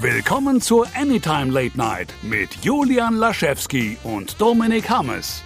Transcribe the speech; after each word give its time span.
Willkommen 0.00 0.60
zur 0.60 0.88
Anytime 0.96 1.52
Late 1.52 1.78
Night 1.78 2.12
mit 2.22 2.50
Julian 2.62 3.14
Laschewski 3.14 3.96
und 4.02 4.40
Dominik 4.40 4.90
Hammes. 4.90 5.42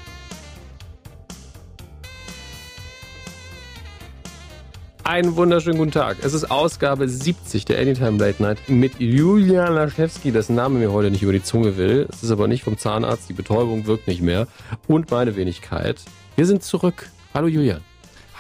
Einen 5.05 5.37
wunderschönen 5.37 5.77
guten 5.77 5.91
Tag. 5.91 6.17
Es 6.23 6.33
ist 6.33 6.51
Ausgabe 6.51 7.09
70 7.09 7.67
der 7.67 7.79
Anytime 7.79 8.17
Late 8.19 8.43
Night 8.43 8.59
mit 8.69 8.99
Julian 8.99 9.75
Laschewski, 9.75 10.33
dessen 10.33 10.57
Name 10.57 10.79
mir 10.79 10.93
heute 10.93 11.11
nicht 11.11 11.23
über 11.23 11.33
die 11.33 11.43
Zunge 11.43 11.77
will. 11.77 12.09
Es 12.11 12.23
ist 12.23 12.31
aber 12.31 12.49
nicht 12.49 12.65
vom 12.65 12.79
Zahnarzt, 12.79 13.29
die 13.29 13.35
Betäubung 13.35 13.87
wirkt 13.87 14.09
nicht 14.09 14.23
mehr. 14.23 14.49
Und 14.87 15.11
meine 15.11 15.37
Wenigkeit. 15.37 16.01
Wir 16.37 16.47
sind 16.47 16.63
zurück. 16.63 17.11
Hallo 17.35 17.49
Julian. 17.49 17.83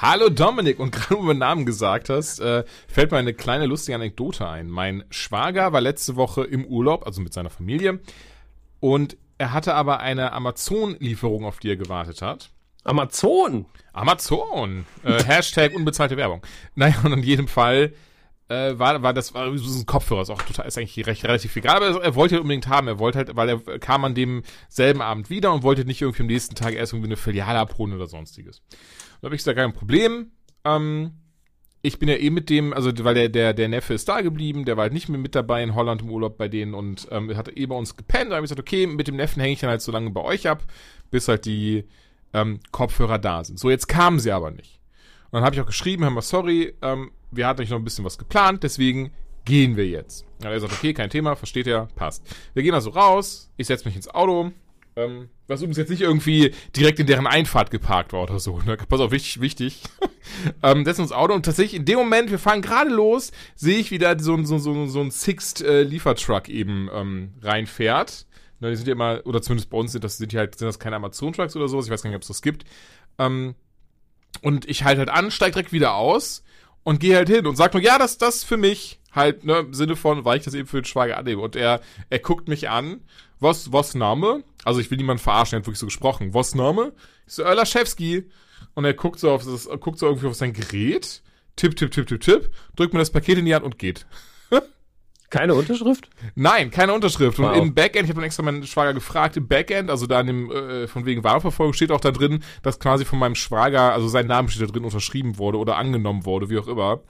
Hallo 0.00 0.28
Dominik, 0.28 0.78
und 0.78 0.92
gerade 0.92 1.16
wo 1.16 1.16
du 1.16 1.26
meinen 1.26 1.40
Namen 1.40 1.66
gesagt 1.66 2.08
hast, 2.08 2.38
äh, 2.38 2.62
fällt 2.86 3.10
mir 3.10 3.18
eine 3.18 3.34
kleine 3.34 3.66
lustige 3.66 3.96
Anekdote 3.96 4.48
ein. 4.48 4.70
Mein 4.70 5.02
Schwager 5.10 5.72
war 5.72 5.80
letzte 5.80 6.14
Woche 6.14 6.44
im 6.44 6.64
Urlaub, 6.66 7.04
also 7.04 7.20
mit 7.20 7.32
seiner 7.32 7.50
Familie, 7.50 7.98
und 8.78 9.16
er 9.38 9.52
hatte 9.52 9.74
aber 9.74 9.98
eine 9.98 10.32
Amazon-Lieferung, 10.32 11.44
auf 11.44 11.58
die 11.58 11.70
er 11.70 11.76
gewartet 11.76 12.22
hat. 12.22 12.50
Amazon? 12.84 13.66
Amazon! 13.92 14.86
Äh, 15.02 15.24
Hashtag 15.26 15.74
unbezahlte 15.74 16.16
Werbung. 16.16 16.42
Naja, 16.76 16.94
und 17.02 17.12
in 17.12 17.22
jedem 17.24 17.48
Fall 17.48 17.92
äh, 18.48 18.78
war, 18.78 19.02
war 19.02 19.12
das 19.12 19.34
war 19.34 19.56
so 19.58 19.80
ein 19.80 19.86
Kopfhörer, 19.86 20.22
ist 20.22 20.30
auch 20.30 20.42
total, 20.42 20.66
ist 20.66 20.78
eigentlich 20.78 21.06
recht 21.06 21.24
relativ 21.24 21.56
egal, 21.56 21.76
aber 21.76 22.04
er 22.04 22.14
wollte 22.14 22.40
unbedingt 22.40 22.68
haben. 22.68 22.86
Er 22.86 23.00
wollte 23.00 23.18
halt, 23.18 23.36
weil 23.36 23.48
er 23.48 23.78
kam 23.80 24.04
an 24.04 24.14
demselben 24.14 25.02
Abend 25.02 25.28
wieder 25.28 25.52
und 25.52 25.64
wollte 25.64 25.84
nicht 25.84 26.00
irgendwie 26.02 26.22
am 26.22 26.28
nächsten 26.28 26.54
Tag 26.54 26.74
erst 26.74 26.92
irgendwie 26.92 27.08
eine 27.08 27.16
Filiale 27.16 27.58
abholen 27.58 27.92
oder 27.92 28.06
sonstiges. 28.06 28.62
Da 29.20 29.26
habe 29.26 29.34
ich 29.34 29.40
gesagt, 29.40 29.58
kein 29.58 29.72
Problem. 29.72 30.32
Ähm, 30.64 31.12
ich 31.82 31.98
bin 31.98 32.08
ja 32.08 32.16
eh 32.16 32.30
mit 32.30 32.50
dem, 32.50 32.72
also 32.72 32.92
weil 33.04 33.14
der, 33.14 33.28
der, 33.28 33.54
der 33.54 33.68
Neffe 33.68 33.94
ist 33.94 34.08
da 34.08 34.20
geblieben, 34.20 34.64
der 34.64 34.76
war 34.76 34.82
halt 34.82 34.92
nicht 34.92 35.08
mehr 35.08 35.18
mit 35.18 35.34
dabei 35.34 35.62
in 35.62 35.74
Holland 35.74 36.02
im 36.02 36.10
Urlaub 36.10 36.36
bei 36.36 36.48
denen 36.48 36.74
und 36.74 37.06
ähm, 37.10 37.36
hat 37.36 37.56
eh 37.56 37.66
bei 37.66 37.76
uns 37.76 37.96
gepennt. 37.96 38.30
Da 38.30 38.36
habe 38.36 38.44
ich 38.44 38.50
gesagt, 38.50 38.60
okay, 38.60 38.86
mit 38.86 39.06
dem 39.08 39.16
Neffen 39.16 39.40
hänge 39.40 39.52
ich 39.52 39.60
dann 39.60 39.70
halt 39.70 39.82
so 39.82 39.92
lange 39.92 40.10
bei 40.10 40.22
euch 40.22 40.48
ab, 40.48 40.64
bis 41.10 41.28
halt 41.28 41.44
die 41.44 41.84
ähm, 42.32 42.60
Kopfhörer 42.72 43.18
da 43.18 43.44
sind. 43.44 43.58
So, 43.58 43.70
jetzt 43.70 43.86
kamen 43.86 44.18
sie 44.18 44.32
aber 44.32 44.50
nicht. 44.50 44.80
Und 45.30 45.34
dann 45.34 45.44
habe 45.44 45.54
ich 45.54 45.60
auch 45.60 45.66
geschrieben, 45.66 46.04
hör 46.04 46.10
mal, 46.10 46.22
sorry, 46.22 46.74
ähm, 46.82 47.12
wir 47.30 47.46
hatten 47.46 47.60
euch 47.60 47.70
noch 47.70 47.78
ein 47.78 47.84
bisschen 47.84 48.04
was 48.04 48.18
geplant, 48.18 48.62
deswegen 48.62 49.12
gehen 49.44 49.76
wir 49.76 49.86
jetzt. 49.86 50.26
Ja, 50.42 50.50
er 50.50 50.60
sagt, 50.60 50.72
okay, 50.72 50.94
kein 50.94 51.10
Thema, 51.10 51.36
versteht 51.36 51.66
er, 51.66 51.86
passt. 51.94 52.24
Wir 52.54 52.62
gehen 52.62 52.74
also 52.74 52.90
raus, 52.90 53.50
ich 53.56 53.66
setze 53.66 53.86
mich 53.86 53.96
ins 53.96 54.08
Auto, 54.08 54.52
ähm, 54.98 55.28
was 55.46 55.60
übrigens 55.60 55.78
jetzt 55.78 55.90
nicht 55.90 56.02
irgendwie 56.02 56.52
direkt 56.76 56.98
in 56.98 57.06
deren 57.06 57.26
Einfahrt 57.26 57.70
geparkt 57.70 58.12
war 58.12 58.22
oder 58.22 58.38
so. 58.38 58.58
Ne? 58.60 58.76
Pass 58.76 59.00
auf, 59.00 59.10
wichtig, 59.10 59.40
wichtig. 59.40 59.82
ähm, 60.62 60.84
setzen 60.84 61.02
uns 61.02 61.12
Auto 61.12 61.34
und 61.34 61.44
tatsächlich 61.44 61.78
in 61.78 61.86
dem 61.86 61.98
Moment, 61.98 62.30
wir 62.30 62.38
fahren 62.38 62.62
gerade 62.62 62.90
los, 62.90 63.32
sehe 63.54 63.78
ich 63.78 63.90
wieder 63.90 64.18
so, 64.18 64.42
so, 64.44 64.58
so, 64.58 64.86
so 64.86 65.00
ein 65.00 65.10
Sixt-Liefertruck 65.10 66.48
äh, 66.48 66.52
eben 66.52 66.90
ähm, 66.92 67.32
reinfährt. 67.42 68.26
Ne, 68.60 68.70
die 68.70 68.76
sind 68.76 68.88
ja 68.88 68.92
immer, 68.92 69.20
oder 69.24 69.40
zumindest 69.40 69.70
bei 69.70 69.78
uns 69.78 69.92
sind 69.92 70.02
das, 70.02 70.18
sind 70.18 70.32
die 70.32 70.38
halt, 70.38 70.58
sind 70.58 70.66
das 70.66 70.80
keine 70.80 70.96
Amazon-Trucks 70.96 71.54
oder 71.54 71.68
sowas, 71.68 71.86
ich 71.86 71.92
weiß 71.92 72.02
gar 72.02 72.10
nicht, 72.10 72.16
ob 72.16 72.22
es 72.22 72.28
das 72.28 72.42
gibt. 72.42 72.64
Ähm, 73.18 73.54
und 74.42 74.68
ich 74.68 74.84
halte 74.84 74.98
halt 74.98 75.10
an, 75.10 75.30
steig 75.30 75.52
direkt 75.52 75.72
wieder 75.72 75.94
aus 75.94 76.42
und 76.82 77.00
gehe 77.00 77.16
halt 77.16 77.28
hin 77.28 77.46
und 77.46 77.56
sag 77.56 77.72
nur, 77.72 77.82
ja, 77.82 77.98
das, 77.98 78.18
das 78.18 78.42
für 78.42 78.56
mich, 78.56 78.98
halt, 79.12 79.44
ne, 79.44 79.58
im 79.58 79.74
Sinne 79.74 79.96
von, 79.96 80.24
weil 80.24 80.38
ich 80.38 80.44
das 80.44 80.54
eben 80.54 80.66
für 80.66 80.80
den 80.80 80.84
Schwager 80.84 81.16
annehme. 81.16 81.40
Und 81.40 81.56
er, 81.56 81.80
er 82.10 82.18
guckt 82.18 82.48
mich 82.48 82.68
an, 82.68 83.00
was, 83.40 83.72
was 83.72 83.94
Name? 83.94 84.42
Also 84.68 84.80
ich 84.80 84.90
will 84.90 84.98
niemanden 84.98 85.22
verarschen, 85.22 85.56
er 85.56 85.60
hat 85.60 85.66
wirklich 85.66 85.78
so 85.78 85.86
gesprochen. 85.86 86.34
Was 86.34 86.54
Name? 86.54 86.92
Ich 87.26 87.32
so, 87.32 87.42
Laschewski. 87.42 88.28
Und 88.74 88.84
er 88.84 88.92
guckt 88.92 89.18
so 89.18 89.30
auf 89.30 89.42
das, 89.42 89.66
guckt 89.80 89.98
so 89.98 90.06
irgendwie 90.06 90.26
auf 90.26 90.34
sein 90.34 90.52
Gerät, 90.52 91.22
tipp, 91.56 91.74
tipp, 91.74 91.90
tipp, 91.90 92.06
tipp, 92.06 92.20
tipp, 92.20 92.50
drückt 92.76 92.92
mir 92.92 92.98
das 92.98 93.10
Paket 93.10 93.38
in 93.38 93.46
die 93.46 93.54
Hand 93.54 93.64
und 93.64 93.78
geht. 93.78 94.06
Keine 95.30 95.54
Unterschrift? 95.54 96.10
Nein, 96.34 96.70
keine 96.70 96.92
Unterschrift. 96.92 97.38
Wow. 97.38 97.52
Und 97.52 97.58
im 97.58 97.74
Backend, 97.74 98.04
ich 98.04 98.10
habe 98.10 98.20
dann 98.20 98.24
extra 98.24 98.42
meinen 98.42 98.66
Schwager 98.66 98.94
gefragt, 98.94 99.36
im 99.36 99.48
Backend, 99.48 99.90
also 99.90 100.06
da 100.06 100.20
in 100.20 100.26
dem, 100.26 100.50
äh, 100.50 100.86
von 100.86 101.06
wegen 101.06 101.24
Wahlverfolgung 101.24 101.72
steht 101.72 101.90
auch 101.90 102.00
da 102.00 102.10
drin, 102.10 102.42
dass 102.62 102.78
quasi 102.78 103.04
von 103.04 103.18
meinem 103.18 103.34
Schwager, 103.34 103.92
also 103.92 104.08
sein 104.08 104.26
Name 104.26 104.48
steht 104.48 104.68
da 104.68 104.72
drin, 104.72 104.84
unterschrieben 104.84 105.38
wurde 105.38 105.58
oder 105.58 105.76
angenommen 105.76 106.24
wurde, 106.26 106.50
wie 106.50 106.58
auch 106.58 106.68
immer. 106.68 107.00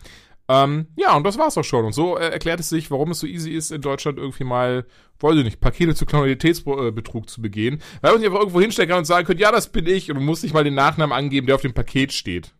Ähm, 0.48 0.86
ja, 0.96 1.14
und 1.16 1.24
das 1.24 1.36
war's 1.38 1.58
auch 1.58 1.64
schon. 1.64 1.84
Und 1.84 1.92
so 1.92 2.16
äh, 2.16 2.30
erklärt 2.30 2.60
es 2.60 2.70
sich, 2.70 2.90
warum 2.90 3.10
es 3.10 3.20
so 3.20 3.26
easy 3.26 3.50
ist, 3.50 3.70
in 3.70 3.82
Deutschland 3.82 4.18
irgendwie 4.18 4.44
mal, 4.44 4.86
weiß 5.20 5.36
ich 5.36 5.44
nicht, 5.44 5.60
Pakete 5.60 5.94
zu 5.94 6.06
Kriminalitätsbetrug 6.06 7.28
zu 7.28 7.42
begehen. 7.42 7.82
Weil 8.00 8.12
man 8.12 8.20
sich 8.20 8.28
einfach 8.28 8.40
irgendwo 8.40 8.60
hinstellen 8.60 8.88
kann 8.88 8.98
und 8.98 9.04
sagen 9.04 9.26
könnte, 9.26 9.42
ja, 9.42 9.52
das 9.52 9.68
bin 9.68 9.86
ich. 9.86 10.10
Und 10.10 10.16
du 10.16 10.22
musst 10.22 10.42
nicht 10.42 10.54
mal 10.54 10.64
den 10.64 10.74
Nachnamen 10.74 11.16
angeben, 11.16 11.46
der 11.46 11.56
auf 11.56 11.62
dem 11.62 11.74
Paket 11.74 12.12
steht. 12.12 12.54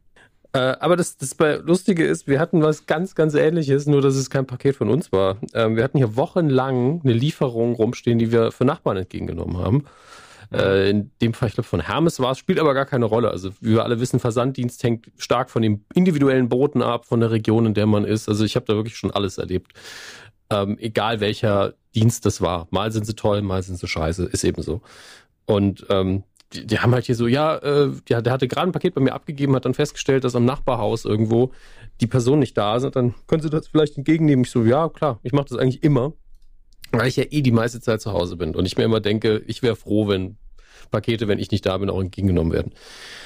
Äh, 0.52 0.76
aber 0.80 0.96
das, 0.96 1.16
das 1.16 1.36
Lustige 1.62 2.04
ist, 2.04 2.26
wir 2.26 2.40
hatten 2.40 2.62
was 2.62 2.86
ganz, 2.86 3.14
ganz 3.14 3.34
ähnliches, 3.34 3.86
nur 3.86 4.02
dass 4.02 4.16
es 4.16 4.30
kein 4.30 4.46
Paket 4.46 4.76
von 4.76 4.90
uns 4.90 5.12
war. 5.12 5.38
Ähm, 5.54 5.76
wir 5.76 5.84
hatten 5.84 5.98
hier 5.98 6.16
wochenlang 6.16 7.00
eine 7.04 7.12
Lieferung 7.12 7.74
rumstehen, 7.74 8.18
die 8.18 8.32
wir 8.32 8.52
für 8.52 8.64
Nachbarn 8.64 8.98
entgegengenommen 8.98 9.58
haben. 9.58 9.84
Äh, 10.52 10.90
in 10.90 11.10
dem 11.20 11.34
Fall, 11.34 11.48
ich 11.48 11.54
glaube, 11.54 11.68
von 11.68 11.80
Hermes 11.80 12.20
war 12.20 12.32
es, 12.32 12.38
spielt 12.38 12.58
aber 12.58 12.74
gar 12.74 12.86
keine 12.86 13.04
Rolle. 13.04 13.30
Also, 13.30 13.50
wie 13.60 13.72
wir 13.72 13.84
alle 13.84 14.00
wissen, 14.00 14.18
Versanddienst 14.18 14.82
hängt 14.82 15.10
stark 15.18 15.50
von 15.50 15.62
den 15.62 15.84
individuellen 15.94 16.48
Booten 16.48 16.82
ab, 16.82 17.04
von 17.04 17.20
der 17.20 17.30
Region, 17.30 17.66
in 17.66 17.74
der 17.74 17.86
man 17.86 18.04
ist. 18.04 18.28
Also, 18.28 18.44
ich 18.44 18.56
habe 18.56 18.66
da 18.66 18.74
wirklich 18.74 18.96
schon 18.96 19.10
alles 19.10 19.38
erlebt. 19.38 19.72
Ähm, 20.50 20.78
egal 20.78 21.20
welcher 21.20 21.74
Dienst 21.94 22.24
das 22.24 22.40
war. 22.40 22.66
Mal 22.70 22.92
sind 22.92 23.06
sie 23.06 23.14
toll, 23.14 23.42
mal 23.42 23.62
sind 23.62 23.78
sie 23.78 23.86
scheiße. 23.86 24.24
Ist 24.24 24.44
eben 24.44 24.62
so. 24.62 24.80
Und 25.44 25.86
ähm, 25.90 26.24
die, 26.52 26.66
die 26.66 26.78
haben 26.78 26.94
halt 26.94 27.04
hier 27.04 27.14
so, 27.14 27.26
ja, 27.26 27.56
äh, 27.56 27.90
ja, 28.08 28.22
der 28.22 28.32
hatte 28.32 28.48
gerade 28.48 28.70
ein 28.70 28.72
Paket 28.72 28.94
bei 28.94 29.00
mir 29.02 29.12
abgegeben, 29.12 29.54
hat 29.54 29.66
dann 29.66 29.74
festgestellt, 29.74 30.24
dass 30.24 30.34
am 30.34 30.46
Nachbarhaus 30.46 31.04
irgendwo 31.04 31.52
die 32.00 32.06
Person 32.06 32.38
nicht 32.38 32.56
da 32.56 32.76
ist. 32.76 32.84
Dann 32.94 33.14
können 33.26 33.42
Sie 33.42 33.50
das 33.50 33.68
vielleicht 33.68 33.98
entgegennehmen. 33.98 34.44
Ich 34.44 34.50
so, 34.50 34.64
ja, 34.64 34.88
klar, 34.88 35.20
ich 35.22 35.32
mache 35.32 35.48
das 35.50 35.58
eigentlich 35.58 35.82
immer 35.82 36.14
weil 36.92 37.08
ich 37.08 37.16
ja 37.16 37.24
eh 37.30 37.42
die 37.42 37.52
meiste 37.52 37.80
Zeit 37.80 38.00
zu 38.00 38.12
Hause 38.12 38.36
bin 38.36 38.54
und 38.54 38.66
ich 38.66 38.76
mir 38.76 38.84
immer 38.84 39.00
denke, 39.00 39.42
ich 39.46 39.62
wäre 39.62 39.76
froh, 39.76 40.08
wenn 40.08 40.36
Pakete, 40.90 41.28
wenn 41.28 41.38
ich 41.38 41.50
nicht 41.50 41.66
da 41.66 41.76
bin, 41.78 41.90
auch 41.90 42.00
entgegengenommen 42.00 42.52
werden. 42.52 42.72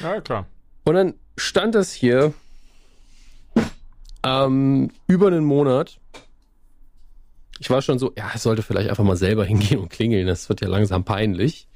Ja, 0.00 0.21
klar. 0.21 0.47
Und 0.84 0.95
dann 0.95 1.15
stand 1.37 1.75
das 1.75 1.93
hier 1.93 2.34
ähm, 4.25 4.91
über 5.06 5.28
einen 5.28 5.45
Monat. 5.45 5.99
Ich 7.61 7.71
war 7.71 7.83
schon 7.83 7.99
so, 7.99 8.12
ja, 8.17 8.31
ich 8.34 8.43
sollte 8.43 8.62
vielleicht 8.62 8.91
einfach 8.91 9.05
mal 9.05 9.17
selber 9.17 9.45
hingehen 9.47 9.79
und 9.79 9.91
klingeln. 9.91 10.27
Das 10.27 10.49
wird 10.49 10.61
ja 10.61 10.69
langsam 10.69 11.05
peinlich. 11.05 11.69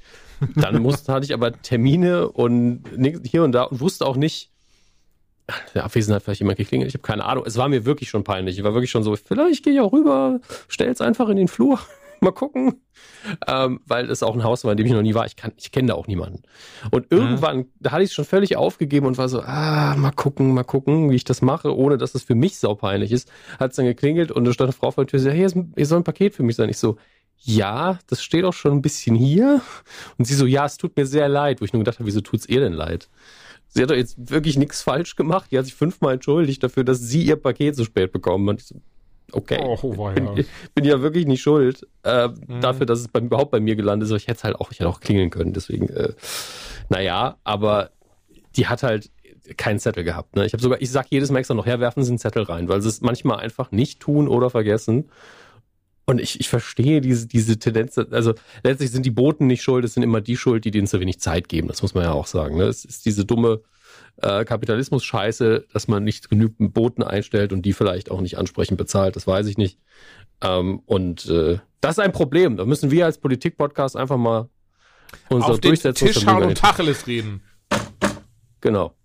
Dann 0.55 0.81
musste, 0.81 1.13
hatte 1.13 1.25
ich 1.25 1.33
aber 1.33 1.51
Termine 1.61 2.29
und 2.29 2.83
hier 3.23 3.43
und 3.43 3.53
da 3.53 3.63
und 3.63 3.79
wusste 3.79 4.05
auch 4.05 4.15
nicht, 4.15 4.51
der 5.73 5.85
Abwesenheit 5.85 6.23
vielleicht 6.23 6.41
jemand 6.41 6.57
geklingelt. 6.57 6.89
Ich 6.89 6.95
habe 6.95 7.03
keine 7.03 7.25
Ahnung. 7.25 7.43
Es 7.45 7.57
war 7.57 7.69
mir 7.69 7.85
wirklich 7.85 8.09
schon 8.09 8.23
peinlich. 8.23 8.57
Ich 8.57 8.63
war 8.63 8.73
wirklich 8.73 8.91
schon 8.91 9.03
so, 9.03 9.15
vielleicht 9.15 9.63
gehe 9.63 9.73
ich 9.73 9.79
auch 9.79 9.93
rüber, 9.93 10.39
stell's 10.67 11.01
einfach 11.01 11.29
in 11.29 11.37
den 11.37 11.47
Flur. 11.47 11.79
Mal 12.19 12.31
gucken. 12.31 12.81
Ähm, 13.45 13.79
weil 13.85 14.09
es 14.09 14.23
auch 14.23 14.33
ein 14.33 14.43
Haus 14.43 14.63
war, 14.63 14.71
in 14.71 14.77
dem 14.77 14.87
ich 14.87 14.91
noch 14.91 15.03
nie 15.03 15.13
war. 15.13 15.27
Ich, 15.27 15.35
kann, 15.35 15.51
ich 15.55 15.71
kenne 15.71 15.89
da 15.89 15.93
auch 15.93 16.07
niemanden. 16.07 16.41
Und 16.89 17.11
mhm. 17.11 17.17
irgendwann, 17.17 17.57
mhm. 17.57 17.65
da 17.79 17.91
hatte 17.91 18.03
ich 18.03 18.09
es 18.09 18.15
schon 18.15 18.25
völlig 18.25 18.57
aufgegeben 18.57 19.05
und 19.05 19.19
war 19.19 19.29
so, 19.29 19.41
ah, 19.41 19.95
mal 19.95 20.11
gucken, 20.11 20.53
mal 20.53 20.63
gucken, 20.63 21.11
wie 21.11 21.15
ich 21.15 21.25
das 21.25 21.43
mache, 21.43 21.75
ohne 21.75 21.99
dass 21.99 22.15
es 22.15 22.23
für 22.23 22.33
mich 22.33 22.57
saupeinlich 22.57 23.11
ist. 23.11 23.31
Hat 23.59 23.71
es 23.71 23.75
dann 23.75 23.85
geklingelt 23.85 24.31
und 24.31 24.45
da 24.45 24.53
stand 24.53 24.69
eine 24.69 24.73
Frau 24.73 24.89
vor 24.89 25.05
der 25.05 25.11
Tür, 25.11 25.19
so, 25.19 25.29
hey, 25.29 25.47
hier 25.75 25.85
soll 25.85 25.99
ein 25.99 26.03
Paket 26.03 26.33
für 26.33 26.43
mich 26.43 26.55
sein. 26.55 26.69
Ich 26.69 26.79
so, 26.79 26.97
ja, 27.39 27.99
das 28.07 28.23
steht 28.23 28.45
auch 28.45 28.53
schon 28.53 28.71
ein 28.71 28.81
bisschen 28.81 29.15
hier. 29.15 29.61
Und 30.17 30.25
sie 30.25 30.33
so, 30.33 30.45
ja, 30.45 30.65
es 30.65 30.77
tut 30.77 30.97
mir 30.97 31.05
sehr 31.05 31.29
leid. 31.29 31.61
Wo 31.61 31.65
ich 31.65 31.73
nur 31.73 31.81
gedacht 31.81 31.99
habe, 31.99 32.07
wieso 32.07 32.21
tut's 32.21 32.47
ihr 32.47 32.61
denn 32.61 32.73
leid? 32.73 33.09
Sie 33.77 33.83
hat 33.83 33.91
doch 33.91 33.95
jetzt 33.95 34.31
wirklich 34.31 34.57
nichts 34.57 34.81
falsch 34.81 35.15
gemacht. 35.15 35.51
Die 35.51 35.57
hat 35.57 35.65
sich 35.65 35.75
fünfmal 35.75 36.15
entschuldigt 36.15 36.63
dafür, 36.63 36.83
dass 36.83 36.99
sie 36.99 37.21
ihr 37.21 37.35
Paket 37.35 37.75
so 37.75 37.85
spät 37.85 38.11
bekommen 38.11 38.49
hat. 38.49 38.73
Okay, 39.33 39.59
oh, 39.61 39.77
oh, 39.81 40.09
bin, 40.09 40.25
ja. 40.25 40.43
bin 40.73 40.85
ja 40.85 41.01
wirklich 41.01 41.27
nicht 41.27 41.41
schuld 41.41 41.85
äh, 42.03 42.27
mhm. 42.27 42.61
dafür, 42.61 42.85
dass 42.85 42.99
es 42.99 43.07
bei, 43.07 43.19
überhaupt 43.19 43.51
bei 43.51 43.59
mir 43.59 43.75
gelandet 43.75 44.09
ist. 44.09 44.15
Ich 44.15 44.27
hätte 44.27 44.37
es 44.37 44.43
halt 44.43 44.55
auch, 44.55 44.71
ich 44.71 44.79
hätte 44.79 44.89
auch 44.89 44.99
klingeln 44.99 45.29
können. 45.29 45.53
Deswegen, 45.53 45.89
äh, 45.89 46.13
naja, 46.89 47.37
aber 47.43 47.91
die 48.55 48.67
hat 48.67 48.81
halt 48.83 49.11
keinen 49.57 49.79
Zettel 49.79 50.03
gehabt. 50.03 50.35
Ne? 50.35 50.45
Ich 50.45 50.53
habe 50.53 50.63
sogar, 50.63 50.81
ich 50.81 50.89
sag 50.89 51.07
jedes 51.09 51.29
Mal 51.29 51.39
extra 51.39 51.53
noch, 51.53 51.65
herwerfen 51.65 52.03
Sie 52.03 52.09
einen 52.09 52.17
Zettel 52.17 52.43
rein, 52.43 52.67
weil 52.69 52.81
sie 52.81 52.89
es 52.89 53.01
manchmal 53.01 53.39
einfach 53.39 53.71
nicht 53.71 53.99
tun 53.99 54.27
oder 54.27 54.49
vergessen. 54.49 55.09
Und 56.09 56.21
ich, 56.21 56.39
ich 56.39 56.47
verstehe 56.47 57.01
diese, 57.01 57.27
diese 57.27 57.59
Tendenz, 57.59 57.97
also 57.97 58.33
letztlich 58.63 58.91
sind 58.91 59.05
die 59.05 59.11
Boten 59.11 59.45
nicht 59.45 59.61
schuld, 59.61 59.83
es 59.83 59.93
sind 59.93 60.03
immer 60.03 60.21
die 60.21 60.37
schuld, 60.37 60.63
die 60.63 60.71
denen 60.71 60.87
zu 60.87 61.01
wenig 61.01 61.19
Zeit 61.19 61.49
geben. 61.49 61.67
Das 61.67 61.81
muss 61.81 61.93
man 61.93 62.05
ja 62.05 62.13
auch 62.13 62.27
sagen. 62.27 62.57
Ne? 62.57 62.63
Es 62.63 62.85
ist 62.85 63.05
diese 63.05 63.25
dumme 63.25 63.59
äh, 64.21 64.45
Kapitalismus-Scheiße, 64.45 65.65
dass 65.73 65.89
man 65.89 66.05
nicht 66.05 66.29
genügend 66.29 66.73
Boten 66.73 67.03
einstellt 67.03 67.51
und 67.51 67.63
die 67.63 67.73
vielleicht 67.73 68.09
auch 68.09 68.21
nicht 68.21 68.37
ansprechend 68.37 68.77
bezahlt, 68.77 69.17
das 69.17 69.27
weiß 69.27 69.47
ich 69.47 69.57
nicht. 69.57 69.79
Ähm, 70.41 70.79
und 70.85 71.25
äh, 71.25 71.59
das 71.81 71.97
ist 71.97 71.99
ein 71.99 72.13
Problem. 72.13 72.55
Da 72.55 72.63
müssen 72.63 72.89
wir 72.89 73.05
als 73.05 73.17
Politik-Podcast 73.17 73.97
einfach 73.97 74.17
mal 74.17 74.49
unser 75.29 75.49
Auf 75.49 75.59
den 75.59 75.75
Tisch 75.75 76.25
hauen 76.25 76.43
und 76.43 76.57
Tacheles 76.57 77.05
reden. 77.05 77.43
Genau 78.61 78.96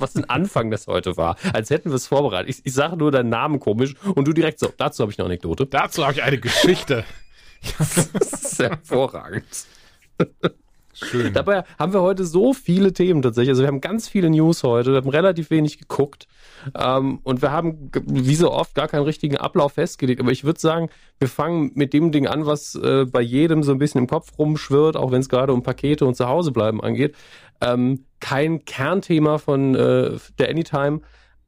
was 0.00 0.16
ein 0.16 0.28
Anfang 0.28 0.70
das 0.70 0.86
heute 0.86 1.16
war. 1.16 1.36
Als 1.52 1.70
hätten 1.70 1.90
wir 1.90 1.96
es 1.96 2.06
vorbereitet. 2.06 2.50
Ich, 2.50 2.66
ich 2.66 2.72
sage 2.72 2.96
nur 2.96 3.10
deinen 3.10 3.30
Namen 3.30 3.60
komisch 3.60 3.94
und 4.14 4.26
du 4.26 4.32
direkt 4.32 4.58
so. 4.58 4.72
Dazu 4.76 5.02
habe 5.02 5.12
ich 5.12 5.18
eine 5.18 5.26
Anekdote. 5.26 5.66
Dazu 5.66 6.04
habe 6.04 6.14
ich 6.14 6.22
eine 6.22 6.38
Geschichte. 6.38 7.04
das 7.78 8.32
ist 8.32 8.58
hervorragend. 8.58 9.44
Schön. 10.92 11.32
Dabei 11.32 11.64
haben 11.78 11.92
wir 11.92 12.02
heute 12.02 12.24
so 12.24 12.52
viele 12.52 12.92
Themen 12.92 13.22
tatsächlich. 13.22 13.50
Also 13.50 13.62
wir 13.62 13.68
haben 13.68 13.80
ganz 13.80 14.08
viele 14.08 14.28
News 14.28 14.62
heute, 14.64 14.90
wir 14.90 14.96
haben 14.96 15.08
relativ 15.08 15.50
wenig 15.50 15.78
geguckt. 15.78 16.26
Ähm, 16.78 17.20
und 17.22 17.42
wir 17.42 17.52
haben, 17.52 17.90
wie 18.06 18.34
so 18.34 18.50
oft, 18.50 18.74
gar 18.74 18.88
keinen 18.88 19.04
richtigen 19.04 19.36
Ablauf 19.36 19.74
festgelegt. 19.74 20.20
Aber 20.20 20.32
ich 20.32 20.44
würde 20.44 20.60
sagen, 20.60 20.88
wir 21.18 21.28
fangen 21.28 21.70
mit 21.74 21.92
dem 21.92 22.12
Ding 22.12 22.26
an, 22.26 22.44
was 22.46 22.74
äh, 22.74 23.06
bei 23.06 23.20
jedem 23.20 23.62
so 23.62 23.72
ein 23.72 23.78
bisschen 23.78 24.00
im 24.00 24.06
Kopf 24.08 24.38
rumschwirrt, 24.38 24.96
auch 24.96 25.12
wenn 25.12 25.20
es 25.20 25.28
gerade 25.28 25.52
um 25.52 25.62
Pakete 25.62 26.04
und 26.06 26.16
Zuhausebleiben 26.16 26.80
angeht. 26.80 27.14
Ähm, 27.60 28.04
kein 28.20 28.64
Kernthema 28.64 29.38
von 29.38 29.74
äh, 29.74 30.18
der 30.38 30.50
Anytime, 30.50 31.00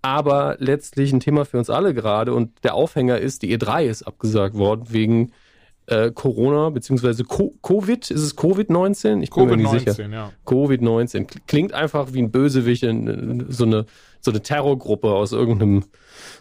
aber 0.03 0.57
letztlich 0.59 1.13
ein 1.13 1.21
Thema 1.21 1.45
für 1.45 1.59
uns 1.59 1.71
alle 1.71 1.95
gerade. 1.95 2.33
Und 2.33 2.65
der 2.65 2.75
Aufhänger 2.75 3.19
ist, 3.19 3.43
die 3.43 3.57
E3 3.57 3.85
ist 3.85 4.03
abgesagt 4.03 4.57
worden 4.57 4.87
wegen 4.89 5.33
äh, 5.87 6.11
Corona, 6.11 6.71
beziehungsweise 6.71 7.25
Co 7.25 7.55
Covid, 7.63 8.11
ist 8.11 8.21
es 8.21 8.37
Covid-19? 8.37 9.23
Ich 9.23 9.31
bin 9.31 9.49
mir 9.49 9.57
nicht 9.57 9.71
sicher. 9.71 9.93
Covid-19, 9.93 10.13
ja. 10.13 10.33
Covid-19. 10.47 11.41
Klingt 11.47 11.73
einfach 11.73 12.13
wie 12.13 12.23
ein 12.23 12.31
Bösewicht, 12.31 12.83
in, 12.85 13.47
so 13.49 13.65
eine, 13.65 13.87
so 14.21 14.31
eine 14.31 14.43
Terrorgruppe 14.43 15.09
aus 15.09 15.33
irgendeinem, 15.33 15.85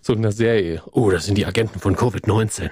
so 0.01 0.13
einer 0.13 0.31
Serie. 0.31 0.83
Oh, 0.91 1.09
das 1.09 1.25
sind 1.25 1.38
die 1.38 1.45
Agenten 1.45 1.79
von 1.79 1.95
Covid-19. 1.95 2.69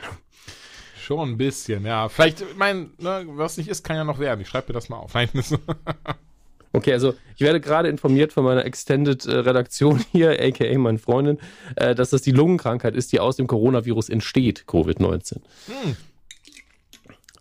Schon 1.00 1.30
ein 1.30 1.38
bisschen, 1.38 1.86
ja. 1.86 2.08
Vielleicht, 2.08 2.42
ich 2.42 2.56
mein, 2.56 2.92
ne, 3.00 3.26
was 3.30 3.58
nicht 3.58 3.68
ist, 3.68 3.84
kann 3.84 3.96
ja 3.96 4.04
noch 4.04 4.20
werden. 4.20 4.42
Ich 4.42 4.48
schreibe 4.48 4.68
mir 4.68 4.74
das 4.76 4.90
mal 4.90 4.98
auf. 4.98 5.16
Nein, 5.16 5.30
Okay, 6.72 6.94
also 6.94 7.16
ich 7.36 7.42
werde 7.42 7.60
gerade 7.60 7.90
informiert 7.90 8.32
von 8.32 8.44
meiner 8.44 8.64
Extended-Redaktion 8.64 10.04
hier, 10.12 10.32
aka 10.40 10.78
meine 10.78 11.00
Freundin, 11.00 11.40
äh, 11.76 11.96
dass 11.96 12.12
das 12.12 12.22
die 12.22 12.32
Lungenkrankheit 12.32 12.96
ist, 12.96 13.12
die 13.12 13.20
aus 13.20 13.38
dem 13.38 13.48
Coronavirus 13.48 14.10
entsteht, 14.10 14.66
Covid-19. 14.68 15.38
Hm. 15.66 15.98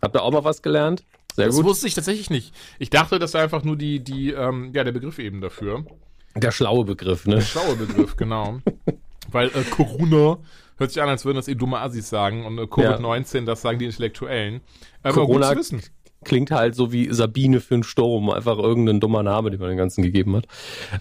Habt 0.01 0.15
ihr 0.15 0.23
auch 0.23 0.31
mal 0.31 0.43
was 0.43 0.61
gelernt? 0.61 1.03
Sehr 1.35 1.47
das 1.47 1.55
gut. 1.55 1.65
wusste 1.65 1.87
ich 1.87 1.93
tatsächlich 1.93 2.29
nicht. 2.29 2.53
Ich 2.79 2.89
dachte, 2.89 3.19
das 3.19 3.33
wäre 3.33 3.43
einfach 3.43 3.63
nur 3.63 3.75
die, 3.75 3.99
die, 3.99 4.31
ähm, 4.31 4.71
ja, 4.73 4.83
der 4.83 4.91
Begriff 4.91 5.19
eben 5.19 5.41
dafür. 5.41 5.85
Der 6.35 6.51
schlaue 6.51 6.85
Begriff, 6.85 7.25
ne? 7.25 7.41
Schlauer 7.41 7.75
Begriff, 7.75 8.15
genau. 8.15 8.59
Weil 9.31 9.47
äh, 9.49 9.63
Corona 9.69 10.37
hört 10.77 10.91
sich 10.91 11.01
an, 11.01 11.09
als 11.09 11.25
würden 11.25 11.37
das 11.37 11.47
eh 11.47 11.55
dumme 11.55 11.79
Assis 11.79 12.09
sagen 12.09 12.45
und 12.45 12.57
äh, 12.57 12.63
Covid-19, 12.63 13.45
das 13.45 13.61
sagen 13.61 13.79
die 13.79 13.85
Intellektuellen. 13.85 14.61
Aber 15.03 15.13
Corona-. 15.13 15.55
Klingt 16.25 16.51
halt 16.51 16.75
so 16.75 16.91
wie 16.91 17.07
Sabine 17.13 17.61
für 17.61 17.75
einen 17.75 17.83
Sturm, 17.83 18.29
einfach 18.29 18.57
irgendein 18.57 18.99
dummer 18.99 19.23
Name, 19.23 19.51
den 19.51 19.59
man 19.61 19.69
den 19.69 19.77
ganzen 19.77 20.03
gegeben 20.03 20.35
hat. 20.35 20.47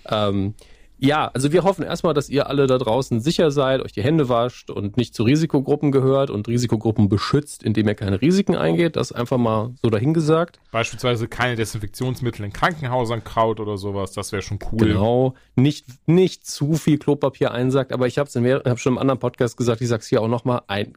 Ähm, 0.08 0.54
ja, 0.98 1.30
also 1.32 1.52
wir 1.52 1.62
hoffen 1.62 1.84
erstmal, 1.84 2.12
dass 2.12 2.28
ihr 2.28 2.48
alle 2.48 2.66
da 2.66 2.76
draußen 2.76 3.20
sicher 3.20 3.50
seid, 3.50 3.80
euch 3.80 3.92
die 3.92 4.02
Hände 4.02 4.28
wascht 4.28 4.70
und 4.70 4.96
nicht 4.96 5.14
zu 5.14 5.22
Risikogruppen 5.22 5.92
gehört 5.92 6.30
und 6.30 6.48
Risikogruppen 6.48 7.08
beschützt, 7.08 7.62
indem 7.62 7.86
ihr 7.86 7.94
keine 7.94 8.20
Risiken 8.20 8.56
eingeht. 8.56 8.96
Das 8.96 9.12
einfach 9.12 9.38
mal 9.38 9.74
so 9.80 9.90
dahingesagt. 9.90 10.58
Beispielsweise 10.72 11.28
keine 11.28 11.54
Desinfektionsmittel 11.54 12.44
in 12.44 12.52
Krankenhäusern 12.52 13.22
kraut 13.22 13.60
oder 13.60 13.76
sowas, 13.76 14.12
das 14.12 14.32
wäre 14.32 14.42
schon 14.42 14.58
cool. 14.72 14.88
Genau. 14.88 15.34
Nicht, 15.54 15.86
nicht 16.06 16.46
zu 16.46 16.74
viel 16.74 16.98
Klopapier 16.98 17.52
einsagt, 17.52 17.92
aber 17.92 18.06
ich 18.06 18.18
habe 18.18 18.28
es 18.28 18.64
hab 18.66 18.78
schon 18.80 18.94
im 18.94 18.98
anderen 18.98 19.20
Podcast 19.20 19.56
gesagt, 19.56 19.80
ich 19.80 19.88
sag's 19.88 20.08
hier 20.08 20.20
auch 20.20 20.28
nochmal, 20.28 20.62
ein 20.66 20.94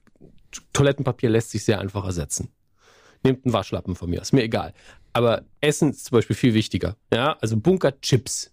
Toilettenpapier 0.74 1.30
lässt 1.30 1.52
sich 1.52 1.64
sehr 1.64 1.80
einfach 1.80 2.06
ersetzen. 2.06 2.50
Nehmt 3.24 3.46
einen 3.46 3.54
Waschlappen 3.54 3.96
von 3.96 4.10
mir, 4.10 4.22
ist 4.22 4.34
mir 4.34 4.44
egal. 4.44 4.74
Aber 5.14 5.44
Essen 5.60 5.92
ist 5.92 6.06
zum 6.06 6.18
Beispiel 6.18 6.36
viel 6.36 6.54
wichtiger. 6.54 6.96
Ja, 7.14 7.38
also 7.40 7.58
Bunker-Chips. 7.58 8.52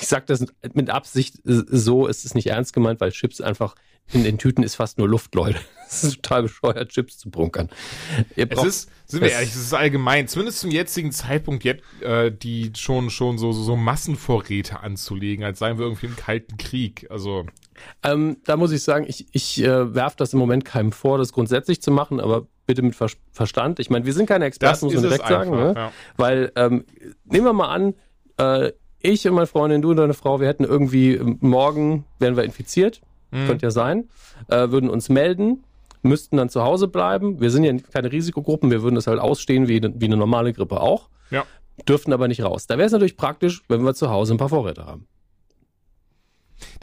Ich 0.00 0.08
sag 0.08 0.26
das 0.26 0.44
mit 0.72 0.90
Absicht 0.90 1.36
so, 1.44 2.08
es 2.08 2.24
ist 2.24 2.34
nicht 2.34 2.48
ernst 2.48 2.72
gemeint, 2.72 3.00
weil 3.00 3.12
Chips 3.12 3.40
einfach 3.40 3.74
in 4.12 4.24
den 4.24 4.38
Tüten 4.38 4.62
ist 4.62 4.74
fast 4.74 4.98
nur 4.98 5.08
Luft, 5.08 5.34
Leute. 5.34 5.58
Es 5.90 6.04
ist 6.04 6.22
total 6.22 6.42
bescheuert, 6.44 6.90
Chips 6.90 7.18
zu 7.18 7.30
bunkern. 7.30 7.68
Es 8.36 8.62
ist, 8.62 8.90
sind 9.06 9.22
wir 9.22 9.32
ehrlich, 9.32 9.48
es 9.48 9.56
ist 9.56 9.74
allgemein, 9.74 10.28
zumindest 10.28 10.60
zum 10.60 10.70
jetzigen 10.70 11.10
Zeitpunkt, 11.10 11.64
jetzt, 11.64 11.82
äh, 12.00 12.30
die 12.30 12.70
schon, 12.76 13.10
schon 13.10 13.38
so, 13.38 13.50
so, 13.50 13.64
so 13.64 13.74
Massenvorräte 13.74 14.78
anzulegen, 14.84 15.44
als 15.44 15.58
seien 15.58 15.78
wir 15.78 15.86
irgendwie 15.86 16.06
im 16.06 16.14
Kalten 16.14 16.58
Krieg. 16.58 17.08
Also, 17.10 17.44
Ähm, 18.04 18.36
da 18.44 18.56
muss 18.56 18.70
ich 18.70 18.84
sagen, 18.84 19.04
ich, 19.08 19.26
ich 19.32 19.60
äh, 19.64 19.92
werfe 19.92 20.14
das 20.16 20.32
im 20.32 20.38
Moment 20.38 20.64
keinem 20.64 20.92
vor, 20.92 21.18
das 21.18 21.32
grundsätzlich 21.32 21.82
zu 21.82 21.90
machen, 21.90 22.20
aber 22.20 22.46
bitte 22.66 22.82
mit 22.82 22.94
Ver 22.94 23.08
Verstand. 23.32 23.80
Ich 23.80 23.90
meine, 23.90 24.06
wir 24.06 24.12
sind 24.12 24.26
keine 24.26 24.44
Experten, 24.44 24.74
das 24.74 24.82
muss 24.82 24.94
man 24.94 25.02
direkt 25.02 25.26
sagen. 25.26 25.52
einfach. 25.52 25.74
Ne? 25.74 25.80
Ja. 25.80 25.92
Weil, 26.16 26.52
ähm, 26.54 26.84
nehmen 27.24 27.46
wir 27.46 27.52
mal 27.52 27.74
an, 27.74 27.94
äh, 28.36 28.70
ich 29.00 29.26
und 29.28 29.34
meine 29.34 29.46
Freundin, 29.46 29.82
du 29.82 29.90
und 29.90 29.96
deine 29.96 30.14
Frau, 30.14 30.40
wir 30.40 30.46
hätten 30.48 30.64
irgendwie 30.64 31.14
ähm, 31.14 31.38
morgen, 31.40 32.04
wären 32.18 32.36
wir 32.36 32.44
infiziert, 32.44 33.00
Mhm. 33.32 33.46
könnte 33.46 33.66
ja 33.66 33.70
sein, 33.70 34.08
äh, 34.48 34.70
würden 34.70 34.90
uns 34.90 35.08
melden, 35.08 35.62
müssten 36.02 36.36
dann 36.36 36.48
zu 36.48 36.62
Hause 36.64 36.88
bleiben. 36.88 37.40
Wir 37.40 37.50
sind 37.52 37.62
ja 37.62 37.72
keine 37.92 38.10
Risikogruppen, 38.10 38.70
wir 38.72 38.82
würden 38.82 38.96
das 38.96 39.06
halt 39.06 39.20
ausstehen 39.20 39.68
wie, 39.68 39.80
wie 39.82 40.04
eine 40.06 40.16
normale 40.16 40.52
Grippe 40.52 40.80
auch, 40.80 41.08
Ja. 41.30 41.44
dürften 41.88 42.12
aber 42.12 42.26
nicht 42.26 42.42
raus. 42.42 42.66
Da 42.66 42.76
wäre 42.76 42.86
es 42.86 42.92
natürlich 42.92 43.16
praktisch, 43.16 43.62
wenn 43.68 43.82
wir 43.84 43.94
zu 43.94 44.10
Hause 44.10 44.34
ein 44.34 44.38
paar 44.38 44.48
Vorräte 44.48 44.84
haben. 44.84 45.06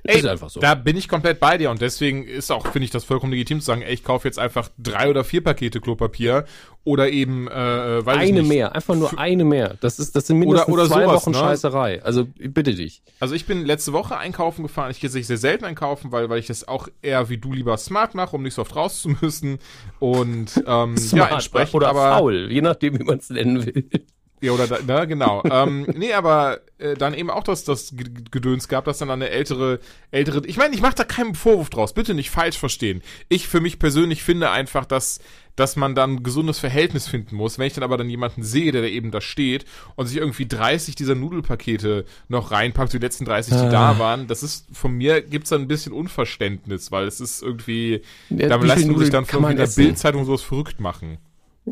Ey, 0.04 0.20
ist 0.20 0.26
einfach 0.26 0.50
so. 0.50 0.60
Da 0.60 0.76
bin 0.76 0.96
ich 0.96 1.08
komplett 1.08 1.40
bei 1.40 1.58
dir 1.58 1.70
und 1.72 1.82
deswegen 1.82 2.24
ist 2.26 2.52
auch, 2.52 2.68
finde 2.68 2.86
ich 2.86 2.92
das 2.92 3.04
vollkommen 3.04 3.32
legitim 3.32 3.60
zu 3.60 3.66
sagen, 3.66 3.82
ey, 3.82 3.94
ich 3.94 4.04
kaufe 4.04 4.28
jetzt 4.28 4.40
einfach 4.40 4.70
drei 4.78 5.10
oder 5.10 5.24
vier 5.24 5.44
Pakete 5.44 5.82
Klopapier 5.82 6.46
oder 6.84 7.10
eben, 7.10 7.50
äh, 7.50 8.06
weiß 8.06 8.16
ich 8.16 8.30
eine 8.30 8.40
nicht. 8.42 8.48
mehr, 8.48 8.74
einfach 8.74 8.96
nur 8.96 9.20
eine 9.20 9.44
mehr. 9.44 9.76
Das 9.82 10.00
ist, 10.00 10.16
das 10.16 10.28
sind 10.28 10.40
mindestens 10.40 10.70
Oder- 10.74 10.84
oder 10.84 10.90
zwei 10.94 11.04
sowas, 11.04 11.22
Wochen 11.24 11.32
ne? 11.32 11.38
Scheißerei. 11.38 12.04
Also 12.04 12.26
bitte 12.38 12.74
dich. 12.74 13.02
Also 13.20 13.36
ich 13.36 13.46
bin 13.46 13.66
letzte 13.66 13.92
Woche 13.92 14.18
einkaufen 14.18 14.64
gefahren. 14.64 14.92
Ich 14.92 15.02
gehe 15.02 15.10
sehr 15.10 15.24
sehr 15.24 15.38
selten 15.38 15.66
einkaufen, 15.66 16.14
weil, 16.14 16.30
weil 16.30 16.40
ich 16.40 16.48
das 16.48 16.68
auch 16.68 16.88
eher 17.02 17.28
wie 17.30 17.38
du 17.38 17.52
lieber 17.52 17.76
smart 17.78 18.16
mache, 18.16 18.36
um 18.38 18.44
nicht 18.44 18.54
so 18.54 18.62
oft 18.62 18.76
raus 18.76 19.02
zu 19.02 19.10
müssen. 19.22 19.60
Und 20.00 20.64
ähm, 20.66 20.96
ja, 20.96 21.02
Smart 21.02 21.32
entsprechend 21.34 21.76
oder 21.76 21.90
aber 21.90 22.18
faul, 22.18 22.48
je 22.50 22.62
nachdem, 22.62 22.98
wie 23.00 23.04
man 23.04 23.18
es 23.18 23.30
nennen 23.30 23.66
will. 23.66 23.90
Ja, 24.40 24.52
oder 24.52 24.68
da, 24.68 24.78
na, 24.86 25.06
genau. 25.06 25.42
ähm, 25.50 25.88
nee, 25.96 26.14
aber 26.14 26.60
äh, 26.78 26.94
dann 26.96 27.14
eben 27.16 27.32
auch 27.32 27.44
das, 27.44 27.64
das 27.64 27.94
Gedöns 28.30 28.68
gab, 28.68 28.86
dass 28.86 29.00
dann 29.00 29.10
eine 29.10 29.30
ältere, 29.30 29.80
ältere. 30.12 30.46
Ich 30.46 30.58
meine, 30.58 30.76
ich 30.76 30.82
mache 30.82 30.94
da 30.96 31.04
keinen 31.06 31.34
Vorwurf 31.34 31.70
draus, 31.72 31.94
bitte 31.94 32.14
nicht 32.14 32.30
falsch 32.30 32.58
verstehen. 32.58 33.02
Ich 33.30 33.48
für 33.48 33.62
mich 33.62 33.80
persönlich 33.80 34.22
finde 34.22 34.52
einfach, 34.52 34.86
dass, 34.86 35.20
dass 35.56 35.76
man 35.76 35.96
dann 35.96 36.18
ein 36.18 36.24
gesundes 36.24 36.60
Verhältnis 36.60 37.08
finden 37.08 37.36
muss. 37.36 37.58
Wenn 37.58 37.66
ich 37.66 37.74
dann 37.74 37.84
aber 37.84 37.98
dann 37.98 38.12
jemanden 38.12 38.44
sehe, 38.44 38.72
der 38.72 38.84
da 38.84 38.88
eben 38.88 39.10
da 39.10 39.22
steht 39.22 39.66
und 39.96 40.06
sich 40.06 40.18
irgendwie 40.18 40.46
30 40.46 40.94
dieser 40.94 41.16
Nudelpakete 41.16 42.06
noch 42.28 42.52
reinpackt, 42.52 42.94
die 42.94 43.00
letzten 43.00 43.26
30, 43.26 43.54
die 43.56 43.60
Ah. 43.60 43.70
da 43.72 43.98
waren, 43.98 44.28
das 44.28 44.44
ist 44.44 44.68
von 44.72 44.92
mir 44.94 45.22
gibt's 45.22 45.50
dann 45.50 45.62
ein 45.62 45.68
bisschen 45.68 45.94
Unverständnis, 45.94 46.92
weil 46.92 47.08
es 47.08 47.20
ist 47.22 47.42
irgendwie, 47.42 48.02
Ja, 48.30 48.50
da 48.50 48.62
wie 48.62 48.68
lässt 48.68 48.86
man 48.88 49.00
sich 49.00 49.10
dann 49.10 49.26
von 49.26 49.56
der? 49.56 49.66
Bildzeitung 49.68 50.26
sowas 50.26 50.44
verrückt 50.44 50.80
machen. 50.80 51.18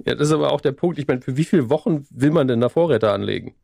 Ja, 0.06 0.15
das 0.15 0.27
ist 0.27 0.33
aber 0.33 0.51
auch 0.51 0.62
der 0.62 0.71
Punkt. 0.74 0.97
Ich 1.00 1.07
meine, 1.07 1.21
für 1.21 1.38
wie 1.38 1.45
viele 1.45 1.69
Wochen 1.69 2.06
will 2.09 2.31
man 2.31 2.47
denn 2.47 2.59
da 2.62 2.69
Vorräte 2.69 3.12
anlegen? 3.12 3.56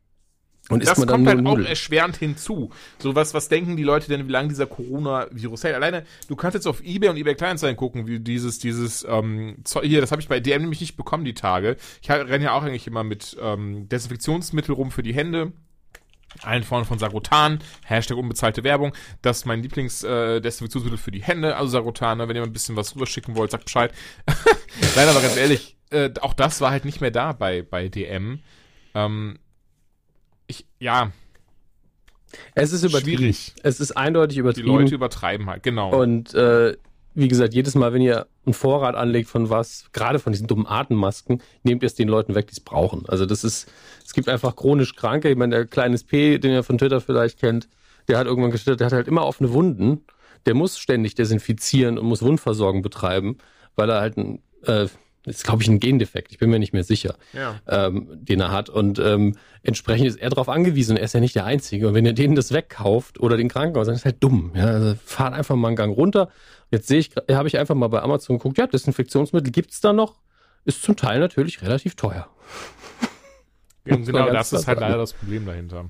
Und 0.70 0.82
das 0.84 0.92
isst 0.92 1.00
man 1.00 1.08
dann 1.08 1.26
kommt 1.26 1.48
halt 1.48 1.66
auch 1.66 1.68
erschwerend 1.68 2.16
hinzu. 2.16 2.70
So 3.00 3.16
was, 3.16 3.34
was 3.34 3.50
denken 3.50 3.76
die 3.76 3.84
Leute 3.84 4.08
denn, 4.08 4.28
wie 4.28 4.32
lange 4.32 4.48
dieser 4.48 4.68
Coronavirus 4.68 5.66
hält? 5.66 5.76
Alleine, 5.76 6.06
du 6.30 6.36
kannst 6.38 6.54
jetzt 6.56 6.68
auf 6.68 6.82
Ebay 6.82 7.10
und 7.10 7.18
Ebay 7.18 7.36
Kleinanzeigen 7.36 7.76
gucken, 7.76 8.08
wie 8.08 8.20
dieses, 8.20 8.60
dieses, 8.60 9.06
ähm, 9.10 9.58
Zeug- 9.66 9.84
hier, 9.86 10.00
das 10.00 10.12
habe 10.12 10.22
ich 10.22 10.30
bei 10.30 10.40
DM 10.40 10.62
nämlich 10.62 10.80
nicht 10.80 10.96
bekommen, 10.96 11.26
die 11.26 11.34
Tage. 11.34 11.76
Ich 12.02 12.10
renne 12.10 12.46
ja 12.46 12.54
auch 12.54 12.64
eigentlich 12.64 12.88
immer 12.88 13.04
mit 13.04 13.36
ähm, 13.42 13.90
Desinfektionsmittel 13.90 14.74
rum 14.74 14.92
für 14.92 15.04
die 15.04 15.14
Hände. 15.14 15.52
Allen 16.44 16.64
vorne 16.64 16.86
von 16.86 16.98
Sagrotan, 17.00 17.60
Hashtag 17.84 18.16
unbezahlte 18.18 18.64
Werbung. 18.64 18.94
Das 19.22 19.40
ist 19.40 19.46
mein 19.46 19.62
Lieblings-Desinfektionsmittel 19.64 20.98
für 20.98 21.12
die 21.12 21.24
Hände, 21.24 21.58
also 21.58 21.72
Sagrotan. 21.72 22.20
ne? 22.20 22.30
Wenn 22.30 22.36
ihr 22.38 22.42
mal 22.42 22.48
ein 22.48 22.54
bisschen 22.54 22.78
was 22.78 22.96
rüberschicken 22.96 23.36
wollt, 23.36 23.52
sagt 23.52 23.66
Bescheid. 23.66 23.92
Nein, 24.96 25.10
aber 25.10 25.20
ganz 25.22 25.36
ehrlich, 25.36 25.76
äh, 25.92 26.10
auch 26.22 26.34
das 26.34 26.62
war 26.62 26.72
halt 26.72 26.86
nicht 26.86 27.02
mehr 27.02 27.12
da 27.12 27.32
bei, 27.34 27.62
bei 27.62 27.88
DM. 27.88 28.40
Ähm, 28.94 29.38
ich, 30.48 30.66
ja, 30.80 31.12
Es 32.56 32.72
ist 32.74 32.84
übertrieben. 32.84 33.18
schwierig. 33.18 33.54
Es 33.64 33.80
ist 33.80 33.92
eindeutig 33.96 34.36
Die 34.36 34.40
übertrieben. 34.42 34.68
Leute 34.68 34.96
übertreiben 34.96 35.48
halt, 35.50 35.64
genau. 35.64 35.94
Und 36.00 36.34
äh, 36.34 36.76
wie 37.14 37.28
gesagt, 37.28 37.54
jedes 37.54 37.76
Mal, 37.76 37.92
wenn 37.94 38.02
ihr 38.02 38.28
einen 38.46 38.54
Vorrat 38.54 38.96
anlegt 38.96 39.30
von 39.30 39.50
was, 39.50 39.86
gerade 39.92 40.18
von 40.20 40.32
diesen 40.32 40.48
dummen 40.48 40.66
Atemmasken, 40.66 41.42
nehmt 41.64 41.84
ihr 41.84 41.88
es 41.88 41.96
den 41.96 42.08
Leuten 42.08 42.36
weg, 42.36 42.48
die 42.48 42.54
es 42.54 42.60
brauchen. 42.62 43.04
Also 43.08 43.26
das 43.26 43.44
ist, 43.44 43.70
es 44.04 44.14
gibt 44.14 44.30
einfach 44.30 44.56
chronisch 44.56 44.96
Kranke. 44.96 45.30
Ich 45.30 45.38
meine, 45.38 45.56
der 45.56 45.66
kleines 45.68 46.04
P, 46.06 46.38
den 46.40 46.52
ihr 46.52 46.64
von 46.64 46.78
Twitter 46.78 47.02
vielleicht 47.02 47.40
kennt, 47.40 47.68
der 48.08 48.18
hat 48.18 48.28
irgendwann 48.28 48.52
gestellt, 48.52 48.80
der 48.80 48.86
hat 48.88 48.94
halt 48.94 49.08
immer 49.08 49.26
offene 49.26 49.52
Wunden. 49.54 50.06
Der 50.46 50.54
muss 50.56 50.80
ständig 50.80 51.14
desinfizieren 51.16 52.00
und 52.00 52.06
muss 52.08 52.22
Wundversorgung 52.24 52.82
betreiben, 52.82 53.38
weil 53.76 53.90
er 53.90 54.00
halt 54.02 54.18
ein, 54.18 54.42
äh, 54.66 54.88
ist 55.26 55.44
glaube 55.44 55.62
ich 55.62 55.70
ein 55.70 55.80
Gendefekt, 55.80 56.32
ich 56.32 56.38
bin 56.40 56.50
mir 56.50 56.60
nicht 56.60 56.74
mehr 56.74 56.84
sicher 56.84 57.16
ja. 57.34 57.60
ähm, 57.68 58.08
den 58.12 58.40
er 58.40 58.52
hat. 58.52 58.70
Und 58.70 59.00
ähm, 59.00 59.36
entsprechend 59.64 60.08
ist 60.08 60.20
er 60.20 60.30
darauf 60.30 60.50
angewiesen. 60.50 60.98
Er 60.98 61.04
ist 61.04 61.14
ja 61.14 61.20
nicht 61.20 61.36
der 61.36 61.46
Einzige. 61.46 61.88
Und 61.88 61.94
wenn 61.94 62.06
ihr 62.06 62.14
denen 62.14 62.36
das 62.36 62.52
wegkauft 62.52 63.20
oder 63.20 63.38
den 63.38 63.50
Krankenhaus, 63.50 63.88
dann 63.88 63.96
ist 63.96 64.06
halt 64.06 64.24
dumm. 64.24 64.52
Ja? 64.56 64.66
Also 64.66 64.96
fahrt 65.06 65.34
einfach 65.34 65.56
mal 65.56 65.70
einen 65.70 65.78
Gang 65.78 65.96
runter. 65.96 66.30
Jetzt 66.72 66.88
sehe 66.88 67.00
ich, 67.00 67.12
habe 67.32 67.48
ich 67.48 67.58
einfach 67.58 67.76
mal 67.76 67.88
bei 67.88 68.02
Amazon 68.02 68.38
geguckt, 68.38 68.58
ja, 68.58 68.68
Desinfektionsmittel 68.68 69.52
gibt's 69.52 69.82
da 69.82 69.94
noch. 69.94 70.20
Ist 70.64 70.84
zum 70.84 70.96
Teil 70.96 71.20
natürlich 71.20 71.62
relativ 71.62 71.96
teuer. 71.96 72.30
Genau 73.84 74.26
ganz 74.32 74.52
das 74.52 74.62
ist 74.62 74.68
halt 74.68 74.80
leider 74.80 74.98
das 74.98 75.14
Problem 75.14 75.46
dahinter. 75.46 75.90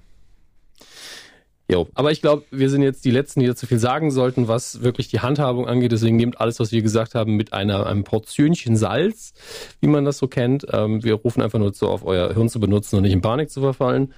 Jo, 1.72 1.88
aber 1.94 2.12
ich 2.12 2.22
glaube, 2.22 2.44
wir 2.52 2.70
sind 2.70 2.82
jetzt 2.82 3.06
die 3.06 3.12
Letzten, 3.12 3.40
die 3.40 3.48
dazu 3.48 3.66
viel 3.66 3.80
sagen 3.80 4.12
sollten, 4.12 4.50
was 4.50 4.84
wirklich 4.84 5.08
die 5.08 5.22
Handhabung 5.22 5.70
angeht. 5.70 5.94
Deswegen 5.94 6.18
nehmt 6.18 6.42
alles, 6.42 6.60
was 6.60 6.74
wir 6.74 6.82
gesagt 6.82 7.16
haben, 7.16 7.38
mit 7.38 7.54
einer, 7.54 7.86
einem 7.86 8.04
Portionchen 8.04 8.76
Salz, 8.76 9.34
wie 9.80 9.88
man 9.88 10.04
das 10.04 10.18
so 10.18 10.28
kennt. 10.28 10.66
Ähm, 10.70 11.02
wir 11.02 11.14
rufen 11.14 11.42
einfach 11.42 11.60
nur 11.60 11.72
zu, 11.72 11.88
auf 11.88 12.04
euer 12.04 12.34
Hirn 12.34 12.50
zu 12.50 12.60
benutzen 12.60 12.98
und 12.98 13.04
nicht 13.04 13.14
in 13.14 13.22
Panik 13.22 13.50
zu 13.50 13.62
verfallen. 13.62 14.14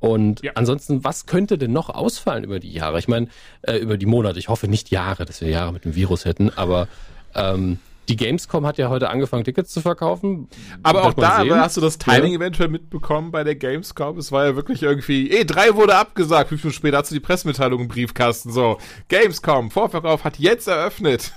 Und 0.00 0.42
ja. 0.42 0.50
ansonsten, 0.56 1.04
was 1.04 1.26
könnte 1.26 1.58
denn 1.58 1.72
noch 1.72 1.90
ausfallen 1.90 2.42
über 2.42 2.58
die 2.58 2.72
Jahre? 2.72 2.98
Ich 2.98 3.06
meine, 3.06 3.28
äh, 3.62 3.76
über 3.76 3.98
die 3.98 4.06
Monate. 4.06 4.40
Ich 4.40 4.48
hoffe 4.48 4.66
nicht 4.66 4.90
Jahre, 4.90 5.26
dass 5.26 5.40
wir 5.40 5.48
Jahre 5.48 5.72
mit 5.72 5.84
dem 5.84 5.94
Virus 5.94 6.24
hätten, 6.24 6.50
aber 6.50 6.88
ähm, 7.36 7.78
die 8.08 8.16
Gamescom 8.16 8.66
hat 8.66 8.78
ja 8.78 8.88
heute 8.88 9.10
angefangen, 9.10 9.44
Tickets 9.44 9.72
zu 9.72 9.80
verkaufen. 9.80 10.48
Aber 10.82 11.04
auch 11.04 11.14
da 11.14 11.42
sehen. 11.42 11.54
hast 11.54 11.76
du 11.76 11.80
das 11.80 11.98
Timing 11.98 12.32
ja. 12.32 12.38
eventuell 12.38 12.68
mitbekommen 12.68 13.30
bei 13.30 13.44
der 13.44 13.54
Gamescom. 13.54 14.18
Es 14.18 14.32
war 14.32 14.46
ja 14.46 14.56
wirklich 14.56 14.82
irgendwie, 14.82 15.30
E3 15.32 15.74
wurde 15.74 15.96
abgesagt. 15.96 16.48
Fünf 16.48 16.64
Minuten 16.64 16.76
später 16.76 16.98
hast 16.98 17.10
du 17.10 17.14
die 17.14 17.20
Pressemitteilung 17.20 17.80
im 17.80 17.88
Briefkasten. 17.88 18.52
So, 18.52 18.78
Gamescom, 19.08 19.70
Vorverkauf 19.70 20.24
hat 20.24 20.38
jetzt 20.38 20.68
eröffnet. 20.68 21.32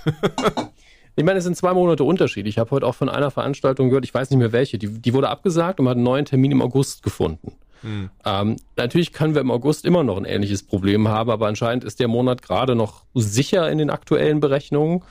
ich 1.16 1.24
meine, 1.24 1.38
es 1.38 1.44
sind 1.44 1.56
zwei 1.56 1.74
Monate 1.74 2.04
Unterschied. 2.04 2.46
Ich 2.46 2.58
habe 2.58 2.70
heute 2.70 2.86
auch 2.86 2.94
von 2.94 3.08
einer 3.08 3.30
Veranstaltung 3.30 3.88
gehört, 3.88 4.04
ich 4.04 4.14
weiß 4.14 4.30
nicht 4.30 4.38
mehr 4.38 4.52
welche, 4.52 4.78
die, 4.78 4.88
die 4.88 5.12
wurde 5.14 5.28
abgesagt 5.28 5.80
und 5.80 5.84
man 5.84 5.90
hat 5.92 5.96
einen 5.96 6.04
neuen 6.04 6.24
Termin 6.24 6.52
im 6.52 6.62
August 6.62 7.02
gefunden. 7.02 7.52
Mhm. 7.82 8.10
Ähm, 8.24 8.56
natürlich 8.76 9.12
können 9.12 9.34
wir 9.34 9.40
im 9.40 9.50
August 9.50 9.84
immer 9.84 10.04
noch 10.04 10.16
ein 10.16 10.24
ähnliches 10.24 10.62
Problem 10.62 11.08
haben, 11.08 11.30
aber 11.30 11.46
anscheinend 11.46 11.84
ist 11.84 12.00
der 12.00 12.08
Monat 12.08 12.42
gerade 12.42 12.74
noch 12.74 13.04
sicher 13.14 13.70
in 13.70 13.78
den 13.78 13.90
aktuellen 13.90 14.40
Berechnungen. 14.40 15.02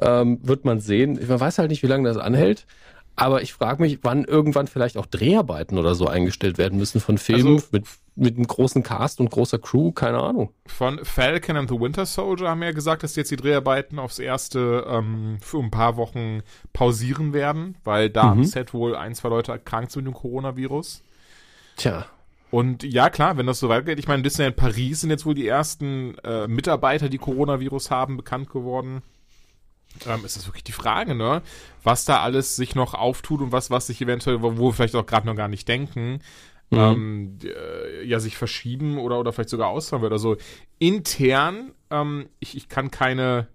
Ähm, 0.00 0.38
wird 0.42 0.64
man 0.64 0.80
sehen. 0.80 1.18
Man 1.26 1.40
weiß 1.40 1.58
halt 1.58 1.70
nicht, 1.70 1.82
wie 1.82 1.88
lange 1.88 2.08
das 2.08 2.18
anhält. 2.18 2.66
Aber 3.14 3.42
ich 3.42 3.52
frage 3.52 3.82
mich, 3.82 3.98
wann 4.02 4.24
irgendwann 4.24 4.66
vielleicht 4.66 4.96
auch 4.96 5.06
Dreharbeiten 5.06 5.78
oder 5.78 5.94
so 5.94 6.06
eingestellt 6.06 6.56
werden 6.56 6.78
müssen 6.78 7.00
von 7.00 7.18
Filmen 7.18 7.56
also, 7.56 7.66
mit, 7.70 7.84
mit 8.14 8.36
einem 8.36 8.46
großen 8.46 8.82
Cast 8.82 9.20
und 9.20 9.30
großer 9.30 9.58
Crew, 9.58 9.92
keine 9.92 10.18
Ahnung. 10.18 10.50
Von 10.66 11.04
Falcon 11.04 11.56
and 11.56 11.68
the 11.68 11.78
Winter 11.78 12.06
Soldier 12.06 12.48
haben 12.48 12.62
ja 12.62 12.72
gesagt, 12.72 13.02
dass 13.02 13.14
jetzt 13.16 13.30
die 13.30 13.36
Dreharbeiten 13.36 13.98
aufs 13.98 14.18
erste 14.18 14.86
ähm, 14.88 15.36
für 15.42 15.58
ein 15.58 15.70
paar 15.70 15.96
Wochen 15.96 16.40
pausieren 16.72 17.34
werden, 17.34 17.76
weil 17.84 18.08
da 18.08 18.24
mhm. 18.24 18.30
am 18.30 18.44
Set 18.44 18.72
wohl 18.72 18.96
ein, 18.96 19.14
zwei 19.14 19.28
Leute 19.28 19.52
erkrankt 19.52 19.92
sind 19.92 20.04
mit 20.04 20.14
dem 20.14 20.16
Coronavirus. 20.16 21.02
Tja. 21.76 22.06
Und 22.50 22.82
ja, 22.82 23.08
klar, 23.08 23.38
wenn 23.38 23.46
das 23.46 23.60
so 23.60 23.70
weitergeht, 23.70 23.98
ich 23.98 24.08
meine, 24.08 24.22
Disneyland 24.22 24.56
Paris 24.56 25.00
sind 25.00 25.10
jetzt 25.10 25.24
wohl 25.24 25.34
die 25.34 25.48
ersten 25.48 26.18
äh, 26.18 26.46
Mitarbeiter, 26.46 27.08
die 27.08 27.16
Coronavirus 27.16 27.90
haben, 27.90 28.18
bekannt 28.18 28.50
geworden. 28.50 29.02
Ähm, 30.06 30.24
ist 30.24 30.36
das 30.36 30.46
wirklich 30.46 30.64
die 30.64 30.72
Frage, 30.72 31.14
ne? 31.14 31.42
Was 31.82 32.04
da 32.04 32.20
alles 32.20 32.56
sich 32.56 32.74
noch 32.74 32.92
auftut 32.92 33.40
und 33.40 33.52
was, 33.52 33.70
was 33.70 33.86
sich 33.86 34.02
eventuell, 34.02 34.42
wo 34.42 34.58
wir 34.58 34.72
vielleicht 34.72 34.94
auch 34.96 35.06
gerade 35.06 35.26
noch 35.26 35.34
gar 35.34 35.48
nicht 35.48 35.66
denken, 35.66 36.20
mhm. 36.70 36.78
ähm, 36.78 37.38
äh, 37.42 38.04
ja, 38.04 38.20
sich 38.20 38.36
verschieben 38.36 38.98
oder, 38.98 39.18
oder 39.18 39.32
vielleicht 39.32 39.50
sogar 39.50 39.68
ausfallen 39.68 40.02
wird. 40.02 40.12
Also 40.12 40.36
intern, 40.78 41.72
ähm, 41.90 42.28
ich, 42.38 42.56
ich 42.56 42.68
kann 42.68 42.90
keine, 42.90 43.48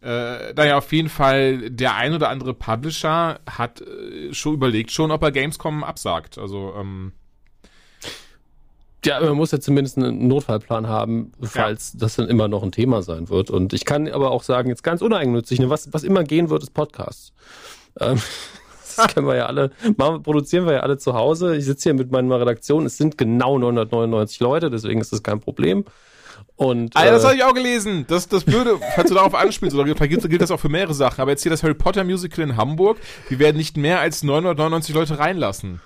äh, 0.00 0.52
naja, 0.52 0.78
auf 0.78 0.92
jeden 0.92 1.08
Fall, 1.08 1.70
der 1.70 1.96
ein 1.96 2.14
oder 2.14 2.28
andere 2.28 2.54
Publisher 2.54 3.40
hat 3.48 3.80
äh, 3.80 4.32
schon 4.32 4.54
überlegt 4.54 4.92
schon, 4.92 5.10
ob 5.10 5.22
er 5.22 5.32
Gamescom 5.32 5.82
absagt. 5.82 6.38
Also, 6.38 6.74
ähm, 6.76 7.12
ja, 9.04 9.20
man 9.20 9.36
muss 9.36 9.52
ja 9.52 9.60
zumindest 9.60 9.96
einen 9.96 10.26
Notfallplan 10.26 10.88
haben, 10.88 11.32
falls 11.40 11.92
ja. 11.92 12.00
das 12.00 12.16
dann 12.16 12.28
immer 12.28 12.48
noch 12.48 12.62
ein 12.62 12.72
Thema 12.72 13.02
sein 13.02 13.28
wird. 13.28 13.50
Und 13.50 13.72
ich 13.72 13.84
kann 13.84 14.08
aber 14.08 14.30
auch 14.30 14.42
sagen, 14.42 14.68
jetzt 14.68 14.82
ganz 14.82 15.02
uneigennützig, 15.02 15.60
ne, 15.60 15.70
was, 15.70 15.92
was 15.92 16.02
immer 16.02 16.24
gehen 16.24 16.50
wird, 16.50 16.62
ist 16.62 16.74
Podcasts. 16.74 17.32
Ähm, 18.00 18.20
das 18.96 19.14
können 19.14 19.26
wir 19.26 19.36
ja 19.36 19.46
alle, 19.46 19.70
machen, 19.96 20.22
produzieren 20.22 20.66
wir 20.66 20.74
ja 20.74 20.80
alle 20.80 20.98
zu 20.98 21.14
Hause. 21.14 21.56
Ich 21.56 21.64
sitze 21.64 21.90
hier 21.90 21.94
mit 21.94 22.10
meiner 22.10 22.40
Redaktion, 22.40 22.86
es 22.86 22.96
sind 22.96 23.16
genau 23.16 23.58
999 23.58 24.40
Leute, 24.40 24.70
deswegen 24.70 25.00
ist 25.00 25.12
das 25.12 25.22
kein 25.22 25.40
Problem. 25.40 25.84
Und, 26.56 26.96
Alter, 26.96 27.12
das 27.12 27.22
äh, 27.22 27.26
habe 27.26 27.36
ich 27.36 27.44
auch 27.44 27.54
gelesen. 27.54 28.04
Das 28.08 28.28
das 28.28 28.42
Blöde, 28.42 28.78
falls 28.96 29.08
du 29.08 29.14
darauf 29.14 29.34
anspielst, 29.34 29.76
oder 29.76 29.84
gilt, 29.84 30.28
gilt 30.28 30.42
das 30.42 30.50
auch 30.50 30.58
für 30.58 30.68
mehrere 30.68 30.94
Sachen. 30.94 31.20
Aber 31.20 31.30
jetzt 31.30 31.42
hier 31.42 31.50
das 31.50 31.62
Harry 31.62 31.74
Potter 31.74 32.02
Musical 32.02 32.42
in 32.44 32.56
Hamburg, 32.56 32.98
die 33.30 33.38
werden 33.38 33.56
nicht 33.56 33.76
mehr 33.76 34.00
als 34.00 34.24
999 34.24 34.92
Leute 34.92 35.20
reinlassen. 35.20 35.80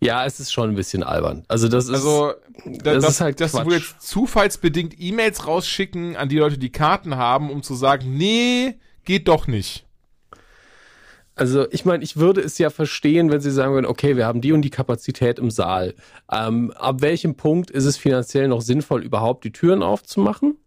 Ja, 0.00 0.24
es 0.24 0.40
ist 0.40 0.52
schon 0.52 0.70
ein 0.70 0.74
bisschen 0.74 1.02
albern. 1.02 1.44
Also 1.48 1.68
das 1.68 1.84
ist 1.84 1.94
also 1.94 2.34
da, 2.64 2.94
das, 2.94 3.04
das, 3.04 3.14
ist 3.14 3.20
halt 3.20 3.40
dass 3.40 3.52
Quatsch. 3.52 3.66
wir 3.66 3.76
jetzt 3.76 4.02
zufallsbedingt 4.02 4.94
E-Mails 4.98 5.46
rausschicken 5.46 6.16
an 6.16 6.28
die 6.28 6.38
Leute, 6.38 6.58
die 6.58 6.70
Karten 6.70 7.16
haben, 7.16 7.50
um 7.50 7.62
zu 7.62 7.74
sagen, 7.74 8.16
nee, 8.16 8.76
geht 9.04 9.28
doch 9.28 9.46
nicht. 9.46 9.86
Also 11.34 11.66
ich 11.70 11.84
meine, 11.84 12.04
ich 12.04 12.16
würde 12.16 12.40
es 12.40 12.58
ja 12.58 12.68
verstehen, 12.68 13.30
wenn 13.30 13.40
sie 13.40 13.50
sagen 13.50 13.72
würden, 13.72 13.86
okay, 13.86 14.16
wir 14.16 14.26
haben 14.26 14.40
die 14.40 14.52
und 14.52 14.62
die 14.62 14.70
Kapazität 14.70 15.38
im 15.38 15.50
Saal. 15.50 15.94
Ähm, 16.30 16.72
ab 16.72 17.00
welchem 17.00 17.36
Punkt 17.36 17.70
ist 17.70 17.84
es 17.84 17.96
finanziell 17.96 18.48
noch 18.48 18.60
sinnvoll, 18.60 19.02
überhaupt 19.02 19.44
die 19.44 19.52
Türen 19.52 19.82
aufzumachen? 19.82 20.58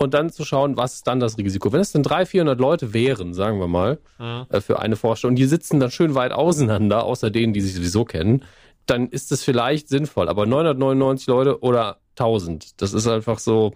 Und 0.00 0.14
dann 0.14 0.30
zu 0.30 0.46
schauen, 0.46 0.78
was 0.78 0.94
ist 0.94 1.06
dann 1.06 1.20
das 1.20 1.36
Risiko. 1.36 1.74
Wenn 1.74 1.82
es 1.82 1.92
dann 1.92 2.02
300, 2.02 2.28
400 2.28 2.58
Leute 2.58 2.94
wären, 2.94 3.34
sagen 3.34 3.60
wir 3.60 3.68
mal, 3.68 3.98
mhm. 4.18 4.46
äh, 4.48 4.62
für 4.62 4.78
eine 4.78 4.96
Vorstellung, 4.96 5.36
die 5.36 5.44
sitzen 5.44 5.78
dann 5.78 5.90
schön 5.90 6.14
weit 6.14 6.32
auseinander, 6.32 7.04
außer 7.04 7.30
denen, 7.30 7.52
die 7.52 7.60
sich 7.60 7.74
sowieso 7.74 8.06
kennen, 8.06 8.42
dann 8.86 9.10
ist 9.10 9.30
es 9.30 9.44
vielleicht 9.44 9.90
sinnvoll. 9.90 10.30
Aber 10.30 10.46
999 10.46 11.26
Leute 11.26 11.60
oder 11.60 12.00
1000, 12.12 12.80
das 12.80 12.94
ist 12.94 13.06
einfach 13.06 13.38
so. 13.38 13.74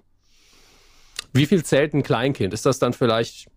Wie 1.34 1.44
viel 1.44 1.62
zählt 1.62 1.92
ein 1.92 2.02
Kleinkind? 2.02 2.54
Ist 2.54 2.64
das 2.64 2.78
dann 2.78 2.94
vielleicht 2.94 3.48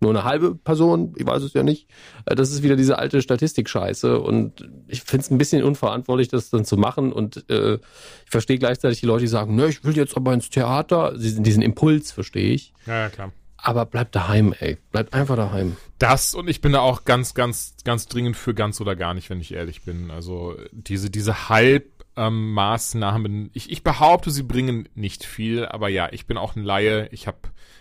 nur 0.00 0.10
eine 0.10 0.24
halbe 0.24 0.54
Person? 0.54 1.14
Ich 1.16 1.26
weiß 1.26 1.42
es 1.42 1.52
ja 1.54 1.62
nicht. 1.62 1.88
Äh, 2.26 2.34
das 2.34 2.50
ist 2.50 2.62
wieder 2.62 2.76
diese 2.76 2.98
alte 2.98 3.22
Statistik-Scheiße 3.22 4.18
und 4.20 4.68
ich 4.86 5.02
finde 5.02 5.24
es 5.24 5.30
ein 5.30 5.38
bisschen 5.38 5.62
unverantwortlich, 5.64 6.28
das 6.28 6.50
dann 6.50 6.64
zu 6.64 6.76
machen 6.76 7.12
und 7.12 7.48
äh, 7.50 7.74
ich 7.74 8.30
verstehe 8.30 8.58
gleichzeitig 8.58 9.00
die 9.00 9.06
Leute, 9.06 9.22
die 9.22 9.28
sagen, 9.28 9.54
ne, 9.54 9.68
ich 9.68 9.84
will 9.84 9.96
jetzt 9.96 10.16
aber 10.16 10.32
ins 10.32 10.50
Theater. 10.50 11.14
Diesen 11.16 11.62
Impuls 11.62 12.12
verstehe 12.12 12.52
ich. 12.52 12.72
Ja, 12.86 13.00
ja, 13.00 13.08
klar. 13.08 13.32
Aber 13.56 13.86
bleib 13.86 14.12
daheim, 14.12 14.54
ey. 14.58 14.78
Bleib 14.92 15.12
einfach 15.14 15.36
daheim. 15.36 15.76
Das 15.98 16.34
und 16.34 16.48
ich 16.48 16.60
bin 16.60 16.72
da 16.72 16.80
auch 16.80 17.04
ganz, 17.04 17.34
ganz, 17.34 17.74
ganz 17.84 18.06
dringend 18.06 18.36
für 18.36 18.54
ganz 18.54 18.80
oder 18.80 18.94
gar 18.94 19.14
nicht, 19.14 19.30
wenn 19.30 19.40
ich 19.40 19.54
ehrlich 19.54 19.82
bin. 19.82 20.10
Also 20.10 20.54
diese, 20.72 21.10
diese 21.10 21.48
Halbmaßnahmen, 21.48 23.32
ähm, 23.32 23.50
ich, 23.54 23.70
ich 23.70 23.82
behaupte, 23.82 24.30
sie 24.30 24.42
bringen 24.42 24.88
nicht 24.94 25.24
viel, 25.24 25.66
aber 25.66 25.88
ja, 25.88 26.08
ich 26.12 26.26
bin 26.26 26.36
auch 26.36 26.54
ein 26.54 26.62
Laie. 26.62 27.08
Ich 27.10 27.26
habe 27.26 27.38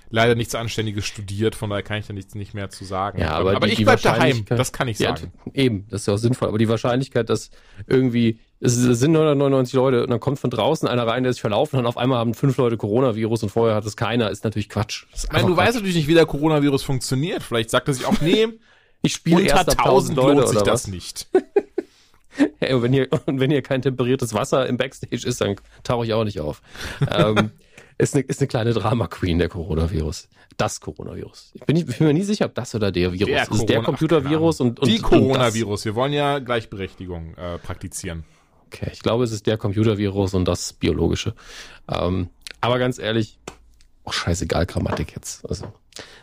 leider 0.09 0.35
nichts 0.35 0.55
Anständiges 0.55 1.05
studiert, 1.05 1.55
von 1.55 1.69
daher 1.69 1.83
kann 1.83 1.97
ich 1.97 2.07
da 2.07 2.13
nichts 2.13 2.35
nicht 2.35 2.53
mehr 2.53 2.69
zu 2.69 2.85
sagen. 2.85 3.19
Ja, 3.19 3.31
aber, 3.31 3.55
aber 3.55 3.67
die, 3.67 3.73
ich 3.73 3.83
bleib 3.83 4.01
daheim, 4.01 4.45
das 4.45 4.71
kann 4.71 4.87
ich 4.87 4.97
sagen. 4.97 5.31
Ja, 5.45 5.51
eben, 5.53 5.87
das 5.89 6.01
ist 6.01 6.07
ja 6.07 6.13
auch 6.13 6.17
sinnvoll. 6.17 6.47
Aber 6.47 6.57
die 6.57 6.69
Wahrscheinlichkeit, 6.69 7.29
dass 7.29 7.49
irgendwie 7.87 8.39
es 8.61 8.75
sind 8.75 9.11
999 9.11 9.73
Leute 9.73 10.03
und 10.03 10.09
dann 10.09 10.19
kommt 10.19 10.39
von 10.39 10.49
draußen 10.49 10.87
einer 10.87 11.05
rein, 11.05 11.23
der 11.23 11.33
sich 11.33 11.41
verlaufen 11.41 11.77
und 11.77 11.85
auf 11.85 11.97
einmal 11.97 12.19
haben 12.19 12.33
fünf 12.33 12.57
Leute 12.57 12.77
Coronavirus 12.77 13.43
und 13.43 13.49
vorher 13.49 13.75
hat 13.75 13.85
es 13.85 13.97
keiner, 13.97 14.31
ist 14.31 14.43
natürlich 14.43 14.69
Quatsch. 14.69 15.05
Ist 15.13 15.25
ich 15.25 15.31
meine, 15.31 15.47
du 15.47 15.53
Quatsch. 15.53 15.67
weißt 15.67 15.75
natürlich 15.75 15.95
nicht, 15.95 16.07
wie 16.07 16.13
der 16.13 16.25
Coronavirus 16.25 16.83
funktioniert. 16.83 17.43
Vielleicht 17.43 17.69
sagt 17.69 17.87
er 17.87 17.93
sich 17.93 18.05
auch, 18.05 18.19
nee, 18.21 18.47
ich 19.01 19.13
spiele 19.13 19.41
erst 19.41 19.77
1000 19.77 20.15
Leute 20.15 20.41
lohnt 20.41 20.49
sich 20.49 20.61
das 20.61 20.85
was? 20.85 20.87
nicht. 20.87 21.27
hey, 22.59 22.73
und 22.73 22.81
wenn 22.81 22.93
hier, 22.93 23.07
und 23.25 23.39
wenn 23.39 23.51
hier 23.51 23.61
kein 23.61 23.81
temperiertes 23.81 24.33
Wasser 24.33 24.65
im 24.67 24.77
Backstage 24.77 25.27
ist, 25.27 25.41
dann 25.41 25.55
tauche 25.83 26.05
ich 26.05 26.13
auch 26.13 26.23
nicht 26.23 26.39
auf. 26.39 26.61
ähm, 27.11 27.51
ist 27.97 28.15
eine, 28.15 28.23
ist 28.23 28.41
eine 28.41 28.47
kleine 28.47 28.73
Drama-Queen, 28.73 29.39
der 29.39 29.49
Coronavirus. 29.49 30.27
Das 30.57 30.79
Coronavirus. 30.81 31.51
Ich 31.53 31.61
bin, 31.61 31.75
ich 31.75 31.85
bin 31.85 32.07
mir 32.07 32.13
nie 32.13 32.23
sicher, 32.23 32.45
ob 32.45 32.55
das 32.55 32.75
oder 32.75 32.91
der 32.91 33.13
Virus 33.13 33.27
der 33.27 33.43
ist. 33.43 33.49
Corona, 33.49 33.65
der 33.65 33.81
Computervirus 33.83 34.61
und, 34.61 34.79
und 34.79 34.87
Die 34.87 34.99
Coronavirus. 34.99 35.85
Wir 35.85 35.95
wollen 35.95 36.13
ja 36.13 36.39
Gleichberechtigung 36.39 37.35
äh, 37.35 37.57
praktizieren. 37.57 38.23
Okay, 38.67 38.89
ich 38.91 38.99
glaube, 38.99 39.23
es 39.23 39.31
ist 39.31 39.47
der 39.47 39.57
Computervirus 39.57 40.33
und 40.33 40.47
das 40.47 40.73
biologische. 40.73 41.33
Ähm, 41.89 42.29
aber 42.61 42.79
ganz 42.79 42.99
ehrlich, 42.99 43.39
oh, 44.03 44.11
scheißegal, 44.11 44.65
Grammatik 44.65 45.15
jetzt. 45.15 45.47
Also, 45.47 45.65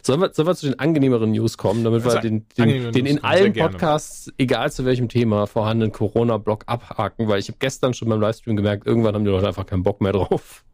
sollen, 0.02 0.20
wir, 0.20 0.32
sollen 0.34 0.48
wir 0.48 0.54
zu 0.54 0.66
den 0.66 0.78
angenehmeren 0.78 1.30
News 1.30 1.56
kommen, 1.56 1.84
damit 1.84 2.04
wir 2.04 2.20
den, 2.20 2.46
den, 2.58 2.92
den 2.92 3.06
in 3.06 3.24
allen 3.24 3.52
Podcasts, 3.52 4.30
egal 4.36 4.70
zu 4.72 4.84
welchem 4.84 5.08
Thema, 5.08 5.46
vorhandenen 5.46 5.92
Corona-Block 5.92 6.64
abhaken, 6.66 7.28
weil 7.28 7.38
ich 7.38 7.48
habe 7.48 7.58
gestern 7.58 7.94
schon 7.94 8.08
beim 8.08 8.20
Livestream 8.20 8.56
gemerkt, 8.56 8.86
irgendwann 8.86 9.14
haben 9.14 9.24
die 9.24 9.30
Leute 9.30 9.46
einfach 9.46 9.66
keinen 9.66 9.82
Bock 9.82 10.00
mehr 10.00 10.12
drauf. 10.12 10.64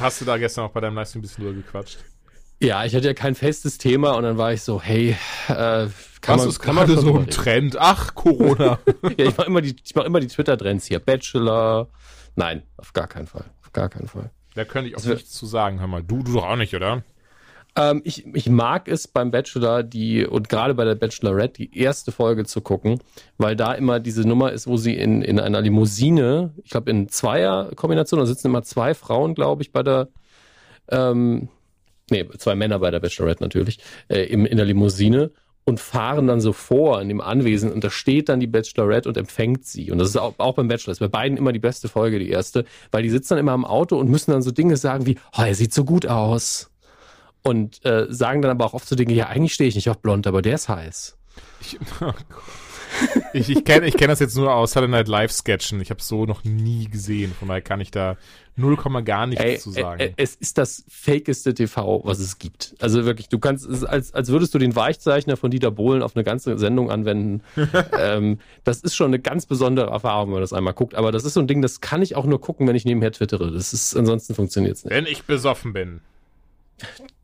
Hast 0.00 0.20
du 0.20 0.24
da 0.24 0.38
gestern 0.38 0.64
auch 0.64 0.70
bei 0.70 0.80
deinem 0.80 0.94
Livestream 0.94 1.20
ein 1.20 1.22
bisschen 1.22 1.44
drüber 1.44 1.56
gequatscht? 1.56 1.98
Ja, 2.60 2.84
ich 2.84 2.94
hatte 2.94 3.08
ja 3.08 3.14
kein 3.14 3.34
festes 3.34 3.76
Thema 3.78 4.12
und 4.12 4.22
dann 4.22 4.38
war 4.38 4.52
ich 4.52 4.62
so, 4.62 4.80
hey, 4.80 5.16
äh, 5.48 5.88
kann 6.20 6.36
Was 6.36 6.36
man, 6.38 6.48
ist 6.48 6.58
kann 6.60 6.74
man 6.76 6.86
so 6.96 7.18
ein 7.18 7.26
Trend? 7.28 7.76
Ach, 7.78 8.14
Corona. 8.14 8.78
ja, 9.18 9.26
ich 9.26 9.36
mache 9.36 9.46
immer 9.48 9.60
die, 9.60 9.76
ich 9.84 9.94
mach 9.96 10.04
immer 10.04 10.20
die 10.20 10.28
Twitter-Trends 10.28 10.86
hier. 10.86 11.00
Bachelor. 11.00 11.88
Nein, 12.36 12.62
auf 12.76 12.92
gar 12.92 13.08
keinen 13.08 13.26
Fall. 13.26 13.44
Auf 13.62 13.72
gar 13.72 13.88
keinen 13.88 14.06
Fall. 14.06 14.30
Da 14.54 14.64
könnte 14.64 14.90
ich 14.90 14.94
auch 14.94 15.00
also, 15.00 15.14
nichts 15.14 15.32
zu 15.32 15.46
sagen. 15.46 15.80
Hör 15.80 15.88
mal, 15.88 16.02
du, 16.02 16.22
du 16.22 16.34
doch 16.34 16.44
auch 16.44 16.56
nicht, 16.56 16.74
oder? 16.74 17.02
Ähm, 17.74 18.02
ich, 18.04 18.26
ich 18.34 18.48
mag 18.50 18.88
es 18.88 19.08
beim 19.08 19.30
Bachelor, 19.30 19.82
die, 19.82 20.26
und 20.26 20.48
gerade 20.48 20.74
bei 20.74 20.84
der 20.84 20.94
Bachelorette, 20.94 21.62
die 21.62 21.78
erste 21.78 22.12
Folge 22.12 22.44
zu 22.44 22.60
gucken, 22.60 23.00
weil 23.38 23.56
da 23.56 23.72
immer 23.72 23.98
diese 23.98 24.28
Nummer 24.28 24.52
ist, 24.52 24.66
wo 24.66 24.76
sie 24.76 24.94
in, 24.94 25.22
in 25.22 25.40
einer 25.40 25.60
Limousine, 25.62 26.52
ich 26.64 26.70
glaube 26.70 26.90
in 26.90 27.08
Zweier-Kombination, 27.08 28.20
da 28.20 28.26
sitzen 28.26 28.48
immer 28.48 28.62
zwei 28.62 28.94
Frauen, 28.94 29.34
glaube 29.34 29.62
ich, 29.62 29.72
bei 29.72 29.82
der, 29.82 30.08
ähm, 30.90 31.48
nee, 32.10 32.28
zwei 32.36 32.54
Männer 32.54 32.78
bei 32.78 32.90
der 32.90 33.00
Bachelorette 33.00 33.42
natürlich, 33.42 33.78
äh, 34.08 34.24
im, 34.24 34.44
in 34.44 34.58
der 34.58 34.66
Limousine 34.66 35.30
und 35.64 35.80
fahren 35.80 36.26
dann 36.26 36.40
so 36.40 36.52
vor 36.52 37.00
in 37.00 37.08
dem 37.08 37.20
Anwesen 37.20 37.72
und 37.72 37.84
da 37.84 37.90
steht 37.90 38.28
dann 38.28 38.40
die 38.40 38.46
Bachelorette 38.48 39.08
und 39.08 39.16
empfängt 39.16 39.64
sie. 39.64 39.90
Und 39.90 39.98
das 39.98 40.08
ist 40.08 40.16
auch, 40.16 40.34
auch 40.38 40.56
beim 40.56 40.68
Bachelor, 40.68 40.92
ist 40.92 40.98
bei 40.98 41.08
beiden 41.08 41.38
immer 41.38 41.52
die 41.52 41.58
beste 41.60 41.88
Folge, 41.88 42.18
die 42.18 42.30
erste, 42.30 42.64
weil 42.90 43.02
die 43.02 43.10
sitzen 43.10 43.30
dann 43.30 43.38
immer 43.38 43.54
im 43.54 43.64
Auto 43.64 43.96
und 43.96 44.10
müssen 44.10 44.32
dann 44.32 44.42
so 44.42 44.50
Dinge 44.50 44.76
sagen 44.76 45.06
wie, 45.06 45.18
oh, 45.38 45.42
er 45.42 45.54
sieht 45.54 45.72
so 45.72 45.84
gut 45.84 46.06
aus. 46.06 46.71
Und 47.42 47.84
äh, 47.84 48.06
sagen 48.08 48.42
dann 48.42 48.50
aber 48.52 48.64
auch 48.64 48.74
oft 48.74 48.88
so 48.88 48.94
Dinge, 48.94 49.14
ja, 49.14 49.26
eigentlich 49.26 49.54
stehe 49.54 49.68
ich 49.68 49.74
nicht 49.74 49.90
auf 49.90 49.98
blond, 49.98 50.26
aber 50.26 50.42
der 50.42 50.54
ist 50.54 50.68
heiß. 50.68 51.16
Ich, 51.60 51.78
oh 52.00 52.12
ich, 53.32 53.48
ich 53.48 53.64
kenne 53.64 53.86
ich 53.86 53.96
kenn 53.96 54.08
das 54.08 54.20
jetzt 54.20 54.36
nur 54.36 54.54
aus 54.54 54.72
Saturday 54.72 54.90
Night 54.92 55.08
Live 55.08 55.32
Sketchen. 55.32 55.80
Ich 55.80 55.90
habe 55.90 56.02
so 56.02 56.26
noch 56.26 56.44
nie 56.44 56.88
gesehen. 56.88 57.32
Von 57.38 57.48
daher 57.48 57.62
kann 57.62 57.80
ich 57.80 57.90
da 57.90 58.16
0, 58.56 58.76
gar 59.04 59.26
nichts 59.26 59.44
Ey, 59.44 59.58
zu 59.58 59.70
sagen. 59.70 60.00
äh, 60.00 60.12
Es 60.16 60.34
ist 60.34 60.58
das 60.58 60.84
fakeste 60.88 61.54
TV, 61.54 62.02
was 62.04 62.18
es 62.18 62.38
gibt. 62.38 62.74
Also 62.80 63.04
wirklich, 63.04 63.28
du 63.28 63.38
kannst 63.38 63.66
es 63.66 63.82
als, 63.82 64.12
als 64.12 64.28
würdest 64.28 64.54
du 64.54 64.58
den 64.58 64.76
Weichzeichner 64.76 65.36
von 65.36 65.50
Dieter 65.50 65.70
Bohlen 65.70 66.02
auf 66.02 66.14
eine 66.16 66.24
ganze 66.24 66.58
Sendung 66.58 66.90
anwenden. 66.90 67.42
ähm, 67.98 68.38
das 68.64 68.80
ist 68.80 68.94
schon 68.94 69.06
eine 69.08 69.18
ganz 69.18 69.46
besondere 69.46 69.90
Erfahrung, 69.90 70.28
wenn 70.28 70.34
man 70.34 70.42
das 70.42 70.52
einmal 70.52 70.74
guckt. 70.74 70.94
Aber 70.94 71.12
das 71.12 71.24
ist 71.24 71.34
so 71.34 71.40
ein 71.40 71.46
Ding, 71.46 71.62
das 71.62 71.80
kann 71.80 72.02
ich 72.02 72.14
auch 72.14 72.26
nur 72.26 72.40
gucken, 72.40 72.68
wenn 72.68 72.76
ich 72.76 72.84
nebenher 72.84 73.12
twittere. 73.12 73.50
Das 73.50 73.72
ist, 73.72 73.96
ansonsten 73.96 74.34
funktioniert 74.34 74.76
es 74.76 74.84
nicht. 74.84 74.92
Wenn 74.94 75.06
ich 75.06 75.24
besoffen 75.24 75.72
bin. 75.72 76.00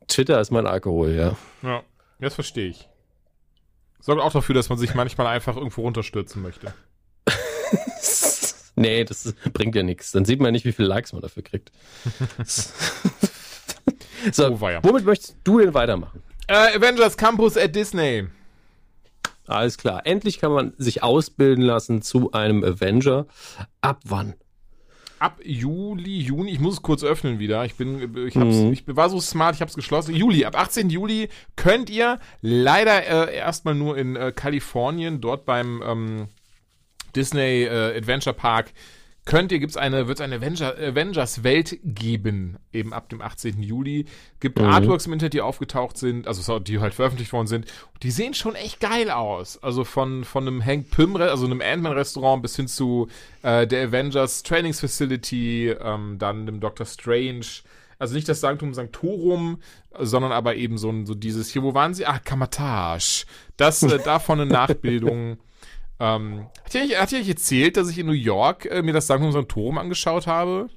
Twitter 0.08 0.40
ist 0.40 0.50
mein 0.50 0.66
Alkohol, 0.66 1.12
ja. 1.12 1.36
Ja, 1.62 1.82
das 2.18 2.34
verstehe 2.34 2.68
ich. 2.68 2.88
Sorgt 4.00 4.22
auch 4.22 4.32
dafür, 4.32 4.54
dass 4.54 4.68
man 4.68 4.78
sich 4.78 4.94
manchmal 4.94 5.26
einfach 5.26 5.56
irgendwo 5.56 5.82
runterstürzen 5.82 6.40
möchte. 6.42 6.72
nee, 8.76 9.04
das 9.04 9.34
bringt 9.52 9.74
ja 9.74 9.82
nichts. 9.82 10.12
Dann 10.12 10.24
sieht 10.24 10.40
man 10.40 10.52
nicht, 10.52 10.64
wie 10.64 10.72
viele 10.72 10.88
Likes 10.88 11.12
man 11.12 11.22
dafür 11.22 11.42
kriegt. 11.42 11.72
so, 14.32 14.46
Oh, 14.46 14.60
womit 14.60 15.04
möchtest 15.04 15.36
du 15.44 15.58
denn 15.58 15.74
weitermachen? 15.74 16.22
Äh, 16.46 16.76
Avengers 16.76 17.16
Campus 17.16 17.56
at 17.56 17.74
Disney. 17.74 18.28
Alles 19.46 19.78
klar. 19.78 20.06
Endlich 20.06 20.38
kann 20.38 20.52
man 20.52 20.74
sich 20.78 21.02
ausbilden 21.02 21.64
lassen 21.64 22.02
zu 22.02 22.32
einem 22.32 22.62
Avenger. 22.62 23.26
Ab 23.80 24.00
wann? 24.04 24.34
Ab 25.18 25.40
Juli, 25.42 26.20
Juni, 26.20 26.52
ich 26.52 26.60
muss 26.60 26.74
es 26.74 26.82
kurz 26.82 27.02
öffnen 27.02 27.38
wieder. 27.38 27.64
Ich 27.64 27.74
bin, 27.74 28.26
ich, 28.26 28.36
hab's, 28.36 28.56
Mhm. 28.56 28.72
ich 28.72 28.84
war 28.86 29.10
so 29.10 29.20
smart, 29.20 29.54
ich 29.56 29.60
habe 29.60 29.68
es 29.68 29.74
geschlossen. 29.74 30.14
Juli, 30.14 30.44
ab 30.44 30.56
18. 30.56 30.90
Juli 30.90 31.28
könnt 31.56 31.90
ihr 31.90 32.20
leider 32.40 33.28
äh, 33.28 33.34
erstmal 33.36 33.74
nur 33.74 33.96
in 33.98 34.14
äh, 34.16 34.32
Kalifornien, 34.34 35.20
dort 35.20 35.44
beim 35.44 35.82
ähm, 35.84 36.28
Disney 37.16 37.64
äh, 37.64 37.96
Adventure 37.96 38.34
Park, 38.34 38.72
könnt 39.28 39.52
ihr, 39.52 39.58
gibt's 39.58 39.76
eine, 39.76 40.08
wird 40.08 40.18
es 40.18 40.24
eine 40.24 40.36
Avenger, 40.36 40.74
Avengers 40.78 41.44
Welt 41.44 41.78
geben, 41.84 42.56
eben 42.72 42.94
ab 42.94 43.10
dem 43.10 43.20
18. 43.20 43.62
Juli. 43.62 44.06
Gibt 44.40 44.58
Artworks 44.72 45.04
im 45.06 45.12
Internet, 45.12 45.34
die 45.34 45.42
aufgetaucht 45.42 45.98
sind, 45.98 46.26
also 46.26 46.40
so, 46.40 46.58
die 46.58 46.80
halt 46.80 46.94
veröffentlicht 46.94 47.32
worden 47.34 47.46
sind. 47.46 47.66
Die 48.02 48.10
sehen 48.10 48.32
schon 48.32 48.54
echt 48.54 48.80
geil 48.80 49.10
aus. 49.10 49.62
Also 49.62 49.84
von, 49.84 50.24
von 50.24 50.48
einem 50.48 50.64
Hank 50.64 50.90
Pym, 50.90 51.14
also 51.16 51.44
einem 51.44 51.60
Ant-Man 51.60 51.92
Restaurant 51.92 52.40
bis 52.42 52.56
hin 52.56 52.68
zu 52.68 53.08
äh, 53.42 53.66
der 53.66 53.88
Avengers 53.88 54.42
Trainings 54.42 54.80
Facility, 54.80 55.68
ähm, 55.78 56.16
dann 56.18 56.46
dem 56.46 56.58
Doctor 56.60 56.86
Strange. 56.86 57.44
Also 57.98 58.14
nicht 58.14 58.28
das 58.28 58.40
Sanctum 58.40 58.72
Sanctorum, 58.74 59.60
sondern 59.98 60.32
aber 60.32 60.54
eben 60.56 60.78
so, 60.78 60.88
ein- 60.88 61.04
so 61.04 61.14
dieses, 61.14 61.50
hier, 61.50 61.62
wo 61.62 61.74
waren 61.74 61.92
sie? 61.94 62.06
Ah, 62.06 62.18
Kamatage. 62.18 63.26
Das, 63.58 63.82
äh, 63.82 63.98
davon 64.04 64.40
eine 64.40 64.50
Nachbildung. 64.50 65.36
Ähm, 66.00 66.46
hat 66.64 66.74
ihr, 66.74 66.82
nicht- 66.82 67.00
hat 67.00 67.12
ihr 67.12 67.18
nicht 67.18 67.28
erzählt, 67.28 67.76
dass 67.76 67.88
ich 67.90 67.98
in 67.98 68.06
New 68.06 68.12
York 68.12 68.66
äh, 68.66 68.82
mir 68.82 68.92
das 68.92 69.06
Sanctum 69.06 69.32
Sanctorum 69.32 69.78
angeschaut 69.78 70.26
habe? 70.26 70.68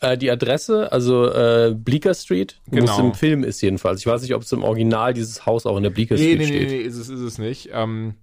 Äh, 0.00 0.16
die 0.16 0.30
Adresse, 0.30 0.90
also 0.92 1.26
äh, 1.32 1.74
Bleecker 1.76 2.14
Street, 2.14 2.60
wo 2.66 2.76
Genau. 2.76 2.92
es 2.92 2.98
im 2.98 3.14
Film 3.14 3.42
ist 3.44 3.60
jedenfalls. 3.60 4.00
Ich 4.00 4.06
weiß 4.06 4.22
nicht, 4.22 4.34
ob 4.34 4.42
es 4.42 4.52
im 4.52 4.62
Original 4.62 5.12
dieses 5.12 5.44
Haus 5.44 5.66
auch 5.66 5.76
in 5.76 5.82
der 5.82 5.90
Bleecker 5.90 6.14
Nee, 6.14 6.34
Street 6.34 6.38
nee, 6.38 6.44
nee, 6.44 6.56
steht. 6.66 6.68
nee, 6.70 6.80
ist 6.82 6.96
es, 6.96 7.08
ist 7.08 7.20
es 7.20 7.38
nicht. 7.38 7.70
Ähm, 7.72 8.14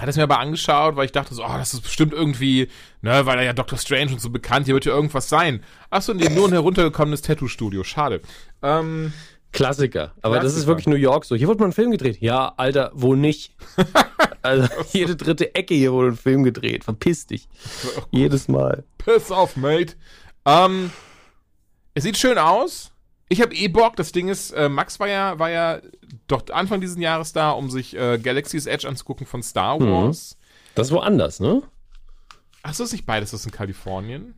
hat 0.00 0.08
es 0.08 0.16
mir 0.16 0.22
aber 0.22 0.38
angeschaut, 0.38 0.96
weil 0.96 1.04
ich 1.06 1.12
dachte 1.12 1.34
so, 1.34 1.44
oh, 1.44 1.56
das 1.58 1.74
ist 1.74 1.80
bestimmt 1.82 2.12
irgendwie, 2.14 2.68
ne, 3.02 3.26
weil 3.26 3.36
er 3.38 3.44
ja 3.44 3.52
Doctor 3.52 3.78
Strange 3.78 4.12
und 4.12 4.20
so 4.20 4.30
bekannt, 4.30 4.66
hier 4.66 4.74
wird 4.74 4.84
ja 4.86 4.94
irgendwas 4.94 5.28
sein. 5.28 5.62
Achso, 5.90 6.14
nee, 6.14 6.28
nur 6.30 6.46
ein 6.46 6.52
heruntergekommenes 6.52 7.20
Tattoo-Studio, 7.22 7.82
schade. 7.84 8.22
Ähm, 8.62 9.12
Klassiker. 9.52 10.12
Aber 10.22 10.36
das 10.36 10.42
Klassiker. 10.44 10.60
ist 10.60 10.66
wirklich 10.68 10.86
New 10.86 10.94
York 10.96 11.24
so. 11.24 11.34
Hier 11.34 11.48
wurde 11.48 11.60
mal 11.60 11.66
ein 11.66 11.72
Film 11.72 11.90
gedreht. 11.90 12.18
Ja, 12.20 12.54
Alter, 12.56 12.92
wo 12.94 13.14
nicht? 13.14 13.56
also 14.42 14.68
jede 14.92 15.16
dritte 15.16 15.54
Ecke 15.54 15.74
hier 15.74 15.92
wurde 15.92 16.08
ein 16.08 16.16
Film 16.16 16.42
gedreht. 16.42 16.84
Verpiss 16.84 17.26
dich. 17.26 17.48
Jedes 18.10 18.48
Mal. 18.48 18.84
Piss 18.98 19.30
off, 19.30 19.56
mate. 19.56 19.94
Ähm, 20.44 20.90
es 21.94 22.04
sieht 22.04 22.16
schön 22.16 22.38
aus. 22.38 22.92
Ich 23.28 23.42
habe 23.42 23.54
eh 23.54 23.68
Bock. 23.68 23.96
Das 23.96 24.12
Ding 24.12 24.28
ist, 24.28 24.52
äh, 24.52 24.68
Max 24.68 25.00
war 25.00 25.08
ja, 25.08 25.38
war 25.38 25.50
ja 25.50 25.80
doch 26.26 26.48
Anfang 26.50 26.80
dieses 26.80 26.98
Jahres 26.98 27.32
da, 27.32 27.50
um 27.50 27.70
sich 27.70 27.96
äh, 27.96 28.18
Galaxy's 28.18 28.66
Edge 28.66 28.88
anzugucken 28.88 29.26
von 29.26 29.42
Star 29.42 29.78
Wars. 29.80 30.36
Das 30.74 30.88
ist 30.88 30.92
woanders, 30.92 31.40
ne? 31.40 31.62
Ach, 32.62 32.70
ist 32.70 32.80
das 32.80 32.92
nicht 32.92 33.06
beides? 33.06 33.30
Das 33.30 33.40
ist 33.40 33.46
in 33.46 33.52
Kalifornien? 33.52 34.34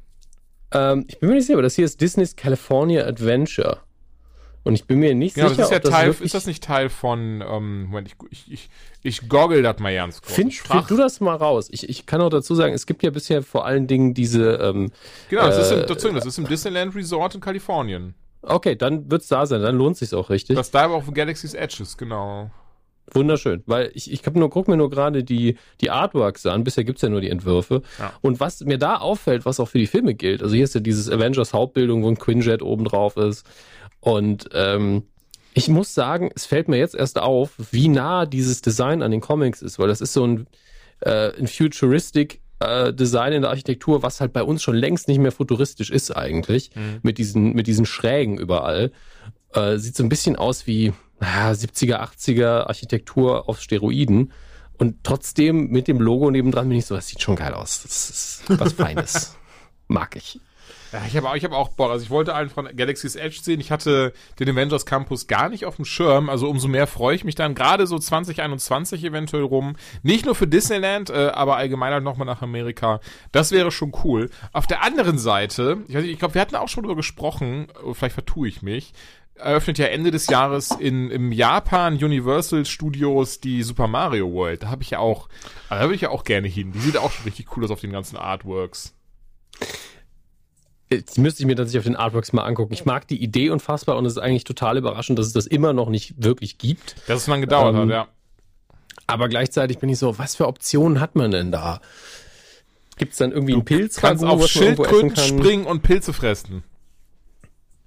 Ähm, 0.72 1.04
ich 1.08 1.18
bin 1.18 1.28
mir 1.28 1.36
nicht 1.36 1.46
sicher, 1.46 1.56
aber 1.56 1.62
das 1.62 1.74
hier 1.74 1.84
ist 1.84 2.00
Disney's 2.00 2.36
California 2.36 3.04
Adventure. 3.04 3.80
Und 4.62 4.74
ich 4.74 4.86
bin 4.86 4.98
mir 4.98 5.14
nicht 5.14 5.36
Genau, 5.36 5.48
sicher, 5.48 5.62
das 5.62 5.68
ist 5.68 5.72
ja 5.72 5.76
ob 5.78 5.82
das 5.84 5.92
Teil, 5.92 6.06
wirklich... 6.08 6.26
ist 6.26 6.34
das 6.34 6.46
nicht 6.46 6.62
Teil 6.62 6.88
von, 6.90 7.42
ähm, 7.46 7.84
Moment, 7.84 8.08
ich, 8.08 8.14
ich, 8.30 8.52
ich, 8.52 8.70
ich 9.02 9.28
goggle 9.28 9.62
das 9.62 9.78
mal 9.78 9.94
ganz 9.94 10.20
kurz. 10.20 10.34
Find, 10.34 10.54
find 10.54 10.90
du 10.90 10.96
das 10.96 11.20
mal 11.20 11.36
raus. 11.36 11.68
Ich, 11.70 11.88
ich 11.88 12.04
kann 12.04 12.20
auch 12.20 12.28
dazu 12.28 12.54
sagen, 12.54 12.74
es 12.74 12.86
gibt 12.86 13.02
ja 13.02 13.10
bisher 13.10 13.42
vor 13.42 13.64
allen 13.64 13.86
Dingen 13.86 14.12
diese... 14.12 14.56
Ähm, 14.56 14.92
Genau, 15.28 15.46
das, 15.46 15.58
ist 15.58 15.70
äh, 15.70 15.80
im, 15.80 15.86
dazu, 15.86 16.12
das 16.12 16.26
ist 16.26 16.38
im 16.38 16.46
Disneyland 16.46 16.94
Resort 16.94 17.34
in 17.34 17.40
Kalifornien. 17.40 18.14
okay, 18.42 18.76
dann 18.76 19.10
wird's 19.10 19.28
da 19.28 19.46
sein. 19.46 19.62
Dann 19.62 19.76
lohnt 19.76 19.96
sich's 19.96 20.12
auch 20.12 20.28
richtig. 20.28 20.56
Das 20.56 20.70
da 20.70 20.82
aber 20.82 20.94
auch 20.94 21.12
Galaxy's 21.12 21.54
Edge 21.54 21.82
ist, 21.82 21.96
genau. 21.96 22.50
Wunderschön, 23.12 23.62
weil 23.66 23.90
ich, 23.94 24.12
ich 24.12 24.24
nur, 24.34 24.50
guck 24.50 24.68
mir 24.68 24.76
nur 24.76 24.90
gerade 24.90 25.24
die, 25.24 25.56
die 25.80 25.90
Artworks 25.90 26.46
an, 26.46 26.64
bisher 26.64 26.84
gibt's 26.84 27.02
ja 27.02 27.08
nur 27.08 27.20
die 27.20 27.30
Entwürfe. 27.30 27.82
Ja. 27.98 28.12
Und 28.20 28.40
was 28.40 28.60
mir 28.60 28.78
da 28.78 28.96
auffällt, 28.96 29.44
was 29.44 29.58
auch 29.58 29.66
für 29.66 29.78
die 29.78 29.86
Filme 29.86 30.14
gilt, 30.14 30.42
also 30.42 30.54
hier 30.54 30.64
ist 30.64 30.74
ja 30.74 30.80
dieses 30.80 31.10
Avengers 31.10 31.52
Hauptbildung, 31.52 32.04
wo 32.04 32.08
ein 32.08 32.18
Quinjet 32.18 32.62
oben 32.62 32.84
drauf 32.84 33.16
ist. 33.16 33.44
Und 34.00 34.48
ähm, 34.52 35.04
ich 35.54 35.68
muss 35.68 35.94
sagen, 35.94 36.30
es 36.34 36.46
fällt 36.46 36.68
mir 36.68 36.78
jetzt 36.78 36.94
erst 36.94 37.18
auf, 37.18 37.52
wie 37.70 37.88
nah 37.88 38.26
dieses 38.26 38.62
Design 38.62 39.02
an 39.02 39.10
den 39.10 39.20
Comics 39.20 39.62
ist, 39.62 39.78
weil 39.78 39.88
das 39.88 40.00
ist 40.00 40.12
so 40.12 40.26
ein, 40.26 40.46
äh, 41.00 41.36
ein 41.38 41.48
futuristic 41.48 42.40
äh, 42.60 42.92
Design 42.92 43.32
in 43.32 43.42
der 43.42 43.50
Architektur, 43.50 44.02
was 44.02 44.20
halt 44.20 44.32
bei 44.32 44.42
uns 44.42 44.62
schon 44.62 44.76
längst 44.76 45.08
nicht 45.08 45.18
mehr 45.18 45.32
futuristisch 45.32 45.90
ist 45.90 46.10
eigentlich, 46.16 46.70
mit 47.02 47.18
diesen, 47.18 47.52
mit 47.54 47.66
diesen 47.66 47.86
Schrägen 47.86 48.38
überall. 48.38 48.92
Äh, 49.52 49.78
sieht 49.78 49.96
so 49.96 50.04
ein 50.04 50.08
bisschen 50.08 50.36
aus 50.36 50.66
wie 50.66 50.92
naja, 51.20 51.52
70er, 51.52 52.00
80er 52.00 52.66
Architektur 52.66 53.48
auf 53.48 53.60
Steroiden. 53.60 54.32
Und 54.78 55.04
trotzdem 55.04 55.68
mit 55.68 55.88
dem 55.88 56.00
Logo 56.00 56.30
nebendran 56.30 56.68
bin 56.68 56.78
ich 56.78 56.86
so, 56.86 56.94
das 56.94 57.08
sieht 57.08 57.20
schon 57.20 57.36
geil 57.36 57.52
aus. 57.52 57.82
Das 57.82 58.10
ist 58.10 58.42
was 58.48 58.72
Feines. 58.72 59.36
Mag 59.88 60.16
ich. 60.16 60.40
Ja, 60.92 61.02
ich 61.06 61.16
habe 61.16 61.28
auch, 61.28 61.34
ich 61.36 61.44
hab 61.44 61.52
auch 61.52 61.68
Bock. 61.68 61.90
Also 61.90 62.04
ich 62.04 62.10
wollte 62.10 62.34
einen 62.34 62.50
von 62.50 62.68
Galaxy's 62.74 63.14
Edge 63.14 63.38
sehen. 63.42 63.60
Ich 63.60 63.70
hatte 63.70 64.12
den 64.38 64.48
Avengers 64.48 64.86
Campus 64.86 65.26
gar 65.26 65.48
nicht 65.48 65.64
auf 65.64 65.76
dem 65.76 65.84
Schirm. 65.84 66.28
Also 66.28 66.48
umso 66.48 66.68
mehr 66.68 66.86
freue 66.86 67.14
ich 67.14 67.24
mich 67.24 67.34
dann 67.34 67.54
gerade 67.54 67.86
so 67.86 67.98
2021 67.98 69.04
eventuell 69.04 69.44
rum. 69.44 69.76
Nicht 70.02 70.26
nur 70.26 70.34
für 70.34 70.48
Disneyland, 70.48 71.10
äh, 71.10 71.28
aber 71.28 71.56
allgemein 71.56 71.92
halt 71.92 72.04
nochmal 72.04 72.26
nach 72.26 72.42
Amerika. 72.42 73.00
Das 73.32 73.52
wäre 73.52 73.70
schon 73.70 73.92
cool. 74.04 74.30
Auf 74.52 74.66
der 74.66 74.82
anderen 74.82 75.18
Seite, 75.18 75.78
ich, 75.86 75.94
weiß 75.94 76.02
nicht, 76.02 76.12
ich 76.12 76.18
glaube, 76.18 76.34
wir 76.34 76.40
hatten 76.40 76.56
auch 76.56 76.68
schon 76.68 76.82
drüber 76.82 76.96
gesprochen, 76.96 77.68
äh, 77.70 77.94
vielleicht 77.94 78.14
vertue 78.14 78.48
ich 78.48 78.62
mich, 78.62 78.92
eröffnet 79.36 79.78
ja 79.78 79.86
Ende 79.86 80.10
des 80.10 80.26
Jahres 80.26 80.70
in, 80.70 81.10
im 81.10 81.32
Japan 81.32 81.94
Universal 81.94 82.66
Studios 82.66 83.40
die 83.40 83.62
Super 83.62 83.86
Mario 83.86 84.32
World. 84.32 84.64
Da 84.64 84.68
habe 84.68 84.82
ich 84.82 84.90
ja 84.90 84.98
auch, 84.98 85.28
da 85.68 85.80
würde 85.80 85.94
ich 85.94 86.02
ja 86.02 86.10
auch 86.10 86.24
gerne 86.24 86.48
hin. 86.48 86.72
Die 86.72 86.80
sieht 86.80 86.96
auch 86.96 87.12
schon 87.12 87.24
richtig 87.24 87.56
cool 87.56 87.64
aus 87.64 87.70
auf 87.70 87.80
den 87.80 87.92
ganzen 87.92 88.16
Artworks. 88.16 88.94
Jetzt 90.92 91.18
müsste 91.18 91.42
ich 91.42 91.46
mir 91.46 91.54
tatsächlich 91.54 91.78
auf 91.78 91.84
den 91.84 91.96
Artworks 91.96 92.32
mal 92.32 92.44
angucken. 92.44 92.72
Ich 92.72 92.84
mag 92.84 93.06
die 93.06 93.22
Idee 93.22 93.50
unfassbar 93.50 93.96
und 93.96 94.06
es 94.06 94.14
ist 94.14 94.18
eigentlich 94.18 94.44
total 94.44 94.76
überraschend, 94.76 95.18
dass 95.18 95.26
es 95.26 95.32
das 95.32 95.46
immer 95.46 95.72
noch 95.72 95.88
nicht 95.88 96.22
wirklich 96.22 96.58
gibt. 96.58 96.96
Dass 97.06 97.22
es 97.22 97.26
lang 97.28 97.40
gedauert 97.40 97.74
Ähm, 97.74 97.82
hat, 97.82 97.88
ja. 97.90 98.08
Aber 99.06 99.28
gleichzeitig 99.28 99.78
bin 99.78 99.88
ich 99.88 99.98
so, 99.98 100.18
was 100.18 100.34
für 100.36 100.48
Optionen 100.48 101.00
hat 101.00 101.16
man 101.16 101.30
denn 101.30 101.52
da? 101.52 101.80
Gibt 102.96 103.12
es 103.12 103.18
dann 103.18 103.32
irgendwie 103.32 103.54
einen 103.54 103.64
Pilz, 103.64 103.96
kannst 103.96 104.24
auf 104.24 104.46
Schildkröten 104.46 105.16
springen 105.16 105.64
und 105.64 105.82
Pilze 105.82 106.12
fressen. 106.12 106.64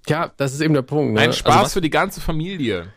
Ja, 0.07 0.31
das 0.37 0.53
ist 0.53 0.61
eben 0.61 0.73
der 0.73 0.81
Punkt. 0.81 1.13
Ne? 1.13 1.21
Ein 1.21 1.33
Spaß 1.33 1.53
also 1.53 1.65
was, 1.65 1.73
für 1.73 1.81
die 1.81 1.89
ganze 1.89 2.19
Familie. 2.19 2.87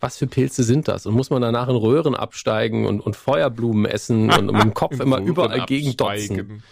was 0.00 0.16
für 0.16 0.26
Pilze 0.26 0.62
sind 0.64 0.88
das? 0.88 1.06
Und 1.06 1.14
muss 1.14 1.30
man 1.30 1.42
danach 1.42 1.68
in 1.68 1.76
Röhren 1.76 2.14
absteigen 2.14 2.86
und, 2.86 3.00
und 3.00 3.16
Feuerblumen 3.16 3.84
essen 3.84 4.30
und 4.30 4.46
mit 4.52 4.62
dem 4.62 4.74
Kopf 4.74 4.92
Im 5.00 5.00
immer 5.00 5.18
überall 5.18 5.66
gegen 5.66 5.96
dotzen? 5.96 6.62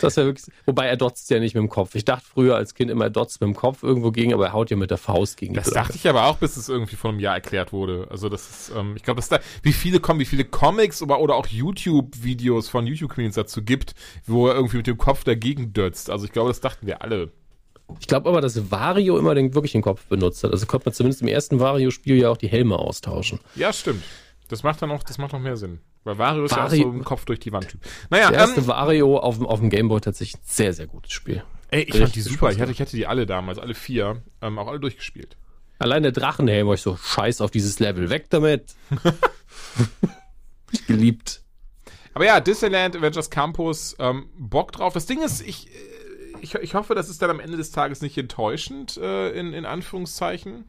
Das 0.00 0.16
wäre 0.16 0.26
wirklich, 0.26 0.46
wobei 0.66 0.86
er 0.86 0.96
dotzt 0.96 1.30
ja 1.30 1.38
nicht 1.38 1.54
mit 1.54 1.62
dem 1.62 1.68
Kopf. 1.68 1.94
Ich 1.94 2.04
dachte 2.04 2.24
früher 2.26 2.56
als 2.56 2.74
Kind 2.74 2.90
immer, 2.90 3.04
er 3.04 3.10
dotzt 3.10 3.40
mit 3.40 3.48
dem 3.48 3.54
Kopf 3.56 3.82
irgendwo 3.82 4.10
gegen, 4.10 4.34
aber 4.34 4.46
er 4.46 4.52
haut 4.52 4.70
ja 4.70 4.76
mit 4.76 4.90
der 4.90 4.98
Faust 4.98 5.36
gegen 5.36 5.54
Das 5.54 5.70
dachte 5.70 5.96
ich 5.96 6.08
aber 6.08 6.26
auch, 6.26 6.36
bis 6.36 6.56
es 6.56 6.68
irgendwie 6.68 6.96
vor 6.96 7.10
einem 7.10 7.20
Jahr 7.20 7.34
erklärt 7.34 7.72
wurde. 7.72 8.06
Also 8.10 8.28
das 8.28 8.48
ist, 8.48 8.72
ähm, 8.76 8.94
ich 8.96 9.02
glaube, 9.02 9.16
dass 9.16 9.28
da, 9.28 9.40
wie 9.62 9.72
viele 9.72 10.00
kommen, 10.00 10.20
wie 10.20 10.24
viele 10.24 10.44
Comics 10.44 11.02
oder, 11.02 11.20
oder 11.20 11.36
auch 11.36 11.46
YouTube-Videos 11.46 12.68
von 12.68 12.86
YouTube-Comedians 12.86 13.36
dazu 13.36 13.62
gibt, 13.62 13.94
wo 14.26 14.48
er 14.48 14.54
irgendwie 14.54 14.78
mit 14.78 14.86
dem 14.86 14.98
Kopf 14.98 15.24
dagegen 15.24 15.72
dötzt. 15.72 16.10
Also 16.10 16.24
ich 16.24 16.32
glaube, 16.32 16.48
das 16.48 16.60
dachten 16.60 16.86
wir 16.86 17.02
alle. 17.02 17.32
Ich 18.00 18.06
glaube 18.06 18.28
aber, 18.28 18.40
dass 18.40 18.70
Wario 18.70 19.18
immer 19.18 19.34
den, 19.34 19.54
wirklich 19.54 19.72
den 19.72 19.82
Kopf 19.82 20.04
benutzt 20.06 20.44
hat. 20.44 20.52
Also 20.52 20.66
konnte 20.66 20.88
man 20.88 20.94
zumindest 20.94 21.22
im 21.22 21.28
ersten 21.28 21.58
Wario-Spiel 21.58 22.16
ja 22.16 22.30
auch 22.30 22.36
die 22.36 22.48
Helme 22.48 22.78
austauschen. 22.78 23.40
Ja, 23.54 23.72
stimmt. 23.72 24.02
Das 24.48 24.62
macht 24.62 24.80
dann 24.82 24.90
auch, 24.90 25.02
das 25.02 25.18
macht 25.18 25.32
noch 25.32 25.40
mehr 25.40 25.56
Sinn. 25.56 25.80
Weil 26.08 26.16
Wario 26.18 26.44
ist 26.46 26.52
Wario- 26.52 26.76
ja 26.78 26.86
auch 26.86 26.90
so 26.92 26.98
ein 26.98 27.04
Kopf 27.04 27.24
durch 27.26 27.38
die 27.38 27.52
Wand 27.52 27.68
Typ. 27.68 27.80
Naja, 28.08 28.30
Der 28.30 28.38
erste 28.40 28.60
ähm, 28.60 28.66
Wario 28.66 29.18
auf 29.18 29.36
dem, 29.36 29.44
auf 29.46 29.60
dem 29.60 29.68
Gameboy 29.68 30.00
tatsächlich 30.00 30.40
ein 30.40 30.46
sehr, 30.46 30.72
sehr 30.72 30.86
gutes 30.86 31.12
Spiel. 31.12 31.42
ey, 31.70 31.82
ich 31.82 31.90
fand 31.90 32.14
die 32.14 32.20
richtig 32.20 32.24
super. 32.24 32.50
Ich 32.50 32.58
hatte, 32.60 32.72
ich 32.72 32.80
hatte 32.80 32.96
die 32.96 33.06
alle 33.06 33.26
damals, 33.26 33.58
alle 33.58 33.74
vier, 33.74 34.22
ähm, 34.40 34.58
auch 34.58 34.68
alle 34.68 34.80
durchgespielt. 34.80 35.36
Allein 35.78 36.02
der 36.02 36.12
Drachenhelm 36.12 36.66
war 36.66 36.74
ich 36.74 36.80
so, 36.80 36.96
scheiß 36.96 37.42
auf 37.42 37.50
dieses 37.50 37.78
Level, 37.78 38.08
weg 38.08 38.26
damit. 38.30 38.74
ich 40.72 40.86
geliebt. 40.86 41.42
Aber 42.14 42.24
ja, 42.24 42.40
Disneyland 42.40 42.96
Avengers 42.96 43.28
Campus, 43.30 43.94
ähm, 43.98 44.30
Bock 44.38 44.72
drauf. 44.72 44.94
Das 44.94 45.04
Ding 45.06 45.22
ist, 45.22 45.40
ich, 45.40 45.68
äh, 45.68 45.70
ich, 46.40 46.54
ich 46.54 46.74
hoffe, 46.74 46.94
das 46.94 47.08
ist 47.08 47.20
dann 47.22 47.30
am 47.30 47.38
Ende 47.40 47.56
des 47.56 47.70
Tages 47.70 48.00
nicht 48.00 48.16
enttäuschend, 48.16 48.96
äh, 48.96 49.30
in, 49.30 49.52
in 49.52 49.66
Anführungszeichen. 49.66 50.64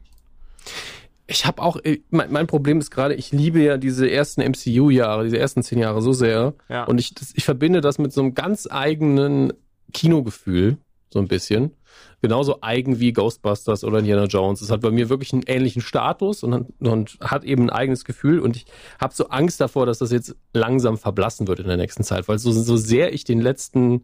Ich 1.32 1.46
habe 1.46 1.62
auch, 1.62 1.78
äh, 1.84 2.00
mein, 2.10 2.32
mein 2.32 2.48
Problem 2.48 2.80
ist 2.80 2.89
gerade, 2.89 3.13
ich 3.13 3.32
liebe 3.32 3.62
ja 3.62 3.78
diese 3.78 4.10
ersten 4.10 4.42
MCU-Jahre, 4.42 5.24
diese 5.24 5.38
ersten 5.38 5.62
zehn 5.62 5.78
Jahre 5.80 6.02
so 6.02 6.12
sehr. 6.12 6.56
Ja. 6.70 6.86
Und 6.86 7.00
ich, 7.00 7.13
ich 7.36 7.46
verbinde 7.46 7.82
das 7.82 8.00
mit 8.00 8.12
so 8.12 8.22
einem 8.22 8.34
ganz 8.34 8.68
eigenen 8.70 9.54
Kinogefühl, 9.94 10.78
so 11.12 11.20
ein 11.20 11.28
bisschen. 11.28 11.74
Genauso 12.22 12.60
eigen 12.62 13.00
wie 13.00 13.13
Ghostbusters 13.13 13.84
oder 13.84 14.00
Indiana 14.00 14.26
Jones. 14.26 14.62
Es 14.62 14.72
hat 14.72 14.82
bei 14.82 14.92
mir 14.92 15.10
wirklich 15.10 15.32
einen 15.34 15.44
ähnlichen 15.46 15.82
Status 15.82 16.44
und, 16.44 16.74
und 16.80 17.18
hat 17.22 17.44
eben 17.44 17.63
ein 17.63 17.70
eigenes 17.70 18.06
Gefühl. 18.06 18.39
Und 18.39 18.56
ich 18.56 18.65
habe 19.00 19.13
so 19.13 19.30
Angst 19.30 19.62
davor, 19.62 19.86
dass 19.86 20.00
das 20.00 20.12
jetzt 20.12 20.36
langsam 20.54 20.98
verblassen 20.98 21.48
wird 21.48 21.60
in 21.60 21.68
der 21.68 21.78
nächsten 21.78 22.04
Zeit, 22.04 22.28
weil 22.28 22.39
so, 22.39 22.52
so 22.52 22.76
sehr 22.76 23.13
ich 23.13 23.24
den 23.24 23.39
letzten 23.39 24.04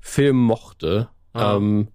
Film 0.00 0.36
mochte, 0.36 1.08
Ah. 1.34 1.56
ähm, 1.56 1.88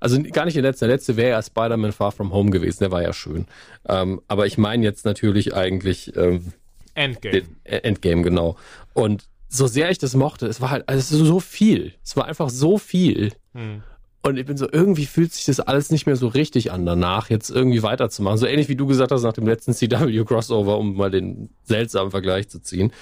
also 0.00 0.20
gar 0.22 0.46
nicht 0.46 0.56
der 0.56 0.62
letzte, 0.62 0.86
der 0.86 0.94
letzte 0.96 1.16
wäre 1.16 1.30
ja 1.30 1.42
Spider-Man 1.42 1.92
Far 1.92 2.12
From 2.12 2.32
Home 2.32 2.50
gewesen, 2.50 2.78
der 2.80 2.90
war 2.90 3.02
ja 3.02 3.12
schön. 3.12 3.46
Ähm, 3.88 4.20
aber 4.28 4.46
ich 4.46 4.58
meine 4.58 4.82
jetzt 4.82 5.04
natürlich 5.04 5.54
eigentlich 5.54 6.16
ähm, 6.16 6.52
Endgame. 6.94 7.42
den 7.42 7.56
Endgame, 7.64 8.22
genau. 8.22 8.56
Und 8.94 9.28
so 9.48 9.66
sehr 9.66 9.90
ich 9.90 9.98
das 9.98 10.14
mochte, 10.14 10.46
es 10.46 10.60
war 10.60 10.70
halt 10.70 10.88
also 10.88 11.24
so 11.24 11.40
viel. 11.40 11.94
Es 12.02 12.16
war 12.16 12.24
einfach 12.26 12.50
so 12.50 12.78
viel. 12.78 13.32
Hm. 13.52 13.82
Und 14.22 14.36
ich 14.36 14.44
bin 14.44 14.58
so, 14.58 14.68
irgendwie 14.70 15.06
fühlt 15.06 15.32
sich 15.32 15.46
das 15.46 15.60
alles 15.60 15.90
nicht 15.90 16.04
mehr 16.04 16.16
so 16.16 16.28
richtig 16.28 16.72
an, 16.72 16.84
danach 16.84 17.30
jetzt 17.30 17.48
irgendwie 17.48 17.82
weiterzumachen. 17.82 18.36
So 18.36 18.46
ähnlich 18.46 18.68
wie 18.68 18.76
du 18.76 18.86
gesagt 18.86 19.12
hast 19.12 19.22
nach 19.22 19.32
dem 19.32 19.46
letzten 19.46 19.72
CW-Crossover, 19.72 20.76
um 20.76 20.94
mal 20.94 21.10
den 21.10 21.48
seltsamen 21.62 22.10
Vergleich 22.10 22.50
zu 22.50 22.60
ziehen. 22.60 22.92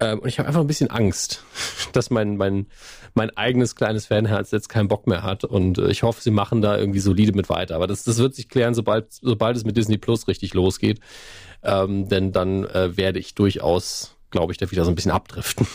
Ähm, 0.00 0.20
und 0.20 0.28
ich 0.28 0.38
habe 0.38 0.48
einfach 0.48 0.62
ein 0.62 0.66
bisschen 0.66 0.90
Angst, 0.90 1.44
dass 1.92 2.08
mein, 2.08 2.38
mein, 2.38 2.66
mein 3.12 3.28
eigenes 3.36 3.76
kleines 3.76 4.06
Fanherz 4.06 4.52
jetzt 4.52 4.70
keinen 4.70 4.88
Bock 4.88 5.06
mehr 5.06 5.22
hat. 5.22 5.44
Und 5.44 5.76
äh, 5.76 5.90
ich 5.90 6.02
hoffe, 6.02 6.22
sie 6.22 6.30
machen 6.30 6.62
da 6.62 6.78
irgendwie 6.78 7.00
solide 7.00 7.34
mit 7.34 7.50
weiter. 7.50 7.76
Aber 7.76 7.86
das, 7.86 8.04
das 8.04 8.16
wird 8.16 8.34
sich 8.34 8.48
klären, 8.48 8.72
sobald, 8.72 9.12
sobald 9.12 9.58
es 9.58 9.64
mit 9.64 9.76
Disney 9.76 9.98
Plus 9.98 10.28
richtig 10.28 10.54
losgeht. 10.54 10.98
Ähm, 11.62 12.08
denn 12.08 12.32
dann 12.32 12.64
äh, 12.64 12.96
werde 12.96 13.18
ich 13.18 13.34
durchaus, 13.34 14.16
glaube 14.30 14.52
ich, 14.52 14.58
da 14.58 14.70
wieder 14.70 14.86
so 14.86 14.90
ein 14.90 14.94
bisschen 14.94 15.12
abdriften. 15.12 15.66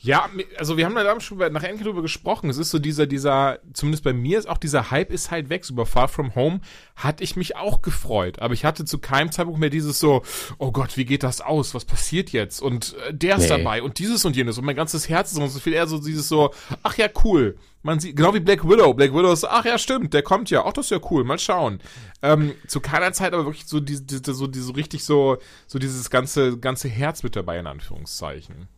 Ja, 0.00 0.28
also 0.56 0.76
wir 0.76 0.84
haben 0.84 0.94
da 0.94 1.02
damals 1.02 1.24
schon 1.24 1.38
nach 1.38 1.62
Endgame 1.62 1.82
drüber 1.82 2.02
gesprochen. 2.02 2.48
Es 2.50 2.56
ist 2.56 2.70
so 2.70 2.78
dieser, 2.78 3.06
dieser, 3.06 3.58
zumindest 3.72 4.04
bei 4.04 4.12
mir 4.12 4.38
ist 4.38 4.48
auch 4.48 4.58
dieser 4.58 4.92
Hype 4.92 5.10
ist 5.10 5.32
halt 5.32 5.48
weg. 5.50 5.64
So 5.64 5.74
Über 5.74 5.86
Far 5.86 6.06
From 6.06 6.36
Home 6.36 6.60
hatte 6.94 7.24
ich 7.24 7.34
mich 7.34 7.56
auch 7.56 7.82
gefreut. 7.82 8.38
Aber 8.38 8.54
ich 8.54 8.64
hatte 8.64 8.84
zu 8.84 8.98
keinem 8.98 9.32
Zeitpunkt 9.32 9.58
mehr 9.58 9.70
dieses 9.70 9.98
so, 9.98 10.22
oh 10.58 10.70
Gott, 10.70 10.96
wie 10.96 11.04
geht 11.04 11.24
das 11.24 11.40
aus? 11.40 11.74
Was 11.74 11.84
passiert 11.84 12.30
jetzt? 12.30 12.62
Und 12.62 12.94
äh, 13.08 13.14
der 13.14 13.36
ist 13.36 13.42
Nee. 13.42 13.48
dabei 13.48 13.82
und 13.82 13.98
dieses 13.98 14.24
und 14.24 14.36
jenes. 14.36 14.56
Und 14.58 14.64
mein 14.64 14.76
ganzes 14.76 15.08
Herz 15.08 15.32
ist 15.32 15.52
so 15.52 15.60
viel 15.60 15.72
eher 15.72 15.88
so 15.88 15.98
dieses 15.98 16.28
so, 16.28 16.54
ach 16.84 16.96
ja, 16.96 17.08
cool. 17.24 17.56
Man 17.82 17.98
sieht, 18.00 18.16
genau 18.16 18.34
wie 18.34 18.40
Black 18.40 18.68
Widow. 18.68 18.94
Black 18.94 19.12
Widow 19.12 19.32
ist, 19.32 19.44
ach 19.44 19.64
ja, 19.64 19.78
stimmt, 19.78 20.14
der 20.14 20.22
kommt 20.22 20.50
ja. 20.50 20.64
Ach, 20.64 20.72
das 20.72 20.86
ist 20.86 20.90
ja 20.90 21.00
cool, 21.10 21.24
mal 21.24 21.38
schauen. 21.38 21.80
Ähm, 22.22 22.52
zu 22.66 22.80
keiner 22.80 23.12
Zeit 23.12 23.32
aber 23.32 23.46
wirklich 23.46 23.66
so 23.66 23.80
diese, 23.80 24.02
diese, 24.02 24.34
so, 24.34 24.46
diese 24.46 24.76
richtig 24.76 25.04
so, 25.04 25.38
so 25.66 25.78
dieses 25.78 26.10
ganze, 26.10 26.58
ganze 26.58 26.88
Herz 26.88 27.22
mit 27.22 27.34
dabei, 27.34 27.58
in 27.58 27.66
Anführungszeichen. 27.66 28.68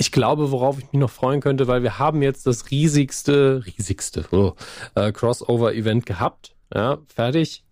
Ich 0.00 0.12
glaube, 0.12 0.52
worauf 0.52 0.78
ich 0.78 0.84
mich 0.92 1.00
noch 1.00 1.10
freuen 1.10 1.40
könnte, 1.40 1.66
weil 1.66 1.82
wir 1.82 1.98
haben 1.98 2.22
jetzt 2.22 2.46
das 2.46 2.70
riesigste, 2.70 3.64
riesigste 3.66 4.24
oh, 4.30 4.52
äh, 4.94 5.10
Crossover-Event 5.10 6.06
gehabt. 6.06 6.54
Ja, 6.72 6.98
fertig. 7.12 7.64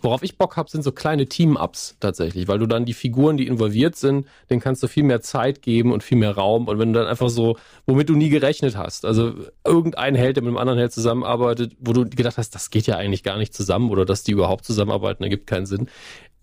Worauf 0.00 0.22
ich 0.22 0.38
Bock 0.38 0.56
habe, 0.56 0.70
sind 0.70 0.82
so 0.82 0.92
kleine 0.92 1.26
Team-Ups 1.26 1.96
tatsächlich, 2.00 2.48
weil 2.48 2.58
du 2.58 2.66
dann 2.66 2.86
die 2.86 2.94
Figuren, 2.94 3.36
die 3.36 3.46
involviert 3.46 3.96
sind, 3.96 4.26
denen 4.48 4.60
kannst 4.60 4.82
du 4.82 4.88
viel 4.88 5.02
mehr 5.02 5.20
Zeit 5.20 5.60
geben 5.60 5.92
und 5.92 6.02
viel 6.02 6.16
mehr 6.16 6.34
Raum. 6.34 6.68
Und 6.68 6.78
wenn 6.78 6.92
du 6.92 7.00
dann 7.00 7.08
einfach 7.08 7.28
so, 7.28 7.58
womit 7.84 8.08
du 8.08 8.14
nie 8.14 8.30
gerechnet 8.30 8.76
hast, 8.76 9.04
also 9.04 9.34
irgendein 9.64 10.14
Held, 10.14 10.36
der 10.36 10.44
mit 10.44 10.50
einem 10.50 10.58
anderen 10.58 10.78
Held 10.78 10.92
zusammenarbeitet, 10.92 11.76
wo 11.78 11.92
du 11.92 12.08
gedacht 12.08 12.38
hast, 12.38 12.54
das 12.54 12.70
geht 12.70 12.86
ja 12.86 12.96
eigentlich 12.96 13.22
gar 13.22 13.36
nicht 13.36 13.52
zusammen 13.52 13.90
oder 13.90 14.06
dass 14.06 14.22
die 14.22 14.32
überhaupt 14.32 14.64
zusammenarbeiten, 14.64 15.24
ergibt 15.24 15.46
keinen 15.46 15.66
Sinn, 15.66 15.88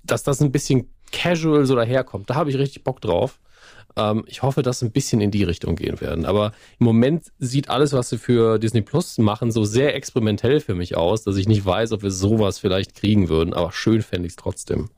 dass 0.03 0.21
das 0.21 0.41
ein 0.41 0.51
bisschen 0.51 0.89
casual 1.11 1.65
so 1.65 1.75
daherkommt. 1.75 2.29
Da 2.29 2.35
habe 2.35 2.49
ich 2.49 2.57
richtig 2.57 2.83
Bock 2.83 3.01
drauf. 3.01 3.39
Ähm, 3.95 4.23
ich 4.27 4.41
hoffe, 4.43 4.61
dass 4.61 4.81
ein 4.81 4.91
bisschen 4.91 5.21
in 5.21 5.31
die 5.31 5.43
Richtung 5.43 5.75
gehen 5.75 6.01
werden. 6.01 6.25
Aber 6.25 6.51
im 6.79 6.85
Moment 6.85 7.31
sieht 7.39 7.69
alles, 7.69 7.93
was 7.93 8.09
sie 8.09 8.17
für 8.17 8.59
Disney 8.59 8.81
Plus 8.81 9.17
machen, 9.17 9.51
so 9.51 9.63
sehr 9.63 9.95
experimentell 9.95 10.59
für 10.59 10.75
mich 10.75 10.97
aus, 10.97 11.23
dass 11.23 11.37
ich 11.37 11.47
nicht 11.47 11.65
weiß, 11.65 11.91
ob 11.91 12.03
wir 12.03 12.11
sowas 12.11 12.59
vielleicht 12.59 12.95
kriegen 12.95 13.29
würden. 13.29 13.53
Aber 13.53 13.71
schön 13.71 14.01
fände 14.01 14.27
ich 14.27 14.33
es 14.33 14.37
trotzdem. 14.37 14.89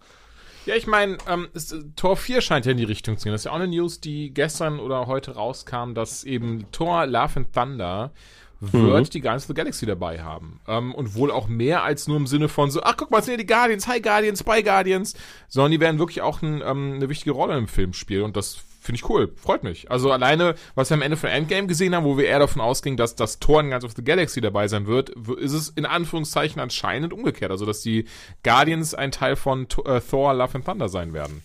Ja, 0.65 0.75
ich 0.75 0.87
meine, 0.87 1.17
ähm, 1.29 1.47
äh, 1.53 1.59
Tor 1.95 2.17
4 2.17 2.41
scheint 2.41 2.65
ja 2.65 2.71
in 2.71 2.77
die 2.77 2.85
Richtung 2.85 3.17
zu 3.17 3.25
gehen. 3.25 3.33
Das 3.33 3.41
ist 3.41 3.45
ja 3.45 3.51
auch 3.51 3.55
eine 3.55 3.67
News, 3.67 4.01
die 4.01 4.33
gestern 4.33 4.79
oder 4.79 5.05
heute 5.05 5.35
rauskam, 5.35 5.93
dass 5.93 6.23
eben 6.23 6.65
Tor 6.71 7.05
Love 7.05 7.37
and 7.37 7.53
Thunder 7.53 8.11
wird 8.59 9.13
die 9.13 9.21
Guardians 9.21 9.43
of 9.43 9.47
the 9.49 9.53
Galaxy 9.53 9.85
dabei 9.85 10.23
haben. 10.23 10.59
Ähm, 10.67 10.93
und 10.95 11.15
wohl 11.15 11.29
auch 11.29 11.47
mehr 11.47 11.83
als 11.83 12.07
nur 12.07 12.17
im 12.17 12.25
Sinne 12.25 12.49
von 12.49 12.71
so, 12.71 12.81
ach 12.81 12.95
guck 12.97 13.11
mal, 13.11 13.19
es 13.19 13.25
sind 13.25 13.33
ja 13.33 13.37
die 13.37 13.45
Guardians, 13.45 13.87
Hi 13.87 14.01
Guardians, 14.01 14.43
Bye 14.43 14.63
Guardians, 14.63 15.13
sondern 15.47 15.71
die 15.71 15.79
werden 15.79 15.99
wirklich 15.99 16.21
auch 16.21 16.41
ein, 16.41 16.61
ähm, 16.65 16.93
eine 16.95 17.09
wichtige 17.09 17.31
Rolle 17.31 17.57
im 17.57 17.67
Film 17.67 17.93
spielen 17.93 18.23
und 18.23 18.37
das 18.37 18.57
finde 18.85 18.97
ich 18.97 19.09
cool, 19.09 19.33
freut 19.35 19.63
mich. 19.63 19.89
Also 19.89 20.11
alleine, 20.11 20.55
was 20.75 20.89
wir 20.89 20.95
am 20.95 21.01
Ende 21.01 21.17
von 21.17 21.29
Endgame 21.29 21.67
gesehen 21.67 21.95
haben, 21.95 22.05
wo 22.05 22.17
wir 22.17 22.25
eher 22.25 22.39
davon 22.39 22.61
ausgingen, 22.61 22.97
dass 22.97 23.15
das 23.15 23.39
Tor 23.39 23.61
in 23.61 23.69
Guardians 23.69 23.85
of 23.85 23.93
the 23.95 24.03
Galaxy 24.03 24.41
dabei 24.41 24.67
sein 24.67 24.85
wird, 24.85 25.09
ist 25.09 25.53
es 25.53 25.69
in 25.69 25.85
Anführungszeichen 25.85 26.61
anscheinend 26.61 27.11
umgekehrt. 27.11 27.51
Also 27.51 27.65
dass 27.65 27.81
die 27.81 28.05
Guardians 28.43 28.93
ein 28.93 29.11
Teil 29.11 29.35
von 29.35 29.67
äh, 29.85 29.99
Thor 29.99 30.33
Love 30.33 30.55
and 30.55 30.65
Thunder 30.65 30.87
sein 30.87 31.13
werden. 31.13 31.41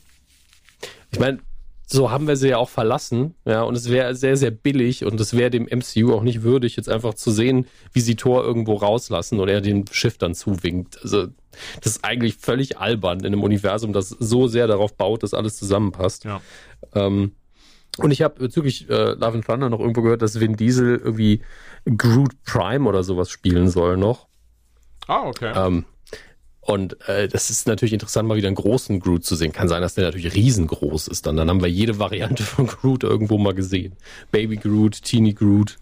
Ich 1.12 1.18
meine, 1.18 1.40
so 1.92 2.10
haben 2.10 2.28
wir 2.28 2.36
sie 2.36 2.50
ja 2.50 2.58
auch 2.58 2.68
verlassen, 2.68 3.34
ja, 3.44 3.62
und 3.62 3.74
es 3.74 3.90
wäre 3.90 4.14
sehr, 4.14 4.36
sehr 4.36 4.52
billig 4.52 5.04
und 5.04 5.20
es 5.20 5.36
wäre 5.36 5.50
dem 5.50 5.64
MCU 5.64 6.14
auch 6.14 6.22
nicht 6.22 6.42
würdig, 6.42 6.76
jetzt 6.76 6.88
einfach 6.88 7.14
zu 7.14 7.32
sehen, 7.32 7.66
wie 7.92 8.00
sie 8.00 8.14
Thor 8.14 8.44
irgendwo 8.44 8.74
rauslassen 8.74 9.40
oder 9.40 9.54
er 9.54 9.60
dem 9.60 9.84
Schiff 9.90 10.16
dann 10.16 10.36
zuwinkt. 10.36 11.02
Also, 11.02 11.26
das 11.82 11.96
ist 11.96 12.04
eigentlich 12.04 12.36
völlig 12.36 12.78
albern 12.78 13.20
in 13.20 13.26
einem 13.26 13.42
Universum, 13.42 13.92
das 13.92 14.10
so 14.10 14.46
sehr 14.46 14.68
darauf 14.68 14.94
baut, 14.94 15.24
dass 15.24 15.34
alles 15.34 15.56
zusammenpasst. 15.56 16.24
Ja. 16.24 16.40
Ähm, 16.94 17.32
und 17.98 18.10
ich 18.10 18.22
habe 18.22 18.38
bezüglich 18.38 18.88
äh, 18.88 19.12
Love 19.12 19.34
and 19.34 19.44
Thunder 19.44 19.68
noch 19.68 19.80
irgendwo 19.80 20.02
gehört, 20.02 20.22
dass 20.22 20.40
Vin 20.40 20.56
Diesel 20.56 20.96
irgendwie 20.96 21.42
Groot 21.84 22.42
Prime 22.44 22.88
oder 22.88 23.02
sowas 23.02 23.30
spielen 23.30 23.68
soll 23.68 23.96
noch. 23.96 24.28
Ah, 25.06 25.26
okay. 25.26 25.52
Ähm, 25.54 25.84
und 26.60 27.00
äh, 27.08 27.26
das 27.26 27.50
ist 27.50 27.66
natürlich 27.66 27.92
interessant, 27.92 28.28
mal 28.28 28.36
wieder 28.36 28.46
einen 28.46 28.54
großen 28.54 29.00
Groot 29.00 29.24
zu 29.24 29.34
sehen. 29.34 29.52
Kann 29.52 29.68
sein, 29.68 29.82
dass 29.82 29.94
der 29.94 30.04
natürlich 30.04 30.34
riesengroß 30.34 31.08
ist 31.08 31.26
dann. 31.26 31.36
Dann 31.36 31.48
haben 31.48 31.62
wir 31.62 31.68
jede 31.68 31.98
Variante 31.98 32.42
von 32.44 32.66
Groot 32.66 33.02
irgendwo 33.02 33.38
mal 33.38 33.54
gesehen. 33.54 33.96
Baby 34.30 34.56
Groot, 34.56 35.02
Teeny 35.02 35.32
Groot. 35.32 35.78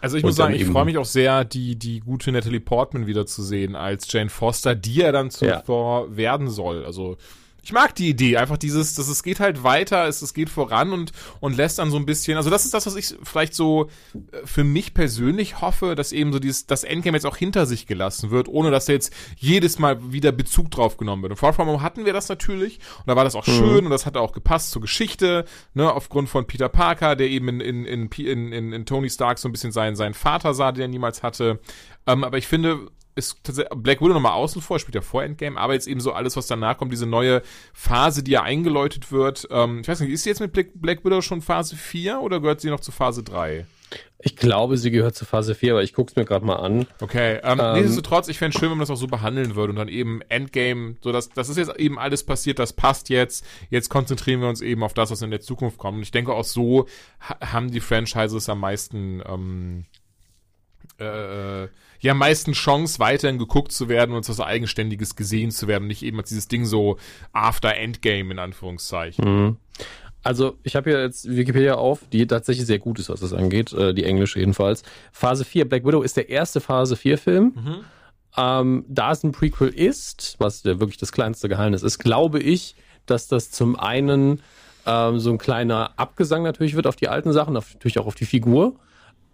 Also 0.00 0.16
ich 0.18 0.22
muss 0.22 0.36
sagen, 0.36 0.54
ich 0.54 0.66
freue 0.66 0.84
mich 0.84 0.98
auch 0.98 1.06
sehr, 1.06 1.44
die, 1.44 1.76
die 1.76 2.00
gute 2.00 2.30
Natalie 2.30 2.60
Portman 2.60 3.06
wiederzusehen 3.06 3.74
als 3.74 4.12
Jane 4.12 4.28
Foster, 4.28 4.74
die 4.74 4.96
ja 4.96 5.12
dann 5.12 5.30
zu 5.30 5.46
Ja. 5.46 5.62
Werden 5.66 6.50
soll. 6.50 6.84
Also 6.84 7.16
ich 7.64 7.72
mag 7.72 7.94
die 7.94 8.10
Idee, 8.10 8.36
einfach 8.36 8.58
dieses, 8.58 8.94
dass 8.94 9.08
es 9.08 9.22
geht 9.22 9.40
halt 9.40 9.64
weiter, 9.64 10.06
es, 10.06 10.20
es 10.20 10.34
geht 10.34 10.50
voran 10.50 10.92
und, 10.92 11.12
und 11.40 11.56
lässt 11.56 11.78
dann 11.78 11.90
so 11.90 11.96
ein 11.96 12.04
bisschen, 12.04 12.36
also 12.36 12.50
das 12.50 12.66
ist 12.66 12.74
das, 12.74 12.84
was 12.84 12.94
ich 12.94 13.16
vielleicht 13.22 13.54
so 13.54 13.88
äh, 14.14 14.44
für 14.44 14.64
mich 14.64 14.92
persönlich 14.92 15.62
hoffe, 15.62 15.94
dass 15.94 16.12
eben 16.12 16.30
so 16.30 16.38
dieses, 16.38 16.66
das 16.66 16.84
Endgame 16.84 17.16
jetzt 17.16 17.24
auch 17.24 17.38
hinter 17.38 17.64
sich 17.64 17.86
gelassen 17.86 18.30
wird, 18.30 18.48
ohne 18.48 18.70
dass 18.70 18.84
da 18.84 18.92
jetzt 18.92 19.14
jedes 19.38 19.78
Mal 19.78 20.12
wieder 20.12 20.30
Bezug 20.30 20.70
drauf 20.70 20.98
genommen 20.98 21.22
wird. 21.22 21.32
Und 21.32 21.38
Far 21.38 21.54
From 21.54 21.68
Home 21.68 21.80
hatten 21.80 22.04
wir 22.04 22.12
das 22.12 22.28
natürlich 22.28 22.80
und 22.98 23.08
da 23.08 23.16
war 23.16 23.24
das 23.24 23.34
auch 23.34 23.44
schön 23.44 23.86
und 23.86 23.90
das 23.90 24.04
hat 24.04 24.18
auch 24.18 24.32
gepasst 24.32 24.70
zur 24.70 24.82
Geschichte, 24.82 25.46
ne, 25.72 25.90
aufgrund 25.90 26.28
von 26.28 26.46
Peter 26.46 26.68
Parker, 26.68 27.16
der 27.16 27.28
eben 27.28 27.48
in, 27.48 27.60
in, 27.60 27.84
in, 27.86 28.08
in, 28.10 28.52
in, 28.52 28.72
in 28.74 28.86
Tony 28.86 29.08
Stark 29.08 29.38
so 29.38 29.48
ein 29.48 29.52
bisschen 29.52 29.72
seinen, 29.72 29.96
seinen 29.96 30.14
Vater 30.14 30.52
sah, 30.52 30.70
den 30.70 30.82
er 30.82 30.88
niemals 30.88 31.22
hatte. 31.22 31.60
Ähm, 32.06 32.24
aber 32.24 32.36
ich 32.36 32.46
finde, 32.46 32.90
ist 33.14 33.38
tatsächlich 33.42 33.76
Black 33.78 34.00
Widow 34.00 34.14
nochmal 34.14 34.32
außen 34.32 34.60
vor, 34.62 34.78
spielt 34.78 34.94
ja 34.94 35.00
vor 35.00 35.22
Endgame, 35.22 35.58
aber 35.58 35.74
jetzt 35.74 35.86
eben 35.86 36.00
so 36.00 36.12
alles, 36.12 36.36
was 36.36 36.46
danach 36.46 36.76
kommt, 36.76 36.92
diese 36.92 37.06
neue 37.06 37.42
Phase, 37.72 38.22
die 38.22 38.32
ja 38.32 38.42
eingeläutet 38.42 39.12
wird. 39.12 39.46
Ähm, 39.50 39.80
ich 39.80 39.88
weiß 39.88 40.00
nicht, 40.00 40.10
ist 40.10 40.24
sie 40.24 40.30
jetzt 40.30 40.40
mit 40.40 40.52
Black, 40.52 40.68
Black 40.74 41.04
Widow 41.04 41.20
schon 41.20 41.42
Phase 41.42 41.76
4 41.76 42.20
oder 42.20 42.40
gehört 42.40 42.60
sie 42.60 42.70
noch 42.70 42.80
zu 42.80 42.92
Phase 42.92 43.22
3? 43.22 43.66
Ich 44.18 44.36
glaube, 44.36 44.78
sie 44.78 44.90
gehört 44.90 45.14
zu 45.14 45.26
Phase 45.26 45.54
4, 45.54 45.72
aber 45.72 45.82
ich 45.82 45.92
guck's 45.92 46.16
mir 46.16 46.24
gerade 46.24 46.46
mal 46.46 46.56
an. 46.56 46.86
Okay, 47.00 47.40
ähm, 47.42 47.60
Ähm, 47.60 47.74
nichtsdestotrotz, 47.74 48.28
ich 48.28 48.38
fände 48.38 48.58
schön, 48.58 48.70
wenn 48.70 48.78
man 48.78 48.86
das 48.86 48.90
auch 48.90 48.96
so 48.96 49.06
behandeln 49.06 49.54
würde 49.54 49.70
und 49.70 49.76
dann 49.76 49.88
eben 49.88 50.22
Endgame, 50.30 50.96
so 51.02 51.12
dass 51.12 51.28
das 51.28 51.50
ist 51.50 51.58
jetzt 51.58 51.76
eben 51.78 51.98
alles 51.98 52.24
passiert, 52.24 52.58
das 52.58 52.72
passt 52.72 53.10
jetzt. 53.10 53.44
Jetzt 53.68 53.90
konzentrieren 53.90 54.40
wir 54.40 54.48
uns 54.48 54.62
eben 54.62 54.82
auf 54.82 54.94
das, 54.94 55.10
was 55.10 55.20
in 55.20 55.30
der 55.30 55.42
Zukunft 55.42 55.76
kommt. 55.78 55.98
Und 55.98 56.02
ich 56.02 56.10
denke 56.10 56.32
auch 56.32 56.44
so 56.44 56.86
ha 57.20 57.36
haben 57.52 57.70
die 57.70 57.80
Franchises 57.80 58.48
am 58.48 58.60
meisten, 58.60 59.22
ähm, 59.26 59.84
äh, 60.98 61.68
ja 62.04 62.12
am 62.12 62.18
meisten 62.18 62.52
Chance, 62.52 62.98
weiterhin 62.98 63.38
geguckt 63.38 63.72
zu 63.72 63.88
werden 63.88 64.12
und 64.12 64.18
als 64.18 64.28
was 64.28 64.40
Eigenständiges 64.40 65.16
gesehen 65.16 65.50
zu 65.50 65.66
werden, 65.68 65.88
nicht 65.88 66.02
eben 66.02 66.18
als 66.18 66.28
dieses 66.28 66.48
Ding 66.48 66.64
so 66.64 66.98
After 67.32 67.74
Endgame 67.74 68.32
in 68.32 68.38
Anführungszeichen. 68.38 69.24
Mhm. 69.24 69.56
Also, 70.22 70.56
ich 70.62 70.74
habe 70.74 70.90
hier 70.90 71.02
jetzt 71.02 71.28
Wikipedia 71.28 71.74
auf, 71.74 72.00
die 72.10 72.26
tatsächlich 72.26 72.66
sehr 72.66 72.78
gut 72.78 72.98
ist, 72.98 73.10
was 73.10 73.20
das 73.20 73.34
angeht, 73.34 73.72
äh, 73.74 73.92
die 73.92 74.04
englische 74.04 74.38
jedenfalls. 74.38 74.82
Phase 75.12 75.44
4, 75.44 75.68
Black 75.68 75.84
Widow 75.84 76.02
ist 76.02 76.16
der 76.16 76.30
erste 76.30 76.60
Phase 76.60 76.96
4 76.96 77.18
Film. 77.18 77.52
Mhm. 77.54 77.84
Ähm, 78.36 78.84
da 78.88 79.12
es 79.12 79.22
ein 79.22 79.32
Prequel 79.32 79.68
ist, 79.68 80.36
was 80.38 80.62
der 80.62 80.80
wirklich 80.80 80.96
das 80.98 81.12
kleinste 81.12 81.48
Geheimnis 81.48 81.82
ist, 81.82 81.98
glaube 81.98 82.40
ich, 82.40 82.74
dass 83.06 83.28
das 83.28 83.50
zum 83.50 83.78
einen 83.78 84.42
ähm, 84.86 85.18
so 85.18 85.30
ein 85.30 85.38
kleiner 85.38 85.92
Abgesang 85.98 86.42
natürlich 86.42 86.74
wird 86.74 86.86
auf 86.86 86.96
die 86.96 87.08
alten 87.08 87.32
Sachen, 87.32 87.54
natürlich 87.54 87.98
auch 87.98 88.06
auf 88.06 88.14
die 88.14 88.26
Figur. 88.26 88.76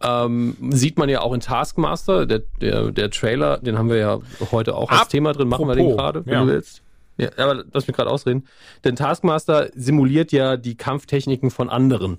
Ähm, 0.02 0.56
sieht 0.70 0.98
man 0.98 1.08
ja 1.08 1.20
auch 1.20 1.34
in 1.34 1.40
Taskmaster, 1.40 2.24
der, 2.24 2.42
der, 2.60 2.90
der 2.90 3.10
Trailer, 3.10 3.58
den 3.58 3.76
haben 3.76 3.90
wir 3.90 3.96
ja 3.96 4.18
heute 4.50 4.74
auch 4.74 4.88
als 4.88 5.00
Apropos, 5.00 5.08
Thema 5.08 5.32
drin, 5.32 5.48
machen 5.48 5.68
wir 5.68 5.74
den 5.74 5.90
gerade, 5.90 6.24
wenn 6.24 6.32
ja. 6.32 6.40
du 6.40 6.46
willst. 6.46 6.82
Ja, 7.18 7.28
aber 7.36 7.64
lass 7.70 7.86
mich 7.86 7.94
gerade 7.94 8.08
ausreden. 8.08 8.46
Denn 8.82 8.96
Taskmaster 8.96 9.68
simuliert 9.74 10.32
ja 10.32 10.56
die 10.56 10.74
Kampftechniken 10.74 11.50
von 11.50 11.68
anderen. 11.68 12.18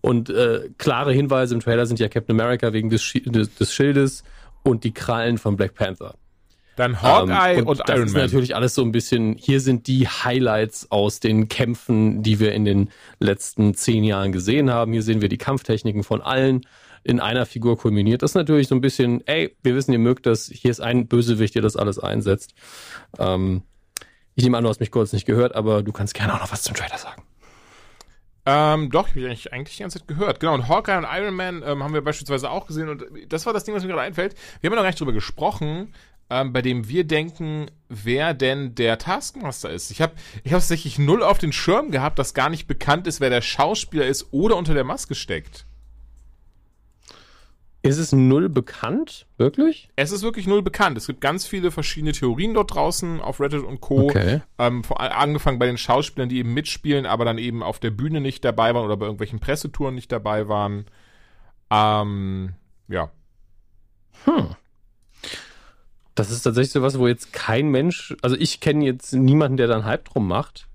Und 0.00 0.30
äh, 0.30 0.70
klare 0.78 1.12
Hinweise 1.12 1.54
im 1.54 1.60
Trailer 1.60 1.84
sind 1.84 2.00
ja 2.00 2.08
Captain 2.08 2.40
America 2.40 2.72
wegen 2.72 2.88
des, 2.88 3.02
Schi- 3.02 3.30
des, 3.30 3.54
des 3.54 3.74
Schildes 3.74 4.24
und 4.62 4.84
die 4.84 4.92
Krallen 4.92 5.36
von 5.36 5.56
Black 5.56 5.74
Panther. 5.74 6.14
Dann 6.76 7.02
Hawkeye 7.02 7.58
Ähm, 7.58 7.66
und, 7.66 7.80
das 7.80 7.88
Iron 7.90 8.06
ist 8.06 8.14
Man. 8.14 8.22
natürlich 8.22 8.56
alles 8.56 8.74
so 8.74 8.82
ein 8.82 8.92
bisschen, 8.92 9.34
hier 9.34 9.60
sind 9.60 9.86
die 9.88 10.08
Highlights 10.08 10.90
aus 10.90 11.20
den 11.20 11.48
Kämpfen, 11.48 12.22
die 12.22 12.40
wir 12.40 12.54
in 12.54 12.64
den 12.64 12.88
letzten 13.18 13.74
zehn 13.74 14.04
Jahren 14.04 14.32
gesehen 14.32 14.70
haben. 14.70 14.92
Hier 14.92 15.02
sehen 15.02 15.20
wir 15.20 15.28
die 15.28 15.36
Kampftechniken 15.36 16.02
von 16.02 16.22
allen 16.22 16.62
in 17.02 17.20
einer 17.20 17.46
Figur 17.46 17.78
kulminiert. 17.78 18.22
Das 18.22 18.32
ist 18.32 18.36
natürlich 18.36 18.68
so 18.68 18.74
ein 18.74 18.80
bisschen, 18.80 19.26
ey, 19.26 19.56
wir 19.62 19.74
wissen, 19.74 19.92
ihr 19.92 19.98
mögt 19.98 20.26
das, 20.26 20.46
hier 20.46 20.70
ist 20.70 20.80
ein 20.80 21.08
Bösewicht, 21.08 21.54
der 21.54 21.62
das 21.62 21.76
alles 21.76 21.98
einsetzt. 21.98 22.54
Ähm, 23.18 23.62
ich 24.34 24.44
nehme 24.44 24.56
an, 24.58 24.64
du 24.64 24.70
hast 24.70 24.80
mich 24.80 24.90
kurz 24.90 25.12
nicht 25.12 25.26
gehört, 25.26 25.54
aber 25.54 25.82
du 25.82 25.92
kannst 25.92 26.14
gerne 26.14 26.34
auch 26.34 26.40
noch 26.40 26.52
was 26.52 26.62
zum 26.62 26.74
Trailer 26.74 26.98
sagen. 26.98 27.22
Ähm, 28.46 28.90
doch, 28.90 29.08
ich 29.08 29.14
habe 29.16 29.26
eigentlich, 29.26 29.52
eigentlich 29.52 29.76
die 29.76 29.82
ganze 29.82 29.98
Zeit 29.98 30.08
gehört. 30.08 30.40
Genau, 30.40 30.54
und 30.54 30.68
Hawkeye 30.68 30.96
und 30.96 31.06
Iron 31.10 31.34
Man 31.34 31.62
ähm, 31.62 31.82
haben 31.82 31.92
wir 31.92 32.02
beispielsweise 32.02 32.50
auch 32.50 32.66
gesehen. 32.66 32.88
Und 32.88 33.04
das 33.28 33.44
war 33.46 33.52
das 33.52 33.64
Ding, 33.64 33.74
was 33.74 33.82
mir 33.82 33.88
gerade 33.88 34.02
einfällt. 34.02 34.34
Wir 34.60 34.68
haben 34.68 34.74
ja 34.74 34.76
noch 34.76 34.84
gar 34.84 34.88
nicht 34.88 35.00
drüber 35.00 35.12
gesprochen, 35.12 35.92
ähm, 36.30 36.52
bei 36.52 36.62
dem 36.62 36.88
wir 36.88 37.04
denken, 37.04 37.70
wer 37.88 38.32
denn 38.32 38.74
der 38.74 38.98
Taskmaster 38.98 39.70
ist. 39.70 39.90
Ich 39.90 40.00
habe 40.00 40.14
ich 40.42 40.52
hab 40.52 40.60
tatsächlich 40.60 40.98
null 40.98 41.22
auf 41.22 41.38
den 41.38 41.52
Schirm 41.52 41.90
gehabt, 41.90 42.18
dass 42.18 42.32
gar 42.32 42.48
nicht 42.48 42.66
bekannt 42.66 43.06
ist, 43.06 43.20
wer 43.20 43.30
der 43.30 43.42
Schauspieler 43.42 44.06
ist 44.06 44.32
oder 44.32 44.56
unter 44.56 44.74
der 44.74 44.84
Maske 44.84 45.14
steckt. 45.14 45.66
Ist 47.82 47.96
es 47.96 48.12
null 48.12 48.50
bekannt? 48.50 49.26
Wirklich? 49.38 49.88
Es 49.96 50.12
ist 50.12 50.22
wirklich 50.22 50.46
null 50.46 50.60
bekannt. 50.60 50.98
Es 50.98 51.06
gibt 51.06 51.22
ganz 51.22 51.46
viele 51.46 51.70
verschiedene 51.70 52.12
Theorien 52.12 52.52
dort 52.52 52.74
draußen 52.74 53.20
auf 53.20 53.40
Reddit 53.40 53.62
und 53.62 53.80
Co. 53.80 54.04
Okay. 54.04 54.42
Ähm, 54.58 54.84
vor, 54.84 55.00
angefangen 55.00 55.58
bei 55.58 55.66
den 55.66 55.78
Schauspielern, 55.78 56.28
die 56.28 56.38
eben 56.38 56.52
mitspielen, 56.52 57.06
aber 57.06 57.24
dann 57.24 57.38
eben 57.38 57.62
auf 57.62 57.78
der 57.78 57.90
Bühne 57.90 58.20
nicht 58.20 58.44
dabei 58.44 58.74
waren 58.74 58.84
oder 58.84 58.98
bei 58.98 59.06
irgendwelchen 59.06 59.40
Pressetouren 59.40 59.94
nicht 59.94 60.12
dabei 60.12 60.46
waren. 60.48 60.84
Ähm, 61.70 62.52
ja. 62.88 63.10
Hm. 64.24 64.56
Das 66.14 66.30
ist 66.30 66.42
tatsächlich 66.42 66.72
so 66.72 66.82
was, 66.82 66.98
wo 66.98 67.06
jetzt 67.06 67.32
kein 67.32 67.70
Mensch, 67.70 68.14
also 68.20 68.36
ich 68.36 68.60
kenne 68.60 68.84
jetzt 68.84 69.14
niemanden, 69.14 69.56
der 69.56 69.68
da 69.68 69.74
einen 69.76 69.86
Hype 69.86 70.04
drum 70.04 70.28
macht. 70.28 70.68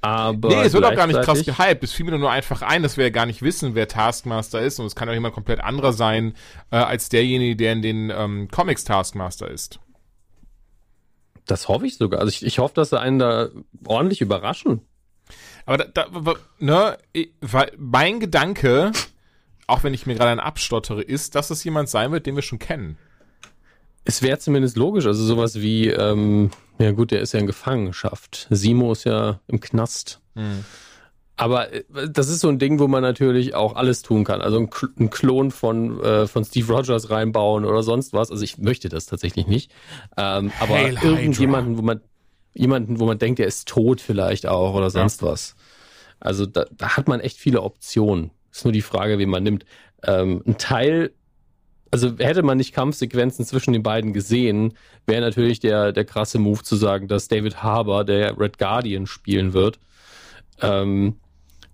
Aber 0.00 0.48
nee, 0.50 0.60
es 0.62 0.72
wird 0.74 0.84
auch 0.84 0.94
gar 0.94 1.06
nicht 1.08 1.20
krass 1.22 1.44
gehypt. 1.44 1.82
Es 1.82 1.92
fiel 1.92 2.06
mir 2.06 2.18
nur 2.18 2.30
einfach 2.30 2.62
ein, 2.62 2.82
dass 2.84 2.96
wir 2.96 3.04
ja 3.04 3.10
gar 3.10 3.26
nicht 3.26 3.42
wissen, 3.42 3.74
wer 3.74 3.88
Taskmaster 3.88 4.60
ist. 4.60 4.78
Und 4.78 4.86
es 4.86 4.94
kann 4.94 5.08
auch 5.08 5.12
jemand 5.12 5.34
komplett 5.34 5.60
anderer 5.60 5.92
sein, 5.92 6.34
äh, 6.70 6.76
als 6.76 7.08
derjenige, 7.08 7.56
der 7.56 7.72
in 7.72 7.82
den 7.82 8.10
ähm, 8.10 8.48
Comics 8.48 8.84
Taskmaster 8.84 9.50
ist. 9.50 9.80
Das 11.46 11.66
hoffe 11.68 11.86
ich 11.86 11.96
sogar. 11.96 12.20
Also 12.20 12.28
ich, 12.30 12.44
ich 12.44 12.58
hoffe, 12.58 12.74
dass 12.74 12.90
sie 12.90 13.00
einen 13.00 13.18
da 13.18 13.48
ordentlich 13.86 14.20
überraschen. 14.20 14.82
Aber 15.66 15.78
da, 15.78 15.84
da 16.06 16.34
ne, 16.58 16.98
ich- 17.12 17.30
weil 17.40 17.72
mein 17.76 18.20
Gedanke, 18.20 18.92
auch 19.66 19.82
wenn 19.82 19.94
ich 19.94 20.06
mir 20.06 20.14
gerade 20.14 20.30
einen 20.30 20.40
abstottere, 20.40 21.02
ist, 21.02 21.34
dass 21.34 21.50
es 21.50 21.64
jemand 21.64 21.88
sein 21.88 22.12
wird, 22.12 22.26
den 22.26 22.36
wir 22.36 22.42
schon 22.42 22.58
kennen. 22.58 22.98
Es 24.04 24.22
wäre 24.22 24.38
zumindest 24.38 24.76
logisch. 24.76 25.06
Also 25.06 25.24
sowas 25.24 25.60
wie, 25.60 25.88
ähm, 25.88 26.50
ja 26.78 26.92
gut, 26.92 27.10
der 27.10 27.20
ist 27.20 27.32
ja 27.32 27.40
in 27.40 27.46
Gefangenschaft. 27.46 28.46
Simo 28.50 28.92
ist 28.92 29.04
ja 29.04 29.40
im 29.48 29.60
Knast. 29.60 30.20
Aber 31.36 31.72
äh, 31.72 31.84
das 32.10 32.28
ist 32.28 32.40
so 32.40 32.48
ein 32.48 32.58
Ding, 32.58 32.78
wo 32.78 32.88
man 32.88 33.02
natürlich 33.02 33.54
auch 33.54 33.76
alles 33.76 34.02
tun 34.02 34.24
kann. 34.24 34.40
Also 34.40 34.58
ein, 34.58 34.70
Kl- 34.70 34.98
ein 34.98 35.10
Klon 35.10 35.50
von, 35.50 36.00
äh, 36.02 36.26
von 36.26 36.44
Steve 36.44 36.72
Rogers 36.72 37.10
reinbauen 37.10 37.64
oder 37.64 37.82
sonst 37.82 38.12
was. 38.12 38.30
Also 38.30 38.42
ich 38.42 38.58
möchte 38.58 38.88
das 38.88 39.06
tatsächlich 39.06 39.46
nicht. 39.46 39.70
Ähm, 40.16 40.50
aber 40.58 40.74
Hail 40.74 41.00
Hydra. 41.00 41.08
irgendjemanden, 41.08 41.78
wo 41.78 41.82
man 41.82 42.00
jemanden, 42.54 42.98
wo 42.98 43.06
man 43.06 43.18
denkt, 43.18 43.38
der 43.38 43.46
ist 43.46 43.68
tot 43.68 44.00
vielleicht 44.00 44.46
auch 44.46 44.74
oder 44.74 44.90
sonst 44.90 45.22
was. 45.22 45.54
Also 46.18 46.46
da, 46.46 46.64
da 46.72 46.96
hat 46.96 47.06
man 47.06 47.20
echt 47.20 47.36
viele 47.36 47.62
Optionen. 47.62 48.32
Ist 48.50 48.64
nur 48.64 48.72
die 48.72 48.82
Frage, 48.82 49.18
wen 49.18 49.28
man 49.28 49.44
nimmt. 49.44 49.64
Ähm, 50.02 50.42
ein 50.46 50.58
Teil, 50.58 51.12
also 51.90 52.16
hätte 52.18 52.42
man 52.42 52.58
nicht 52.58 52.74
Kampfsequenzen 52.74 53.44
zwischen 53.44 53.72
den 53.72 53.82
beiden 53.82 54.12
gesehen, 54.12 54.74
wäre 55.06 55.20
natürlich 55.20 55.60
der, 55.60 55.92
der 55.92 56.04
krasse 56.04 56.38
Move 56.38 56.62
zu 56.62 56.76
sagen, 56.76 57.08
dass 57.08 57.28
David 57.28 57.62
Harbour, 57.62 58.04
der 58.04 58.38
Red 58.38 58.58
Guardian 58.58 59.06
spielen 59.06 59.52
wird, 59.52 59.78
ähm, 60.60 61.16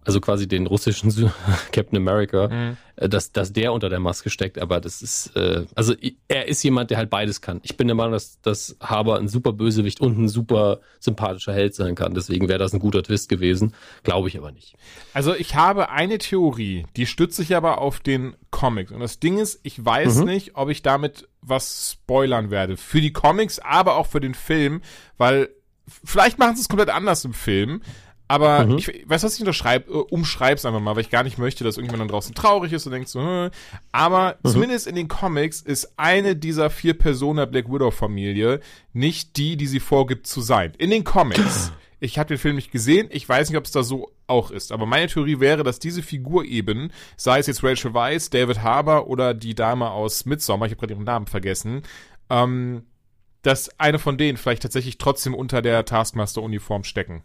also 0.04 0.20
quasi 0.20 0.46
den 0.46 0.66
russischen 0.66 1.10
Captain 1.72 1.96
America, 1.96 2.74
äh, 2.96 3.08
dass, 3.08 3.32
dass 3.32 3.52
der 3.52 3.72
unter 3.72 3.88
der 3.88 4.00
Maske 4.00 4.30
steckt, 4.30 4.58
aber 4.58 4.80
das 4.80 5.02
ist, 5.02 5.34
äh, 5.36 5.64
also 5.74 5.94
er 6.28 6.48
ist 6.48 6.62
jemand, 6.62 6.90
der 6.90 6.98
halt 6.98 7.10
beides 7.10 7.40
kann. 7.40 7.60
Ich 7.62 7.76
bin 7.76 7.88
der 7.88 7.94
Meinung, 7.94 8.12
dass, 8.12 8.40
dass 8.40 8.76
Haber 8.80 9.18
ein 9.18 9.28
super 9.28 9.52
Bösewicht 9.52 10.00
und 10.00 10.18
ein 10.18 10.28
super 10.28 10.80
sympathischer 11.00 11.52
Held 11.52 11.74
sein 11.74 11.94
kann, 11.94 12.14
deswegen 12.14 12.48
wäre 12.48 12.58
das 12.58 12.72
ein 12.72 12.80
guter 12.80 13.02
Twist 13.02 13.28
gewesen, 13.28 13.74
glaube 14.02 14.28
ich 14.28 14.36
aber 14.38 14.52
nicht. 14.52 14.74
Also 15.12 15.34
ich 15.34 15.54
habe 15.54 15.88
eine 15.90 16.18
Theorie, 16.18 16.86
die 16.96 17.06
stützt 17.06 17.36
sich 17.36 17.56
aber 17.56 17.78
auf 17.78 18.00
den 18.00 18.36
Comics. 18.50 18.92
Und 18.92 19.00
das 19.00 19.18
Ding 19.20 19.38
ist, 19.38 19.60
ich 19.62 19.84
weiß 19.84 20.16
Mhm. 20.18 20.24
nicht, 20.26 20.56
ob 20.56 20.68
ich 20.68 20.82
damit 20.82 21.28
was 21.40 21.92
spoilern 21.92 22.50
werde. 22.50 22.76
Für 22.76 23.00
die 23.00 23.12
Comics, 23.12 23.58
aber 23.58 23.96
auch 23.96 24.06
für 24.06 24.20
den 24.20 24.34
Film, 24.34 24.80
weil 25.18 25.48
vielleicht 26.04 26.38
machen 26.38 26.56
sie 26.56 26.62
es 26.62 26.68
komplett 26.68 26.88
anders 26.90 27.24
im 27.24 27.34
Film. 27.34 27.82
Aber 28.26 28.64
Mhm. 28.66 28.78
ich 28.78 28.88
weiß, 29.06 29.22
was 29.22 29.34
ich 29.34 29.40
unterschreibe, 29.40 29.90
äh, 29.92 29.96
umschreib's 29.96 30.64
einfach 30.64 30.80
mal, 30.80 30.94
weil 30.96 31.02
ich 31.02 31.10
gar 31.10 31.22
nicht 31.24 31.36
möchte, 31.38 31.62
dass 31.62 31.76
irgendjemand 31.76 32.00
dann 32.08 32.14
draußen 32.14 32.34
traurig 32.34 32.72
ist 32.72 32.86
und 32.86 32.92
denkt 32.92 33.08
so, 33.08 33.20
hm. 33.20 33.50
aber 33.92 34.38
Mhm. 34.42 34.48
zumindest 34.48 34.86
in 34.86 34.94
den 34.94 35.08
Comics 35.08 35.60
ist 35.60 35.92
eine 35.98 36.34
dieser 36.34 36.70
vier 36.70 36.94
Personen 36.96 37.36
der 37.36 37.46
Black 37.46 37.70
Widow 37.70 37.90
Familie 37.90 38.60
nicht 38.94 39.36
die, 39.36 39.56
die 39.58 39.66
sie 39.66 39.80
vorgibt 39.80 40.26
zu 40.26 40.40
sein. 40.40 40.72
In 40.78 40.90
den 40.90 41.04
Comics. 41.04 41.72
Ich 42.00 42.18
habe 42.18 42.28
den 42.28 42.36
Film 42.38 42.56
nicht 42.56 42.70
gesehen, 42.70 43.08
ich 43.10 43.26
weiß 43.26 43.48
nicht, 43.48 43.56
ob 43.56 43.64
es 43.64 43.70
da 43.70 43.82
so 43.82 44.10
auch 44.26 44.50
ist, 44.50 44.72
aber 44.72 44.84
meine 44.84 45.06
Theorie 45.06 45.40
wäre, 45.40 45.62
dass 45.62 45.78
diese 45.78 46.02
Figur 46.02 46.44
eben, 46.44 46.90
sei 47.16 47.38
es 47.38 47.46
jetzt 47.46 47.64
Rachel 47.64 47.94
Weisz, 47.94 48.28
David 48.28 48.62
Harbour 48.62 49.06
oder 49.06 49.32
die 49.32 49.54
Dame 49.54 49.90
aus 49.90 50.26
Midsommar, 50.26 50.66
ich 50.66 50.72
habe 50.72 50.80
gerade 50.80 50.92
ihren 50.94 51.04
Namen 51.04 51.26
vergessen, 51.26 51.80
ähm, 52.28 52.82
dass 53.40 53.78
eine 53.80 53.98
von 53.98 54.18
denen 54.18 54.36
vielleicht 54.36 54.62
tatsächlich 54.62 54.98
trotzdem 54.98 55.34
unter 55.34 55.62
der 55.62 55.86
Taskmaster-Uniform 55.86 56.84
stecken. 56.84 57.22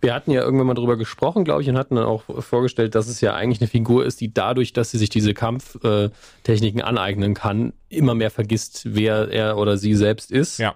Wir 0.00 0.14
hatten 0.14 0.30
ja 0.30 0.42
irgendwann 0.42 0.66
mal 0.66 0.74
drüber 0.74 0.96
gesprochen, 0.96 1.44
glaube 1.44 1.62
ich, 1.62 1.68
und 1.68 1.76
hatten 1.76 1.94
dann 1.94 2.04
auch 2.04 2.24
vorgestellt, 2.42 2.94
dass 2.94 3.06
es 3.06 3.20
ja 3.20 3.34
eigentlich 3.34 3.60
eine 3.60 3.68
Figur 3.68 4.04
ist, 4.04 4.20
die 4.20 4.32
dadurch, 4.32 4.72
dass 4.72 4.90
sie 4.90 4.98
sich 4.98 5.10
diese 5.10 5.34
Kampftechniken 5.34 6.80
aneignen 6.80 7.34
kann, 7.34 7.72
immer 7.88 8.14
mehr 8.14 8.30
vergisst, 8.30 8.82
wer 8.86 9.30
er 9.30 9.58
oder 9.58 9.76
sie 9.76 9.94
selbst 9.94 10.30
ist. 10.30 10.58
Ja. 10.58 10.74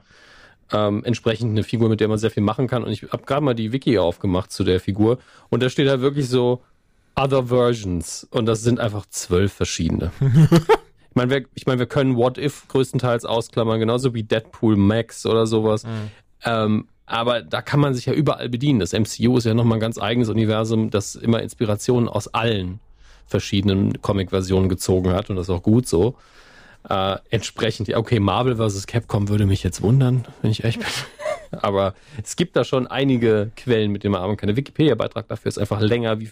Ähm, 0.73 1.05
entsprechend 1.05 1.51
eine 1.51 1.63
Figur, 1.63 1.89
mit 1.89 2.01
der 2.01 2.09
man 2.09 2.19
sehr 2.19 2.31
viel 2.31 2.43
machen 2.43 2.69
kann. 2.69 2.85
Und 2.85 2.91
ich 2.91 3.03
habe 3.13 3.25
gerade 3.25 3.43
mal 3.43 3.55
die 3.55 3.73
Wiki 3.73 3.99
aufgemacht 3.99 4.53
zu 4.53 4.65
der 4.65 4.81
Figur 4.81 5.19
und 5.51 5.63
da 5.63 5.69
steht 5.69 5.89
halt 5.89 6.01
wirklich 6.01 6.29
so 6.29 6.63
Other 7.17 7.47
Versions 7.47 8.27
und 8.31 8.47
das 8.47 8.63
sind 8.63 8.81
einfach 8.81 9.07
zwölf 9.07 9.53
verschiedene. 9.53 10.11
ich 10.21 11.15
meine, 11.15 11.31
wir, 11.31 11.45
ich 11.55 11.67
mein, 11.67 11.79
wir 11.79 11.87
können 11.87 12.17
What 12.17 12.39
If 12.39 12.67
größtenteils 12.69 13.25
ausklammern, 13.25 13.79
genauso 13.79 14.15
wie 14.15 14.23
Deadpool 14.23 14.77
Max 14.77 15.27
oder 15.27 15.47
sowas. 15.47 15.85
Ähm, 16.45 16.89
aber 17.07 17.43
da 17.43 17.61
kann 17.63 17.81
man 17.81 17.95
sich 17.95 18.07
ja 18.07 18.13
überall 18.13 18.49
bedienen. 18.49 18.81
Das 18.81 18.93
MCU 18.93 19.37
ist 19.37 19.45
ja 19.45 19.55
nochmal 19.55 19.79
ein 19.79 19.81
ganz 19.81 19.99
eigenes 19.99 20.29
Universum, 20.29 20.91
das 20.91 21.15
immer 21.15 21.43
Inspirationen 21.43 22.09
aus 22.09 22.29
allen 22.29 22.81
verschiedenen 23.27 24.01
Comic-Versionen 24.01 24.69
gezogen 24.69 25.13
hat 25.13 25.31
und 25.31 25.37
das 25.37 25.49
ist 25.49 25.55
auch 25.55 25.63
gut 25.63 25.87
so. 25.87 26.17
Äh, 26.89 27.17
entsprechend, 27.31 27.89
ja, 27.89 27.97
okay, 27.97 28.21
Marvel 28.21 28.57
vs. 28.57 28.87
Capcom 28.87 29.29
würde 29.29 29.47
mich 29.47 29.63
jetzt 29.63 29.81
wundern, 29.81 30.27
wenn 30.43 30.51
ich 30.51 30.65
ehrlich 30.65 30.79
bin. 30.79 30.89
Aber 31.63 31.95
es 32.23 32.37
gibt 32.37 32.57
da 32.57 32.65
schon 32.65 32.87
einige 32.87 33.53
Quellen, 33.57 33.93
mit 33.93 34.03
denen 34.03 34.13
man 34.13 34.23
arbeiten 34.23 34.39
kann. 34.39 34.49
Der 34.49 34.57
Wikipedia-Beitrag 34.57 35.29
dafür 35.29 35.49
ist 35.49 35.59
einfach 35.59 35.81
länger 35.81 36.21
wie, 36.21 36.31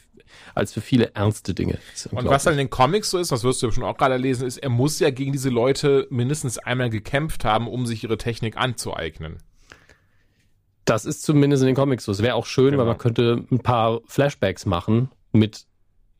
als 0.55 0.73
für 0.73 0.81
viele 0.81 1.15
ernste 1.15 1.55
Dinge. 1.55 1.79
Und 2.11 2.27
was 2.27 2.45
halt 2.45 2.55
in 2.55 2.67
den 2.67 2.71
Comics 2.71 3.11
so 3.11 3.19
ist, 3.19 3.33
das 3.33 3.45
wirst 3.45 3.63
du 3.63 3.67
ja 3.67 3.73
schon 3.73 3.85
auch 3.85 3.97
gerade 3.97 4.17
lesen, 4.17 4.47
ist, 4.47 4.59
er 4.59 4.69
muss 4.69 4.99
ja 4.99 5.11
gegen 5.11 5.33
diese 5.33 5.49
Leute 5.49 6.07
mindestens 6.11 6.59
einmal 6.59 6.91
gekämpft 6.91 7.45
haben, 7.45 7.69
um 7.69 7.87
sich 7.87 8.05
ihre 8.05 8.19
Technik 8.19 8.57
anzueignen. 8.57 9.39
Das 10.85 11.05
ist 11.05 11.23
zumindest 11.23 11.63
in 11.63 11.69
den 11.69 11.77
Comics 11.77 12.05
so. 12.05 12.13
Es 12.13 12.23
wäre 12.23 12.35
auch 12.35 12.47
schön, 12.47 12.73
Genau. 12.73 12.79
weil 12.79 12.87
man 12.87 12.99
könnte 12.99 13.45
ein 13.51 13.61
paar 13.61 14.01
Flashbacks 14.07 14.67
machen 14.67 15.11
mit 15.33 15.65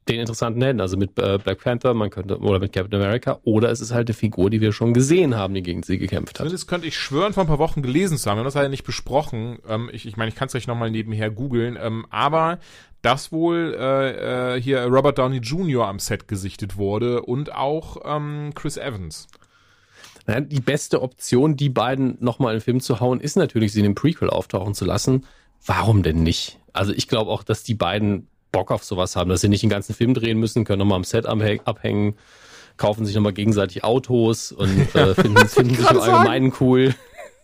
den 0.09 0.19
interessanten 0.19 0.61
Helden, 0.61 0.81
also 0.81 0.97
mit 0.97 1.17
äh, 1.19 1.39
Black 1.39 1.61
Panther, 1.61 1.95
man 1.95 2.11
könnte, 2.11 2.39
oder 2.41 2.59
mit 2.59 2.73
Captain 2.73 3.01
America, 3.01 3.39
oder 3.45 3.71
es 3.71 3.81
ist 3.81 3.93
halt 3.93 4.09
eine 4.09 4.15
Figur, 4.15 4.51
die 4.51 4.61
wir 4.61 4.73
schon 4.73 4.95
gesehen 4.95 5.37
haben, 5.37 5.55
die 5.55 5.63
gegen 5.63 5.85
sie 5.85 5.97
gekämpft 5.97 6.35
hat. 6.35 6.39
Zumindest 6.39 6.67
könnte 6.67 6.89
ich 6.89 6.97
schwören, 6.99 7.33
vor 7.33 7.45
ein 7.45 7.47
paar 7.47 7.61
Wochen 7.61 7.83
gelesen 7.83 8.19
zu 8.19 8.29
haben. 8.29 8.37
Wir 8.37 8.41
haben 8.41 8.47
das 8.47 8.55
leider 8.55 8.69
nicht 8.69 8.83
besprochen. 8.85 9.59
Ähm, 9.69 9.89
ich 9.93 10.07
ich 10.07 10.17
meine, 10.17 10.29
ich 10.29 10.35
kann 10.35 10.49
es 10.49 10.55
euch 10.57 10.67
nochmal 10.67 10.91
nebenher 10.91 11.31
googeln. 11.31 11.79
Ähm, 11.81 12.05
aber 12.11 12.59
dass 13.01 13.31
wohl 13.31 13.77
äh, 13.79 14.57
äh, 14.57 14.61
hier 14.61 14.83
Robert 14.87 15.19
Downey 15.19 15.39
Jr. 15.39 15.87
am 15.87 16.01
Set 16.01 16.27
gesichtet 16.27 16.77
wurde 16.77 17.23
und 17.23 17.53
auch 17.55 17.99
ähm, 18.05 18.51
Chris 18.57 18.77
Evans. 18.77 19.29
Naja, 20.27 20.41
die 20.41 20.61
beste 20.61 21.03
Option, 21.03 21.57
die 21.57 21.69
beiden 21.69 22.17
nochmal 22.21 22.53
in 22.55 22.59
den 22.59 22.65
Film 22.65 22.81
zu 22.81 23.01
hauen, 23.01 23.21
ist 23.21 23.37
natürlich, 23.37 23.73
sie 23.73 23.81
in 23.81 23.85
dem 23.85 23.95
Prequel 23.95 24.31
auftauchen 24.31 24.75
zu 24.75 24.85
lassen. 24.85 25.27
Warum 25.65 26.03
denn 26.03 26.23
nicht? 26.23 26.59
Also 26.73 26.93
ich 26.93 27.09
glaube 27.09 27.31
auch, 27.31 27.43
dass 27.43 27.63
die 27.63 27.75
beiden 27.75 28.29
Bock 28.51 28.71
auf 28.71 28.85
sowas 28.85 29.17
haben, 29.17 29.31
dass 29.31 29.41
sie 29.41 29.49
nicht 29.49 29.63
den 29.63 29.71
ganzen 29.71 29.95
Film 29.95 30.15
drehen 30.15 30.39
müssen, 30.39 30.65
können 30.65 30.81
nochmal 30.81 30.97
am 30.97 31.05
Set 31.05 31.27
abhängen, 31.27 32.15
kaufen 32.77 33.07
sich 33.07 33.15
nochmal 33.15 33.33
gegenseitig 33.33 33.85
Autos 33.85 34.53
und 34.53 34.71
äh, 34.95 35.15
finden, 35.15 35.49
finden 35.49 35.75
sich 35.75 35.91
im 35.91 35.99
Allgemeinen 35.99 36.53
cool. 36.61 36.95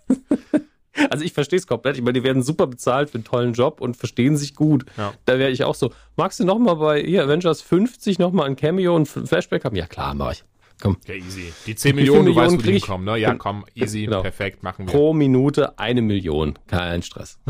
also 1.10 1.24
ich 1.24 1.32
verstehe 1.32 1.58
es 1.58 1.66
komplett. 1.66 1.96
Ich 1.96 2.02
meine, 2.02 2.14
die 2.14 2.24
werden 2.24 2.42
super 2.42 2.66
bezahlt 2.66 3.10
für 3.10 3.16
einen 3.16 3.24
tollen 3.24 3.52
Job 3.54 3.80
und 3.80 3.96
verstehen 3.96 4.36
sich 4.36 4.54
gut. 4.54 4.84
Ja. 4.96 5.12
Da 5.24 5.38
wäre 5.38 5.50
ich 5.50 5.64
auch 5.64 5.74
so, 5.74 5.92
magst 6.16 6.40
du 6.40 6.44
nochmal 6.44 6.76
bei 6.76 7.02
hier, 7.02 7.24
Avengers 7.24 7.62
50 7.62 8.18
nochmal 8.18 8.46
ein 8.46 8.56
Cameo 8.56 8.94
und 8.94 9.06
Flashback 9.06 9.64
haben? 9.64 9.76
Ja 9.76 9.86
klar, 9.86 10.14
mach 10.14 10.32
ich. 10.32 10.44
Komm. 10.80 10.96
Ja, 11.06 11.14
easy. 11.14 11.52
Die 11.66 11.74
10 11.74 11.96
Millionen, 11.96 12.26
du 12.26 12.36
weißt, 12.36 12.56
wo 12.56 12.62
die 12.62 12.80
kommen, 12.80 13.04
ne? 13.04 13.16
Ja, 13.16 13.34
komm, 13.34 13.64
easy, 13.74 14.04
genau. 14.04 14.22
perfekt, 14.22 14.62
machen 14.62 14.86
wir. 14.86 14.92
Pro 14.92 15.12
Minute 15.12 15.78
eine 15.78 16.02
Million. 16.02 16.58
Kein 16.66 17.02
Stress. 17.02 17.38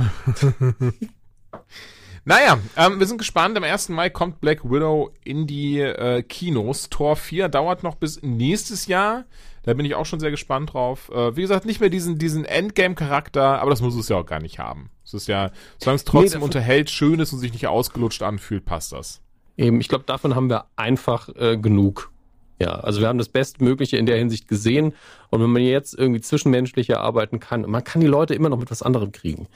Naja, 2.28 2.58
ähm, 2.76 2.98
wir 2.98 3.06
sind 3.06 3.16
gespannt. 3.16 3.56
Am 3.56 3.64
1. 3.64 3.88
Mai 3.88 4.10
kommt 4.10 4.42
Black 4.42 4.62
Widow 4.62 5.14
in 5.24 5.46
die 5.46 5.80
äh, 5.80 6.22
Kinos. 6.22 6.90
Tor 6.90 7.16
4 7.16 7.48
dauert 7.48 7.82
noch 7.82 7.94
bis 7.94 8.20
nächstes 8.20 8.84
Jahr. 8.86 9.24
Da 9.62 9.72
bin 9.72 9.86
ich 9.86 9.94
auch 9.94 10.04
schon 10.04 10.20
sehr 10.20 10.30
gespannt 10.30 10.74
drauf. 10.74 11.10
Äh, 11.10 11.36
wie 11.36 11.40
gesagt, 11.40 11.64
nicht 11.64 11.80
mehr 11.80 11.88
diesen, 11.88 12.18
diesen 12.18 12.44
Endgame-Charakter, 12.44 13.62
aber 13.62 13.70
das 13.70 13.80
muss 13.80 13.94
es 13.94 14.10
ja 14.10 14.16
auch 14.16 14.26
gar 14.26 14.42
nicht 14.42 14.58
haben. 14.58 14.90
Es 15.06 15.14
ist 15.14 15.26
ja, 15.26 15.52
solange 15.78 15.96
es 15.96 16.04
trotzdem 16.04 16.40
nee, 16.40 16.44
unterhält, 16.44 16.90
schön 16.90 17.18
ist 17.18 17.32
und 17.32 17.38
sich 17.38 17.54
nicht 17.54 17.66
ausgelutscht 17.66 18.22
anfühlt, 18.22 18.66
passt 18.66 18.92
das. 18.92 19.22
Eben, 19.56 19.80
ich 19.80 19.88
glaube, 19.88 20.04
davon 20.04 20.34
haben 20.34 20.50
wir 20.50 20.66
einfach 20.76 21.30
äh, 21.34 21.56
genug. 21.56 22.12
Ja, 22.60 22.80
also 22.80 23.00
wir 23.00 23.08
haben 23.08 23.18
das 23.18 23.28
Bestmögliche 23.28 23.96
in 23.96 24.06
der 24.06 24.16
Hinsicht 24.16 24.48
gesehen. 24.48 24.94
Und 25.30 25.42
wenn 25.42 25.50
man 25.50 25.62
jetzt 25.62 25.94
irgendwie 25.94 26.20
zwischenmenschlicher 26.20 27.00
arbeiten 27.00 27.40
kann, 27.40 27.62
man 27.62 27.84
kann 27.84 28.00
die 28.00 28.06
Leute 28.06 28.34
immer 28.34 28.48
noch 28.48 28.58
mit 28.58 28.70
was 28.70 28.82
anderem 28.82 29.12
kriegen 29.12 29.46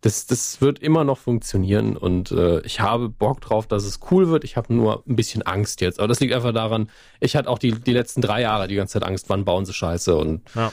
das, 0.00 0.26
das 0.26 0.60
wird 0.60 0.78
immer 0.78 1.02
noch 1.04 1.18
funktionieren 1.18 1.96
und 1.96 2.30
äh, 2.30 2.60
ich 2.60 2.80
habe 2.80 3.08
Bock 3.08 3.40
drauf, 3.40 3.66
dass 3.66 3.84
es 3.84 3.98
cool 4.10 4.28
wird. 4.28 4.44
Ich 4.44 4.56
habe 4.56 4.72
nur 4.72 5.02
ein 5.08 5.16
bisschen 5.16 5.42
Angst 5.42 5.80
jetzt. 5.80 5.98
Aber 5.98 6.06
das 6.06 6.20
liegt 6.20 6.32
einfach 6.32 6.52
daran, 6.52 6.88
ich 7.18 7.34
hatte 7.34 7.48
auch 7.48 7.58
die, 7.58 7.72
die 7.72 7.92
letzten 7.92 8.20
drei 8.20 8.42
Jahre 8.42 8.68
die 8.68 8.76
ganze 8.76 8.94
Zeit 8.94 9.08
Angst, 9.08 9.28
wann 9.28 9.44
bauen 9.44 9.66
sie 9.66 9.72
Scheiße 9.72 10.14
und 10.16 10.42
ja. 10.54 10.72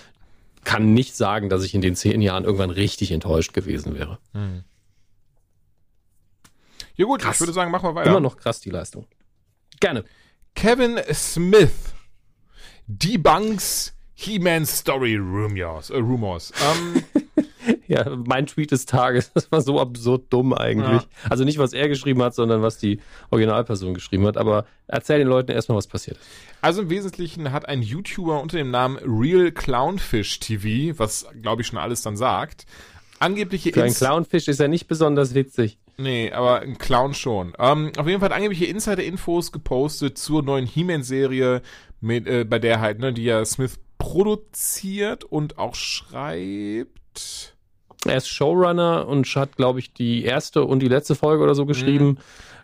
kann 0.63 0.93
nicht 0.93 1.15
sagen, 1.15 1.49
dass 1.49 1.63
ich 1.63 1.73
in 1.73 1.81
den 1.81 1.95
zehn 1.95 2.21
Jahren 2.21 2.43
irgendwann 2.43 2.69
richtig 2.69 3.11
enttäuscht 3.11 3.53
gewesen 3.53 3.95
wäre. 3.95 4.19
Hm. 4.33 4.63
Ja 6.95 7.05
gut, 7.05 7.21
krass. 7.21 7.35
ich 7.35 7.41
würde 7.41 7.53
sagen, 7.53 7.71
machen 7.71 7.89
wir 7.89 7.95
weiter. 7.95 8.11
Immer 8.11 8.19
noch 8.19 8.37
krass 8.37 8.61
die 8.61 8.69
Leistung. 8.69 9.07
Gerne. 9.79 10.05
Kevin 10.55 10.99
Smith 11.13 11.93
debunks 12.87 13.91
He-Man 14.15 14.65
Story 14.65 15.17
Rumors. 15.17 15.89
Äh, 15.89 15.97
Rumors. 15.97 16.53
Ähm, 16.63 17.03
ja, 17.87 18.15
mein 18.25 18.47
Tweet 18.47 18.71
des 18.71 18.85
Tages, 18.85 19.31
das 19.33 19.51
war 19.51 19.61
so 19.61 19.79
absurd 19.79 20.31
dumm 20.31 20.53
eigentlich. 20.53 21.01
Ja. 21.01 21.07
Also 21.29 21.43
nicht, 21.43 21.57
was 21.57 21.73
er 21.73 21.89
geschrieben 21.89 22.21
hat, 22.23 22.33
sondern 22.33 22.61
was 22.61 22.77
die 22.77 22.99
Originalperson 23.29 23.93
geschrieben 23.93 24.25
hat. 24.25 24.37
Aber 24.37 24.65
erzähl 24.87 25.19
den 25.19 25.27
Leuten 25.27 25.51
erstmal, 25.51 25.77
was 25.77 25.87
passiert 25.87 26.17
ist. 26.17 26.25
Also 26.61 26.81
im 26.81 26.89
Wesentlichen 26.89 27.51
hat 27.51 27.67
ein 27.67 27.81
YouTuber 27.81 28.41
unter 28.41 28.57
dem 28.57 28.71
Namen 28.71 28.97
Real 29.05 29.51
Clownfish 29.51 30.39
TV, 30.39 30.97
was 30.97 31.27
glaube 31.41 31.61
ich 31.61 31.67
schon 31.67 31.77
alles 31.77 32.01
dann 32.01 32.17
sagt, 32.17 32.65
angebliche 33.19 33.71
Für 33.71 33.83
ein 33.83 33.93
Clownfish 33.93 34.47
ist 34.47 34.59
er 34.59 34.67
nicht 34.67 34.87
besonders 34.87 35.35
witzig. 35.35 35.77
Nee, 35.97 36.31
aber 36.31 36.61
ein 36.61 36.77
Clown 36.77 37.13
schon. 37.13 37.53
Ähm, 37.57 37.91
auf 37.97 38.07
jeden 38.07 38.19
Fall 38.19 38.29
hat 38.29 38.35
angebliche 38.35 38.65
Insider-Infos 38.65 39.51
gepostet 39.51 40.17
zur 40.17 40.43
neuen 40.43 40.65
He-Man-Serie, 40.65 41.61
äh, 42.07 42.43
bei 42.43 42.59
der 42.59 42.81
halt, 42.81 42.99
ne, 42.99 43.13
die 43.13 43.23
ja 43.23 43.43
Smith 43.45 43.79
produziert 43.97 45.23
und 45.23 45.57
auch 45.57 45.75
schreibt. 45.75 47.55
Er 48.05 48.17
ist 48.17 48.27
Showrunner 48.27 49.07
und 49.07 49.25
hat, 49.35 49.55
glaube 49.55 49.79
ich, 49.79 49.93
die 49.93 50.23
erste 50.23 50.63
und 50.63 50.79
die 50.79 50.87
letzte 50.87 51.15
Folge 51.15 51.43
oder 51.43 51.55
so 51.55 51.65
geschrieben. 51.65 52.07
Mhm. 52.07 52.17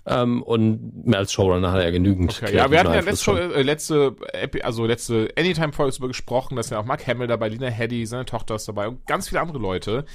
Ähm, 0.03 0.43
und 0.43 1.05
mehr 1.05 1.19
als 1.19 1.31
Showrunner 1.31 1.71
hat 1.71 1.81
er 1.81 1.91
genügend. 1.91 2.41
Okay, 2.41 2.55
ja, 2.55 2.71
wir 2.71 2.79
hatten 2.79 2.93
ja 2.93 3.01
letzte, 3.01 3.31
äh, 3.53 3.61
letzte, 3.61 4.15
also 4.63 4.85
letzte 4.85 5.29
Anytime-Folge 5.37 5.91
darüber 5.91 6.07
gesprochen, 6.07 6.55
dass 6.55 6.71
ja 6.71 6.79
auch 6.79 6.85
Mark 6.85 7.05
Hamill 7.05 7.27
dabei, 7.27 7.49
Lina 7.49 7.67
Heddy, 7.67 8.05
seine 8.05 8.25
Tochter 8.25 8.55
ist 8.55 8.67
dabei 8.67 8.87
und 8.87 9.05
ganz 9.05 9.29
viele 9.29 9.41
andere 9.41 9.59
Leute. 9.59 10.05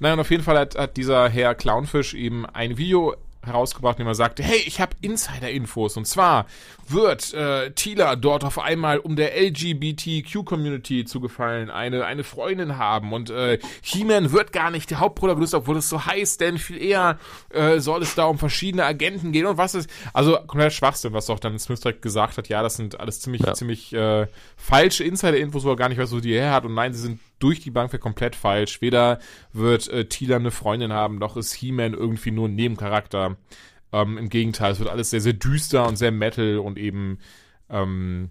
Naja, 0.00 0.14
und 0.14 0.20
auf 0.20 0.30
jeden 0.30 0.42
Fall 0.42 0.58
hat, 0.58 0.76
hat 0.76 0.96
dieser 0.96 1.28
Herr 1.28 1.54
Clownfish 1.54 2.14
eben 2.14 2.46
ein 2.46 2.78
Video 2.78 3.14
herausgebracht, 3.42 3.98
indem 3.98 4.08
er 4.08 4.14
sagte, 4.14 4.42
hey, 4.42 4.62
ich 4.66 4.80
habe 4.80 4.96
Insider-Infos. 5.00 5.96
Und 5.96 6.06
zwar 6.06 6.46
wird 6.88 7.32
äh, 7.32 7.70
Tila 7.70 8.16
dort 8.16 8.44
auf 8.44 8.58
einmal, 8.58 8.98
um 8.98 9.16
der 9.16 9.40
LGBTQ-Community 9.40 11.04
zu 11.04 11.20
gefallen, 11.20 11.70
eine, 11.70 12.04
eine 12.04 12.24
Freundin 12.24 12.76
haben. 12.76 13.12
Und 13.12 13.30
äh, 13.30 13.58
He-Man 13.82 14.32
wird 14.32 14.52
gar 14.52 14.70
nicht 14.70 14.90
der 14.90 15.00
Hauptprotagonist, 15.00 15.54
obwohl 15.54 15.78
es 15.78 15.88
so 15.88 16.04
heißt, 16.04 16.40
denn 16.40 16.58
viel 16.58 16.82
eher 16.82 17.18
äh, 17.50 17.78
soll 17.78 18.02
es 18.02 18.14
da 18.14 18.24
um 18.24 18.38
verschiedene 18.38 18.84
Agenten 18.84 19.32
gehen. 19.32 19.46
Und 19.46 19.56
was 19.56 19.74
ist, 19.74 19.88
also 20.12 20.36
komplett 20.46 20.72
Schwachsinn, 20.72 21.12
was 21.12 21.30
auch 21.30 21.40
dann 21.40 21.58
Smith 21.58 21.80
direkt 21.80 22.02
gesagt 22.02 22.36
hat, 22.36 22.48
ja, 22.48 22.62
das 22.62 22.76
sind 22.76 23.00
alles 23.00 23.20
ziemlich, 23.20 23.42
ja. 23.42 23.54
ziemlich 23.54 23.92
äh, 23.92 24.26
falsche 24.56 25.04
Insider-Infos, 25.04 25.64
wo 25.64 25.70
er 25.70 25.76
gar 25.76 25.88
nicht 25.88 25.98
weiß, 25.98 26.12
wo 26.12 26.20
die 26.20 26.34
her 26.34 26.52
hat. 26.52 26.64
Und 26.64 26.74
nein, 26.74 26.92
sie 26.92 27.00
sind 27.00 27.20
durch 27.40 27.60
die 27.60 27.70
Bank 27.70 27.92
wäre 27.92 28.00
komplett 28.00 28.36
falsch. 28.36 28.80
Weder 28.80 29.18
wird 29.52 29.88
äh, 29.88 30.06
Tila 30.06 30.36
eine 30.36 30.50
Freundin 30.50 30.92
haben, 30.92 31.18
noch 31.18 31.36
ist 31.36 31.52
He-Man 31.54 31.94
irgendwie 31.94 32.30
nur 32.30 32.48
ein 32.48 32.54
Nebencharakter. 32.54 33.36
Ähm, 33.92 34.18
Im 34.18 34.28
Gegenteil, 34.28 34.72
es 34.72 34.78
wird 34.78 34.88
alles 34.88 35.10
sehr, 35.10 35.20
sehr 35.20 35.32
düster 35.32 35.88
und 35.88 35.96
sehr 35.96 36.12
Metal 36.12 36.58
und 36.58 36.78
eben 36.78 37.18
ähm, 37.68 38.30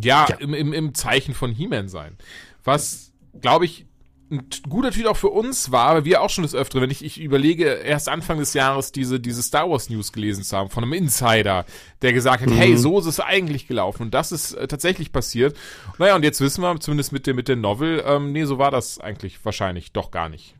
ja, 0.00 0.26
ja. 0.28 0.36
Im, 0.36 0.54
im, 0.54 0.72
im 0.72 0.94
Zeichen 0.94 1.34
von 1.34 1.52
He-Man 1.52 1.88
sein. 1.88 2.16
Was, 2.64 3.12
glaube 3.40 3.64
ich, 3.66 3.86
ein 4.32 4.48
guter 4.68 4.90
Tweet 4.90 5.06
auch 5.06 5.16
für 5.16 5.28
uns 5.28 5.70
war, 5.70 5.88
aber 5.88 6.04
wir 6.04 6.22
auch 6.22 6.30
schon 6.30 6.42
des 6.42 6.54
Öfteren, 6.54 6.82
wenn 6.82 6.90
ich, 6.90 7.04
ich 7.04 7.20
überlege, 7.20 7.66
erst 7.66 8.08
Anfang 8.08 8.38
des 8.38 8.54
Jahres 8.54 8.90
diese, 8.90 9.20
diese 9.20 9.42
Star 9.42 9.70
Wars 9.70 9.90
News 9.90 10.12
gelesen 10.12 10.42
zu 10.42 10.56
haben 10.56 10.70
von 10.70 10.82
einem 10.82 10.94
Insider, 10.94 11.66
der 12.00 12.12
gesagt 12.12 12.42
hat, 12.42 12.48
mhm. 12.48 12.56
hey, 12.56 12.76
so 12.76 12.98
ist 12.98 13.06
es 13.06 13.20
eigentlich 13.20 13.68
gelaufen 13.68 14.04
und 14.04 14.14
das 14.14 14.32
ist 14.32 14.54
äh, 14.54 14.66
tatsächlich 14.66 15.12
passiert. 15.12 15.56
Naja, 15.98 16.16
und 16.16 16.24
jetzt 16.24 16.40
wissen 16.40 16.62
wir, 16.62 16.80
zumindest 16.80 17.12
mit 17.12 17.26
der, 17.26 17.34
mit 17.34 17.48
der 17.48 17.56
Novel, 17.56 18.02
ähm, 18.06 18.32
nee, 18.32 18.44
so 18.44 18.58
war 18.58 18.70
das 18.70 18.98
eigentlich 18.98 19.44
wahrscheinlich 19.44 19.92
doch 19.92 20.10
gar 20.10 20.28
nicht. 20.28 20.56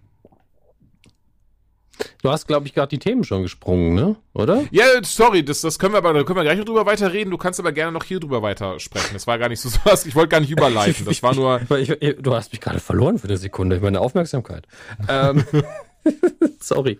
Du 2.22 2.30
hast, 2.30 2.46
glaube 2.46 2.66
ich, 2.66 2.74
gerade 2.74 2.88
die 2.88 2.98
Themen 2.98 3.22
schon 3.24 3.42
gesprungen, 3.42 3.94
ne? 3.94 4.16
Oder? 4.32 4.64
Ja, 4.70 4.84
sorry, 5.02 5.44
das, 5.44 5.60
das 5.60 5.78
können 5.78 5.92
wir 5.94 5.98
aber, 5.98 6.12
da 6.12 6.22
können 6.24 6.38
wir 6.38 6.42
gleich 6.42 6.58
noch 6.58 6.64
drüber 6.64 6.86
weiterreden. 6.86 7.30
Du 7.30 7.36
kannst 7.38 7.60
aber 7.60 7.72
gerne 7.72 7.92
noch 7.92 8.04
hier 8.04 8.18
drüber 8.18 8.42
weitersprechen. 8.42 9.10
Das 9.12 9.26
war 9.26 9.38
gar 9.38 9.48
nicht 9.48 9.60
so 9.60 9.68
was. 9.84 10.06
Ich 10.06 10.14
wollte 10.14 10.28
gar 10.28 10.40
nicht 10.40 10.50
überleiten. 10.50 11.04
Das 11.04 11.22
war 11.22 11.34
nur. 11.34 11.60
Ich, 11.82 11.90
ich, 11.90 12.16
du 12.20 12.34
hast 12.34 12.52
mich 12.52 12.60
gerade 12.60 12.80
verloren 12.80 13.18
für 13.18 13.28
eine 13.28 13.36
Sekunde. 13.36 13.80
Meine 13.80 14.00
Aufmerksamkeit. 14.00 14.66
ähm, 15.08 15.44
sorry. 16.60 16.98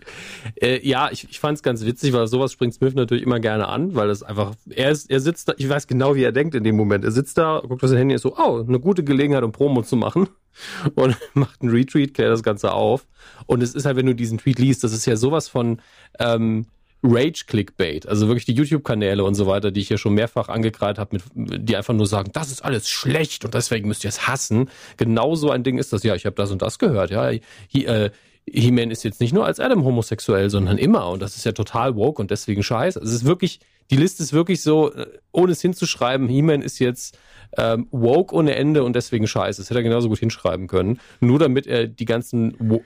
Äh, 0.61 0.87
ja, 0.87 1.09
ich, 1.11 1.29
ich 1.29 1.39
fand 1.39 1.57
es 1.57 1.63
ganz 1.63 1.85
witzig, 1.85 2.13
weil 2.13 2.27
sowas 2.27 2.51
springt 2.51 2.73
Smith 2.73 2.93
natürlich 2.93 3.23
immer 3.23 3.39
gerne 3.39 3.67
an, 3.67 3.95
weil 3.95 4.09
es 4.09 4.23
einfach, 4.23 4.53
er 4.69 4.91
ist, 4.91 5.09
er 5.09 5.19
sitzt 5.19 5.49
da, 5.49 5.53
ich 5.57 5.67
weiß 5.67 5.87
genau, 5.87 6.15
wie 6.15 6.23
er 6.23 6.31
denkt 6.31 6.55
in 6.55 6.63
dem 6.63 6.75
Moment. 6.75 7.03
Er 7.03 7.11
sitzt 7.11 7.37
da, 7.37 7.61
guckt 7.65 7.83
auf 7.83 7.89
sein 7.89 7.97
Handy, 7.97 8.15
ist 8.15 8.21
so, 8.21 8.35
oh, 8.37 8.63
eine 8.67 8.79
gute 8.79 9.03
Gelegenheit, 9.03 9.43
um 9.43 9.51
Promo 9.51 9.81
zu 9.83 9.95
machen 9.95 10.27
und 10.95 11.17
macht 11.33 11.61
einen 11.61 11.71
Retweet, 11.71 12.13
klärt 12.13 12.31
das 12.31 12.43
Ganze 12.43 12.71
auf. 12.71 13.07
Und 13.45 13.63
es 13.63 13.75
ist 13.75 13.85
halt, 13.85 13.97
wenn 13.97 14.05
du 14.05 14.15
diesen 14.15 14.37
Tweet 14.37 14.59
liest, 14.59 14.83
das 14.83 14.93
ist 14.93 15.05
ja 15.05 15.15
sowas 15.15 15.47
von 15.47 15.81
ähm, 16.19 16.65
Rage-Clickbait, 17.03 18.07
also 18.07 18.27
wirklich 18.27 18.45
die 18.45 18.53
YouTube-Kanäle 18.53 19.25
und 19.25 19.35
so 19.35 19.45
weiter, 19.45 19.71
die 19.71 19.81
ich 19.81 19.89
ja 19.89 19.97
schon 19.97 20.13
mehrfach 20.13 20.47
angekreidet 20.47 20.99
habe, 20.99 21.17
die 21.35 21.75
einfach 21.75 21.93
nur 21.93 22.07
sagen, 22.07 22.31
das 22.31 22.49
ist 22.49 22.63
alles 22.63 22.89
schlecht 22.89 23.43
und 23.43 23.53
deswegen 23.53 23.89
müsst 23.89 24.05
ihr 24.05 24.09
es 24.09 24.25
hassen. 24.25 24.69
Genau 24.95 25.35
so 25.35 25.51
ein 25.51 25.63
Ding 25.63 25.77
ist 25.77 25.91
das. 25.91 26.03
Ja, 26.03 26.15
ich 26.15 26.25
habe 26.25 26.37
das 26.37 26.51
und 26.51 26.61
das 26.61 26.79
gehört. 26.79 27.11
Ja, 27.11 27.29
hier, 27.67 27.87
äh, 27.89 28.11
He-Man 28.49 28.91
ist 28.91 29.03
jetzt 29.03 29.21
nicht 29.21 29.33
nur 29.33 29.45
als 29.45 29.59
Adam 29.59 29.83
homosexuell, 29.83 30.49
sondern 30.49 30.77
immer. 30.77 31.09
Und 31.09 31.21
das 31.21 31.35
ist 31.35 31.45
ja 31.45 31.53
total 31.53 31.95
woke 31.95 32.21
und 32.21 32.31
deswegen 32.31 32.63
scheiße. 32.63 32.99
Also 32.99 33.09
es 33.09 33.21
ist 33.21 33.25
wirklich, 33.25 33.59
die 33.89 33.95
Liste 33.95 34.23
ist 34.23 34.33
wirklich 34.33 34.61
so, 34.61 34.93
äh, 34.93 35.07
ohne 35.31 35.53
es 35.53 35.61
hinzuschreiben, 35.61 36.27
He-Man 36.27 36.61
ist 36.61 36.79
jetzt 36.79 37.17
ähm, 37.57 37.87
woke 37.91 38.35
ohne 38.35 38.55
Ende 38.55 38.83
und 38.83 38.95
deswegen 38.95 39.27
scheiße. 39.27 39.61
Das 39.61 39.69
hätte 39.69 39.79
er 39.79 39.83
genauso 39.83 40.09
gut 40.09 40.19
hinschreiben 40.19 40.67
können. 40.67 40.99
Nur 41.19 41.39
damit 41.39 41.67
er 41.67 41.87
die 41.87 42.05
ganzen 42.05 42.53
äh, 42.71 42.79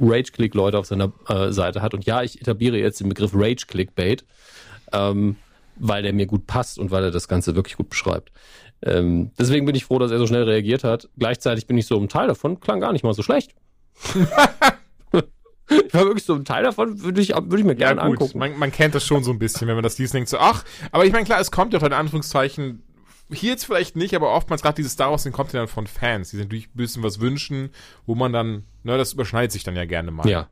Rage-Click-Leute 0.00 0.78
auf 0.78 0.86
seiner 0.86 1.12
äh, 1.28 1.52
Seite 1.52 1.82
hat. 1.82 1.94
Und 1.94 2.04
ja, 2.04 2.22
ich 2.22 2.40
etabliere 2.40 2.78
jetzt 2.78 3.00
den 3.00 3.08
Begriff 3.08 3.32
Rage-Clickbait, 3.34 4.24
ähm, 4.92 5.36
weil 5.76 6.02
der 6.02 6.12
mir 6.12 6.26
gut 6.26 6.46
passt 6.46 6.78
und 6.78 6.90
weil 6.90 7.04
er 7.04 7.10
das 7.10 7.28
Ganze 7.28 7.54
wirklich 7.54 7.76
gut 7.76 7.90
beschreibt. 7.90 8.32
Ähm, 8.82 9.30
deswegen 9.38 9.66
bin 9.66 9.74
ich 9.74 9.84
froh, 9.84 9.98
dass 9.98 10.10
er 10.10 10.18
so 10.18 10.26
schnell 10.26 10.44
reagiert 10.44 10.84
hat. 10.84 11.08
Gleichzeitig 11.18 11.66
bin 11.66 11.78
ich 11.78 11.86
so 11.86 11.98
ein 11.98 12.08
Teil 12.08 12.28
davon, 12.28 12.60
klang 12.60 12.80
gar 12.80 12.92
nicht 12.92 13.04
mal 13.04 13.14
so 13.14 13.22
schlecht. 13.22 13.54
war 15.92 16.04
wirklich 16.04 16.24
so 16.24 16.34
ein 16.34 16.44
Teil 16.44 16.62
davon, 16.62 17.02
würde 17.02 17.20
ich, 17.20 17.30
würde 17.30 17.58
ich 17.58 17.64
mir 17.64 17.74
gerne 17.74 18.00
ja, 18.00 18.06
gut, 18.06 18.20
angucken. 18.20 18.38
Man, 18.38 18.58
man 18.58 18.72
kennt 18.72 18.94
das 18.94 19.04
schon 19.04 19.24
so 19.24 19.32
ein 19.32 19.38
bisschen, 19.38 19.66
wenn 19.68 19.74
man 19.74 19.82
das 19.82 19.98
liest, 19.98 20.14
denkt 20.14 20.28
so, 20.28 20.38
ach, 20.38 20.64
aber 20.92 21.04
ich 21.04 21.12
meine, 21.12 21.24
klar, 21.24 21.40
es 21.40 21.50
kommt 21.50 21.72
ja 21.72 21.84
in 21.84 21.92
Anführungszeichen, 21.92 22.82
hier 23.32 23.50
jetzt 23.50 23.64
vielleicht 23.64 23.96
nicht, 23.96 24.14
aber 24.14 24.32
oftmals 24.32 24.62
gerade 24.62 24.76
dieses 24.76 24.92
Star 24.92 25.10
Wars-Ding 25.10 25.32
kommt 25.32 25.52
ja 25.52 25.60
dann 25.60 25.68
von 25.68 25.86
Fans, 25.86 26.30
die 26.30 26.36
sich 26.36 26.44
natürlich 26.44 26.68
ein 26.68 26.76
bisschen 26.76 27.02
was 27.02 27.20
wünschen, 27.20 27.70
wo 28.06 28.14
man 28.14 28.32
dann, 28.32 28.64
ne, 28.84 28.96
das 28.96 29.14
überschneidet 29.14 29.52
sich 29.52 29.64
dann 29.64 29.74
ja 29.74 29.84
gerne 29.84 30.10
mal. 30.10 30.28
Ja. 30.28 30.48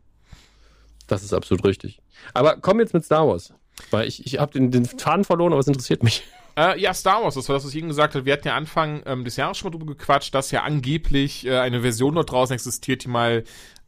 Das 1.06 1.22
ist 1.22 1.32
absolut 1.32 1.64
richtig. 1.64 2.00
Aber 2.32 2.56
komm 2.56 2.80
jetzt 2.80 2.94
mit 2.94 3.04
Star 3.04 3.28
Wars. 3.28 3.52
Weil 3.90 4.08
ich, 4.08 4.24
ich 4.24 4.38
habe 4.38 4.52
den, 4.52 4.70
den 4.70 4.84
Faden 4.84 5.24
verloren, 5.24 5.52
aber 5.52 5.60
es 5.60 5.66
interessiert 5.66 6.02
mich. 6.02 6.24
Äh, 6.56 6.80
ja, 6.80 6.94
Star 6.94 7.20
Wars, 7.20 7.34
das 7.34 7.48
war 7.48 7.56
das, 7.56 7.64
was 7.64 7.72
ich 7.72 7.80
Ihnen 7.80 7.88
gesagt 7.88 8.14
habe. 8.14 8.26
Wir 8.26 8.32
hatten 8.32 8.46
ja 8.46 8.54
Anfang 8.54 9.02
ähm, 9.06 9.24
des 9.24 9.34
Jahres 9.34 9.58
schon 9.58 9.72
mal 9.72 9.76
drüber 9.76 9.92
gequatscht, 9.92 10.32
dass 10.36 10.52
ja 10.52 10.62
angeblich 10.62 11.44
äh, 11.44 11.58
eine 11.58 11.80
Version 11.80 12.14
dort 12.14 12.30
draußen 12.30 12.54
existiert, 12.54 13.02
die 13.02 13.08
mal 13.08 13.42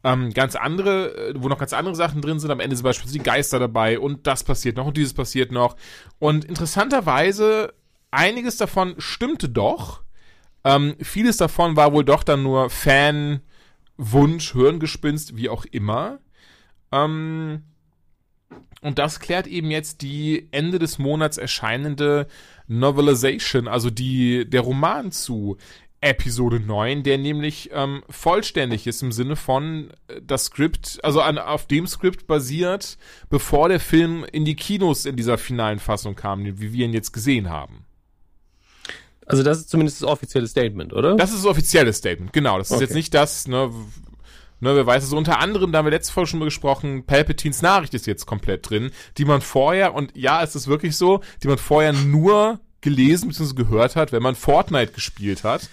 ähm, 0.07 0.33
ganz 0.33 0.55
andere, 0.55 1.31
äh, 1.31 1.33
wo 1.35 1.49
noch 1.49 1.59
ganz 1.59 1.73
andere 1.73 1.93
Sachen 1.93 2.21
drin 2.21 2.39
sind. 2.39 2.49
Am 2.49 2.61
Ende 2.61 2.77
sind 2.77 2.85
beispielsweise 2.85 3.19
die 3.19 3.25
Geister 3.25 3.59
dabei 3.59 3.99
und 3.99 4.25
das 4.25 4.43
passiert 4.43 4.77
noch 4.77 4.87
und 4.87 4.95
dieses 4.95 5.13
passiert 5.13 5.51
noch. 5.51 5.75
Und 6.17 6.45
interessanterweise, 6.45 7.73
einiges 8.09 8.55
davon 8.55 8.95
stimmte 8.99 9.49
doch. 9.49 10.03
Ähm, 10.63 10.95
vieles 11.01 11.35
davon 11.35 11.75
war 11.75 11.91
wohl 11.91 12.05
doch 12.05 12.23
dann 12.23 12.43
nur 12.43 12.69
Fan, 12.69 13.41
Wunsch, 13.97 14.53
Hirngespinst, 14.53 15.35
wie 15.35 15.49
auch 15.49 15.65
immer. 15.65 16.19
Ähm, 16.93 17.63
und 18.81 18.99
das 18.99 19.19
klärt 19.19 19.47
eben 19.47 19.71
jetzt 19.71 20.01
die 20.01 20.47
Ende 20.51 20.79
des 20.79 20.99
Monats 20.99 21.37
erscheinende 21.37 22.27
Novelization, 22.67 23.67
also 23.67 23.89
die, 23.89 24.49
der 24.49 24.61
Roman 24.61 25.11
zu 25.11 25.57
Episode 25.99 26.59
9, 26.59 27.03
der 27.03 27.17
nämlich 27.17 27.71
ähm, 27.73 28.03
vollständig 28.09 28.85
ist 28.85 29.01
im 29.01 29.11
Sinne 29.11 29.35
von 29.35 29.89
äh, 30.07 30.21
das 30.21 30.45
Skript, 30.45 30.99
also 31.03 31.21
an, 31.21 31.37
auf 31.39 31.65
dem 31.67 31.87
Skript 31.87 32.27
basiert, 32.27 32.97
bevor 33.29 33.69
der 33.69 33.79
Film 33.79 34.23
in 34.31 34.45
die 34.45 34.55
Kinos 34.55 35.05
in 35.05 35.15
dieser 35.15 35.37
finalen 35.37 35.79
Fassung 35.79 36.15
kam, 36.15 36.45
wie 36.45 36.73
wir 36.73 36.85
ihn 36.85 36.93
jetzt 36.93 37.13
gesehen 37.13 37.49
haben. 37.49 37.85
Also 39.25 39.43
das 39.43 39.57
ist 39.57 39.69
zumindest 39.69 40.01
das 40.01 40.07
offizielle 40.07 40.47
Statement, 40.47 40.93
oder? 40.93 41.15
Das 41.15 41.31
ist 41.31 41.39
das 41.39 41.45
offizielle 41.45 41.91
Statement, 41.91 42.31
genau. 42.31 42.57
Das 42.57 42.69
ist 42.69 42.75
Okay. 42.75 42.83
jetzt 42.85 42.93
nicht 42.93 43.13
das, 43.13 43.47
ne, 43.47 43.69
ne, 44.61 44.75
wer 44.75 44.85
weiß 44.85 45.03
es. 45.03 45.11
Unter 45.13 45.39
anderem, 45.39 45.71
da 45.71 45.79
haben 45.79 45.85
wir 45.85 45.91
letzte 45.91 46.13
Folge 46.13 46.29
schon 46.29 46.39
mal 46.39 46.45
gesprochen, 46.45 47.05
Palpatines 47.05 47.61
Nachricht 47.61 47.93
ist 47.93 48.07
jetzt 48.07 48.25
komplett 48.25 48.69
drin, 48.69 48.91
die 49.17 49.25
man 49.25 49.41
vorher, 49.41 49.93
und 49.95 50.15
ja, 50.15 50.41
es 50.43 50.55
ist 50.55 50.67
wirklich 50.67 50.95
so, 50.95 51.21
die 51.43 51.47
man 51.47 51.57
vorher 51.57 51.91
nur 51.91 52.59
gelesen 52.81 53.27
bzw. 53.27 53.53
gehört 53.55 53.95
hat, 53.97 54.11
wenn 54.13 54.23
man 54.23 54.35
Fortnite 54.35 54.93
gespielt 54.93 55.43
hat. 55.43 55.69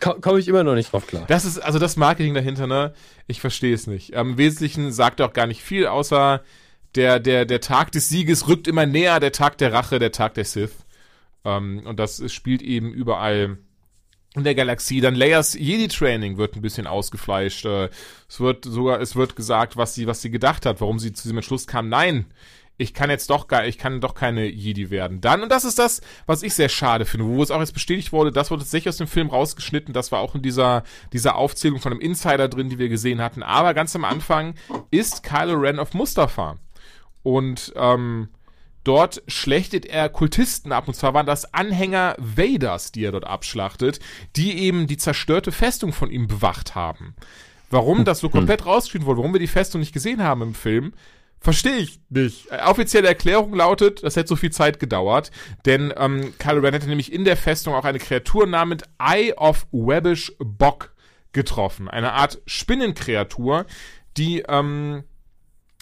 Ko- 0.00 0.20
Komme 0.20 0.38
ich 0.38 0.48
immer 0.48 0.64
noch 0.64 0.74
nicht 0.74 0.92
drauf 0.92 1.06
klar. 1.06 1.24
Das 1.28 1.44
ist, 1.44 1.58
also 1.58 1.78
das 1.78 1.96
Marketing 1.96 2.34
dahinter, 2.34 2.66
ne, 2.66 2.92
ich 3.26 3.40
verstehe 3.40 3.74
es 3.74 3.86
nicht. 3.86 4.10
Im 4.10 4.36
Wesentlichen 4.38 4.92
sagt 4.92 5.20
er 5.20 5.26
auch 5.26 5.32
gar 5.32 5.46
nicht 5.46 5.62
viel, 5.62 5.86
außer 5.86 6.42
der, 6.94 7.18
der, 7.20 7.44
der 7.44 7.60
Tag 7.60 7.92
des 7.92 8.08
Sieges 8.08 8.46
rückt 8.48 8.68
immer 8.68 8.86
näher, 8.86 9.20
der 9.20 9.32
Tag 9.32 9.58
der 9.58 9.72
Rache, 9.72 9.98
der 9.98 10.12
Tag 10.12 10.34
der 10.34 10.44
Sith. 10.44 10.72
Ähm, 11.44 11.82
und 11.84 11.98
das 11.98 12.22
spielt 12.32 12.62
eben 12.62 12.92
überall 12.92 13.58
in 14.36 14.44
der 14.44 14.54
Galaxie. 14.54 15.00
Dann 15.00 15.14
Leias 15.14 15.54
Jedi-Training 15.54 16.36
wird 16.38 16.56
ein 16.56 16.62
bisschen 16.62 16.86
ausgefleischt. 16.86 17.64
Äh, 17.66 17.88
es 18.28 18.40
wird 18.40 18.64
sogar, 18.64 19.00
es 19.00 19.16
wird 19.16 19.36
gesagt, 19.36 19.76
was 19.76 19.94
sie, 19.94 20.06
was 20.06 20.22
sie 20.22 20.30
gedacht 20.30 20.66
hat, 20.66 20.80
warum 20.80 20.98
sie 20.98 21.12
zu 21.12 21.22
diesem 21.24 21.38
Entschluss 21.38 21.66
kam. 21.66 21.88
Nein, 21.88 22.26
ich 22.76 22.92
kann 22.92 23.10
jetzt 23.10 23.30
doch 23.30 23.46
gar, 23.46 23.66
ich 23.66 23.78
kann 23.78 24.00
doch 24.00 24.14
keine 24.14 24.46
Jedi 24.46 24.90
werden. 24.90 25.20
Dann, 25.20 25.42
und 25.42 25.50
das 25.50 25.64
ist 25.64 25.78
das, 25.78 26.00
was 26.26 26.42
ich 26.42 26.54
sehr 26.54 26.68
schade 26.68 27.04
finde, 27.04 27.26
wo 27.26 27.42
es 27.42 27.50
auch 27.50 27.60
jetzt 27.60 27.72
bestätigt 27.72 28.12
wurde, 28.12 28.32
das 28.32 28.50
wurde 28.50 28.62
tatsächlich 28.62 28.88
aus 28.88 28.96
dem 28.96 29.06
Film 29.06 29.28
rausgeschnitten, 29.28 29.94
das 29.94 30.10
war 30.10 30.20
auch 30.20 30.34
in 30.34 30.42
dieser, 30.42 30.82
dieser 31.12 31.36
Aufzählung 31.36 31.78
von 31.78 31.92
einem 31.92 32.00
Insider 32.00 32.48
drin, 32.48 32.68
die 32.68 32.78
wir 32.78 32.88
gesehen 32.88 33.20
hatten. 33.20 33.42
Aber 33.42 33.74
ganz 33.74 33.94
am 33.94 34.04
Anfang 34.04 34.54
ist 34.90 35.22
Kylo 35.22 35.54
Ren 35.54 35.78
auf 35.78 35.94
Mustafa. 35.94 36.56
Und, 37.22 37.72
ähm, 37.76 38.28
Dort 38.84 39.22
schlechtet 39.26 39.86
er 39.86 40.10
Kultisten 40.10 40.70
ab, 40.70 40.88
und 40.88 40.94
zwar 40.94 41.14
waren 41.14 41.24
das 41.24 41.54
Anhänger 41.54 42.16
Vaders, 42.18 42.92
die 42.92 43.02
er 43.02 43.12
dort 43.12 43.24
abschlachtet, 43.24 43.98
die 44.36 44.58
eben 44.58 44.86
die 44.86 44.98
zerstörte 44.98 45.52
Festung 45.52 45.94
von 45.94 46.10
ihm 46.10 46.28
bewacht 46.28 46.74
haben. 46.74 47.14
Warum 47.70 48.04
das 48.04 48.20
so 48.20 48.28
komplett 48.28 48.66
rausgeschrieben 48.66 49.06
wurde, 49.06 49.20
warum 49.20 49.32
wir 49.32 49.40
die 49.40 49.46
Festung 49.46 49.80
nicht 49.80 49.94
gesehen 49.94 50.22
haben 50.22 50.42
im 50.42 50.54
Film, 50.54 50.92
verstehe 51.44 51.76
ich 51.76 52.00
nicht. 52.08 52.50
Äh, 52.50 52.62
Offizielle 52.64 53.06
Erklärung 53.06 53.54
lautet, 53.54 54.02
das 54.02 54.16
hätte 54.16 54.28
so 54.28 54.36
viel 54.36 54.50
Zeit 54.50 54.80
gedauert, 54.80 55.30
denn 55.66 55.92
ähm, 55.96 56.32
Kylo 56.38 56.60
Ren 56.60 56.72
hätte 56.72 56.88
nämlich 56.88 57.12
in 57.12 57.24
der 57.24 57.36
Festung 57.36 57.74
auch 57.74 57.84
eine 57.84 57.98
Kreatur 57.98 58.46
namens 58.46 58.82
Eye 58.98 59.32
of 59.34 59.66
Webbish 59.70 60.32
Bock 60.38 60.94
getroffen. 61.32 61.88
Eine 61.88 62.12
Art 62.14 62.40
Spinnenkreatur, 62.46 63.66
die 64.16 64.44
ähm, 64.48 65.04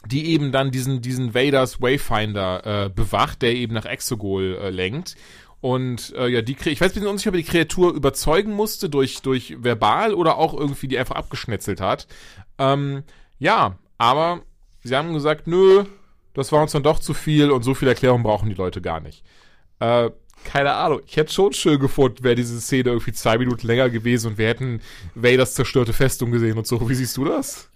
die 0.07 0.27
eben 0.27 0.51
dann 0.51 0.73
diesen, 0.73 1.01
diesen 1.01 1.33
Vaders 1.33 1.81
Wayfinder 1.81 2.87
äh, 2.87 2.89
bewacht, 2.91 3.41
der 3.43 3.55
eben 3.55 3.75
nach 3.75 3.85
Exegol 3.85 4.59
äh, 4.61 4.71
lenkt. 4.71 5.15
Und 5.61 6.13
äh, 6.17 6.27
ja, 6.27 6.43
die 6.43 6.57
ich 6.65 6.81
weiß, 6.81 6.93
bin 6.93 7.07
unsicher, 7.07 7.31
ob 7.31 7.37
die 7.37 7.45
Kreatur 7.45 7.95
überzeugen 7.95 8.53
musste 8.53 8.91
durch, 8.91 9.23
durch 9.23 9.63
verbal 9.63 10.13
oder 10.13 10.39
auch 10.39 10.55
irgendwie 10.55 10.89
die 10.89 10.99
einfach 10.99 11.15
abgeschnetzelt 11.15 11.81
hat. 11.81 12.09
Ähm, 12.59 13.05
ja, 13.39 13.79
aber 13.97 14.43
sie 14.83 14.97
haben 14.97 15.13
gesagt, 15.13 15.47
nö, 15.47 15.85
das 16.35 16.53
war 16.53 16.63
uns 16.63 16.73
dann 16.73 16.83
doch 16.83 16.99
zu 16.99 17.15
viel 17.15 17.51
und 17.51 17.63
so 17.63 17.75
viel 17.75 17.89
Erklärung 17.89 18.23
brauchen 18.23 18.49
die 18.49 18.55
Leute 18.55 18.81
gar 18.81 19.01
nicht. 19.01 19.25
Äh, 19.81 20.11
keine 20.45 20.75
Ahnung. 20.75 21.01
Ich 21.07 21.17
hätte 21.17 21.33
schon 21.33 21.53
schön 21.53 21.79
gefunden, 21.79 22.25
wäre 22.25 22.35
diese 22.35 22.61
Szene 22.61 22.91
irgendwie 22.91 23.13
zwei 23.13 23.39
Minuten 23.39 23.67
länger 23.67 23.91
gewesen 23.91 24.33
und 24.33 24.39
wir 24.39 24.49
hätten 24.49 24.81
Vaders 25.15 25.55
zerstörte 25.55 25.93
Festung 25.93 26.31
gesehen 26.31 26.59
und 26.59 26.67
so. 26.67 26.89
Wie 26.89 26.95
siehst 26.95 27.17
du 27.17 27.25
das? 27.25 27.71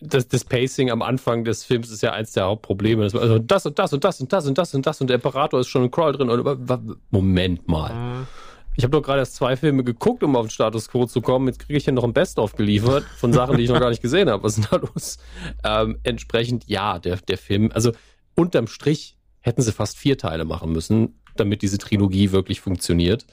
Das, 0.00 0.26
das 0.26 0.44
Pacing 0.44 0.90
am 0.90 1.00
Anfang 1.02 1.44
des 1.44 1.64
Films 1.64 1.90
ist 1.90 2.02
ja 2.02 2.12
eins 2.12 2.32
der 2.32 2.44
Hauptprobleme. 2.44 3.04
Das, 3.04 3.14
also 3.14 3.38
das 3.38 3.66
und 3.66 3.78
das 3.78 3.92
und 3.92 4.02
das 4.02 4.20
und 4.20 4.32
das 4.32 4.46
und 4.46 4.58
das 4.58 4.74
und 4.74 4.86
das 4.86 5.00
und 5.00 5.06
der 5.08 5.16
Imperator 5.16 5.60
ist 5.60 5.68
schon 5.68 5.84
im 5.84 5.90
Crawl 5.90 6.12
drin. 6.12 6.28
Und, 6.28 6.98
Moment 7.10 7.68
mal. 7.68 8.26
Ich 8.74 8.84
habe 8.84 8.92
doch 8.92 9.02
gerade 9.02 9.20
erst 9.20 9.34
zwei 9.34 9.56
Filme 9.56 9.84
geguckt, 9.84 10.22
um 10.22 10.34
auf 10.34 10.46
den 10.46 10.50
Status 10.50 10.88
Quo 10.88 11.04
zu 11.06 11.20
kommen. 11.20 11.46
Jetzt 11.48 11.58
kriege 11.58 11.76
ich 11.76 11.84
hier 11.84 11.92
noch 11.92 12.04
ein 12.04 12.14
Best-of 12.14 12.54
geliefert 12.54 13.04
von 13.18 13.32
Sachen, 13.32 13.58
die 13.58 13.64
ich 13.64 13.70
noch 13.70 13.80
gar 13.80 13.90
nicht 13.90 14.02
gesehen 14.02 14.30
habe. 14.30 14.42
Was 14.42 14.56
ist 14.56 14.72
denn 14.72 14.80
da 14.80 14.86
los? 14.86 15.18
Ähm, 15.62 15.98
entsprechend, 16.02 16.64
ja, 16.68 16.98
der, 16.98 17.16
der 17.16 17.36
Film, 17.36 17.70
also 17.74 17.92
unterm 18.34 18.66
Strich 18.66 19.16
hätten 19.40 19.60
sie 19.60 19.72
fast 19.72 19.98
vier 19.98 20.16
Teile 20.16 20.44
machen 20.44 20.72
müssen, 20.72 21.20
damit 21.36 21.62
diese 21.62 21.76
Trilogie 21.76 22.32
wirklich 22.32 22.60
funktioniert. 22.60 23.26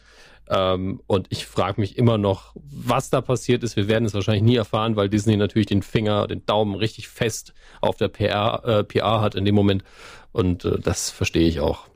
Ähm, 0.49 1.01
und 1.07 1.27
ich 1.29 1.45
frage 1.45 1.79
mich 1.79 1.97
immer 1.97 2.17
noch, 2.17 2.53
was 2.55 3.09
da 3.09 3.21
passiert 3.21 3.63
ist. 3.63 3.75
Wir 3.75 3.87
werden 3.87 4.05
es 4.05 4.13
wahrscheinlich 4.13 4.43
nie 4.43 4.55
erfahren, 4.55 4.95
weil 4.95 5.07
Disney 5.07 5.37
natürlich 5.37 5.67
den 5.67 5.83
Finger, 5.83 6.27
den 6.27 6.45
Daumen 6.45 6.75
richtig 6.75 7.07
fest 7.07 7.53
auf 7.81 7.97
der 7.97 8.07
PR, 8.07 8.63
äh, 8.65 8.83
PR 8.83 9.21
hat 9.21 9.35
in 9.35 9.45
dem 9.45 9.55
Moment. 9.55 9.83
Und 10.31 10.65
äh, 10.65 10.79
das 10.79 11.11
verstehe 11.11 11.47
ich 11.47 11.59
auch. 11.59 11.87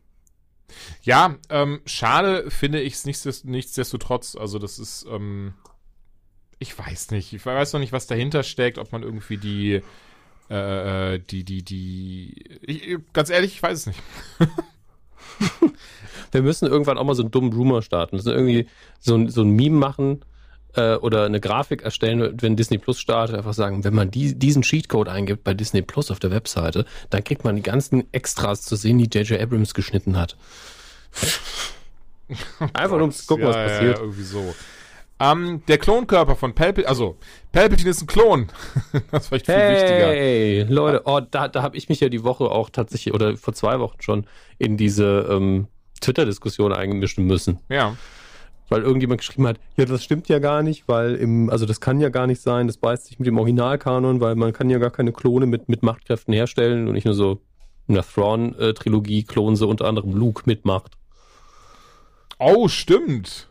Ja, 1.03 1.35
ähm, 1.49 1.81
schade 1.85 2.49
finde 2.51 2.81
ich 2.81 2.93
es 2.93 3.05
nichtsdest 3.05 3.45
nichtsdestotrotz. 3.45 4.35
Also 4.35 4.59
das 4.59 4.79
ist, 4.79 5.05
ähm, 5.09 5.53
ich 6.59 6.77
weiß 6.77 7.11
nicht. 7.11 7.33
Ich 7.33 7.45
weiß 7.45 7.73
noch 7.73 7.79
nicht, 7.79 7.91
was 7.93 8.07
dahinter 8.07 8.43
steckt, 8.43 8.77
ob 8.77 8.91
man 8.91 9.03
irgendwie 9.03 9.37
die, 9.37 9.81
äh, 10.49 11.19
die, 11.19 11.43
die, 11.43 11.63
die, 11.63 12.59
ich, 12.61 12.97
ganz 13.13 13.29
ehrlich, 13.29 13.53
ich 13.55 13.63
weiß 13.63 13.79
es 13.79 13.85
nicht. 13.87 13.99
Wir 16.31 16.41
müssen 16.41 16.67
irgendwann 16.67 16.97
auch 16.97 17.03
mal 17.03 17.15
so 17.15 17.21
einen 17.23 17.31
dummen 17.31 17.53
Rumor 17.53 17.81
starten. 17.81 18.13
Wir 18.13 18.17
müssen 18.17 18.31
irgendwie 18.33 18.67
so, 18.99 19.15
ein- 19.15 19.29
so 19.29 19.41
ein 19.41 19.51
Meme 19.51 19.77
machen 19.77 20.23
äh, 20.75 20.95
oder 20.95 21.25
eine 21.25 21.39
Grafik 21.39 21.83
erstellen, 21.83 22.37
wenn 22.41 22.55
Disney 22.55 22.77
Plus 22.77 22.99
startet. 22.99 23.35
Einfach 23.35 23.53
sagen, 23.53 23.83
wenn 23.83 23.93
man 23.93 24.11
die, 24.11 24.37
diesen 24.37 24.61
Cheatcode 24.61 25.09
eingibt 25.09 25.43
bei 25.43 25.53
Disney 25.53 25.81
Plus 25.81 26.11
auf 26.11 26.19
der 26.19 26.31
Webseite, 26.31 26.85
dann 27.09 27.23
kriegt 27.23 27.43
man 27.43 27.55
die 27.55 27.61
ganzen 27.61 28.11
Extras 28.13 28.63
zu 28.63 28.75
sehen, 28.75 28.97
die 28.97 29.05
J.J. 29.05 29.39
Abrams 29.39 29.73
geschnitten 29.73 30.17
hat. 30.17 30.35
Einfach 32.73 32.97
nur 32.97 33.05
um 33.05 33.11
zu 33.11 33.25
gucken, 33.25 33.45
was 33.45 33.55
Ja, 33.55 33.63
passiert. 33.63 33.97
Ja, 33.97 34.03
irgendwie 34.03 34.23
so. 34.23 34.55
Ähm, 35.19 35.61
der 35.67 35.77
Klonkörper 35.77 36.35
von 36.35 36.55
Palpatine, 36.55 36.87
also 36.87 37.17
Palpatine 37.51 37.91
ist 37.91 38.01
ein 38.01 38.07
Klon. 38.07 38.47
das 39.11 39.23
ist 39.23 39.27
vielleicht 39.29 39.45
viel 39.45 39.55
wichtiger. 39.55 40.07
Hey, 40.07 40.63
Leute, 40.63 41.03
oh, 41.05 41.19
da, 41.19 41.47
da 41.47 41.61
habe 41.61 41.77
ich 41.77 41.87
mich 41.87 41.99
ja 41.99 42.09
die 42.09 42.23
Woche 42.23 42.45
auch 42.45 42.69
tatsächlich, 42.69 43.13
oder 43.13 43.37
vor 43.37 43.53
zwei 43.53 43.79
Wochen 43.79 44.01
schon, 44.01 44.25
in 44.57 44.75
diese 44.75 45.27
ähm, 45.29 45.67
Twitter-Diskussion 46.01 46.73
einmischen 46.73 47.25
müssen. 47.25 47.59
Ja. 47.69 47.95
Weil 48.69 48.81
irgendjemand 48.81 49.19
geschrieben 49.19 49.45
hat, 49.45 49.59
ja, 49.77 49.85
das 49.85 50.03
stimmt 50.03 50.29
ja 50.29 50.39
gar 50.39 50.63
nicht, 50.63 50.87
weil 50.87 51.15
im, 51.15 51.49
also 51.49 51.65
das 51.65 51.81
kann 51.81 51.99
ja 51.99 52.09
gar 52.09 52.27
nicht 52.27 52.41
sein, 52.41 52.67
das 52.67 52.77
beißt 52.77 53.05
sich 53.05 53.19
mit 53.19 53.27
dem 53.27 53.37
Originalkanon, 53.37 54.21
weil 54.21 54.35
man 54.35 54.53
kann 54.53 54.69
ja 54.69 54.79
gar 54.79 54.89
keine 54.89 55.11
Klone 55.11 55.45
mit, 55.45 55.69
mit 55.69 55.83
Machtkräften 55.83 56.33
herstellen 56.33 56.87
und 56.87 56.93
nicht 56.93 57.05
nur 57.05 57.13
so 57.13 57.41
in 57.87 57.95
der 57.95 58.03
Thrawn-Trilogie 58.03 59.23
klonen 59.23 59.55
sie 59.55 59.67
unter 59.67 59.85
anderem 59.85 60.13
Luke 60.13 60.43
mit 60.45 60.65
Macht. 60.65 60.97
Oh, 62.39 62.67
stimmt. 62.67 63.49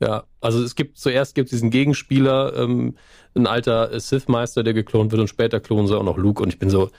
Ja, 0.00 0.24
also 0.40 0.62
es 0.62 0.74
gibt 0.74 0.98
zuerst 0.98 1.34
gibt 1.34 1.52
diesen 1.52 1.70
Gegenspieler, 1.70 2.56
ähm, 2.56 2.96
ein 3.34 3.46
alter 3.46 3.92
äh, 3.92 4.00
Sith-Meister, 4.00 4.64
der 4.64 4.74
geklont 4.74 5.12
wird 5.12 5.20
und 5.20 5.28
später 5.28 5.60
klonen 5.60 5.86
sie 5.86 5.96
auch 5.96 6.02
noch 6.02 6.18
Luke 6.18 6.42
und 6.42 6.48
ich 6.48 6.58
bin 6.58 6.70
so, 6.70 6.90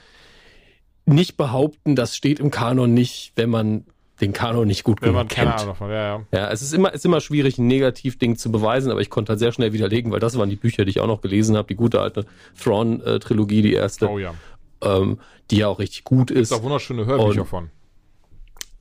nicht 1.06 1.36
behaupten, 1.36 1.96
das 1.96 2.16
steht 2.16 2.40
im 2.40 2.50
Kanon 2.50 2.94
nicht, 2.94 3.32
wenn 3.36 3.50
man 3.50 3.84
den 4.24 4.32
Kanon 4.32 4.66
nicht 4.66 4.84
gut 4.84 5.00
Wenn 5.02 5.08
genug 5.10 5.16
man 5.20 5.28
kennt. 5.28 5.50
Ahnung 5.52 5.66
davon, 5.68 5.90
ja, 5.90 5.96
ja. 6.18 6.26
Ja, 6.32 6.50
es 6.50 6.62
ist 6.62 6.72
immer, 6.74 6.92
ist 6.92 7.04
immer 7.04 7.20
schwierig, 7.20 7.58
ein 7.58 7.66
Negativding 7.66 8.36
zu 8.36 8.50
beweisen, 8.50 8.90
aber 8.90 9.00
ich 9.00 9.10
konnte 9.10 9.30
halt 9.30 9.38
sehr 9.38 9.52
schnell 9.52 9.72
widerlegen, 9.72 10.10
weil 10.12 10.20
das 10.20 10.36
waren 10.38 10.50
die 10.50 10.56
Bücher, 10.56 10.84
die 10.84 10.90
ich 10.90 11.00
auch 11.00 11.06
noch 11.06 11.20
gelesen 11.20 11.56
habe, 11.56 11.68
die 11.68 11.74
gute 11.76 12.00
alte 12.00 12.26
Thrawn-Trilogie, 12.62 13.62
die 13.62 13.74
erste, 13.74 14.08
Oh 14.08 14.18
ja. 14.18 14.34
ähm, 14.82 15.18
die 15.50 15.58
ja 15.58 15.68
auch 15.68 15.78
richtig 15.78 16.04
gut 16.04 16.30
ist. 16.30 16.50
Ist 16.50 16.52
auch 16.52 16.62
wunderschöne 16.62 17.06
Hörbücher 17.06 17.42
Und- 17.42 17.46
von. 17.48 17.70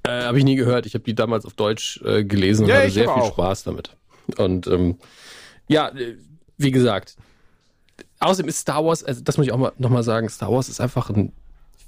Äh, 0.06 0.24
habe 0.24 0.38
ich 0.38 0.44
nie 0.44 0.56
gehört. 0.56 0.86
Ich 0.86 0.96
habe 0.96 1.04
die 1.06 1.16
damals 1.16 1.46
auf 1.46 1.54
Deutsch 1.54 2.02
äh, 2.04 2.26
gelesen 2.26 2.64
und 2.64 2.70
Ja, 2.70 2.76
hatte 2.80 2.90
sehr 2.92 3.04
viel 3.06 3.22
auch. 3.24 3.32
Spaß 3.34 3.64
damit. 3.64 3.96
Und 4.38 4.68
ähm, 4.68 4.98
ja, 5.70 5.88
äh, 5.90 6.18
wie 6.58 6.72
gesagt, 6.72 7.16
außerdem 8.20 8.50
ist 8.50 8.60
Star 8.60 8.84
Wars, 8.84 9.04
also 9.04 9.22
das 9.24 9.38
muss 9.38 9.46
ich 9.48 9.54
auch 9.54 9.58
mal, 9.58 9.72
noch 9.78 9.90
mal 9.90 10.04
sagen, 10.04 10.28
Star 10.28 10.52
Wars 10.52 10.68
ist 10.68 10.82
einfach 10.82 11.10
ein 11.10 11.32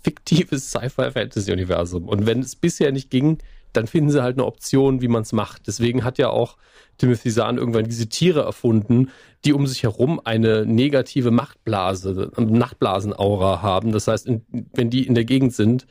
fiktives 0.06 0.70
Sci-Fi-Fantasy-Universum. 0.70 2.08
Und 2.08 2.28
wenn 2.28 2.40
es 2.40 2.56
bisher 2.56 2.92
nicht 2.92 3.10
ging, 3.10 3.40
dann 3.74 3.88
finden 3.88 4.12
sie 4.12 4.22
halt 4.22 4.38
eine 4.38 4.46
Option, 4.46 5.02
wie 5.02 5.08
man 5.08 5.24
es 5.24 5.34
macht. 5.34 5.66
Deswegen 5.66 6.04
hat 6.04 6.20
ja 6.20 6.30
auch 6.30 6.58
Timothy 7.00 7.32
Zahn 7.32 7.58
irgendwann 7.58 7.86
diese 7.86 8.08
Tiere 8.08 8.42
erfunden, 8.42 9.10
die 9.44 9.54
um 9.54 9.66
sich 9.66 9.82
herum 9.82 10.22
eine 10.24 10.66
negative 10.66 11.32
Machtblase, 11.32 12.32
Nachtblasenaura 12.38 13.64
haben. 13.64 13.92
Das 13.92 14.08
heißt, 14.08 14.28
in, 14.28 14.46
wenn 14.74 14.92
die 14.92 15.08
in 15.08 15.16
der 15.16 15.26
Gegend 15.26 15.54
sind, 15.54 15.88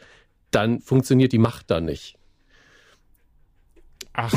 dann 0.53 0.81
funktioniert 0.81 1.33
die 1.33 1.39
Macht 1.39 1.71
da 1.71 1.81
nicht. 1.81 2.17
Ach, 4.13 4.33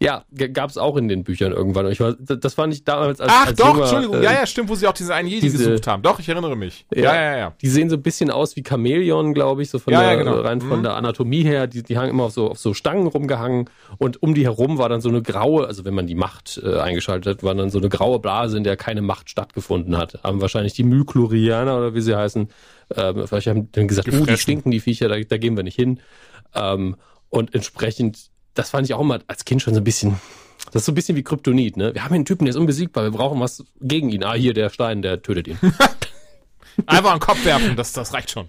Ja, 0.00 0.22
gab 0.52 0.70
es 0.70 0.78
auch 0.78 0.96
in 0.96 1.08
den 1.08 1.24
Büchern 1.24 1.50
irgendwann. 1.50 1.86
Und 1.86 1.90
Ich 1.90 1.98
war, 1.98 2.12
das 2.12 2.54
fand 2.54 2.72
ich 2.72 2.84
damals 2.84 3.20
als, 3.20 3.32
Ach 3.34 3.46
als 3.48 3.58
doch, 3.58 3.66
junger, 3.70 3.80
Entschuldigung. 3.82 4.20
äh, 4.20 4.24
ja, 4.24 4.32
ja, 4.32 4.46
stimmt, 4.46 4.68
wo 4.68 4.76
sie 4.76 4.86
auch 4.86 4.92
diesen 4.92 5.10
einen 5.10 5.26
Jedi 5.26 5.40
diese- 5.40 5.58
gesucht 5.70 5.88
haben. 5.88 6.04
Doch, 6.04 6.20
ich 6.20 6.28
erinnere 6.28 6.54
mich. 6.54 6.86
Ja, 6.94 7.02
Ja. 7.02 7.14
ja, 7.16 7.36
ja. 7.36 7.54
Die 7.60 7.66
sehen 7.66 7.90
so 7.90 7.96
ein 7.96 8.02
bisschen 8.02 8.30
aus 8.30 8.54
wie 8.54 8.62
Chamäleon, 8.62 9.34
glaube 9.34 9.62
ich, 9.62 9.70
so 9.70 9.80
von 9.80 9.92
Ja, 9.92 10.02
der, 10.02 10.10
ja, 10.12 10.14
genau. 10.14 10.40
rein 10.40 10.60
von 10.60 10.78
Mhm. 10.78 10.82
der 10.84 10.94
Anatomie 10.94 11.42
her. 11.42 11.66
Die, 11.66 11.82
die 11.82 11.98
haben 11.98 12.08
immer 12.08 12.22
auf 12.24 12.32
so, 12.32 12.48
auf 12.48 12.58
so 12.60 12.74
Stangen 12.74 13.08
rumgehangen 13.08 13.68
und 13.98 14.22
um 14.22 14.34
die 14.36 14.44
herum 14.44 14.78
war 14.78 14.88
dann 14.88 15.00
so 15.00 15.08
eine 15.08 15.20
graue, 15.20 15.66
also 15.66 15.84
wenn 15.84 15.94
man 15.94 16.06
die 16.06 16.14
Macht 16.14 16.60
äh, 16.64 16.78
eingeschaltet 16.78 17.26
hat, 17.38 17.42
war 17.42 17.56
dann 17.56 17.70
so 17.70 17.78
eine 17.78 17.88
graue 17.88 18.20
Blase, 18.20 18.56
in 18.56 18.62
der 18.62 18.76
keine 18.76 19.02
Macht 19.02 19.28
stattgefunden 19.30 19.96
hat. 19.96 20.20
Haben 20.22 20.40
wahrscheinlich 20.40 20.74
die 20.74 20.84
Myklorianer 20.84 21.76
oder 21.76 21.94
wie 21.94 22.02
sie 22.02 22.14
heißen, 22.16 22.48
ähm, 22.94 23.26
vielleicht 23.26 23.48
haben 23.48 23.72
dann 23.72 23.88
gesagt, 23.88 24.06
oh, 24.06 24.12
die 24.12 24.18
Gefressen. 24.18 24.38
stinken, 24.40 24.70
die 24.70 24.78
Viecher, 24.78 25.08
da, 25.08 25.18
da 25.18 25.38
gehen 25.38 25.56
wir 25.56 25.64
nicht 25.64 25.74
hin. 25.74 25.98
Ähm, 26.54 26.94
und 27.30 27.52
entsprechend, 27.54 28.30
das 28.58 28.70
fand 28.70 28.86
ich 28.86 28.94
auch 28.94 29.02
mal 29.04 29.22
als 29.28 29.44
Kind 29.44 29.62
schon 29.62 29.74
so 29.74 29.80
ein 29.80 29.84
bisschen, 29.84 30.20
das 30.72 30.82
ist 30.82 30.86
so 30.86 30.92
ein 30.92 30.94
bisschen 30.96 31.16
wie 31.16 31.22
Kryptonit, 31.22 31.76
ne? 31.76 31.94
Wir 31.94 32.02
haben 32.02 32.10
hier 32.10 32.16
einen 32.16 32.24
Typen, 32.24 32.44
der 32.44 32.50
ist 32.50 32.56
unbesiegbar, 32.56 33.04
wir 33.04 33.12
brauchen 33.12 33.38
was 33.38 33.64
gegen 33.80 34.10
ihn. 34.10 34.24
Ah, 34.24 34.34
hier, 34.34 34.52
der 34.52 34.68
Stein, 34.70 35.00
der 35.00 35.22
tötet 35.22 35.46
ihn. 35.46 35.58
Einfach 36.86 37.12
den 37.12 37.20
Kopf 37.20 37.44
werfen, 37.44 37.76
das, 37.76 37.92
das 37.92 38.12
reicht 38.12 38.30
schon. 38.30 38.48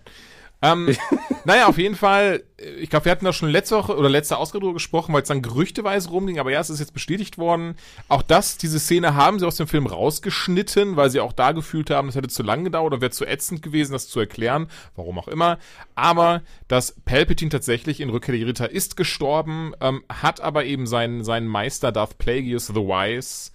Ähm, 0.62 0.96
naja, 1.46 1.68
auf 1.68 1.78
jeden 1.78 1.96
Fall, 1.96 2.44
äh, 2.58 2.70
ich 2.72 2.90
glaube, 2.90 3.06
wir 3.06 3.12
hatten 3.12 3.26
da 3.26 3.34
schon 3.34 3.50
letzte 3.50 3.78
Woche 3.78 3.96
oder 3.96 4.10
letzte 4.10 4.38
Ausgabe 4.38 4.62
drüber 4.62 4.74
gesprochen, 4.74 5.14
weil 5.14 5.22
es 5.22 5.28
dann 5.28 5.42
gerüchteweise 5.42 6.10
rumging, 6.10 6.40
aber 6.40 6.52
ja, 6.52 6.60
es 6.60 6.70
ist 6.70 6.80
jetzt 6.80 6.94
bestätigt 6.94 7.38
worden. 7.38 7.76
Auch 8.08 8.22
das, 8.22 8.58
diese 8.58 8.80
Szene 8.80 9.16
haben 9.16 9.40
sie 9.40 9.48
aus 9.48 9.56
dem 9.56 9.68
Film 9.68 9.88
rausgeschnitten, 9.88 10.96
weil 10.96 11.10
sie 11.10 11.22
auch 11.22 11.34
da 11.34 11.54
gefühlt 11.54 11.90
haben, 11.90 12.08
das 12.08 12.16
hätte 12.16 12.28
zu 12.28 12.44
lang 12.44 12.64
gedauert 12.64 12.94
oder 12.94 13.02
wäre 13.02 13.12
zu 13.12 13.26
ätzend 13.26 13.62
gewesen, 13.62 13.94
das 13.94 14.10
zu 14.10 14.20
erklären, 14.20 14.68
warum 14.96 15.18
auch 15.18 15.28
immer. 15.28 15.60
Aber 15.96 16.42
dass 16.68 16.96
Palpatine 17.06 17.52
tatsächlich 17.52 18.02
in 18.02 18.10
Rückkehr 18.10 18.36
der 18.36 18.48
Ritter 18.48 18.70
ist 18.70 18.98
gestorben, 18.98 19.74
ähm, 19.80 20.04
hat 20.10 20.42
aber 20.42 20.66
eben 20.66 20.88
seinen, 20.88 21.24
seinen 21.24 21.48
Meister 21.48 21.92
Darth 21.92 22.18
Plagueis 22.18 22.68
the 22.68 22.76
Wise 22.76 23.52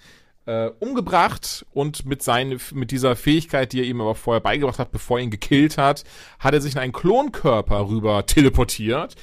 äh, 0.47 0.71
umgebracht 0.79 1.65
und 1.73 2.05
mit 2.07 2.23
seinen, 2.23 2.61
mit 2.73 2.91
dieser 2.91 3.17
Fähigkeit, 3.17 3.73
die 3.73 3.81
er 3.81 3.87
ihm 3.87 4.01
aber 4.01 4.15
vorher 4.15 4.41
beigebracht 4.41 4.79
hat, 4.79 4.93
bevor 4.93 5.19
er 5.19 5.25
ihn 5.25 5.31
gekillt 5.31 5.79
hat, 5.79 6.05
hat 6.39 6.55
er 6.55 6.61
sich 6.61 6.75
in 6.75 6.81
einen 6.81 6.93
Klonkörper 6.93 7.89
rüber 7.89 8.27
teleportiert, 8.27 9.15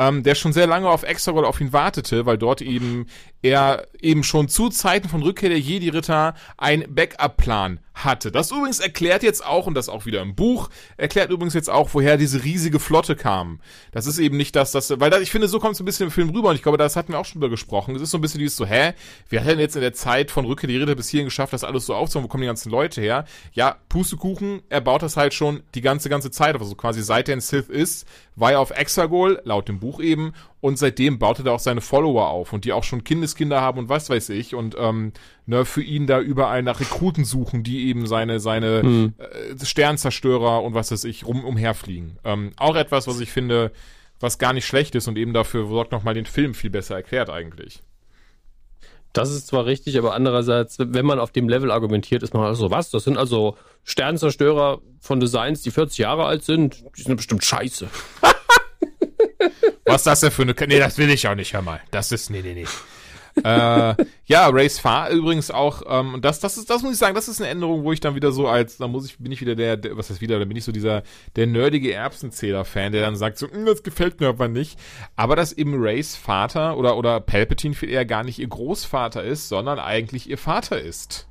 ähm, 0.00 0.22
der 0.22 0.34
schon 0.34 0.54
sehr 0.54 0.66
lange 0.66 0.88
auf 0.88 1.02
Exegol 1.02 1.44
auf 1.44 1.60
ihn 1.60 1.74
wartete, 1.74 2.24
weil 2.24 2.38
dort 2.38 2.62
eben 2.62 3.06
er 3.42 3.86
eben 4.00 4.22
schon 4.22 4.48
zu 4.48 4.70
Zeiten 4.70 5.08
von 5.10 5.22
Rückkehr 5.22 5.50
der 5.50 5.60
Jedi-Ritter 5.60 6.34
ein 6.56 6.84
Backup-Plan 6.88 7.80
hatte. 7.92 8.32
Das 8.32 8.50
übrigens 8.50 8.80
erklärt 8.80 9.22
jetzt 9.22 9.44
auch, 9.44 9.66
und 9.66 9.74
das 9.74 9.90
auch 9.90 10.06
wieder 10.06 10.22
im 10.22 10.34
Buch, 10.34 10.70
erklärt 10.96 11.30
übrigens 11.30 11.52
jetzt 11.52 11.68
auch, 11.68 11.90
woher 11.92 12.16
diese 12.16 12.44
riesige 12.44 12.80
Flotte 12.80 13.14
kam. 13.14 13.60
Das 13.92 14.06
ist 14.06 14.18
eben 14.18 14.38
nicht 14.38 14.56
das, 14.56 14.72
das, 14.72 14.98
weil 15.00 15.10
das, 15.10 15.20
ich 15.20 15.30
finde, 15.30 15.48
so 15.48 15.58
kommt 15.58 15.74
es 15.74 15.80
ein 15.80 15.84
bisschen 15.84 16.06
im 16.06 16.10
Film 16.10 16.30
rüber 16.30 16.48
und 16.48 16.54
ich 16.54 16.62
glaube, 16.62 16.78
das 16.78 16.96
hatten 16.96 17.12
wir 17.12 17.18
auch 17.18 17.24
schon 17.26 17.40
drüber 17.40 17.50
gesprochen. 17.50 17.94
Es 17.94 18.02
ist 18.02 18.10
so 18.10 18.18
ein 18.18 18.22
bisschen 18.22 18.40
dieses 18.40 18.56
so, 18.56 18.64
hä, 18.64 18.94
wir 19.28 19.44
hatten 19.44 19.58
jetzt 19.58 19.76
in 19.76 19.82
der 19.82 19.92
Zeit 19.92 20.30
von 20.30 20.46
Rückkehr 20.46 20.68
der 20.68 20.80
Ritter 20.80 20.94
bis 20.94 21.10
hierhin 21.10 21.26
geschafft, 21.26 21.52
das 21.52 21.64
alles 21.64 21.84
so 21.84 21.94
aufzubauen, 21.94 22.24
wo 22.24 22.28
kommen 22.28 22.42
die 22.42 22.46
ganzen 22.46 22.70
Leute 22.70 23.02
her? 23.02 23.26
Ja, 23.52 23.76
Pustekuchen, 23.90 24.62
er 24.70 24.80
baut 24.80 25.02
das 25.02 25.18
halt 25.18 25.34
schon 25.34 25.62
die 25.74 25.82
ganze, 25.82 26.08
ganze 26.08 26.30
Zeit, 26.30 26.58
also 26.58 26.74
quasi 26.74 27.02
seit 27.02 27.28
er 27.28 27.36
ein 27.36 27.40
Sith 27.40 27.68
ist, 27.68 28.06
war 28.40 28.52
er 28.52 28.60
auf 28.60 28.70
Exegol, 28.70 29.40
laut 29.44 29.68
dem 29.68 29.78
Buch 29.78 30.00
eben, 30.00 30.32
und 30.60 30.78
seitdem 30.78 31.18
baute 31.18 31.44
er 31.44 31.52
auch 31.52 31.60
seine 31.60 31.80
Follower 31.80 32.28
auf 32.28 32.52
und 32.52 32.64
die 32.64 32.72
auch 32.72 32.84
schon 32.84 33.04
Kindeskinder 33.04 33.60
haben 33.60 33.78
und 33.78 33.88
was 33.88 34.10
weiß 34.10 34.30
ich 34.30 34.54
und 34.54 34.76
ähm, 34.78 35.12
ne, 35.46 35.64
für 35.64 35.82
ihn 35.82 36.06
da 36.06 36.20
überall 36.20 36.62
nach 36.62 36.80
Rekruten 36.80 37.24
suchen, 37.24 37.62
die 37.62 37.88
eben 37.88 38.06
seine 38.06 38.40
seine 38.40 39.12
äh, 39.18 39.64
Sternzerstörer 39.64 40.62
und 40.62 40.74
was 40.74 40.90
weiß 40.90 41.04
ich 41.04 41.26
rum 41.26 41.44
umherfliegen. 41.44 42.18
Ähm, 42.24 42.52
auch 42.56 42.76
etwas, 42.76 43.06
was 43.06 43.20
ich 43.20 43.30
finde, 43.30 43.72
was 44.18 44.38
gar 44.38 44.52
nicht 44.52 44.66
schlecht 44.66 44.94
ist 44.94 45.08
und 45.08 45.18
eben 45.18 45.32
dafür 45.32 45.66
sorgt 45.66 45.92
nochmal 45.92 46.14
den 46.14 46.26
Film 46.26 46.54
viel 46.54 46.70
besser 46.70 46.96
erklärt 46.96 47.30
eigentlich. 47.30 47.82
Das 49.12 49.30
ist 49.30 49.48
zwar 49.48 49.66
richtig, 49.66 49.98
aber 49.98 50.14
andererseits, 50.14 50.76
wenn 50.78 51.04
man 51.04 51.18
auf 51.18 51.32
dem 51.32 51.48
Level 51.48 51.72
argumentiert, 51.72 52.22
ist 52.22 52.32
man 52.32 52.44
also, 52.44 52.70
was? 52.70 52.90
Das 52.90 53.04
sind 53.04 53.18
also 53.18 53.56
Sternzerstörer 53.82 54.80
von 55.00 55.18
Designs, 55.18 55.62
die 55.62 55.72
40 55.72 55.98
Jahre 55.98 56.26
alt 56.26 56.44
sind. 56.44 56.84
Die 56.96 57.02
sind 57.02 57.16
bestimmt 57.16 57.44
scheiße. 57.44 57.88
Was 59.92 60.04
das 60.04 60.20
denn 60.20 60.30
für 60.30 60.42
eine... 60.42 60.54
Nee, 60.66 60.78
das 60.78 60.98
will 60.98 61.10
ich 61.10 61.26
auch 61.28 61.34
nicht, 61.34 61.52
hör 61.52 61.62
mal. 61.62 61.80
Das 61.90 62.12
ist... 62.12 62.30
Nee, 62.30 62.42
nee, 62.42 62.54
nee. 62.54 62.66
äh, 63.44 63.94
ja, 64.26 64.48
Race 64.48 64.78
Far 64.78 65.10
übrigens 65.10 65.50
auch, 65.50 65.82
ähm, 65.86 66.18
das, 66.20 66.40
das 66.40 66.58
ist, 66.58 66.68
das 66.68 66.82
muss 66.82 66.92
ich 66.94 66.98
sagen, 66.98 67.14
das 67.14 67.28
ist 67.28 67.40
eine 67.40 67.50
Änderung, 67.50 67.84
wo 67.84 67.92
ich 67.92 68.00
dann 68.00 68.14
wieder 68.14 68.32
so 68.32 68.48
als, 68.48 68.78
da 68.78 68.88
muss 68.88 69.06
ich, 69.06 69.18
bin 69.18 69.30
ich 69.30 69.40
wieder 69.40 69.54
der, 69.54 69.76
der 69.76 69.96
was 69.96 70.10
heißt 70.10 70.20
wieder, 70.20 70.38
da 70.38 70.44
bin 70.44 70.56
ich 70.56 70.64
so 70.64 70.72
dieser, 70.72 71.02
der 71.36 71.46
nerdige 71.46 71.92
Erbsenzähler-Fan, 71.92 72.92
der 72.92 73.02
dann 73.02 73.16
sagt 73.16 73.38
so, 73.38 73.48
"Hm, 73.48 73.66
das 73.66 73.82
gefällt 73.82 74.20
mir 74.20 74.28
aber 74.28 74.48
nicht. 74.48 74.78
Aber 75.16 75.36
dass 75.36 75.52
eben 75.52 75.80
Rays 75.80 76.16
Vater 76.16 76.76
oder, 76.76 76.96
oder 76.96 77.20
Palpatine 77.20 77.74
viel 77.74 77.90
eher 77.90 78.04
gar 78.04 78.24
nicht 78.24 78.38
ihr 78.38 78.48
Großvater 78.48 79.22
ist, 79.22 79.48
sondern 79.48 79.78
eigentlich 79.78 80.28
ihr 80.28 80.38
Vater 80.38 80.80
ist. 80.80 81.28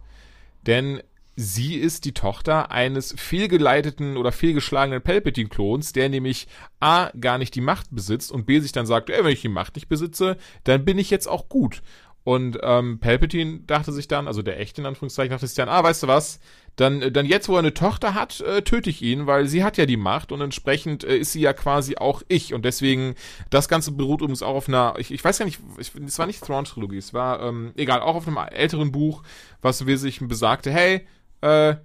Denn 0.66 1.02
sie 1.40 1.76
ist 1.76 2.04
die 2.04 2.14
Tochter 2.14 2.70
eines 2.70 3.16
fehlgeleiteten 3.18 4.18
oder 4.18 4.34
fehlgeschlagenen 4.34 5.02
Palpatine-Klons, 5.02 5.94
der 5.94 6.10
nämlich 6.10 6.48
A, 6.82 7.12
gar 7.20 7.38
nicht 7.38 7.56
die 7.56 7.62
Macht 7.62 7.88
besitzt 7.92 8.32
und 8.32 8.46
B, 8.46 8.60
sich 8.60 8.74
dann 8.74 8.86
sagt, 8.86 9.10
ey, 9.10 9.24
wenn 9.24 9.32
ich 9.32 9.42
die 9.42 9.48
Macht 9.48 9.76
nicht 9.76 9.88
besitze, 9.88 10.36
dann 10.66 10.84
bin 10.84 11.00
ich 11.00 11.10
jetzt 11.10 11.28
auch 11.28 11.48
gut. 11.48 11.82
Und 12.26 12.60
ähm, 12.62 13.00
Palpatine 13.00 13.62
dachte 13.66 13.94
sich 13.94 14.10
dann, 14.10 14.28
also 14.28 14.42
der 14.42 14.60
echte 14.60 14.82
in 14.82 14.88
Anführungszeichen, 14.88 15.32
dachte 15.32 15.48
sich 15.48 15.56
dann, 15.56 15.70
ah, 15.70 15.82
weißt 15.82 16.04
du 16.04 16.08
was, 16.08 16.42
dann, 16.76 17.14
dann 17.14 17.26
jetzt, 17.26 17.48
wo 17.48 17.54
er 17.54 17.60
eine 17.60 17.74
Tochter 17.74 18.14
hat, 18.14 18.42
äh, 18.42 18.62
töte 18.62 18.90
ich 18.90 19.02
ihn, 19.02 19.26
weil 19.26 19.48
sie 19.48 19.64
hat 19.64 19.78
ja 19.78 19.86
die 19.86 19.98
Macht 19.98 20.34
und 20.34 20.42
entsprechend 20.42 21.06
äh, 21.06 21.18
ist 21.18 21.32
sie 21.32 21.42
ja 21.42 21.54
quasi 21.54 21.96
auch 21.96 22.22
ich. 22.28 22.54
Und 22.54 22.66
deswegen, 22.66 23.16
das 23.50 23.70
Ganze 23.70 23.94
beruht 23.94 24.20
übrigens 24.20 24.44
auch 24.44 24.56
auf 24.56 24.68
einer, 24.68 24.96
ich, 24.98 25.12
ich 25.12 25.24
weiß 25.24 25.40
gar 25.40 25.46
nicht, 25.46 25.62
ich, 25.78 25.94
es 25.96 26.20
war 26.20 26.28
nicht 26.28 26.44
Thrawn-Trilogie, 26.44 26.98
es 26.98 27.14
war, 27.14 27.42
ähm, 27.42 27.72
egal, 27.78 28.02
auch 28.02 28.16
auf 28.16 28.28
einem 28.28 28.38
älteren 28.38 28.92
Buch, 28.92 29.24
was 29.62 29.86
wesentlich 29.86 30.20
besagte, 30.20 30.70
hey, 30.70 31.08
äh, 31.42 31.76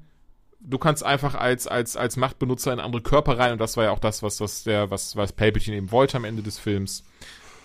du 0.61 0.79
kannst 0.79 1.05
einfach 1.05 1.35
als, 1.35 1.67
als, 1.67 1.97
als 1.97 2.17
Machtbenutzer 2.17 2.73
in 2.73 2.81
andere 2.81 3.03
Körper 3.03 3.39
rein 3.39 3.53
und 3.53 3.59
das 3.59 3.77
war 3.77 3.85
ja 3.85 3.91
auch 3.91 3.99
das, 3.99 4.23
was, 4.23 4.41
was 4.41 4.65
der, 4.65 4.91
was, 4.91 5.17
was 5.17 5.33
Palpatine 5.33 5.77
eben 5.77 5.93
wollte 5.93 6.17
am 6.17 6.25
Ende 6.25 6.43
des 6.43 6.59
Films. 6.59 7.05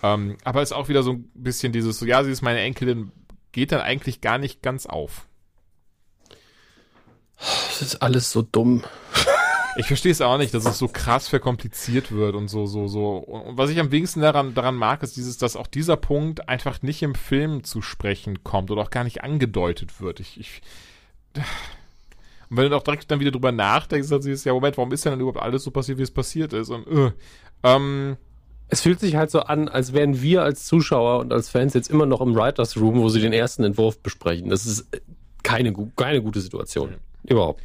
Ähm, 0.02 0.36
aber 0.44 0.62
ist 0.62 0.72
auch 0.72 0.88
wieder 0.88 1.02
so 1.02 1.12
ein 1.12 1.30
bisschen 1.34 1.72
dieses, 1.72 1.98
so, 1.98 2.06
ja, 2.06 2.22
sie 2.24 2.30
ist 2.30 2.42
meine 2.42 2.60
Enkelin, 2.60 3.12
geht 3.52 3.72
dann 3.72 3.80
eigentlich 3.80 4.20
gar 4.20 4.38
nicht 4.38 4.62
ganz 4.62 4.86
auf. 4.86 5.26
Das 7.38 7.82
ist 7.82 8.02
alles 8.02 8.30
so 8.30 8.42
dumm. 8.42 8.84
Ich 9.76 9.86
verstehe 9.86 10.12
es 10.12 10.20
auch 10.20 10.36
nicht, 10.36 10.52
dass 10.52 10.66
es 10.66 10.78
so 10.78 10.88
krass 10.88 11.28
verkompliziert 11.28 12.12
wird 12.12 12.34
und 12.34 12.48
so, 12.48 12.66
so, 12.66 12.88
so. 12.88 13.16
Und 13.18 13.56
was 13.56 13.70
ich 13.70 13.78
am 13.78 13.92
wenigsten 13.92 14.20
daran, 14.20 14.52
daran 14.52 14.74
mag, 14.74 15.02
ist 15.02 15.16
dieses, 15.16 15.38
dass 15.38 15.56
auch 15.56 15.68
dieser 15.68 15.96
Punkt 15.96 16.48
einfach 16.48 16.82
nicht 16.82 17.02
im 17.02 17.14
Film 17.14 17.64
zu 17.64 17.80
sprechen 17.80 18.42
kommt 18.42 18.70
oder 18.70 18.82
auch 18.82 18.90
gar 18.90 19.04
nicht 19.04 19.22
angedeutet 19.22 20.00
wird. 20.00 20.20
Ich, 20.20 20.38
ich, 20.40 20.60
und 22.50 22.56
wenn 22.56 22.70
du 22.70 22.76
auch 22.76 22.82
direkt 22.82 23.10
dann 23.10 23.20
wieder 23.20 23.30
drüber 23.30 23.52
nachdenkst, 23.52 24.08
dann 24.10 24.20
siehst 24.22 24.44
du, 24.44 24.50
ja, 24.50 24.54
Moment, 24.54 24.76
warum 24.76 24.92
ist 24.92 25.04
denn 25.04 25.12
dann 25.12 25.20
überhaupt 25.20 25.40
alles 25.40 25.62
so 25.64 25.70
passiert, 25.70 25.98
wie 25.98 26.02
es 26.02 26.10
passiert 26.10 26.52
ist? 26.52 26.68
Und, 26.70 26.86
äh, 26.88 27.12
ähm, 27.62 28.16
Es 28.68 28.82
fühlt 28.82 29.00
sich 29.00 29.16
halt 29.16 29.30
so 29.32 29.40
an, 29.40 29.68
als 29.68 29.92
wären 29.92 30.22
wir 30.22 30.42
als 30.42 30.64
Zuschauer 30.66 31.18
und 31.20 31.32
als 31.32 31.48
Fans 31.48 31.74
jetzt 31.74 31.90
immer 31.90 32.06
noch 32.06 32.20
im 32.20 32.34
Writers 32.36 32.76
Room, 32.76 33.00
wo 33.00 33.08
sie 33.08 33.20
den 33.20 33.32
ersten 33.32 33.64
Entwurf 33.64 33.98
besprechen. 34.00 34.48
Das 34.50 34.64
ist 34.64 34.86
keine, 35.42 35.72
gu- 35.72 35.90
keine 35.96 36.22
gute 36.22 36.40
Situation. 36.40 36.94
Überhaupt. 37.24 37.62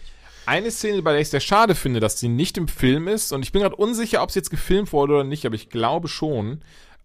Eine 0.48 0.72
Szene, 0.72 1.02
bei 1.04 1.12
der 1.12 1.22
ich 1.22 1.30
sehr 1.30 1.40
schade 1.42 1.76
finde, 1.76 2.00
dass 2.00 2.20
sie 2.20 2.28
nicht 2.28 2.58
im 2.58 2.68
Film 2.68 3.08
ist, 3.08 3.32
und 3.34 3.44
ich 3.44 3.52
bin 3.52 3.62
gerade 3.62 3.76
unsicher, 3.76 4.22
ob 4.24 4.32
sie 4.32 4.40
jetzt 4.40 4.50
gefilmt 4.50 4.94
wurde 4.94 5.14
oder 5.14 5.24
nicht, 5.24 5.46
aber 5.46 5.56
ich 5.56 5.70
glaube 5.70 6.08
schon. 6.08 6.62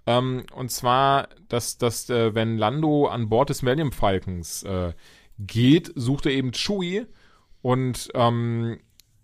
Ähm, 0.06 0.44
und 0.54 0.70
zwar, 0.70 1.28
dass, 1.48 1.76
dass 1.76 2.08
äh, 2.08 2.34
wenn 2.34 2.56
Lando 2.56 3.06
an 3.06 3.28
Bord 3.28 3.50
des 3.50 3.60
Millennium 3.62 3.92
Falcons 3.92 4.62
äh, 4.62 4.92
geht, 5.38 5.92
sucht 5.94 6.24
er 6.26 6.32
eben 6.32 6.52
Chewie 6.52 7.06
und 7.62 8.10
ähm, 8.14 8.80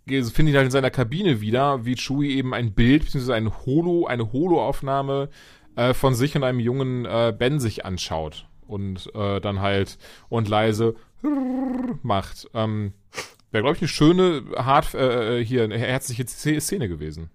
findet 0.07 0.39
ihn 0.39 0.57
halt 0.57 0.67
in 0.67 0.71
seiner 0.71 0.91
Kabine 0.91 1.41
wieder, 1.41 1.85
wie 1.85 1.97
Chewie 1.97 2.37
eben 2.37 2.55
ein 2.55 2.73
Bild, 2.73 3.05
beziehungsweise 3.05 3.35
ein 3.35 3.53
Holo, 3.67 4.07
eine 4.07 4.33
Holo-Aufnahme 4.33 5.31
äh, 5.75 5.95
von 5.95 6.15
sich 6.15 6.37
und 6.37 6.45
einem 6.45 6.61
jungen 6.61 7.05
äh, 7.05 7.35
Ben 7.37 7.61
sich 7.61 7.85
anschaut 7.85 8.47
und 8.67 9.15
äh, 9.15 9.41
dann 9.41 9.61
halt 9.61 9.99
und 10.29 10.49
leise 10.49 10.95
macht. 12.03 12.49
Ähm, 12.55 12.93
Wäre, 13.51 13.63
glaube 13.63 13.77
ich, 13.77 13.83
eine 13.83 13.89
schöne, 13.89 14.43
hart, 14.57 14.95
äh, 14.95 15.45
hier, 15.45 15.65
eine 15.65 15.79
herzliche 15.79 16.27
Szene 16.27 16.89
gewesen. 16.89 17.31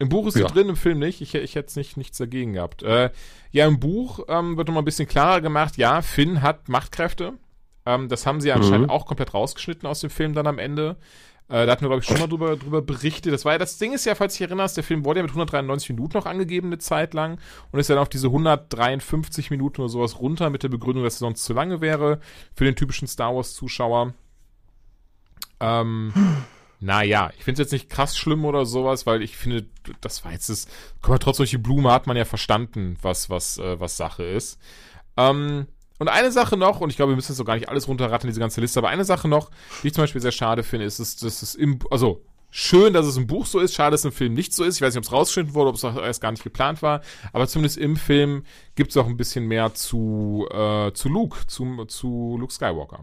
Im 0.00 0.08
Buch 0.08 0.26
ist 0.28 0.36
ja. 0.36 0.46
sie 0.46 0.54
drin, 0.54 0.68
im 0.68 0.76
Film 0.76 0.98
nicht. 0.98 1.20
Ich, 1.20 1.34
ich 1.34 1.54
hätte 1.54 1.78
nicht, 1.78 1.96
nichts 1.96 2.18
dagegen 2.18 2.52
gehabt. 2.52 2.82
Äh, 2.82 3.10
ja, 3.50 3.66
im 3.66 3.80
Buch 3.80 4.20
ähm, 4.28 4.56
wird 4.56 4.68
nochmal 4.68 4.82
ein 4.82 4.84
bisschen 4.84 5.08
klarer 5.08 5.40
gemacht, 5.40 5.76
ja, 5.76 6.02
Finn 6.02 6.42
hat 6.42 6.68
Machtkräfte. 6.68 7.34
Ähm, 7.88 8.10
das 8.10 8.26
haben 8.26 8.42
sie 8.42 8.52
anscheinend 8.52 8.88
mhm. 8.88 8.90
auch 8.90 9.06
komplett 9.06 9.32
rausgeschnitten 9.32 9.88
aus 9.88 10.00
dem 10.00 10.10
Film 10.10 10.34
dann 10.34 10.46
am 10.46 10.58
Ende. 10.58 10.96
Äh, 11.48 11.64
da 11.64 11.72
hatten 11.72 11.82
wir, 11.82 11.88
glaube 11.88 12.02
ich, 12.02 12.06
schon 12.06 12.18
mal 12.18 12.26
drüber, 12.26 12.56
drüber 12.56 12.82
berichtet. 12.82 13.32
Das 13.32 13.46
war 13.46 13.52
ja, 13.52 13.58
das 13.58 13.78
Ding 13.78 13.94
ist 13.94 14.04
ja, 14.04 14.14
falls 14.14 14.34
du 14.34 14.38
dich 14.38 14.50
erinnerst, 14.50 14.76
der 14.76 14.84
Film 14.84 15.06
wurde 15.06 15.20
ja 15.20 15.22
mit 15.22 15.30
193 15.30 15.88
Minuten 15.88 16.18
noch 16.18 16.26
angegeben 16.26 16.66
eine 16.66 16.76
Zeit 16.76 17.14
lang 17.14 17.40
und 17.72 17.80
ist 17.80 17.88
dann 17.88 17.96
auf 17.96 18.10
diese 18.10 18.26
153 18.26 19.50
Minuten 19.50 19.80
oder 19.80 19.88
sowas 19.88 20.20
runter 20.20 20.50
mit 20.50 20.62
der 20.62 20.68
Begründung, 20.68 21.04
dass 21.04 21.14
es 21.14 21.20
sonst 21.20 21.44
zu 21.44 21.54
lange 21.54 21.80
wäre 21.80 22.20
für 22.54 22.66
den 22.66 22.76
typischen 22.76 23.08
Star 23.08 23.34
Wars-Zuschauer. 23.34 24.12
Ähm, 25.60 26.12
naja, 26.80 27.30
ich 27.38 27.44
finde 27.44 27.62
es 27.62 27.66
jetzt 27.66 27.72
nicht 27.72 27.88
krass 27.88 28.18
schlimm 28.18 28.44
oder 28.44 28.66
sowas, 28.66 29.06
weil 29.06 29.22
ich 29.22 29.38
finde, 29.38 29.64
das 30.02 30.26
war 30.26 30.32
jetzt 30.32 30.50
das, 30.50 30.68
guck 31.00 31.12
mal, 31.12 31.18
trotz 31.18 31.38
solche 31.38 31.58
Blume 31.58 31.90
hat 31.90 32.06
man 32.06 32.18
ja 32.18 32.26
verstanden, 32.26 32.98
was, 33.00 33.30
was, 33.30 33.56
äh, 33.56 33.80
was 33.80 33.96
Sache 33.96 34.24
ist. 34.24 34.60
Ähm, 35.16 35.66
und 35.98 36.08
eine 36.08 36.32
Sache 36.32 36.56
noch, 36.56 36.80
und 36.80 36.90
ich 36.90 36.96
glaube, 36.96 37.12
wir 37.12 37.16
müssen 37.16 37.32
jetzt 37.32 37.38
so 37.38 37.44
gar 37.44 37.54
nicht 37.54 37.68
alles 37.68 37.88
runterrattern, 37.88 38.28
diese 38.28 38.40
ganze 38.40 38.60
Liste, 38.60 38.78
aber 38.78 38.88
eine 38.88 39.04
Sache 39.04 39.28
noch, 39.28 39.50
die 39.82 39.88
ich 39.88 39.94
zum 39.94 40.02
Beispiel 40.02 40.20
sehr 40.20 40.32
schade 40.32 40.62
finde, 40.62 40.86
ist, 40.86 41.00
dass, 41.00 41.16
dass 41.16 41.42
es 41.42 41.54
im, 41.54 41.78
also, 41.90 42.22
schön, 42.50 42.92
dass 42.92 43.06
es 43.06 43.16
im 43.16 43.26
Buch 43.26 43.46
so 43.46 43.58
ist, 43.58 43.74
schade, 43.74 43.92
dass 43.92 44.00
es 44.00 44.06
im 44.06 44.12
Film 44.12 44.34
nicht 44.34 44.54
so 44.54 44.64
ist. 44.64 44.76
Ich 44.76 44.82
weiß 44.82 44.94
nicht, 44.94 44.98
ob 44.98 45.04
es 45.04 45.12
rausgeschnitten 45.12 45.54
wurde, 45.54 45.70
ob 45.70 45.76
es 45.76 45.82
erst 45.84 46.20
gar 46.20 46.30
nicht 46.30 46.44
geplant 46.44 46.82
war, 46.82 47.02
aber 47.32 47.46
zumindest 47.46 47.76
im 47.76 47.96
Film 47.96 48.44
gibt 48.74 48.90
es 48.90 48.96
auch 48.96 49.06
ein 49.06 49.16
bisschen 49.16 49.46
mehr 49.46 49.74
zu, 49.74 50.46
äh, 50.50 50.92
zu 50.92 51.08
Luke, 51.08 51.46
zu, 51.46 51.84
zu 51.86 52.36
Luke 52.38 52.52
Skywalker. 52.52 53.00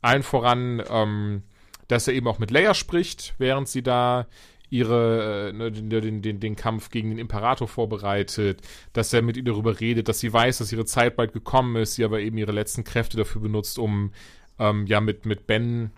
Allen 0.00 0.22
voran, 0.22 0.82
ähm, 0.88 1.42
dass 1.88 2.08
er 2.08 2.14
eben 2.14 2.26
auch 2.28 2.38
mit 2.38 2.50
Leia 2.50 2.74
spricht, 2.74 3.34
während 3.38 3.68
sie 3.68 3.82
da 3.82 4.26
ihre, 4.74 5.50
äh, 5.50 5.52
ne, 5.52 5.70
den, 5.70 6.20
den, 6.20 6.40
den 6.40 6.56
Kampf 6.56 6.90
gegen 6.90 7.10
den 7.10 7.18
Imperator 7.18 7.68
vorbereitet, 7.68 8.60
dass 8.92 9.12
er 9.12 9.22
mit 9.22 9.36
ihr 9.36 9.44
darüber 9.44 9.78
redet, 9.78 10.08
dass 10.08 10.18
sie 10.18 10.32
weiß, 10.32 10.58
dass 10.58 10.72
ihre 10.72 10.84
Zeit 10.84 11.14
bald 11.14 11.32
gekommen 11.32 11.76
ist, 11.76 11.94
sie 11.94 12.04
aber 12.04 12.20
eben 12.20 12.36
ihre 12.38 12.52
letzten 12.52 12.82
Kräfte 12.82 13.16
dafür 13.16 13.40
benutzt, 13.40 13.78
um 13.78 14.10
ähm, 14.58 14.86
ja 14.86 15.00
mit, 15.00 15.26
mit 15.26 15.46
Ben 15.46 15.92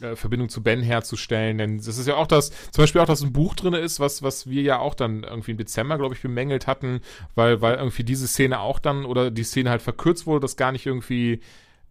äh, 0.00 0.14
Verbindung 0.14 0.48
zu 0.48 0.62
Ben 0.62 0.82
herzustellen. 0.82 1.58
Denn 1.58 1.78
das 1.78 1.98
ist 1.98 2.06
ja 2.06 2.14
auch 2.14 2.28
das, 2.28 2.50
zum 2.70 2.84
Beispiel 2.84 3.00
auch, 3.00 3.06
dass 3.06 3.22
ein 3.22 3.32
Buch 3.32 3.56
drin 3.56 3.74
ist, 3.74 3.98
was, 3.98 4.22
was 4.22 4.48
wir 4.48 4.62
ja 4.62 4.78
auch 4.78 4.94
dann 4.94 5.24
irgendwie 5.24 5.50
im 5.50 5.58
Dezember, 5.58 5.98
glaube 5.98 6.14
ich, 6.14 6.22
bemängelt 6.22 6.68
hatten, 6.68 7.00
weil, 7.34 7.60
weil 7.60 7.74
irgendwie 7.74 8.04
diese 8.04 8.28
Szene 8.28 8.60
auch 8.60 8.78
dann 8.78 9.04
oder 9.04 9.32
die 9.32 9.42
Szene 9.42 9.70
halt 9.70 9.82
verkürzt 9.82 10.26
wurde, 10.26 10.40
dass 10.40 10.56
gar 10.56 10.70
nicht 10.70 10.86
irgendwie 10.86 11.40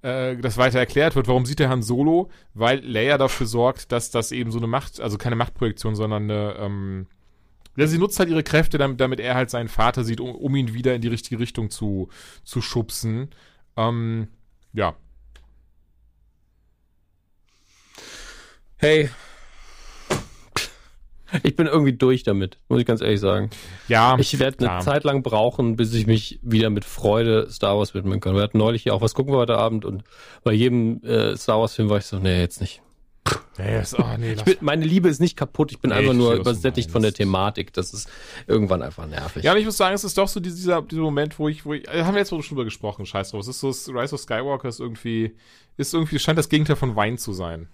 äh, 0.01 0.35
das 0.37 0.57
weiter 0.57 0.79
erklärt 0.79 1.15
wird. 1.15 1.27
Warum 1.27 1.45
sieht 1.45 1.59
der 1.59 1.69
Han 1.69 1.83
Solo? 1.83 2.29
Weil 2.53 2.79
Leia 2.79 3.17
dafür 3.17 3.47
sorgt, 3.47 3.91
dass 3.91 4.11
das 4.11 4.31
eben 4.31 4.51
so 4.51 4.57
eine 4.57 4.67
Macht, 4.67 4.99
also 4.99 5.17
keine 5.17 5.35
Machtprojektion, 5.35 5.95
sondern 5.95 6.23
eine, 6.23 6.55
ähm, 6.59 7.07
ja, 7.75 7.87
sie 7.87 7.97
nutzt 7.97 8.19
halt 8.19 8.29
ihre 8.29 8.43
Kräfte, 8.43 8.77
damit, 8.77 8.99
damit 8.99 9.19
er 9.19 9.35
halt 9.35 9.49
seinen 9.49 9.69
Vater 9.69 10.03
sieht, 10.03 10.19
um, 10.19 10.35
um 10.35 10.55
ihn 10.55 10.73
wieder 10.73 10.93
in 10.95 11.01
die 11.01 11.07
richtige 11.07 11.39
Richtung 11.39 11.69
zu, 11.69 12.09
zu 12.43 12.61
schubsen. 12.61 13.29
Ähm, 13.77 14.27
ja. 14.73 14.95
Hey, 18.77 19.09
ich 21.43 21.55
bin 21.55 21.67
irgendwie 21.67 21.93
durch 21.93 22.23
damit, 22.23 22.57
muss 22.69 22.79
ich 22.79 22.86
ganz 22.86 23.01
ehrlich 23.01 23.19
sagen. 23.19 23.49
Ja. 23.88 24.17
Ich 24.19 24.39
werde 24.39 24.67
eine 24.67 24.84
Zeit 24.84 25.03
lang 25.03 25.23
brauchen, 25.23 25.75
bis 25.75 25.93
ich 25.93 26.07
mich 26.07 26.39
wieder 26.41 26.69
mit 26.69 26.86
Freude 26.86 27.47
Star 27.49 27.77
Wars 27.77 27.93
widmen 27.93 28.19
kann. 28.19 28.36
Wir 28.36 28.41
hatten 28.41 28.57
neulich 28.57 28.84
hier 28.84 28.93
auch 28.93 29.01
was 29.01 29.13
gucken 29.13 29.34
wir 29.34 29.38
heute 29.38 29.57
Abend 29.57 29.86
und 29.86 30.03
bei 30.43 30.53
jedem 30.53 31.03
äh, 31.03 31.36
Star 31.38 31.59
Wars 31.59 31.75
Film 31.75 31.89
war 31.89 31.97
ich 31.97 32.05
so, 32.05 32.19
nee, 32.19 32.39
jetzt 32.39 32.61
nicht. 32.61 32.82
Nee, 33.57 33.79
ist, 33.79 33.97
oh, 33.97 34.03
nee, 34.17 34.36
bin, 34.36 34.57
meine 34.61 34.84
Liebe 34.84 35.07
ist 35.07 35.19
nicht 35.19 35.38
kaputt, 35.38 35.71
ich 35.71 35.79
bin 35.79 35.91
nee, 35.91 35.97
einfach 35.97 36.13
nur 36.13 36.34
übersättigt 36.34 36.89
von 36.89 37.01
der 37.01 37.13
Thematik. 37.13 37.73
Das 37.73 37.93
ist 37.93 38.09
irgendwann 38.47 38.82
einfach 38.82 39.05
nervig. 39.05 39.43
Ja, 39.43 39.51
und 39.51 39.59
ich 39.59 39.65
muss 39.65 39.77
sagen, 39.77 39.93
es 39.93 40.03
ist 40.03 40.17
doch 40.17 40.27
so 40.27 40.39
dieser, 40.39 40.82
dieser 40.82 41.01
Moment, 41.01 41.38
wo 41.38 41.47
ich, 41.47 41.65
wo 41.65 41.73
ich, 41.73 41.88
äh, 41.88 42.03
haben 42.03 42.15
wir 42.15 42.19
jetzt 42.19 42.29
schon 42.29 42.41
drüber 42.41 42.63
gesprochen, 42.63 43.05
scheiß 43.05 43.32
drauf. 43.32 43.41
Es 43.41 43.47
ist 43.47 43.59
so, 43.59 43.69
Rise 43.91 44.15
of 44.15 44.21
Skywalker 44.21 44.67
ist 44.67 44.79
irgendwie, 44.79 45.36
ist 45.77 45.93
irgendwie, 45.93 46.17
scheint 46.17 46.39
das 46.39 46.49
Gegenteil 46.49 46.75
von 46.75 46.95
Wein 46.95 47.17
zu 47.17 47.34
sein. 47.34 47.67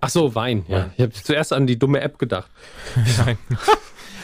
Ach 0.00 0.08
so, 0.08 0.34
Wein. 0.34 0.64
Ja. 0.68 0.90
Ich 0.96 1.02
habe 1.02 1.12
zuerst 1.12 1.52
an 1.52 1.66
die 1.66 1.78
dumme 1.78 2.00
App 2.00 2.18
gedacht. 2.18 2.50
Nein. 3.18 3.38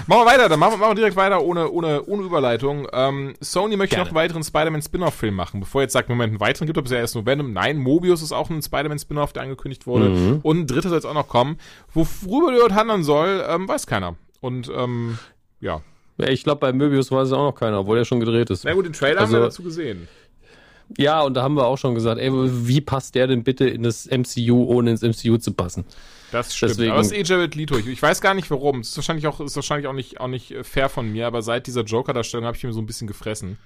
machen 0.07 0.21
wir 0.21 0.27
weiter, 0.27 0.49
dann 0.49 0.59
machen 0.59 0.75
wir, 0.75 0.79
machen 0.79 0.91
wir 0.91 0.95
direkt 0.97 1.17
weiter 1.17 1.43
ohne, 1.43 1.71
ohne, 1.71 2.03
ohne 2.05 2.23
Überleitung. 2.23 2.89
Ähm, 2.93 3.35
Sony 3.41 3.77
möchte 3.77 3.97
Gerne. 3.97 4.09
noch 4.09 4.17
einen 4.17 4.25
weiteren 4.25 4.43
Spider-Man-Spin-Off-Film 4.43 5.35
machen. 5.35 5.61
Bevor 5.61 5.83
jetzt 5.83 5.93
sagt, 5.93 6.09
Moment, 6.09 6.31
einen 6.31 6.41
weiteren 6.41 6.67
gibt 6.67 6.79
es 6.79 6.93
ja 6.93 6.99
erst 6.99 7.15
nur 7.15 7.27
Venom. 7.27 7.53
Nein, 7.53 7.79
Mobius 7.79 8.23
ist 8.23 8.33
auch 8.33 8.49
ein 8.49 8.63
Spider-Man-Spin-Off, 8.63 9.33
der 9.33 9.43
angekündigt 9.43 9.87
wurde. 9.87 10.09
Mhm. 10.09 10.41
Und 10.43 10.61
ein 10.61 10.67
dritter 10.67 10.89
soll 10.89 10.99
jetzt 10.99 11.07
auch 11.07 11.15
noch 11.15 11.29
kommen. 11.29 11.59
Worüber 11.93 12.53
der 12.53 12.61
dort 12.61 12.75
handeln 12.75 13.03
soll, 13.03 13.45
ähm, 13.49 13.69
weiß 13.69 13.87
keiner. 13.87 14.17
Und 14.41 14.71
ähm, 14.75 15.19
ja. 15.61 15.83
ja 16.17 16.29
ich 16.29 16.45
glaube, 16.45 16.61
bei 16.61 16.73
Mobius 16.73 17.11
weiß 17.11 17.29
es 17.29 17.33
auch 17.33 17.51
noch 17.51 17.55
keiner, 17.59 17.81
obwohl 17.81 17.99
er 17.99 18.05
schon 18.05 18.21
gedreht 18.21 18.49
ist. 18.51 18.65
Na 18.65 18.73
gut, 18.73 18.87
den 18.87 18.93
Trailer 18.93 19.21
also, 19.21 19.35
haben 19.35 19.43
wir 19.43 19.47
dazu 19.47 19.63
gesehen. 19.63 20.09
Ja, 20.97 21.23
und 21.23 21.35
da 21.35 21.43
haben 21.43 21.55
wir 21.55 21.67
auch 21.67 21.79
schon 21.79 21.95
gesagt, 21.95 22.21
ey, 22.21 22.31
wie 22.33 22.81
passt 22.81 23.15
der 23.15 23.27
denn 23.27 23.43
bitte 23.43 23.69
in 23.69 23.83
das 23.83 24.07
MCU, 24.07 24.65
ohne 24.65 24.93
ins 24.93 25.03
MCU 25.03 25.37
zu 25.39 25.53
passen? 25.53 25.85
Das 26.33 26.55
stimmt. 26.55 26.73
Deswegen, 26.73 26.93
aber 26.93 27.01
es 27.01 27.09
ist 27.09 27.13
eh 27.13 27.23
Jared 27.23 27.55
Leto. 27.55 27.77
Ich, 27.77 27.87
ich 27.87 28.03
weiß 28.03 28.21
gar 28.21 28.35
nicht 28.35 28.51
warum. 28.51 28.81
Es 28.81 28.91
ist 28.91 28.97
wahrscheinlich 28.97 29.27
auch, 29.27 29.41
ist 29.41 29.57
wahrscheinlich 29.57 29.87
auch 29.87 29.93
nicht, 29.93 30.21
auch 30.21 30.29
nicht 30.29 30.55
fair 30.63 30.89
von 30.89 31.11
mir, 31.11 31.27
aber 31.27 31.43
seit 31.43 31.67
dieser 31.67 31.83
Joker-Darstellung 31.83 32.47
habe 32.47 32.57
ich 32.57 32.65
mir 32.65 32.73
so 32.73 32.81
ein 32.81 32.87
bisschen 32.87 33.07
gefressen. 33.07 33.59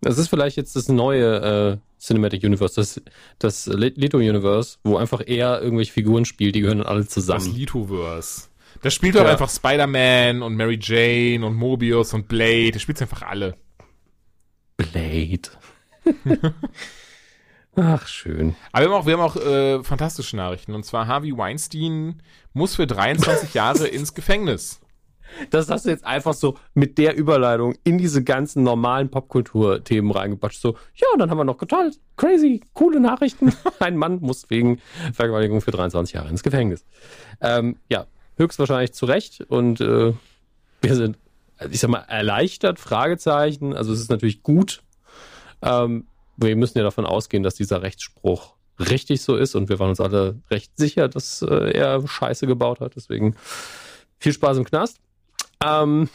Das 0.00 0.18
ist 0.18 0.28
vielleicht 0.28 0.56
jetzt 0.56 0.76
das 0.76 0.88
neue 0.88 1.80
äh, 1.80 2.02
Cinematic 2.02 2.42
Universe, 2.42 2.74
das, 2.76 3.02
das 3.38 3.66
Leto-Universe, 3.66 4.78
wo 4.82 4.96
einfach 4.96 5.20
er 5.26 5.60
irgendwelche 5.60 5.92
Figuren 5.92 6.24
spielt, 6.24 6.54
die 6.54 6.62
gehören 6.62 6.78
dann 6.78 6.86
alle 6.86 7.06
zusammen. 7.06 7.46
Das 7.46 7.56
Leto-Verse. 7.56 8.48
Da 8.82 8.90
spielt 8.90 9.16
doch 9.16 9.24
ja. 9.24 9.30
einfach 9.30 9.50
Spider-Man 9.50 10.42
und 10.42 10.54
Mary 10.54 10.78
Jane 10.80 11.44
und 11.44 11.54
Mobius 11.54 12.14
und 12.14 12.28
Blade. 12.28 12.72
Der 12.72 12.78
spielt 12.78 13.02
einfach 13.02 13.22
alle. 13.22 13.56
Blade. 14.78 15.50
Ach, 17.76 18.06
schön. 18.06 18.56
Aber 18.72 18.84
wir 18.84 18.92
haben 18.92 19.00
auch, 19.00 19.06
wir 19.06 19.12
haben 19.14 19.20
auch 19.20 19.36
äh, 19.36 19.84
fantastische 19.84 20.36
Nachrichten. 20.36 20.74
Und 20.74 20.84
zwar 20.84 21.06
Harvey 21.06 21.36
Weinstein 21.36 22.22
muss 22.52 22.74
für 22.74 22.86
23 22.86 23.54
Jahre 23.54 23.86
ins 23.88 24.14
Gefängnis. 24.14 24.80
Das 25.50 25.70
hast 25.70 25.86
du 25.86 25.90
jetzt 25.90 26.04
einfach 26.04 26.34
so 26.34 26.58
mit 26.74 26.98
der 26.98 27.16
Überleitung 27.16 27.76
in 27.84 27.98
diese 27.98 28.24
ganzen 28.24 28.64
normalen 28.64 29.10
Popkultur-Themen 29.10 30.10
reingepatscht. 30.10 30.60
So, 30.60 30.76
ja, 30.94 31.06
dann 31.18 31.30
haben 31.30 31.38
wir 31.38 31.44
noch 31.44 31.58
geteilt. 31.58 32.00
Crazy, 32.16 32.62
coole 32.72 32.98
Nachrichten. 32.98 33.52
Ein 33.78 33.96
Mann 33.96 34.18
muss 34.20 34.50
wegen 34.50 34.80
Vergewaltigung 35.12 35.60
für 35.60 35.70
23 35.70 36.14
Jahre 36.14 36.28
ins 36.28 36.42
Gefängnis. 36.42 36.84
Ähm, 37.40 37.76
ja, 37.88 38.06
höchstwahrscheinlich 38.36 38.92
zu 38.92 39.06
Recht. 39.06 39.42
Und 39.42 39.80
äh, 39.80 40.12
wir 40.80 40.94
sind, 40.96 41.16
ich 41.70 41.80
sag 41.80 41.90
mal, 41.90 42.04
erleichtert, 42.08 42.80
Fragezeichen. 42.80 43.74
Also 43.74 43.92
es 43.92 44.00
ist 44.00 44.10
natürlich 44.10 44.42
gut, 44.42 44.82
ähm, 45.62 46.06
wir 46.36 46.56
müssen 46.56 46.78
ja 46.78 46.84
davon 46.84 47.06
ausgehen, 47.06 47.42
dass 47.42 47.54
dieser 47.54 47.82
Rechtsspruch 47.82 48.54
richtig 48.78 49.22
so 49.22 49.36
ist 49.36 49.54
und 49.54 49.68
wir 49.68 49.78
waren 49.78 49.90
uns 49.90 50.00
alle 50.00 50.40
recht 50.50 50.72
sicher, 50.76 51.08
dass 51.08 51.42
äh, 51.42 51.72
er 51.72 52.06
Scheiße 52.06 52.46
gebaut 52.46 52.80
hat. 52.80 52.96
Deswegen 52.96 53.36
viel 54.18 54.32
Spaß 54.32 54.58
im 54.58 54.64
Knast. 54.64 54.98
Ähm, 55.62 56.08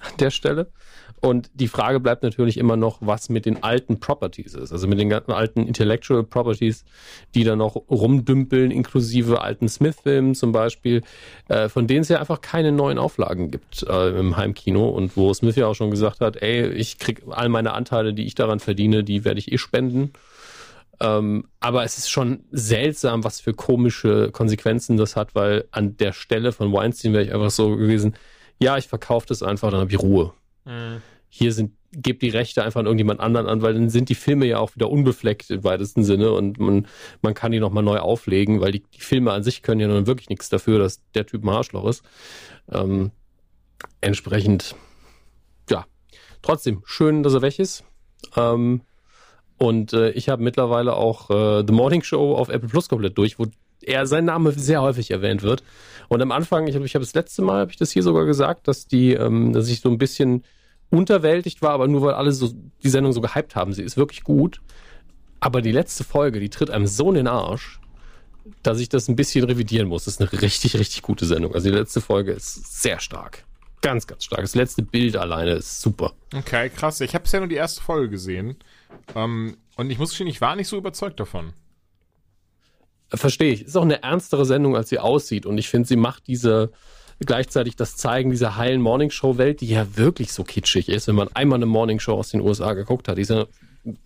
an 0.00 0.16
der 0.18 0.30
Stelle. 0.30 0.72
Und 1.20 1.50
die 1.52 1.68
Frage 1.68 2.00
bleibt 2.00 2.22
natürlich 2.22 2.56
immer 2.56 2.76
noch, 2.76 2.98
was 3.00 3.28
mit 3.28 3.44
den 3.44 3.62
alten 3.62 4.00
Properties 4.00 4.54
ist. 4.54 4.72
Also 4.72 4.88
mit 4.88 4.98
den 4.98 5.10
ganzen 5.10 5.32
alten 5.32 5.66
Intellectual 5.66 6.24
Properties, 6.24 6.84
die 7.34 7.44
da 7.44 7.56
noch 7.56 7.76
rumdümpeln, 7.76 8.70
inklusive 8.70 9.42
alten 9.42 9.68
Smith-Filmen 9.68 10.34
zum 10.34 10.52
Beispiel, 10.52 11.02
äh, 11.48 11.68
von 11.68 11.86
denen 11.86 12.00
es 12.00 12.08
ja 12.08 12.20
einfach 12.20 12.40
keine 12.40 12.72
neuen 12.72 12.98
Auflagen 12.98 13.50
gibt 13.50 13.82
äh, 13.82 14.18
im 14.18 14.38
Heimkino. 14.38 14.88
Und 14.88 15.16
wo 15.16 15.34
Smith 15.34 15.56
ja 15.56 15.66
auch 15.66 15.74
schon 15.74 15.90
gesagt 15.90 16.20
hat, 16.20 16.36
ey, 16.36 16.68
ich 16.70 16.98
krieg 16.98 17.22
all 17.30 17.50
meine 17.50 17.74
Anteile, 17.74 18.14
die 18.14 18.24
ich 18.24 18.34
daran 18.34 18.60
verdiene, 18.60 19.04
die 19.04 19.24
werde 19.24 19.40
ich 19.40 19.52
eh 19.52 19.58
spenden. 19.58 20.12
Ähm, 21.00 21.44
aber 21.60 21.84
es 21.84 21.98
ist 21.98 22.10
schon 22.10 22.44
seltsam, 22.50 23.24
was 23.24 23.40
für 23.40 23.54
komische 23.54 24.30
Konsequenzen 24.32 24.96
das 24.96 25.16
hat, 25.16 25.34
weil 25.34 25.64
an 25.70 25.96
der 25.96 26.12
Stelle 26.12 26.52
von 26.52 26.72
Weinstein 26.72 27.12
wäre 27.12 27.24
ich 27.24 27.32
einfach 27.32 27.50
so 27.50 27.76
gewesen, 27.76 28.14
ja, 28.58 28.76
ich 28.76 28.88
verkaufe 28.88 29.26
das 29.26 29.42
einfach, 29.42 29.70
dann 29.70 29.80
habe 29.80 29.90
ich 29.90 29.98
Ruhe. 29.98 30.32
Mhm. 30.66 31.02
Hier 31.30 31.52
sind, 31.52 31.72
gebt 31.92 32.22
die 32.22 32.28
Rechte 32.28 32.62
einfach 32.62 32.80
an 32.80 32.86
irgendjemand 32.86 33.20
anderen 33.20 33.46
an, 33.46 33.62
weil 33.62 33.72
dann 33.72 33.88
sind 33.88 34.08
die 34.08 34.14
Filme 34.14 34.46
ja 34.46 34.58
auch 34.58 34.74
wieder 34.74 34.90
unbefleckt 34.90 35.50
im 35.50 35.64
weitesten 35.64 36.04
Sinne 36.04 36.32
und 36.32 36.58
man, 36.58 36.86
man 37.22 37.34
kann 37.34 37.52
die 37.52 37.60
nochmal 37.60 37.82
neu 37.82 37.98
auflegen, 37.98 38.60
weil 38.60 38.72
die, 38.72 38.82
die 38.82 39.00
Filme 39.00 39.32
an 39.32 39.42
sich 39.42 39.62
können 39.62 39.80
ja 39.80 39.88
nun 39.88 40.06
wirklich 40.06 40.28
nichts 40.28 40.48
dafür, 40.48 40.78
dass 40.78 41.00
der 41.14 41.26
Typ 41.26 41.44
ein 41.44 41.48
Arschloch 41.48 41.86
ist. 41.88 42.04
Ähm, 42.70 43.12
entsprechend, 44.00 44.74
ja, 45.70 45.86
trotzdem 46.42 46.82
schön, 46.84 47.22
dass 47.22 47.34
er 47.34 47.42
weg 47.42 47.58
ist. 47.58 47.84
Ähm, 48.36 48.82
und 49.56 49.92
äh, 49.92 50.10
ich 50.12 50.28
habe 50.28 50.42
mittlerweile 50.42 50.94
auch 50.94 51.30
äh, 51.30 51.64
The 51.66 51.72
Morning 51.72 52.02
Show 52.02 52.34
auf 52.34 52.48
Apple 52.48 52.68
Plus 52.68 52.88
komplett 52.88 53.18
durch, 53.18 53.38
wo 53.38 53.46
er 53.82 54.06
sein 54.06 54.24
Name 54.24 54.52
sehr 54.52 54.82
häufig 54.82 55.10
erwähnt 55.10 55.42
wird. 55.42 55.62
Und 56.08 56.22
am 56.22 56.32
Anfang, 56.32 56.66
ich 56.66 56.74
habe 56.74 56.86
ich 56.86 56.94
hab 56.94 57.02
das 57.02 57.14
letzte 57.14 57.42
Mal, 57.42 57.60
habe 57.60 57.70
ich 57.70 57.76
das 57.76 57.90
hier 57.90 58.02
sogar 58.02 58.24
gesagt, 58.24 58.68
dass 58.68 58.86
die, 58.86 59.12
ähm, 59.12 59.52
dass 59.52 59.68
ich 59.68 59.80
so 59.80 59.88
ein 59.88 59.98
bisschen 59.98 60.44
unterwältigt 60.90 61.62
war, 61.62 61.70
aber 61.70 61.88
nur 61.88 62.02
weil 62.02 62.14
alle 62.14 62.32
so 62.32 62.52
die 62.82 62.88
Sendung 62.88 63.12
so 63.12 63.20
gehypt 63.20 63.56
haben. 63.56 63.72
Sie 63.72 63.82
ist 63.82 63.96
wirklich 63.96 64.24
gut. 64.24 64.60
Aber 65.38 65.62
die 65.62 65.72
letzte 65.72 66.04
Folge, 66.04 66.40
die 66.40 66.50
tritt 66.50 66.70
einem 66.70 66.86
so 66.86 67.08
in 67.08 67.14
den 67.14 67.26
Arsch, 67.26 67.80
dass 68.62 68.80
ich 68.80 68.88
das 68.88 69.08
ein 69.08 69.16
bisschen 69.16 69.44
revidieren 69.44 69.88
muss. 69.88 70.04
Das 70.04 70.14
ist 70.14 70.20
eine 70.20 70.42
richtig, 70.42 70.76
richtig 70.76 71.02
gute 71.02 71.24
Sendung. 71.24 71.54
Also 71.54 71.70
die 71.70 71.76
letzte 71.76 72.00
Folge 72.00 72.32
ist 72.32 72.82
sehr 72.82 73.00
stark. 73.00 73.44
Ganz, 73.82 74.06
ganz 74.06 74.24
stark. 74.24 74.42
Das 74.42 74.54
letzte 74.54 74.82
Bild 74.82 75.16
alleine 75.16 75.52
ist 75.52 75.80
super. 75.80 76.12
Okay, 76.34 76.68
krass. 76.68 77.00
Ich 77.00 77.14
habe 77.14 77.22
bisher 77.22 77.40
nur 77.40 77.48
die 77.48 77.54
erste 77.54 77.82
Folge 77.82 78.10
gesehen. 78.10 78.56
Ähm, 79.14 79.56
und 79.76 79.90
ich 79.90 79.98
muss 79.98 80.10
gestehen, 80.10 80.26
ich 80.26 80.40
war 80.42 80.56
nicht 80.56 80.68
so 80.68 80.76
überzeugt 80.76 81.18
davon. 81.18 81.54
Verstehe 83.08 83.52
ich. 83.52 83.62
Ist 83.62 83.76
auch 83.76 83.82
eine 83.82 84.02
ernstere 84.02 84.44
Sendung, 84.44 84.76
als 84.76 84.90
sie 84.90 84.98
aussieht. 84.98 85.46
Und 85.46 85.56
ich 85.56 85.68
finde, 85.68 85.88
sie 85.88 85.96
macht 85.96 86.26
diese 86.26 86.72
gleichzeitig 87.26 87.76
das 87.76 87.96
Zeigen 87.96 88.30
dieser 88.30 88.56
heilen 88.56 88.80
Morningshow-Welt, 88.80 89.60
die 89.60 89.68
ja 89.68 89.96
wirklich 89.96 90.32
so 90.32 90.44
kitschig 90.44 90.88
ist, 90.88 91.06
wenn 91.06 91.14
man 91.14 91.28
einmal 91.34 91.56
eine 91.56 91.66
Morningshow 91.66 92.14
aus 92.14 92.30
den 92.30 92.40
USA 92.40 92.72
geguckt 92.72 93.08
hat. 93.08 93.18
Diese 93.18 93.48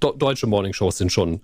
deutsche 0.00 0.46
Morningshows 0.46 0.98
sind 0.98 1.12
schon 1.12 1.40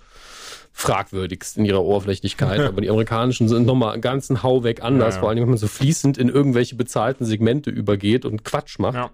fragwürdigst 0.73 1.59
in 1.59 1.65
ihrer 1.65 1.83
Oberflächlichkeit, 1.85 2.61
aber 2.67 2.81
die 2.81 2.91
amerikanischen 2.91 3.49
sind 3.49 3.67
nochmal 3.67 3.93
einen 3.93 4.03
ganzen 4.03 4.43
Hau 4.43 4.65
weg 4.65 4.83
anders, 4.83 5.15
ja, 5.15 5.17
ja. 5.17 5.21
vor 5.21 5.29
allem 5.29 5.41
wenn 5.41 5.49
man 5.49 5.59
so 5.59 5.69
fließend 5.69 6.19
in 6.19 6.29
irgendwelche 6.29 6.75
bezahlten 6.75 7.25
Segmente 7.25 7.71
übergeht 7.71 8.25
und 8.25 8.45
Quatsch 8.45 8.79
macht. 8.79 8.95
Ja. 8.95 9.11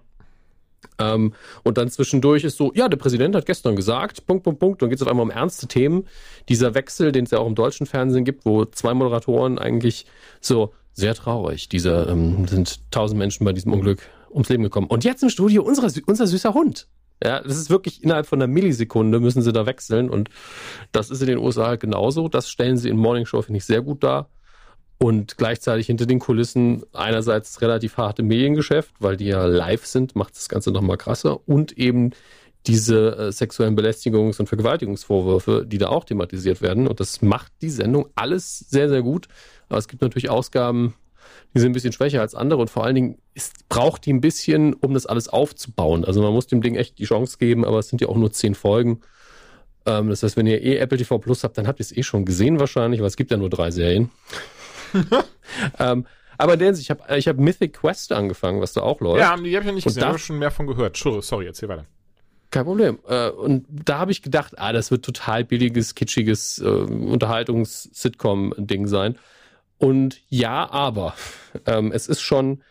Ähm, 0.99 1.33
und 1.63 1.77
dann 1.77 1.89
zwischendurch 1.89 2.43
ist 2.43 2.57
so, 2.57 2.71
ja, 2.73 2.87
der 2.87 2.97
Präsident 2.97 3.35
hat 3.35 3.45
gestern 3.45 3.75
gesagt, 3.75 4.25
Punkt, 4.25 4.43
Punkt, 4.43 4.59
Punkt, 4.59 4.81
dann 4.81 4.89
geht 4.89 4.97
es 4.97 5.01
auf 5.01 5.09
einmal 5.09 5.23
um 5.23 5.31
ernste 5.31 5.67
Themen. 5.67 6.07
Dieser 6.49 6.73
Wechsel, 6.73 7.11
den 7.11 7.25
es 7.25 7.31
ja 7.31 7.39
auch 7.39 7.47
im 7.47 7.55
deutschen 7.55 7.85
Fernsehen 7.85 8.25
gibt, 8.25 8.45
wo 8.45 8.65
zwei 8.65 8.93
Moderatoren 8.93 9.59
eigentlich 9.59 10.05
so 10.39 10.73
sehr 10.97 11.13
traurig, 11.13 11.69
dieser 11.69 12.09
ähm, 12.09 12.47
sind 12.47 12.91
tausend 12.91 13.19
Menschen 13.19 13.45
bei 13.45 13.53
diesem 13.53 13.71
Unglück 13.71 14.01
ums 14.31 14.49
Leben 14.49 14.63
gekommen. 14.63 14.87
Und 14.87 15.03
jetzt 15.03 15.21
im 15.21 15.29
Studio 15.29 15.61
unser, 15.61 15.87
unser 16.07 16.25
süßer 16.25 16.55
Hund. 16.55 16.87
Ja, 17.23 17.41
das 17.41 17.57
ist 17.57 17.69
wirklich 17.69 18.03
innerhalb 18.03 18.25
von 18.25 18.41
einer 18.41 18.51
Millisekunde 18.51 19.19
müssen 19.19 19.43
sie 19.43 19.53
da 19.53 19.65
wechseln 19.65 20.09
und 20.09 20.29
das 20.91 21.09
ist 21.09 21.21
in 21.21 21.27
den 21.27 21.37
USA 21.37 21.67
halt 21.67 21.81
genauso. 21.81 22.29
Das 22.29 22.49
stellen 22.49 22.77
sie 22.77 22.89
in 22.89 22.97
Morning 22.97 23.27
Show, 23.27 23.41
finde 23.43 23.57
ich, 23.57 23.65
sehr 23.65 23.81
gut 23.81 24.03
dar. 24.03 24.29
Und 24.99 25.37
gleichzeitig 25.37 25.85
hinter 25.85 26.07
den 26.07 26.17
Kulissen 26.17 26.83
einerseits 26.93 27.61
relativ 27.61 27.97
harte 27.97 28.23
Mediengeschäft, 28.23 28.95
weil 28.99 29.17
die 29.17 29.25
ja 29.25 29.45
live 29.45 29.85
sind, 29.85 30.15
macht 30.15 30.35
das 30.35 30.49
Ganze 30.49 30.71
nochmal 30.71 30.97
krasser. 30.97 31.47
Und 31.47 31.77
eben 31.77 32.11
diese 32.65 33.15
äh, 33.17 33.31
sexuellen 33.31 33.77
Belästigungs- 33.77 34.39
und 34.39 34.47
Vergewaltigungsvorwürfe, 34.47 35.63
die 35.67 35.77
da 35.77 35.89
auch 35.89 36.05
thematisiert 36.05 36.63
werden. 36.63 36.87
Und 36.87 36.99
das 36.99 37.21
macht 37.21 37.51
die 37.61 37.69
Sendung 37.69 38.09
alles 38.15 38.59
sehr, 38.59 38.89
sehr 38.89 39.03
gut. 39.03 39.27
Aber 39.69 39.77
es 39.77 39.87
gibt 39.87 40.01
natürlich 40.01 40.29
Ausgaben, 40.29 40.95
die 41.53 41.59
sind 41.59 41.71
ein 41.71 41.73
bisschen 41.73 41.91
schwächer 41.91 42.21
als 42.21 42.35
andere 42.35 42.61
und 42.61 42.69
vor 42.69 42.83
allen 42.83 42.95
Dingen 42.95 43.17
ist, 43.33 43.67
braucht 43.69 44.05
die 44.05 44.13
ein 44.13 44.21
bisschen, 44.21 44.73
um 44.73 44.93
das 44.93 45.05
alles 45.05 45.27
aufzubauen. 45.27 46.05
Also 46.05 46.21
man 46.21 46.33
muss 46.33 46.47
dem 46.47 46.61
Ding 46.61 46.75
echt 46.75 46.99
die 46.99 47.05
Chance 47.05 47.37
geben, 47.37 47.65
aber 47.65 47.79
es 47.79 47.89
sind 47.89 48.01
ja 48.01 48.07
auch 48.07 48.17
nur 48.17 48.31
zehn 48.31 48.55
Folgen. 48.55 49.01
Ähm, 49.85 50.09
das 50.09 50.23
heißt, 50.23 50.37
wenn 50.37 50.47
ihr 50.47 50.61
eh 50.61 50.77
Apple 50.77 50.97
TV 50.97 51.17
Plus 51.17 51.43
habt, 51.43 51.57
dann 51.57 51.67
habt 51.67 51.79
ihr 51.79 51.83
es 51.83 51.95
eh 51.95 52.03
schon 52.03 52.25
gesehen 52.25 52.59
wahrscheinlich, 52.59 53.01
weil 53.01 53.07
es 53.07 53.15
gibt 53.15 53.31
ja 53.31 53.37
nur 53.37 53.49
drei 53.49 53.71
Serien. 53.71 54.09
ähm, 55.79 56.05
aber 56.37 56.53
in 56.53 56.75
ich 56.75 56.91
habe 56.91 57.17
ich 57.17 57.27
hab 57.27 57.37
Mythic 57.37 57.73
Quest 57.73 58.11
angefangen, 58.11 58.61
was 58.61 58.73
da 58.73 58.81
auch 58.81 59.01
läuft. 59.01 59.19
Ja, 59.19 59.35
die 59.35 59.55
habe 59.55 59.63
ich 59.63 59.67
ja 59.67 59.71
nicht 59.71 59.85
gesehen, 59.85 60.01
da 60.01 60.09
habe 60.09 60.19
schon 60.19 60.37
mehr 60.37 60.51
von 60.51 60.67
gehört. 60.67 60.97
Sorry, 60.97 61.47
erzähl 61.47 61.69
weiter. 61.69 61.85
Kein 62.51 62.65
Problem. 62.65 62.99
Äh, 63.07 63.29
und 63.29 63.65
da 63.69 63.99
habe 63.99 64.11
ich 64.11 64.21
gedacht, 64.21 64.53
ah, 64.57 64.71
das 64.71 64.91
wird 64.91 65.03
total 65.03 65.43
billiges, 65.43 65.95
kitschiges 65.95 66.59
äh, 66.59 66.65
Unterhaltungs-Sitcom-Ding 66.65 68.85
sein. 68.87 69.17
Und 69.77 70.21
ja, 70.29 70.69
aber 70.69 71.15
ähm, 71.65 71.91
es 71.91 72.07
ist 72.07 72.21
schon 72.21 72.63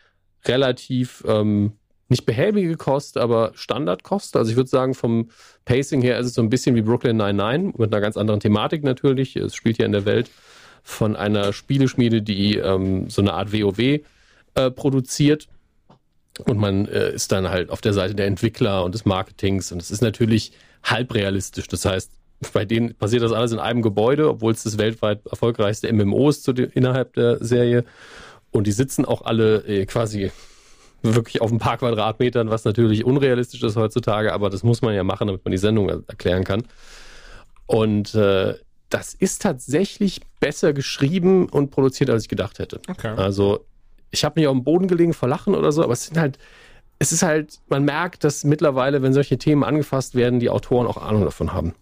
relativ 0.45 1.25
ähm, 1.27 1.73
nicht 2.09 2.27
behäbige 2.27 2.77
Kost, 2.77 3.17
aber 3.17 3.53
Standardkost. 3.55 4.37
Also 4.37 4.51
ich 4.51 4.57
würde 4.57 4.71
sagen, 4.71 4.95
vom 4.95 5.31
Pacing 5.65 6.03
her 6.03 6.19
ist 6.19 6.27
es 6.27 6.35
so 6.35 6.43
ein 6.43 6.51
bisschen 6.51 6.77
wie 6.77 6.83
Brooklyn 6.83 7.17
99 7.17 7.79
mit 7.79 7.93
einer 7.93 8.01
ganz 8.01 8.17
anderen 8.17 8.41
Thematik 8.41 8.85
natürlich. 8.85 9.37
Es 9.37 9.55
spielt 9.55 9.79
ja 9.79 9.87
in 9.87 9.93
der 9.93 10.05
Welt 10.05 10.31
von 10.83 11.17
einer 11.17 11.53
Spieleschmiede, 11.53 12.23
die 12.23 12.57
ähm, 12.57 13.11
so 13.11 13.23
eine 13.23 13.35
Art 13.35 13.53
WoW 13.53 13.79
äh, 13.79 14.71
produziert. 14.71 15.49
Und 16.45 16.59
man 16.59 16.87
äh, 16.87 17.13
ist 17.13 17.33
dann 17.33 17.49
halt 17.49 17.71
auf 17.71 17.81
der 17.81 17.93
Seite 17.93 18.15
der 18.15 18.27
Entwickler 18.27 18.85
und 18.85 18.95
des 18.95 19.05
Marketings. 19.05 19.73
Und 19.73 19.83
es 19.83 19.91
ist 19.91 20.03
natürlich 20.03 20.53
halb 20.85 21.15
realistisch. 21.15 21.67
Das 21.67 21.85
heißt, 21.85 22.11
bei 22.53 22.65
denen 22.65 22.95
passiert 22.95 23.23
das 23.23 23.33
alles 23.33 23.53
in 23.53 23.59
einem 23.59 23.83
Gebäude, 23.83 24.29
obwohl 24.29 24.53
es 24.53 24.63
das 24.63 24.79
weltweit 24.79 25.27
erfolgreichste 25.27 25.93
MMO 25.93 26.29
ist 26.29 26.47
den, 26.49 26.71
innerhalb 26.71 27.15
der 27.15 27.43
Serie. 27.43 27.85
Und 28.51 28.67
die 28.67 28.73
sitzen 28.73 29.05
auch 29.05 29.23
alle 29.25 29.65
äh, 29.67 29.87
quasi 29.87 30.31
wirklich 31.03 31.41
auf 31.41 31.53
ein 31.53 31.59
paar 31.59 31.79
Quadratmetern, 31.79 32.51
was 32.51 32.65
natürlich 32.65 33.05
unrealistisch 33.05 33.63
ist 33.63 33.77
heutzutage, 33.77 34.33
aber 34.33 34.51
das 34.51 34.63
muss 34.63 34.83
man 34.83 34.95
ja 34.95 35.05
machen, 35.05 35.27
damit 35.27 35.45
man 35.45 35.53
die 35.53 35.59
Sendung 35.59 35.89
erklären 35.89 36.45
kann. 36.45 36.65
Und 37.67 38.15
äh, 38.15 38.55
das 38.89 39.15
ist 39.15 39.43
tatsächlich 39.43 40.21
besser 40.41 40.73
geschrieben 40.73 41.49
und 41.49 41.71
produziert, 41.71 42.11
als 42.11 42.25
ich 42.25 42.29
gedacht 42.29 42.59
hätte. 42.59 42.81
Okay. 42.89 43.15
Also 43.17 43.65
ich 44.11 44.25
habe 44.25 44.39
nicht 44.39 44.49
auf 44.49 44.55
dem 44.55 44.65
Boden 44.65 44.89
gelegen 44.89 45.13
vor 45.13 45.29
Lachen 45.29 45.55
oder 45.55 45.73
so, 45.73 45.83
aber 45.83 45.93
es 45.93 46.07
sind 46.07 46.19
halt, 46.19 46.39
es 46.99 47.13
ist 47.13 47.23
halt, 47.23 47.59
man 47.69 47.85
merkt, 47.85 48.25
dass 48.25 48.45
mittlerweile, 48.45 49.03
wenn 49.03 49.13
solche 49.13 49.39
Themen 49.39 49.65
angefasst 49.65 50.15
werden, 50.15 50.41
die 50.41 50.51
Autoren 50.51 50.87
auch 50.87 50.97
Ahnung 50.97 51.25
davon 51.25 51.53
haben. 51.53 51.75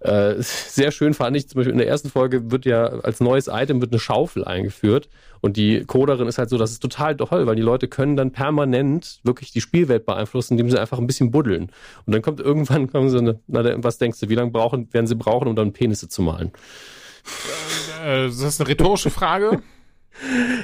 Äh, 0.00 0.34
sehr 0.38 0.90
schön 0.90 1.14
fand 1.14 1.36
ich, 1.36 1.48
zum 1.48 1.58
Beispiel 1.58 1.72
in 1.72 1.78
der 1.78 1.88
ersten 1.88 2.10
Folge 2.10 2.50
wird 2.50 2.64
ja 2.64 2.86
als 2.86 3.20
neues 3.20 3.48
Item 3.48 3.80
wird 3.80 3.92
eine 3.92 4.00
Schaufel 4.00 4.44
eingeführt 4.44 5.08
und 5.40 5.56
die 5.56 5.84
Coderin 5.84 6.26
ist 6.26 6.38
halt 6.38 6.50
so, 6.50 6.58
das 6.58 6.70
ist 6.70 6.80
total 6.80 7.16
toll, 7.16 7.46
weil 7.46 7.56
die 7.56 7.62
Leute 7.62 7.88
können 7.88 8.16
dann 8.16 8.30
permanent 8.30 9.20
wirklich 9.22 9.52
die 9.52 9.60
Spielwelt 9.60 10.04
beeinflussen, 10.04 10.54
indem 10.54 10.70
sie 10.70 10.78
einfach 10.78 10.98
ein 10.98 11.06
bisschen 11.06 11.30
buddeln. 11.30 11.70
Und 12.06 12.12
dann 12.12 12.22
kommt 12.22 12.40
irgendwann, 12.40 12.90
kommen 12.90 13.08
sie, 13.08 13.38
na, 13.46 13.82
was 13.82 13.98
denkst 13.98 14.20
du, 14.20 14.28
wie 14.28 14.34
lange 14.34 14.50
brauchen, 14.50 14.92
werden 14.92 15.06
sie 15.06 15.14
brauchen, 15.14 15.48
um 15.48 15.56
dann 15.56 15.72
Penisse 15.72 16.08
zu 16.08 16.22
malen? 16.22 16.52
Äh, 18.04 18.26
das 18.26 18.40
ist 18.40 18.60
eine 18.60 18.68
rhetorische 18.68 19.10
Frage. 19.10 19.62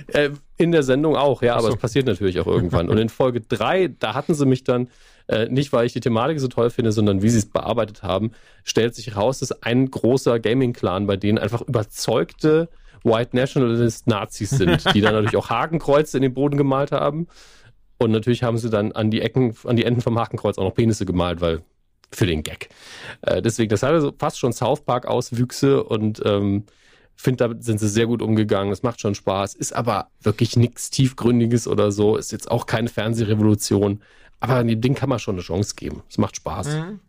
Äh, 0.09 0.31
in 0.57 0.73
der 0.73 0.83
Sendung 0.83 1.17
auch, 1.17 1.43
ja, 1.43 1.57
aber 1.57 1.69
es 1.69 1.77
passiert 1.77 2.07
natürlich 2.07 2.41
auch 2.41 2.47
irgendwann. 2.47 2.89
Und 2.89 2.99
in 2.99 3.09
Folge 3.09 3.41
drei, 3.41 3.89
da 3.89 4.15
hatten 4.15 4.35
sie 4.35 4.47
mich 4.47 4.65
dann, 4.65 4.89
äh, 5.29 5.49
nicht 5.49 5.73
weil 5.73 5.87
ich 5.87 5.93
die 5.93 6.01
Thematik 6.01 6.41
so 6.41 6.49
toll 6.49 6.71
finde, 6.71 6.93
sondern 6.93 7.23
wie 7.23 7.29
sie 7.29 7.39
es 7.39 7.47
bearbeitet 7.47 8.03
haben, 8.03 8.33
stellt 8.65 8.95
sich 8.95 9.17
raus, 9.17 9.39
dass 9.39 9.63
ein 9.63 9.91
großer 9.91 10.41
Gaming-Clan 10.41 11.07
bei 11.07 11.17
denen 11.17 11.39
einfach 11.39 11.63
überzeugte 11.63 12.69
White 13.05 13.37
Nationalist 13.37 14.07
Nazis 14.07 14.51
sind, 14.51 14.95
die 14.95 15.01
dann 15.01 15.15
natürlich 15.15 15.37
auch 15.37 15.51
Hakenkreuze 15.51 16.19
in 16.19 16.23
den 16.23 16.35
Boden 16.35 16.57
gemalt 16.57 16.93
haben. 16.93 17.29
Und 17.99 18.11
natürlich 18.11 18.43
haben 18.43 18.59
sie 18.59 18.71
dann 18.71 18.93
an 18.93 19.11
die 19.11 19.23
Ecken, 19.23 19.55
an 19.65 19.77
die 19.77 19.85
Enden 19.85 20.01
vom 20.01 20.19
Hakenkreuz 20.19 20.59
auch 20.59 20.65
noch 20.65 20.75
Penisse 20.75 21.07
gemalt, 21.07 21.41
weil 21.41 21.63
für 22.11 22.27
den 22.27 22.43
Gag. 22.43 22.69
Äh, 23.23 23.43
deswegen, 23.43 23.69
das 23.69 23.83
hatte 23.83 24.01
so 24.01 24.13
fast 24.17 24.39
schon 24.39 24.53
South 24.53 24.85
Park 24.85 25.07
Auswüchse 25.07 25.83
und 25.83 26.23
ähm, 26.25 26.65
finde, 27.23 27.49
da 27.49 27.55
sind 27.62 27.79
sie 27.79 27.89
sehr 27.89 28.07
gut 28.07 28.23
umgegangen. 28.23 28.73
Es 28.73 28.83
macht 28.83 29.01
schon 29.01 29.14
Spaß. 29.14 29.55
Ist 29.55 29.73
aber 29.73 30.11
wirklich 30.21 30.57
nichts 30.57 30.91
Tiefgründiges 30.91 31.67
oder 31.67 31.93
so. 31.93 32.17
Ist 32.17 32.33
jetzt 32.33 32.51
auch 32.51 32.67
keine 32.67 32.89
Fernsehrevolution. 32.89 34.03
Aber 34.41 34.62
dem 34.62 34.81
Ding 34.81 34.95
kann 34.95 35.09
man 35.09 35.19
schon 35.19 35.37
eine 35.37 35.43
Chance 35.43 35.75
geben. 35.77 36.03
Es 36.09 36.19
macht 36.19 36.37
Spaß. 36.37 36.69
Mhm. 36.69 37.01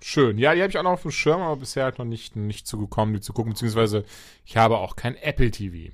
Schön. 0.00 0.38
Ja, 0.38 0.54
die 0.54 0.60
habe 0.60 0.70
ich 0.70 0.78
auch 0.78 0.82
noch 0.82 0.92
auf 0.92 1.02
dem 1.02 1.10
Schirm, 1.10 1.40
aber 1.40 1.56
bisher 1.56 1.84
halt 1.84 1.98
noch 1.98 2.04
nicht, 2.04 2.36
nicht 2.36 2.66
zugekommen, 2.66 3.14
die 3.14 3.20
zu 3.20 3.32
gucken. 3.32 3.52
Beziehungsweise 3.52 4.04
ich 4.44 4.56
habe 4.56 4.78
auch 4.78 4.96
kein 4.96 5.16
Apple 5.16 5.50
TV. 5.50 5.92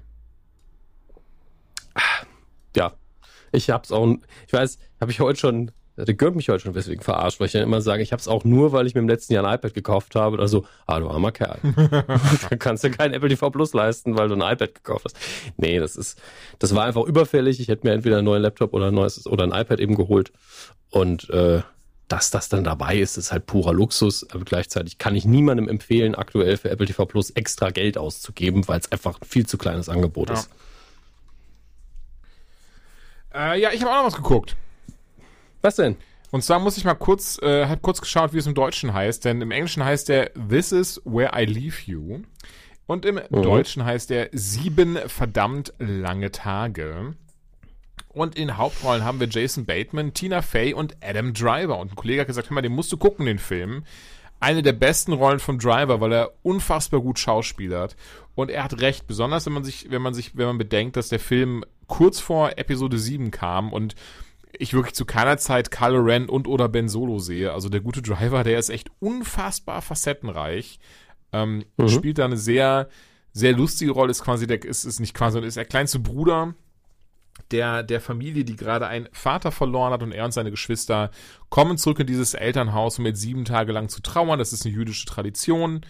Ja. 2.76 2.93
Ich 3.53 3.70
hab's 3.70 3.91
auch, 3.91 4.16
ich 4.47 4.53
weiß, 4.53 4.78
habe 5.01 5.11
ich 5.11 5.20
heute 5.20 5.38
schon 5.38 5.72
der 6.05 6.14
gehört 6.14 6.36
mich 6.36 6.48
heute 6.48 6.61
schon 6.61 6.72
deswegen 6.72 7.03
verarscht, 7.03 7.40
weil 7.40 7.46
ich 7.46 7.53
ja 7.53 7.62
immer 7.62 7.80
sage, 7.80 8.03
ich 8.03 8.12
habe 8.12 8.20
es 8.20 8.28
auch 8.28 8.44
nur, 8.44 8.72
weil 8.72 8.86
ich 8.86 8.94
mir 8.94 9.01
im 9.01 9.09
letzten 9.09 9.32
Jahr 9.32 9.44
ein 9.44 9.55
iPad 9.55 9.74
gekauft 9.74 10.14
habe. 10.14 10.34
Oder 10.34 10.48
so, 10.48 10.64
ah, 10.86 10.98
du 11.01 11.09
armer 11.09 11.32
Kerl. 11.32 11.59
da 12.51 12.57
kannst 12.57 12.84
du 12.84 12.90
kein 12.90 13.12
Apple 13.12 13.28
TV 13.28 13.51
Plus 13.51 13.72
leisten, 13.72 14.16
weil 14.16 14.28
du 14.28 14.34
ein 14.34 14.53
iPad 14.53 14.74
gekauft 14.74 15.07
hast. 15.07 15.16
Nee, 15.57 15.78
das 15.78 15.96
ist, 15.96 16.20
das 16.59 16.74
war 16.74 16.84
einfach 16.84 17.05
überfällig. 17.05 17.61
Ich 17.61 17.68
hätte 17.68 17.86
mir 17.86 17.92
entweder 17.92 18.18
einen 18.18 18.26
neuen 18.26 18.42
Laptop 18.42 18.72
oder 18.72 18.88
ein 18.88 18.94
neues 18.94 19.26
oder 19.26 19.44
ein 19.44 19.53
iPad 19.53 19.80
eben 19.80 19.94
geholt. 19.94 20.32
Und 20.90 21.30
äh, 21.30 21.62
dass 22.09 22.30
das 22.30 22.48
dann 22.48 22.64
dabei 22.64 22.96
ist, 22.98 23.16
ist 23.16 23.32
halt 23.32 23.46
purer 23.46 23.72
Luxus. 23.72 24.28
Aber 24.30 24.44
gleichzeitig 24.44 24.98
kann 24.98 25.14
ich 25.14 25.24
niemandem 25.24 25.68
empfehlen, 25.68 26.14
aktuell 26.14 26.57
für 26.57 26.70
Apple 26.70 26.86
TV 26.86 27.07
Plus 27.07 27.30
extra 27.30 27.70
Geld 27.70 27.96
auszugeben, 27.96 28.66
weil 28.68 28.80
es 28.80 28.90
einfach 28.90 29.20
ein 29.20 29.26
viel 29.26 29.46
zu 29.46 29.59
kleines 29.59 29.88
Angebot 29.88 30.28
ja. 30.28 30.34
ist. 30.34 30.51
Äh, 33.32 33.61
ja, 33.61 33.70
ich 33.72 33.82
habe 33.82 33.92
auch 33.92 33.98
noch 33.98 34.07
was 34.07 34.16
geguckt. 34.16 34.57
Was 35.62 35.76
denn? 35.76 35.96
Und 36.30 36.42
zwar 36.42 36.61
muss 36.61 36.76
ich 36.76 36.84
mal 36.84 36.94
kurz, 36.94 37.40
äh, 37.42 37.66
hab 37.66 37.82
kurz 37.82 38.00
geschaut, 38.00 38.32
wie 38.32 38.38
es 38.38 38.46
im 38.46 38.54
Deutschen 38.54 38.94
heißt, 38.94 39.24
denn 39.24 39.40
im 39.40 39.50
Englischen 39.50 39.84
heißt 39.84 40.08
der 40.08 40.32
This 40.34 40.72
is 40.72 41.00
where 41.04 41.32
I 41.34 41.44
leave 41.44 41.76
you. 41.86 42.20
Und 42.86 43.04
im 43.04 43.16
mhm. 43.16 43.42
Deutschen 43.42 43.84
heißt 43.84 44.11
der 44.11 44.30
Sieben 44.32 44.96
verdammt 45.06 45.72
lange 45.78 46.30
Tage. 46.30 47.14
Und 48.08 48.36
in 48.36 48.56
Hauptrollen 48.56 49.04
haben 49.04 49.20
wir 49.20 49.28
Jason 49.28 49.64
Bateman, 49.64 50.14
Tina 50.14 50.42
Fey 50.42 50.74
und 50.74 50.96
Adam 51.00 51.32
Driver. 51.32 51.78
Und 51.78 51.92
ein 51.92 51.96
Kollege 51.96 52.20
hat 52.20 52.26
gesagt, 52.26 52.50
hör 52.50 52.54
mal, 52.56 52.62
den 52.62 52.72
musst 52.72 52.90
du 52.90 52.96
gucken, 52.96 53.26
den 53.26 53.38
Film. 53.38 53.84
eine 54.40 54.62
der 54.62 54.72
besten 54.72 55.12
Rollen 55.12 55.38
vom 55.38 55.58
Driver, 55.58 56.00
weil 56.00 56.12
er 56.12 56.32
unfassbar 56.42 57.00
gut 57.00 57.18
schauspielert. 57.18 57.94
Und 58.34 58.50
er 58.50 58.64
hat 58.64 58.80
recht, 58.80 59.06
besonders 59.06 59.44
wenn 59.46 59.52
man 59.52 59.64
sich, 59.64 59.90
wenn 59.90 60.00
man 60.00 60.14
sich, 60.14 60.36
wenn 60.36 60.46
man 60.46 60.58
bedenkt, 60.58 60.96
dass 60.96 61.11
der 61.11 61.20
Film 61.20 61.64
kurz 61.86 62.20
vor 62.20 62.56
Episode 62.56 62.98
7 62.98 63.30
kam 63.30 63.72
und 63.72 63.94
ich 64.59 64.74
wirklich 64.74 64.94
zu 64.94 65.05
keiner 65.05 65.38
Zeit 65.38 65.70
Kylo 65.70 66.01
Ren 66.01 66.28
und 66.28 66.48
oder 66.48 66.68
Ben 66.68 66.88
Solo 66.88 67.18
sehe. 67.18 67.53
Also 67.53 67.68
der 67.68 67.80
gute 67.80 68.03
Driver, 68.03 68.44
der 68.44 68.59
ist 68.59 68.70
echt 68.70 68.90
unfassbar 68.98 69.82
facettenreich. 69.82 70.78
Ähm, 71.32 71.64
mhm. 71.76 71.88
Spielt 71.88 72.18
da 72.18 72.24
eine 72.24 72.36
sehr, 72.36 72.88
sehr 73.32 73.53
lustige 73.53 73.92
Rolle, 73.92 74.11
ist 74.11 74.24
quasi 74.24 74.46
der, 74.46 74.64
ist, 74.64 74.84
ist 74.84 75.01
nicht 75.01 75.14
quasi, 75.14 75.38
ist 75.40 75.57
der 75.57 75.64
kleinste 75.64 75.98
Bruder 75.98 76.55
der, 77.51 77.82
der 77.82 78.01
Familie, 78.01 78.44
die 78.44 78.57
gerade 78.57 78.86
einen 78.86 79.09
Vater 79.12 79.53
verloren 79.53 79.92
hat 79.92 80.03
und 80.03 80.12
er 80.12 80.24
und 80.24 80.32
seine 80.32 80.51
Geschwister 80.51 81.11
kommen 81.48 81.78
zurück 81.78 82.01
in 82.01 82.07
dieses 82.07 82.34
Elternhaus, 82.34 82.98
um 82.98 83.07
jetzt 83.07 83.20
sieben 83.20 83.44
Tage 83.44 83.72
lang 83.72 83.88
zu 83.88 84.03
trauern. 84.03 84.38
Das 84.38 84.53
ist 84.53 84.64
eine 84.64 84.74
jüdische 84.74 85.07
Tradition. 85.07 85.80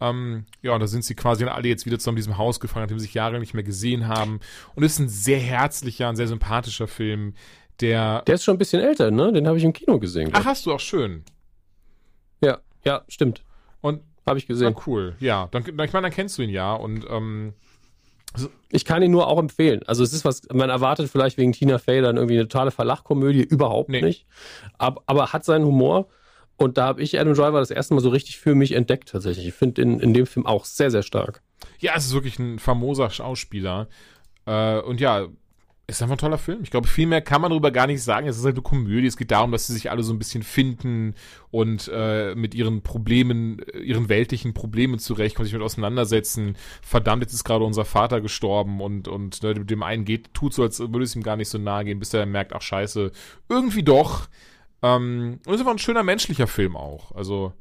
Ähm, 0.00 0.46
ja, 0.62 0.72
und 0.72 0.80
da 0.80 0.86
sind 0.86 1.04
sie 1.04 1.14
quasi 1.14 1.44
alle 1.44 1.68
jetzt 1.68 1.84
wieder 1.84 1.98
zusammen 1.98 2.16
in 2.16 2.22
diesem 2.22 2.38
Haus 2.38 2.58
gefangen, 2.58 2.84
nachdem 2.84 2.98
sie 2.98 3.06
sich 3.06 3.14
Jahre 3.14 3.38
nicht 3.38 3.54
mehr 3.54 3.62
gesehen 3.62 4.08
haben. 4.08 4.40
Und 4.74 4.82
es 4.82 4.92
ist 4.92 4.98
ein 4.98 5.08
sehr 5.08 5.38
herzlicher, 5.38 6.08
ein 6.08 6.16
sehr 6.16 6.28
sympathischer 6.28 6.88
Film, 6.88 7.34
der. 7.80 8.22
Der 8.22 8.34
ist 8.34 8.44
schon 8.44 8.54
ein 8.54 8.58
bisschen 8.58 8.82
älter, 8.82 9.10
ne? 9.10 9.32
Den 9.32 9.46
habe 9.46 9.58
ich 9.58 9.64
im 9.64 9.72
Kino 9.72 9.98
gesehen. 9.98 10.30
Ach, 10.32 10.44
hast 10.44 10.66
du 10.66 10.72
auch 10.72 10.80
schön. 10.80 11.24
Ja, 12.42 12.58
ja, 12.84 13.02
stimmt. 13.08 13.42
Und 13.80 14.02
habe 14.26 14.38
ich 14.38 14.46
gesehen. 14.46 14.76
Cool, 14.86 15.16
ja. 15.20 15.48
Dann, 15.50 15.64
ich 15.66 15.74
meine, 15.74 15.90
dann 15.90 16.10
kennst 16.10 16.38
du 16.38 16.42
ihn 16.42 16.50
ja 16.50 16.74
und 16.74 17.06
ähm, 17.08 17.54
ich 18.70 18.84
kann 18.84 19.02
ihn 19.02 19.10
nur 19.10 19.26
auch 19.26 19.38
empfehlen. 19.38 19.82
Also 19.86 20.04
es 20.04 20.12
ist 20.12 20.24
was, 20.24 20.42
man 20.52 20.70
erwartet 20.70 21.10
vielleicht 21.10 21.36
wegen 21.36 21.52
Tina 21.52 21.78
Fey 21.78 22.00
dann 22.00 22.16
irgendwie 22.16 22.34
eine 22.34 22.48
totale 22.48 22.70
Verlachkomödie, 22.70 23.42
überhaupt 23.42 23.88
nee. 23.88 24.02
nicht. 24.02 24.26
Aber, 24.78 25.02
aber 25.06 25.32
hat 25.32 25.44
seinen 25.44 25.64
Humor. 25.64 26.08
Und 26.56 26.76
da 26.76 26.84
habe 26.84 27.02
ich 27.02 27.18
Adam 27.18 27.34
Driver 27.34 27.58
das 27.58 27.70
erste 27.70 27.94
Mal 27.94 28.00
so 28.00 28.10
richtig 28.10 28.38
für 28.38 28.54
mich 28.54 28.72
entdeckt 28.72 29.08
tatsächlich. 29.08 29.46
Ich 29.48 29.54
finde 29.54 29.80
in, 29.82 29.98
in 29.98 30.12
dem 30.12 30.26
Film 30.26 30.46
auch 30.46 30.66
sehr, 30.66 30.90
sehr 30.90 31.02
stark. 31.02 31.42
Ja, 31.78 31.94
es 31.96 32.06
ist 32.06 32.12
wirklich 32.12 32.38
ein 32.38 32.58
famoser 32.58 33.10
Schauspieler. 33.10 33.88
Äh, 34.46 34.78
und 34.80 35.00
ja, 35.00 35.26
ist 35.90 36.02
einfach 36.02 36.16
ein 36.16 36.18
toller 36.18 36.38
Film. 36.38 36.60
Ich 36.62 36.70
glaube, 36.70 36.88
viel 36.88 37.06
mehr 37.06 37.20
kann 37.20 37.40
man 37.40 37.50
darüber 37.50 37.70
gar 37.70 37.86
nicht 37.86 38.02
sagen. 38.02 38.26
Es 38.26 38.38
ist 38.38 38.44
halt 38.44 38.54
eine 38.54 38.62
Komödie. 38.62 39.06
Es 39.06 39.16
geht 39.16 39.30
darum, 39.30 39.52
dass 39.52 39.66
sie 39.66 39.72
sich 39.72 39.90
alle 39.90 40.02
so 40.02 40.12
ein 40.12 40.18
bisschen 40.18 40.42
finden 40.42 41.14
und 41.50 41.90
äh, 41.92 42.34
mit 42.34 42.54
ihren 42.54 42.82
Problemen, 42.82 43.60
äh, 43.60 43.78
ihren 43.78 44.08
weltlichen 44.08 44.54
Problemen 44.54 44.98
zurechtkommen, 44.98 45.44
sich 45.44 45.52
mit 45.52 45.62
auseinandersetzen. 45.62 46.56
Verdammt, 46.82 47.22
jetzt 47.22 47.32
ist 47.32 47.44
gerade 47.44 47.64
unser 47.64 47.84
Vater 47.84 48.20
gestorben 48.20 48.80
und, 48.80 49.08
und 49.08 49.42
ne, 49.42 49.54
dem 49.54 49.82
einen 49.82 50.04
geht, 50.04 50.32
tut 50.34 50.54
so, 50.54 50.62
als 50.62 50.80
würde 50.80 51.02
es 51.02 51.16
ihm 51.16 51.22
gar 51.22 51.36
nicht 51.36 51.48
so 51.48 51.58
nahe 51.58 51.84
gehen, 51.84 51.98
bis 51.98 52.14
er 52.14 52.26
merkt, 52.26 52.52
ach 52.52 52.62
scheiße, 52.62 53.10
irgendwie 53.48 53.82
doch. 53.82 54.28
Ähm, 54.82 55.40
und 55.44 55.48
es 55.48 55.54
ist 55.54 55.60
einfach 55.60 55.72
ein 55.72 55.78
schöner 55.78 56.02
menschlicher 56.02 56.46
Film 56.46 56.76
auch. 56.76 57.12
Also, 57.12 57.52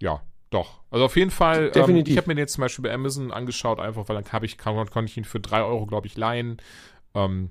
ja, 0.00 0.22
doch. 0.50 0.80
Also 0.90 1.04
auf 1.04 1.16
jeden 1.16 1.30
Fall, 1.30 1.72
ähm, 1.74 1.96
ich 2.06 2.16
habe 2.16 2.28
mir 2.28 2.34
den 2.34 2.38
jetzt 2.38 2.54
zum 2.54 2.62
Beispiel 2.62 2.82
bei 2.82 2.92
Amazon 2.92 3.32
angeschaut, 3.32 3.80
einfach 3.80 4.08
weil 4.08 4.16
dann 4.20 4.32
habe 4.32 4.46
ich, 4.46 4.56
kann, 4.56 4.74
konnte 4.90 5.10
ich 5.10 5.16
ihn 5.16 5.24
für 5.24 5.40
drei 5.40 5.62
Euro, 5.62 5.86
glaube 5.86 6.06
ich, 6.06 6.16
leihen. 6.16 6.58
Ähm, 7.14 7.50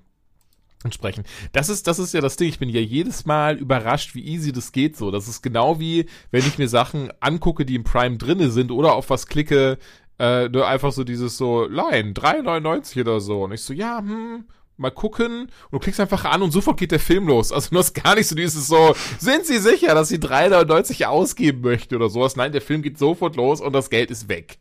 entsprechen. 0.84 1.24
Das 1.52 1.70
ist, 1.70 1.88
das 1.88 2.00
ist 2.00 2.14
ja 2.14 2.22
das 2.22 2.38
Ding. 2.38 2.50
Ich 2.50 2.60
bin 2.60 2.70
ja 2.70 2.80
jedes 2.80 3.26
Mal 3.26 3.58
überrascht, 3.58 4.16
wie 4.16 4.26
easy 4.26 4.52
das 4.52 4.72
geht 4.72 4.96
so. 4.96 5.12
Das 5.12 5.28
ist 5.28 5.42
genau 5.42 5.80
wie, 5.80 6.08
wenn 6.32 6.46
ich 6.46 6.58
mir 6.58 6.68
Sachen 6.68 7.12
angucke, 7.20 7.66
die 7.66 7.76
im 7.76 7.84
Prime 7.84 8.18
drinne 8.18 8.52
sind 8.52 8.72
oder 8.72 8.94
auf 8.94 9.10
was 9.10 9.28
klicke, 9.28 9.78
äh, 10.20 10.50
nur 10.50 10.68
einfach 10.68 10.92
so 10.92 11.04
dieses 11.04 11.38
so, 11.38 11.66
Line, 11.66 12.14
3,99 12.14 13.02
oder 13.02 13.20
so. 13.20 13.44
Und 13.44 13.54
ich 13.54 13.62
so, 13.62 13.74
ja, 13.74 14.00
hm, 14.00 14.46
mal 14.78 14.92
gucken. 14.92 15.42
Und 15.42 15.72
du 15.72 15.80
klickst 15.80 16.00
einfach 16.00 16.26
an 16.26 16.42
und 16.42 16.52
sofort 16.52 16.78
geht 16.78 16.92
der 16.92 17.00
Film 17.00 17.28
los. 17.28 17.52
Also 17.52 17.70
du 17.72 17.78
hast 17.78 17.94
gar 17.94 18.16
nicht 18.16 18.28
so 18.28 18.36
dieses 18.36 18.68
so, 18.68 18.96
sind 19.20 19.46
Sie 19.46 19.58
sicher, 19.58 19.96
dass 19.96 20.10
Sie 20.10 20.18
3,99 20.18 21.06
ausgeben 21.06 21.62
möchten 21.62 21.96
oder 21.96 22.10
sowas? 22.10 22.36
Nein, 22.36 22.52
der 22.52 22.62
Film 22.62 22.82
geht 22.82 22.98
sofort 22.98 23.36
los 23.36 23.62
und 23.62 23.74
das 23.74 23.90
Geld 23.90 24.12
ist 24.12 24.30
weg. 24.30 24.60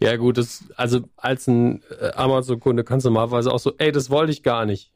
Ja, 0.00 0.16
gut, 0.16 0.38
das, 0.38 0.64
also 0.76 1.00
als 1.16 1.48
ein 1.48 1.82
äh, 2.00 2.12
Amazon-Kunde 2.12 2.84
kannst 2.84 3.04
du 3.04 3.10
normalerweise 3.10 3.52
auch 3.52 3.58
so, 3.58 3.72
ey, 3.78 3.90
das 3.90 4.10
wollte 4.10 4.32
ich 4.32 4.42
gar 4.42 4.64
nicht. 4.64 4.92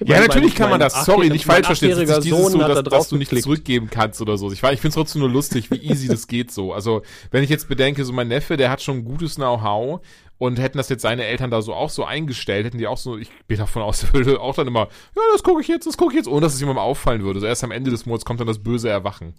Ja, 0.00 0.18
mein, 0.18 0.26
natürlich 0.26 0.54
kann 0.54 0.70
man 0.70 0.80
das. 0.80 1.04
Sorry, 1.06 1.30
nicht 1.30 1.46
falsch 1.46 1.66
verstehen. 1.66 1.90
Das 1.90 2.18
ist 2.18 2.24
dieses 2.24 2.52
so, 2.52 2.58
dass, 2.58 2.74
da 2.74 2.82
dass 2.82 3.08
du 3.08 3.16
nicht 3.16 3.30
zurückgeben 3.42 3.88
kannst 3.90 4.20
oder 4.20 4.36
so. 4.36 4.52
Ich, 4.52 4.62
ich 4.62 4.80
finde 4.80 4.88
es 4.88 4.94
trotzdem 4.94 5.20
nur 5.20 5.30
lustig, 5.30 5.70
wie 5.70 5.76
easy 5.76 6.06
das 6.06 6.26
geht 6.26 6.50
so. 6.50 6.72
Also, 6.72 7.02
wenn 7.30 7.42
ich 7.42 7.50
jetzt 7.50 7.68
bedenke, 7.68 8.04
so 8.04 8.12
mein 8.12 8.28
Neffe, 8.28 8.56
der 8.56 8.70
hat 8.70 8.82
schon 8.82 9.04
gutes 9.04 9.36
Know-how 9.36 10.00
und 10.38 10.58
hätten 10.58 10.76
das 10.76 10.90
jetzt 10.90 11.02
seine 11.02 11.24
Eltern 11.24 11.50
da 11.50 11.62
so 11.62 11.72
auch 11.72 11.88
so 11.88 12.04
eingestellt, 12.04 12.66
hätten 12.66 12.78
die 12.78 12.86
auch 12.86 12.98
so, 12.98 13.16
ich 13.16 13.30
gehe 13.48 13.56
davon 13.56 13.82
aus, 13.82 14.00
der 14.12 14.12
würde 14.12 14.40
auch 14.40 14.54
dann 14.54 14.66
immer, 14.66 14.88
ja, 15.16 15.22
das 15.32 15.42
gucke 15.42 15.62
ich 15.62 15.68
jetzt, 15.68 15.86
das 15.86 15.96
gucke 15.96 16.12
ich 16.12 16.18
jetzt, 16.18 16.28
ohne 16.28 16.42
dass 16.42 16.54
es 16.54 16.60
jemandem 16.60 16.82
auffallen 16.82 17.22
würde. 17.22 17.40
So 17.40 17.46
erst 17.46 17.64
am 17.64 17.70
Ende 17.70 17.90
des 17.90 18.04
Monats 18.04 18.26
kommt 18.26 18.40
dann 18.40 18.46
das 18.46 18.62
böse 18.62 18.90
Erwachen. 18.90 19.34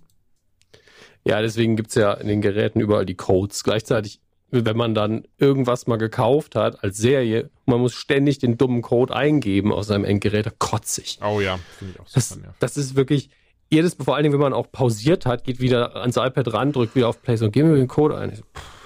Ja, 1.23 1.41
deswegen 1.41 1.75
gibt's 1.75 1.95
ja 1.95 2.13
in 2.13 2.27
den 2.27 2.41
Geräten 2.41 2.79
überall 2.79 3.05
die 3.05 3.15
Codes. 3.15 3.63
Gleichzeitig 3.63 4.21
wenn 4.49 4.77
man 4.77 4.93
dann 4.93 5.25
irgendwas 5.37 5.87
mal 5.87 5.97
gekauft 5.97 6.55
hat 6.55 6.83
als 6.83 6.97
Serie, 6.97 7.49
man 7.65 7.79
muss 7.81 7.93
ständig 7.93 8.39
den 8.39 8.57
dummen 8.57 8.81
Code 8.81 9.13
eingeben 9.13 9.73
aus 9.73 9.87
seinem 9.87 10.05
Endgerät, 10.05 10.45
da 10.45 10.51
kotzig. 10.57 11.19
Oh 11.21 11.41
ja, 11.41 11.59
finde 11.77 11.95
ich 11.95 11.99
auch 11.99 12.07
das, 12.13 12.29
super, 12.29 12.45
ja. 12.45 12.53
das 12.59 12.77
ist 12.77 12.95
wirklich, 12.95 13.29
jedes, 13.69 13.95
vor 13.95 14.15
allen 14.15 14.23
Dingen, 14.23 14.33
wenn 14.33 14.41
man 14.41 14.53
auch 14.53 14.71
pausiert 14.71 15.25
hat, 15.25 15.43
geht 15.43 15.59
wieder 15.59 15.97
ans 15.97 16.15
iPad 16.15 16.53
ran, 16.53 16.71
drückt 16.71 16.95
wieder 16.95 17.09
auf 17.09 17.21
Play 17.21 17.41
und 17.41 17.51
geben 17.51 17.69
wir 17.69 17.75
den 17.75 17.89
Code 17.89 18.17
ein. 18.17 18.35
So, 18.35 18.43
pff, 18.43 18.77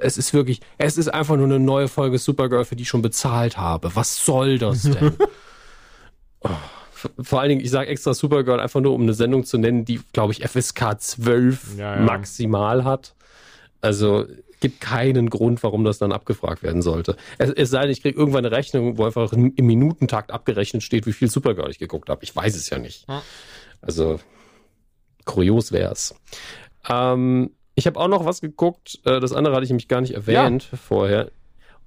es 0.00 0.18
ist 0.18 0.32
wirklich, 0.34 0.60
es 0.78 0.98
ist 0.98 1.08
einfach 1.08 1.36
nur 1.36 1.46
eine 1.46 1.58
neue 1.58 1.88
Folge 1.88 2.18
Supergirl, 2.18 2.64
für 2.64 2.76
die 2.76 2.82
ich 2.82 2.88
schon 2.88 3.02
bezahlt 3.02 3.56
habe. 3.56 3.94
Was 3.94 4.24
soll 4.24 4.58
das 4.58 4.82
denn? 4.82 5.14
oh, 6.40 6.50
vor 7.20 7.40
allen 7.40 7.50
Dingen, 7.50 7.60
ich 7.60 7.70
sage 7.70 7.88
extra 7.88 8.14
Supergirl 8.14 8.60
einfach 8.60 8.80
nur, 8.80 8.94
um 8.94 9.02
eine 9.02 9.14
Sendung 9.14 9.44
zu 9.44 9.58
nennen, 9.58 9.84
die, 9.84 10.00
glaube 10.12 10.32
ich, 10.32 10.46
FSK 10.46 11.00
12 11.00 11.78
ja, 11.78 11.96
ja. 11.96 12.00
maximal 12.02 12.84
hat. 12.84 13.14
Also 13.80 14.26
gibt 14.60 14.80
keinen 14.80 15.30
Grund, 15.30 15.62
warum 15.62 15.84
das 15.84 15.98
dann 15.98 16.12
abgefragt 16.12 16.62
werden 16.62 16.82
sollte. 16.82 17.16
Es, 17.38 17.50
es 17.50 17.70
sei 17.70 17.82
denn, 17.82 17.90
ich 17.90 18.02
kriege 18.02 18.18
irgendwann 18.18 18.44
eine 18.44 18.54
Rechnung, 18.54 18.98
wo 18.98 19.04
einfach 19.04 19.32
im 19.32 19.52
Minutentakt 19.56 20.30
abgerechnet 20.30 20.82
steht, 20.82 21.06
wie 21.06 21.12
viel 21.12 21.28
Supergirl 21.28 21.70
ich 21.70 21.78
geguckt 21.78 22.08
habe. 22.08 22.22
Ich 22.22 22.34
weiß 22.34 22.54
es 22.54 22.70
ja 22.70 22.78
nicht. 22.78 23.06
Also, 23.80 24.20
kurios 25.24 25.72
wär's. 25.72 26.14
Ähm, 26.88 27.50
ich 27.74 27.86
habe 27.86 27.98
auch 27.98 28.08
noch 28.08 28.24
was 28.24 28.40
geguckt, 28.40 29.00
äh, 29.04 29.20
das 29.20 29.32
andere 29.32 29.54
hatte 29.54 29.64
ich 29.64 29.70
nämlich 29.70 29.88
gar 29.88 30.00
nicht 30.00 30.14
erwähnt 30.14 30.68
ja. 30.70 30.78
vorher. 30.78 31.30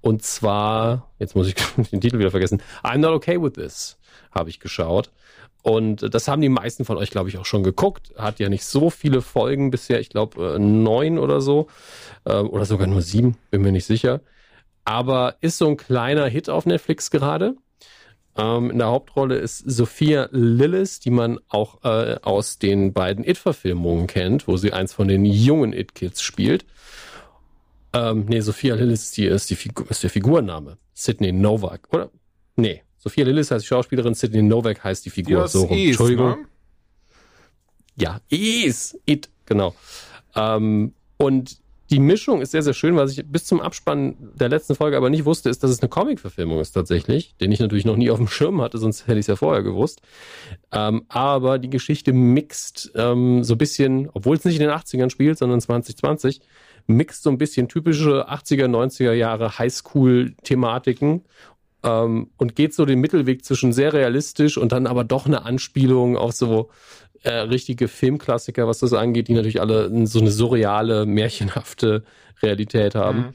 Und 0.02 0.24
zwar, 0.24 1.12
jetzt 1.20 1.36
muss 1.36 1.48
ich 1.48 1.56
den 1.92 2.02
Titel 2.02 2.20
wieder 2.20 2.32
vergessen, 2.32 2.62
I'm 2.84 2.98
Not 2.98 3.14
Okay 3.14 3.42
With 3.42 3.54
This 3.54 3.98
habe 4.32 4.50
ich 4.50 4.60
geschaut. 4.60 5.12
Und 5.64 6.14
das 6.14 6.28
haben 6.28 6.42
die 6.42 6.50
meisten 6.50 6.84
von 6.84 6.98
euch, 6.98 7.10
glaube 7.10 7.30
ich, 7.30 7.38
auch 7.38 7.46
schon 7.46 7.64
geguckt. 7.64 8.12
Hat 8.18 8.40
ja 8.40 8.50
nicht 8.50 8.66
so 8.66 8.90
viele 8.90 9.22
Folgen 9.22 9.72
bisher, 9.72 10.00
ich 10.02 10.10
glaube 10.10 10.56
äh, 10.56 10.60
neun 10.60 11.18
oder 11.18 11.40
so. 11.40 11.68
Ähm, 12.26 12.50
oder 12.50 12.66
sogar 12.66 12.86
nur 12.86 13.02
sieben, 13.02 13.38
bin 13.50 13.62
mir 13.62 13.72
nicht 13.72 13.86
sicher. 13.86 14.20
Aber 14.84 15.38
ist 15.40 15.58
so 15.58 15.68
ein 15.70 15.78
kleiner 15.78 16.28
Hit 16.28 16.50
auf 16.50 16.66
Netflix 16.66 17.10
gerade. 17.10 17.56
Ähm, 18.36 18.72
in 18.72 18.80
der 18.80 18.88
Hauptrolle 18.88 19.38
ist 19.38 19.60
Sophia 19.60 20.28
Lillis, 20.32 21.00
die 21.00 21.12
man 21.12 21.40
auch 21.48 21.84
äh, 21.86 22.18
aus 22.22 22.60
den 22.60 22.92
beiden 22.92 23.24
It-Verfilmungen 23.24 24.08
kennt, 24.08 24.50
wo 24.50 24.58
sie 24.58 24.74
eins 24.74 24.92
von 24.92 25.08
den 25.08 25.24
jungen 25.24 25.72
It-Kids 25.72 26.22
spielt. 26.22 26.66
Ähm, 27.94 28.26
nee, 28.28 28.42
Sophia 28.42 28.76
Lillis 28.76 29.12
die, 29.12 29.28
ist, 29.28 29.50
die 29.50 29.56
Figur, 29.56 29.90
ist 29.90 30.04
der 30.04 30.10
Figurname. 30.10 30.78
Sydney 30.94 31.32
Novak, 31.32 31.88
oder? 31.92 32.10
Nee, 32.58 32.84
Sophia 33.04 33.26
Lillis 33.26 33.52
heißt 33.52 33.66
die 33.66 33.68
Schauspielerin, 33.68 34.14
Sidney 34.14 34.42
Novak 34.42 34.82
heißt 34.82 35.06
die 35.06 35.10
Figur. 35.10 35.44
Die 35.44 35.50
so 35.50 35.64
rum. 35.66 35.78
Entschuldigung. 35.78 36.30
Ne? 36.30 36.38
Ja, 37.98 38.22
Is, 38.30 38.98
It, 39.06 39.30
genau. 39.46 39.76
Ähm, 40.36 40.94
und 41.18 41.58
die 41.90 42.00
Mischung 42.00 42.42
ist 42.42 42.52
sehr, 42.52 42.64
sehr 42.64 42.74
schön. 42.74 42.96
Was 42.96 43.12
ich 43.12 43.26
bis 43.28 43.44
zum 43.44 43.60
Abspann 43.60 44.16
der 44.20 44.48
letzten 44.48 44.74
Folge 44.74 44.96
aber 44.96 45.10
nicht 45.10 45.26
wusste, 45.26 45.50
ist, 45.50 45.64
dass 45.64 45.70
es 45.70 45.82
eine 45.82 45.90
Comic-Verfilmung 45.90 46.62
ist 46.62 46.72
tatsächlich, 46.72 47.36
den 47.42 47.52
ich 47.52 47.60
natürlich 47.60 47.84
noch 47.84 47.98
nie 47.98 48.10
auf 48.10 48.20
dem 48.20 48.30
Schirm 48.30 48.62
hatte, 48.62 48.78
sonst 48.78 49.06
hätte 49.06 49.20
ich 49.20 49.26
es 49.26 49.28
ja 49.28 49.36
vorher 49.36 49.64
gewusst. 49.64 50.02
Ähm, 50.72 51.04
aber 51.10 51.60
die 51.60 51.70
Geschichte 51.70 52.14
mixt 52.14 52.94
ähm, 52.96 53.44
so 53.44 53.56
ein 53.56 53.58
bisschen, 53.58 54.10
obwohl 54.14 54.38
es 54.38 54.46
nicht 54.46 54.56
in 54.56 54.62
den 54.62 54.72
80ern 54.72 55.10
spielt, 55.10 55.38
sondern 55.38 55.60
2020, 55.60 56.40
mixt 56.88 57.24
so 57.24 57.30
ein 57.30 57.38
bisschen 57.38 57.68
typische 57.68 58.30
80er, 58.30 58.66
90er 58.66 59.14
Jahre 59.14 59.60
Highschool-Thematiken 59.60 61.26
ähm, 61.84 62.30
und 62.38 62.56
geht 62.56 62.74
so 62.74 62.86
den 62.86 63.00
Mittelweg 63.00 63.46
zwischen 63.46 63.74
sehr 63.74 63.94
realistisch 63.94 64.58
und 64.58 64.72
dann 64.72 64.88
aber 64.88 65.04
doch 65.04 65.26
eine 65.26 65.44
Anspielung 65.46 66.18
auf 66.18 66.32
so 66.32 66.70
äh, 67.24 67.32
richtige 67.32 67.88
Filmklassiker, 67.88 68.68
was 68.68 68.80
das 68.80 68.94
angeht, 68.94 69.28
die 69.28 69.34
natürlich 69.34 69.62
alle 69.62 70.06
so 70.08 70.20
eine 70.20 70.32
surreale, 70.32 71.06
märchenhafte 71.06 72.04
Realität 72.42 72.96
haben. 72.96 73.20
Mhm. 73.20 73.34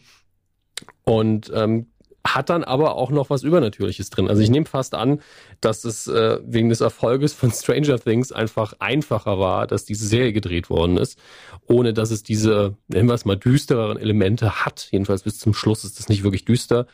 Und 1.05 1.53
ähm, 1.55 1.87
hat 2.27 2.51
dann 2.51 2.65
aber 2.65 2.97
auch 2.97 3.11
noch 3.11 3.31
was 3.31 3.43
Übernatürliches 3.43 4.11
drin. 4.11 4.29
Also 4.29 4.43
ich 4.43 4.51
nehme 4.51 4.67
fast 4.67 4.95
an, 4.95 5.21
dass 5.61 5.85
es 5.85 6.07
äh, 6.09 6.39
wegen 6.45 6.69
des 6.69 6.83
Erfolges 6.83 7.33
von 7.33 7.51
Stranger 7.51 7.99
Things 7.99 8.33
einfach 8.33 8.75
einfacher 8.81 9.39
war, 9.39 9.67
dass 9.67 9.87
diese 9.87 10.07
Serie 10.07 10.35
gedreht 10.35 10.69
worden 10.69 10.99
ist, 10.99 11.19
ohne 11.67 11.95
dass 11.95 12.11
es 12.11 12.23
diese, 12.23 12.77
nennen 12.89 13.09
wir 13.09 13.15
es 13.15 13.25
mal, 13.25 13.37
düstereren 13.37 13.97
Elemente 13.97 14.65
hat. 14.67 14.89
Jedenfalls 14.91 15.23
bis 15.23 15.39
zum 15.39 15.55
Schluss 15.55 15.85
ist 15.85 15.99
das 15.99 16.09
nicht 16.09 16.23
wirklich 16.23 16.45
düster 16.45 16.87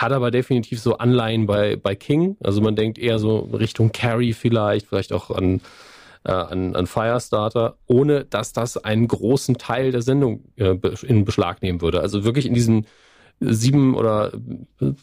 hat 0.00 0.12
aber 0.12 0.30
definitiv 0.30 0.80
so 0.80 0.98
Anleihen 0.98 1.46
bei, 1.46 1.76
bei 1.76 1.94
King. 1.94 2.36
Also 2.42 2.60
man 2.60 2.76
denkt 2.76 2.98
eher 2.98 3.18
so 3.18 3.40
Richtung 3.52 3.92
Carrie 3.92 4.32
vielleicht, 4.32 4.86
vielleicht 4.86 5.12
auch 5.12 5.30
an 5.30 5.60
äh, 6.24 6.32
an, 6.32 6.76
an 6.76 6.86
Firestarter, 6.86 7.76
ohne 7.86 8.24
dass 8.24 8.52
das 8.52 8.76
einen 8.76 9.08
großen 9.08 9.56
Teil 9.56 9.90
der 9.90 10.02
Sendung 10.02 10.44
äh, 10.56 10.76
in 11.06 11.24
Beschlag 11.24 11.62
nehmen 11.62 11.80
würde. 11.80 12.00
Also 12.00 12.24
wirklich 12.24 12.46
in 12.46 12.54
diesen 12.54 12.86
sieben 13.40 13.94
oder 13.94 14.32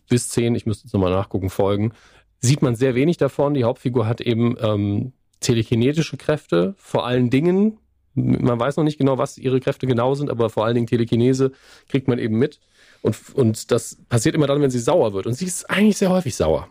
bis 0.10 0.30
zehn, 0.30 0.54
ich 0.54 0.66
müsste 0.66 0.86
jetzt 0.86 0.94
nochmal 0.94 1.12
nachgucken, 1.12 1.50
Folgen, 1.50 1.92
sieht 2.40 2.62
man 2.62 2.76
sehr 2.76 2.94
wenig 2.94 3.18
davon. 3.18 3.56
Die 3.56 3.64
Hauptfigur 3.64 4.06
hat 4.06 4.22
eben 4.22 4.56
ähm, 4.62 5.14
telekinetische 5.40 6.18
Kräfte, 6.18 6.76
vor 6.78 7.06
allen 7.06 7.30
Dingen. 7.30 7.80
Man 8.14 8.60
weiß 8.60 8.78
noch 8.78 8.84
nicht 8.84 8.98
genau, 8.98 9.18
was 9.18 9.38
ihre 9.38 9.60
Kräfte 9.60 9.88
genau 9.88 10.14
sind, 10.16 10.30
aber 10.30 10.50
vor 10.50 10.66
allen 10.66 10.76
Dingen 10.76 10.88
Telekinese 10.88 11.52
kriegt 11.88 12.08
man 12.08 12.20
eben 12.20 12.38
mit. 12.38 12.60
Und, 13.08 13.18
und 13.36 13.72
das 13.72 13.98
passiert 14.10 14.36
immer 14.36 14.48
dann, 14.48 14.62
wenn 14.62 14.70
sie 14.70 14.80
sauer 14.80 15.14
wird. 15.14 15.26
Und 15.26 15.34
sie 15.34 15.46
ist 15.46 15.70
eigentlich 15.70 15.98
sehr 15.98 16.10
häufig 16.10 16.36
sauer. 16.36 16.68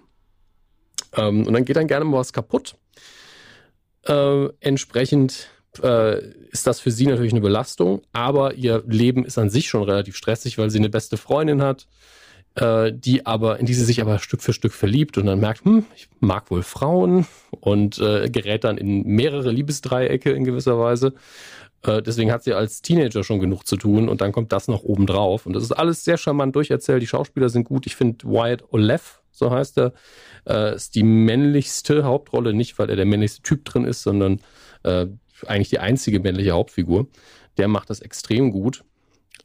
Ähm, 1.14 1.46
und 1.46 1.52
dann 1.52 1.64
geht 1.64 1.76
dann 1.76 1.86
gerne 1.86 2.04
mal 2.04 2.18
was 2.18 2.32
kaputt. 2.32 2.76
Äh, 4.02 4.48
entsprechend 4.60 5.48
äh, 5.82 6.18
ist 6.50 6.66
das 6.66 6.80
für 6.80 6.90
sie 6.90 7.06
natürlich 7.06 7.32
eine 7.32 7.40
Belastung, 7.40 8.02
aber 8.12 8.54
ihr 8.54 8.84
Leben 8.86 9.24
ist 9.24 9.38
an 9.38 9.50
sich 9.50 9.68
schon 9.68 9.82
relativ 9.82 10.14
stressig, 10.16 10.58
weil 10.58 10.70
sie 10.70 10.78
eine 10.78 10.90
beste 10.90 11.16
Freundin 11.16 11.62
hat, 11.62 11.86
äh, 12.54 12.92
die 12.92 13.24
aber, 13.24 13.58
in 13.58 13.66
die 13.66 13.74
sie 13.74 13.84
sich 13.84 14.00
aber 14.02 14.18
Stück 14.18 14.42
für 14.42 14.52
Stück 14.52 14.72
verliebt 14.72 15.18
und 15.18 15.26
dann 15.26 15.40
merkt, 15.40 15.64
hm, 15.64 15.86
ich 15.96 16.08
mag 16.20 16.50
wohl 16.50 16.62
Frauen 16.62 17.26
und 17.60 17.98
äh, 17.98 18.28
gerät 18.28 18.64
dann 18.64 18.76
in 18.76 19.04
mehrere 19.06 19.50
Liebesdreiecke 19.50 20.30
in 20.32 20.44
gewisser 20.44 20.78
Weise. 20.78 21.14
Äh, 21.86 22.02
deswegen 22.02 22.32
hat 22.32 22.42
sie 22.42 22.52
als 22.52 22.82
Teenager 22.82 23.22
schon 23.22 23.38
genug 23.38 23.66
zu 23.66 23.76
tun 23.76 24.08
und 24.08 24.20
dann 24.20 24.32
kommt 24.32 24.52
das 24.52 24.68
noch 24.68 24.82
oben 24.82 25.06
drauf. 25.06 25.46
Und 25.46 25.54
das 25.54 25.62
ist 25.62 25.72
alles 25.72 26.04
sehr 26.04 26.18
charmant 26.18 26.54
durcherzählt. 26.56 27.00
Die 27.00 27.06
Schauspieler 27.06 27.48
sind 27.48 27.64
gut. 27.64 27.86
Ich 27.86 27.96
finde 27.96 28.26
Wyatt 28.26 28.64
Olev, 28.72 29.22
so 29.30 29.50
heißt 29.50 29.78
er, 29.78 29.92
äh, 30.46 30.74
ist 30.74 30.94
die 30.94 31.04
männlichste 31.04 32.04
Hauptrolle, 32.04 32.52
nicht 32.52 32.78
weil 32.78 32.90
er 32.90 32.96
der 32.96 33.06
männlichste 33.06 33.42
Typ 33.42 33.64
drin 33.64 33.84
ist, 33.84 34.02
sondern 34.02 34.40
äh, 34.82 35.06
eigentlich 35.46 35.70
die 35.70 35.78
einzige 35.78 36.20
männliche 36.20 36.52
Hauptfigur. 36.52 37.06
Der 37.56 37.68
macht 37.68 37.90
das 37.90 38.00
extrem 38.00 38.50
gut. 38.50 38.84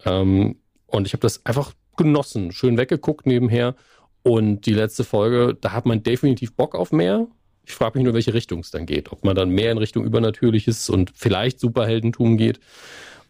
Ähm, 0.06 0.58
und 0.88 1.08
ich 1.08 1.14
habe 1.14 1.22
das 1.22 1.46
einfach 1.46 1.74
genossen, 1.96 2.52
schön 2.52 2.78
weggeguckt 2.78 3.26
nebenher. 3.26 3.76
Und 4.24 4.66
die 4.66 4.74
letzte 4.74 5.04
Folge, 5.04 5.58
da 5.60 5.74
hat 5.74 5.86
man 5.86 6.04
definitiv 6.04 6.56
Bock 6.56 6.76
auf 6.76 6.92
mehr. 6.92 7.28
Ich 7.64 7.74
frage 7.74 7.98
mich 7.98 8.06
nur, 8.06 8.14
welche 8.14 8.34
Richtung 8.34 8.60
es 8.60 8.72
dann 8.72 8.86
geht. 8.86 9.12
Ob 9.12 9.24
man 9.24 9.36
dann 9.36 9.50
mehr 9.50 9.72
in 9.72 9.78
Richtung 9.78 10.04
Übernatürliches 10.04 10.90
und 10.90 11.12
vielleicht 11.16 11.60
Superheldentum 11.60 12.38
geht 12.38 12.60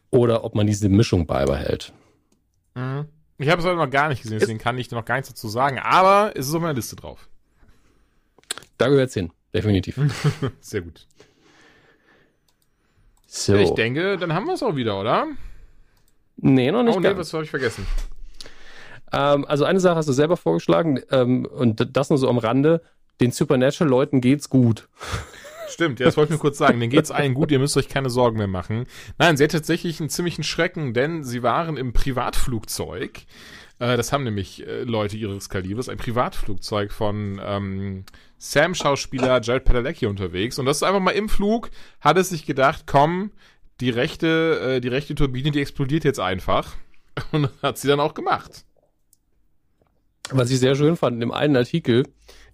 oder 0.09 0.43
ob 0.43 0.55
man 0.55 0.67
diese 0.67 0.89
Mischung 0.89 1.25
beibehält. 1.25 1.93
Mhm. 2.75 3.05
Ich 3.37 3.49
habe 3.49 3.59
es 3.59 3.65
aber 3.65 3.83
noch 3.85 3.91
gar 3.91 4.09
nicht 4.09 4.21
gesehen, 4.21 4.39
deswegen 4.39 4.59
kann 4.59 4.77
ich 4.77 4.91
noch 4.91 5.03
gar 5.03 5.15
nichts 5.15 5.29
dazu 5.29 5.49
sagen. 5.49 5.79
Aber 5.79 6.31
es 6.35 6.47
ist 6.47 6.53
auf 6.53 6.61
meiner 6.61 6.75
Liste 6.75 6.95
drauf. 6.95 7.27
Da 8.77 8.87
gehört 8.87 9.09
es 9.09 9.15
hin, 9.15 9.31
definitiv. 9.53 9.99
Sehr 10.59 10.81
gut. 10.81 11.07
So. 13.25 13.55
Ich 13.55 13.71
denke, 13.71 14.17
dann 14.17 14.33
haben 14.33 14.45
wir 14.45 14.53
es 14.53 14.61
auch 14.61 14.75
wieder, 14.75 14.99
oder? 14.99 15.27
Nee, 16.37 16.71
noch 16.71 16.83
nicht. 16.83 16.95
Oh, 16.95 16.99
nee, 16.99 17.07
ganz. 17.07 17.19
was 17.19 17.33
habe 17.33 17.43
ich 17.43 17.49
vergessen? 17.49 17.87
Ähm, 19.11 19.45
also 19.45 19.65
eine 19.65 19.79
Sache 19.79 19.95
hast 19.95 20.09
du 20.09 20.13
selber 20.13 20.37
vorgeschlagen 20.37 21.01
ähm, 21.11 21.45
und 21.45 21.95
das 21.95 22.09
nur 22.09 22.19
so 22.19 22.29
am 22.29 22.37
Rande. 22.37 22.81
Den 23.21 23.31
Supernatural-Leuten 23.31 24.19
geht's 24.19 24.49
gut. 24.49 24.89
Stimmt, 25.69 25.99
ja, 25.99 26.07
das 26.07 26.17
wollte 26.17 26.33
ich 26.33 26.37
nur 26.37 26.41
kurz 26.41 26.57
sagen. 26.57 26.79
Denen 26.79 26.91
geht's 26.91 27.11
allen 27.11 27.33
gut, 27.33 27.51
ihr 27.51 27.59
müsst 27.59 27.77
euch 27.77 27.87
keine 27.87 28.09
Sorgen 28.09 28.37
mehr 28.37 28.47
machen. 28.47 28.85
Nein, 29.17 29.37
sie 29.37 29.43
hat 29.43 29.51
tatsächlich 29.51 29.99
einen 29.99 30.09
ziemlichen 30.09 30.43
Schrecken, 30.43 30.93
denn 30.93 31.23
sie 31.23 31.43
waren 31.43 31.77
im 31.77 31.93
Privatflugzeug. 31.93 33.21
Äh, 33.79 33.95
das 33.95 34.11
haben 34.11 34.23
nämlich 34.23 34.65
äh, 34.65 34.83
Leute 34.83 35.17
ihres 35.17 35.49
Kalibers, 35.49 35.87
ein 35.87 35.97
Privatflugzeug 35.97 36.91
von 36.91 37.39
ähm, 37.43 38.05
Sam-Schauspieler 38.37 39.41
Jared 39.41 39.63
Padalecki 39.63 40.07
unterwegs. 40.07 40.59
Und 40.59 40.65
das 40.65 40.77
ist 40.77 40.83
einfach 40.83 40.99
mal 40.99 41.11
im 41.11 41.29
Flug, 41.29 41.69
hat 41.99 42.17
es 42.17 42.29
sich 42.29 42.45
gedacht, 42.45 42.83
komm, 42.85 43.31
die 43.79 43.91
rechte, 43.91 44.77
äh, 44.77 44.81
die 44.81 44.87
rechte 44.87 45.15
Turbine, 45.15 45.51
die 45.51 45.61
explodiert 45.61 46.03
jetzt 46.03 46.19
einfach. 46.19 46.75
Und 47.31 47.49
hat 47.61 47.77
sie 47.77 47.87
dann 47.87 47.99
auch 47.99 48.13
gemacht. 48.13 48.65
Was 50.31 50.49
ich 50.49 50.59
sehr 50.59 50.75
schön 50.75 50.95
fand, 50.95 51.15
in 51.15 51.19
dem 51.19 51.31
einen 51.31 51.55
Artikel, 51.55 52.03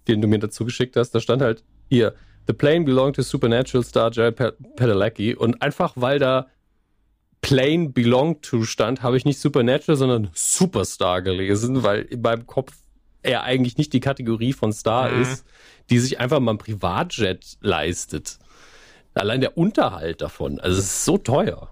den 0.08 0.20
du 0.20 0.28
mir 0.28 0.38
dazu 0.38 0.64
geschickt 0.64 0.96
hast, 0.96 1.10
da 1.12 1.20
stand 1.20 1.42
halt 1.42 1.62
hier, 1.88 2.14
The 2.46 2.54
plane 2.54 2.84
belonged 2.84 3.16
to 3.16 3.22
Supernatural 3.22 3.84
star 3.84 4.10
Jared 4.10 4.36
Padalecki. 4.76 5.34
Und 5.34 5.60
einfach 5.60 5.92
weil 5.96 6.18
da 6.18 6.46
Plane 7.42 7.90
belonged 7.90 8.42
to 8.42 8.64
stand, 8.64 9.02
habe 9.02 9.16
ich 9.18 9.26
nicht 9.26 9.38
Supernatural, 9.38 9.96
sondern 9.96 10.30
Superstar 10.32 11.22
gelesen, 11.22 11.82
weil 11.82 12.02
in 12.02 12.22
meinem 12.22 12.46
Kopf 12.46 12.72
er 13.22 13.42
eigentlich 13.42 13.76
nicht 13.76 13.92
die 13.92 14.00
Kategorie 14.00 14.52
von 14.52 14.72
Star 14.72 15.10
mhm. 15.10 15.22
ist, 15.22 15.44
die 15.90 15.98
sich 15.98 16.20
einfach 16.20 16.40
mal 16.40 16.52
ein 16.52 16.58
Privatjet 16.58 17.58
leistet. 17.60 18.38
Allein 19.14 19.40
der 19.40 19.58
Unterhalt 19.58 20.20
davon, 20.20 20.60
also 20.60 20.78
es 20.78 20.84
ist 20.84 21.04
so 21.04 21.18
teuer. 21.18 21.68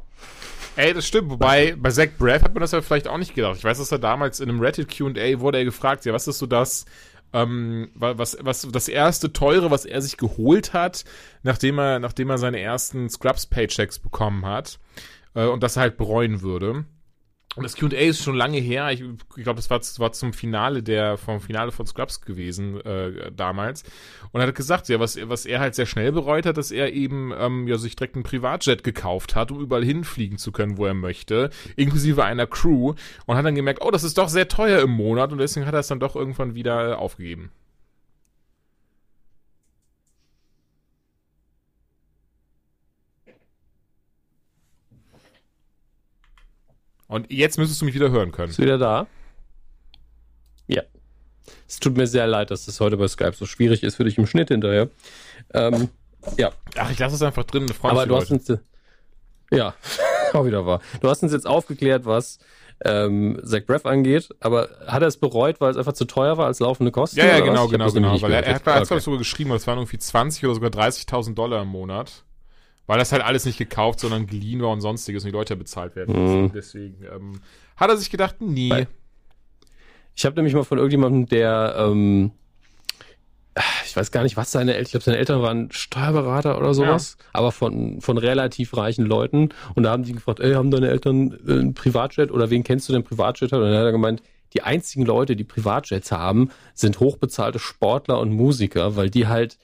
Ey, 0.74 0.92
das 0.92 1.06
stimmt. 1.06 1.30
Wobei, 1.30 1.74
bei 1.78 1.90
Zach 1.90 2.08
Braff 2.18 2.42
hat 2.42 2.52
man 2.52 2.60
das 2.60 2.72
ja 2.72 2.82
vielleicht 2.82 3.08
auch 3.08 3.16
nicht 3.16 3.34
gedacht. 3.34 3.56
Ich 3.56 3.64
weiß, 3.64 3.78
dass 3.78 3.92
er 3.92 3.98
damals 3.98 4.40
in 4.40 4.50
einem 4.50 4.60
Reddit 4.60 4.94
Q&A 4.94 5.40
wurde 5.40 5.58
er 5.58 5.64
gefragt, 5.64 6.04
ja, 6.04 6.12
was 6.12 6.28
ist 6.28 6.38
so 6.38 6.46
das, 6.46 6.84
ähm, 7.32 7.90
was, 7.94 8.36
was, 8.40 8.68
das 8.70 8.88
erste 8.88 9.32
Teure, 9.32 9.70
was 9.70 9.84
er 9.84 10.00
sich 10.00 10.16
geholt 10.16 10.72
hat, 10.72 11.04
nachdem 11.42 11.78
er, 11.78 11.98
nachdem 11.98 12.30
er 12.30 12.38
seine 12.38 12.60
ersten 12.60 13.08
Scrubs-Paychecks 13.08 13.98
bekommen 13.98 14.46
hat, 14.46 14.78
äh, 15.34 15.46
und 15.46 15.62
das 15.62 15.76
er 15.76 15.82
halt 15.82 15.96
bereuen 15.96 16.42
würde. 16.42 16.84
Und 17.56 17.62
das 17.62 17.76
Q&A 17.76 17.88
ist 17.96 18.22
schon 18.22 18.36
lange 18.36 18.58
her. 18.58 18.90
Ich, 18.92 19.00
ich 19.00 19.42
glaube, 19.42 19.56
das 19.56 19.70
war, 19.70 19.80
war 19.98 20.12
zum 20.12 20.32
Finale 20.34 20.82
der 20.82 21.16
vom 21.16 21.40
Finale 21.40 21.72
von 21.72 21.86
Scrubs 21.86 22.20
gewesen 22.20 22.80
äh, 22.82 23.32
damals. 23.32 23.82
Und 24.30 24.40
er 24.40 24.46
hat 24.46 24.54
gesagt, 24.54 24.88
ja, 24.88 25.00
was, 25.00 25.18
was 25.28 25.46
er 25.46 25.60
halt 25.60 25.74
sehr 25.74 25.86
schnell 25.86 26.12
bereut 26.12 26.44
hat, 26.44 26.58
dass 26.58 26.70
er 26.70 26.92
eben 26.92 27.32
ähm, 27.36 27.66
ja 27.66 27.78
sich 27.78 27.96
direkt 27.96 28.14
einen 28.14 28.24
Privatjet 28.24 28.84
gekauft 28.84 29.34
hat, 29.34 29.50
um 29.50 29.60
überall 29.60 29.84
hinfliegen 29.84 30.36
zu 30.36 30.52
können, 30.52 30.76
wo 30.76 30.84
er 30.84 30.94
möchte, 30.94 31.50
inklusive 31.76 32.24
einer 32.24 32.46
Crew. 32.46 32.94
Und 33.24 33.36
hat 33.36 33.44
dann 33.44 33.54
gemerkt, 33.54 33.82
oh, 33.82 33.90
das 33.90 34.04
ist 34.04 34.18
doch 34.18 34.28
sehr 34.28 34.48
teuer 34.48 34.82
im 34.82 34.90
Monat. 34.90 35.32
Und 35.32 35.38
deswegen 35.38 35.66
hat 35.66 35.74
er 35.74 35.80
es 35.80 35.88
dann 35.88 36.00
doch 36.00 36.14
irgendwann 36.14 36.54
wieder 36.54 36.98
aufgegeben. 36.98 37.50
Und 47.08 47.30
jetzt 47.30 47.58
müsstest 47.58 47.80
du 47.80 47.84
mich 47.84 47.94
wieder 47.94 48.10
hören 48.10 48.32
können. 48.32 48.48
Bist 48.48 48.58
du 48.58 48.62
wieder 48.62 48.78
da? 48.78 49.06
Ja. 50.66 50.82
Es 51.68 51.78
tut 51.78 51.96
mir 51.96 52.06
sehr 52.06 52.26
leid, 52.26 52.50
dass 52.50 52.66
das 52.66 52.80
heute 52.80 52.96
bei 52.96 53.08
Skype 53.08 53.32
so 53.32 53.46
schwierig 53.46 53.82
ist 53.82 53.96
für 53.96 54.04
dich 54.04 54.18
im 54.18 54.26
Schnitt 54.26 54.48
hinterher. 54.48 54.88
Ähm, 55.54 55.88
ja. 56.36 56.50
Ach, 56.76 56.90
ich 56.90 56.98
lasse 56.98 57.14
es 57.14 57.22
einfach 57.22 57.44
drin. 57.44 57.66
Aber 57.82 58.06
du 58.06 58.16
hast 58.16 58.30
uns. 58.30 58.52
Ja, 59.52 59.74
auch 60.32 60.44
wieder 60.44 60.66
wahr. 60.66 60.80
Du 61.00 61.08
hast 61.08 61.22
uns 61.22 61.32
jetzt 61.32 61.46
aufgeklärt, 61.46 62.04
was 62.04 62.40
ähm, 62.84 63.40
Zach 63.44 63.64
Breath 63.64 63.86
angeht, 63.86 64.28
aber 64.40 64.68
hat 64.86 65.02
er 65.02 65.08
es 65.08 65.16
bereut, 65.16 65.60
weil 65.60 65.70
es 65.70 65.76
einfach 65.76 65.94
zu 65.94 66.04
teuer 66.04 66.36
war 66.36 66.46
als 66.46 66.58
laufende 66.60 66.90
Kosten? 66.90 67.18
Ja, 67.18 67.26
ja, 67.26 67.40
genau, 67.40 67.68
genau, 67.68 67.90
genau. 67.90 68.20
Weil 68.20 68.32
er, 68.32 68.44
er 68.44 68.54
hat, 68.54 68.66
okay. 68.66 68.98
sogar 69.00 69.18
geschrieben, 69.18 69.52
es 69.52 69.66
waren 69.66 69.78
irgendwie 69.78 69.98
20 69.98 70.44
oder 70.44 70.54
sogar 70.54 70.70
30.000 70.70 71.34
Dollar 71.34 71.62
im 71.62 71.68
Monat. 71.68 72.24
Weil 72.86 72.98
das 72.98 73.12
halt 73.12 73.22
alles 73.22 73.44
nicht 73.44 73.58
gekauft, 73.58 74.00
sondern 74.00 74.26
geliehen 74.26 74.62
war 74.62 74.70
und 74.70 74.80
sonstiges 74.80 75.24
und 75.24 75.28
die 75.28 75.36
Leute 75.36 75.56
bezahlt 75.56 75.96
werden. 75.96 76.44
Mhm. 76.44 76.52
Deswegen 76.52 77.04
ähm, 77.04 77.40
hat 77.76 77.90
er 77.90 77.96
sich 77.96 78.10
gedacht, 78.10 78.36
nee. 78.40 78.86
Ich 80.14 80.24
habe 80.24 80.36
nämlich 80.36 80.54
mal 80.54 80.64
von 80.64 80.78
irgendjemandem, 80.78 81.26
der, 81.26 81.74
ähm, 81.78 82.30
ich 83.84 83.96
weiß 83.96 84.10
gar 84.12 84.22
nicht, 84.22 84.36
was 84.36 84.52
seine 84.52 84.72
Eltern, 84.72 84.84
ich 84.84 84.90
glaube, 84.92 85.04
seine 85.04 85.18
Eltern 85.18 85.42
waren 85.42 85.70
Steuerberater 85.72 86.58
oder 86.58 86.74
sowas, 86.74 87.16
ja. 87.18 87.26
aber 87.32 87.52
von, 87.52 88.00
von 88.00 88.18
relativ 88.18 88.76
reichen 88.76 89.04
Leuten. 89.04 89.50
Und 89.74 89.82
da 89.82 89.90
haben 89.90 90.04
die 90.04 90.12
gefragt, 90.12 90.40
ey, 90.40 90.54
haben 90.54 90.70
deine 90.70 90.88
Eltern 90.88 91.38
äh, 91.46 91.52
ein 91.52 91.74
Privatjet 91.74 92.30
oder 92.30 92.50
wen 92.50 92.64
kennst 92.64 92.88
du 92.88 92.92
denn 92.92 93.02
Privatjet? 93.02 93.52
Und 93.52 93.60
dann 93.60 93.74
hat 93.74 93.84
er 93.84 93.92
gemeint, 93.92 94.22
die 94.54 94.62
einzigen 94.62 95.04
Leute, 95.04 95.36
die 95.36 95.44
Privatjets 95.44 96.12
haben, 96.12 96.50
sind 96.74 97.00
hochbezahlte 97.00 97.58
Sportler 97.58 98.20
und 98.20 98.32
Musiker, 98.32 98.96
weil 98.96 99.10
die 99.10 99.26
halt 99.26 99.58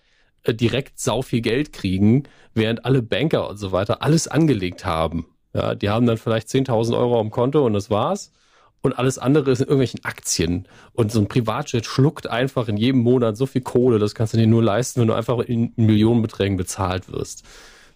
direkt 0.48 0.98
sau 0.98 1.22
viel 1.22 1.40
Geld 1.40 1.72
kriegen, 1.72 2.24
während 2.54 2.84
alle 2.84 3.02
Banker 3.02 3.48
und 3.48 3.56
so 3.56 3.72
weiter 3.72 4.02
alles 4.02 4.28
angelegt 4.28 4.84
haben. 4.84 5.26
Ja, 5.54 5.74
die 5.74 5.90
haben 5.90 6.06
dann 6.06 6.16
vielleicht 6.16 6.48
10.000 6.48 6.96
Euro 6.96 7.20
am 7.20 7.30
Konto 7.30 7.64
und 7.64 7.74
das 7.74 7.90
war's. 7.90 8.32
Und 8.80 8.98
alles 8.98 9.18
andere 9.18 9.52
ist 9.52 9.60
in 9.60 9.66
irgendwelchen 9.66 10.04
Aktien. 10.04 10.66
Und 10.92 11.12
so 11.12 11.20
ein 11.20 11.28
Privatjet 11.28 11.86
schluckt 11.86 12.26
einfach 12.26 12.66
in 12.66 12.76
jedem 12.76 13.02
Monat 13.02 13.36
so 13.36 13.46
viel 13.46 13.60
Kohle, 13.60 14.00
das 14.00 14.14
kannst 14.14 14.32
du 14.32 14.38
dir 14.38 14.48
nur 14.48 14.62
leisten, 14.62 15.00
wenn 15.00 15.08
du 15.08 15.14
einfach 15.14 15.38
in 15.38 15.72
Millionenbeträgen 15.76 16.56
bezahlt 16.56 17.12
wirst. 17.12 17.44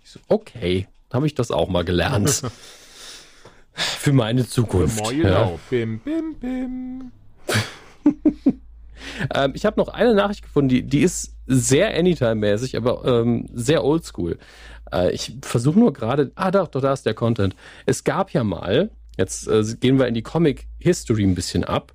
Ich 0.05 0.13
so, 0.13 0.21
okay, 0.29 0.87
habe 1.13 1.27
ich 1.27 1.35
das 1.35 1.51
auch 1.51 1.69
mal 1.69 1.85
gelernt. 1.85 2.43
Für 3.73 4.13
meine 4.13 4.47
Zukunft. 4.47 5.13
Ja. 5.13 5.51
Bim, 5.69 5.99
bim, 6.01 6.35
bim. 6.41 7.13
Ähm, 9.35 9.53
ich 9.55 9.65
habe 9.65 9.79
noch 9.79 9.89
eine 9.89 10.15
Nachricht 10.15 10.43
gefunden, 10.43 10.69
die, 10.69 10.83
die 10.83 11.01
ist 11.01 11.35
sehr 11.47 11.97
Anytime-mäßig, 11.97 12.77
aber 12.77 13.05
ähm, 13.05 13.47
sehr 13.53 13.85
oldschool. 13.85 14.39
Äh, 14.93 15.13
ich 15.13 15.37
versuche 15.43 15.79
nur 15.79 15.93
gerade, 15.93 16.33
ah 16.35 16.51
doch, 16.51 16.69
doch, 16.69 16.81
da 16.81 16.93
ist 16.93 17.07
der 17.07 17.15
Content. 17.15 17.55
Es 17.87 18.05
gab 18.05 18.33
ja 18.33 18.45
mal, 18.45 18.91
jetzt 19.17 19.49
äh, 19.49 19.65
gehen 19.81 19.99
wir 19.99 20.09
in 20.09 20.15
die 20.15 20.23
Comic-History 20.23 21.23
ein 21.25 21.35
bisschen 21.35 21.65
ab, 21.65 21.93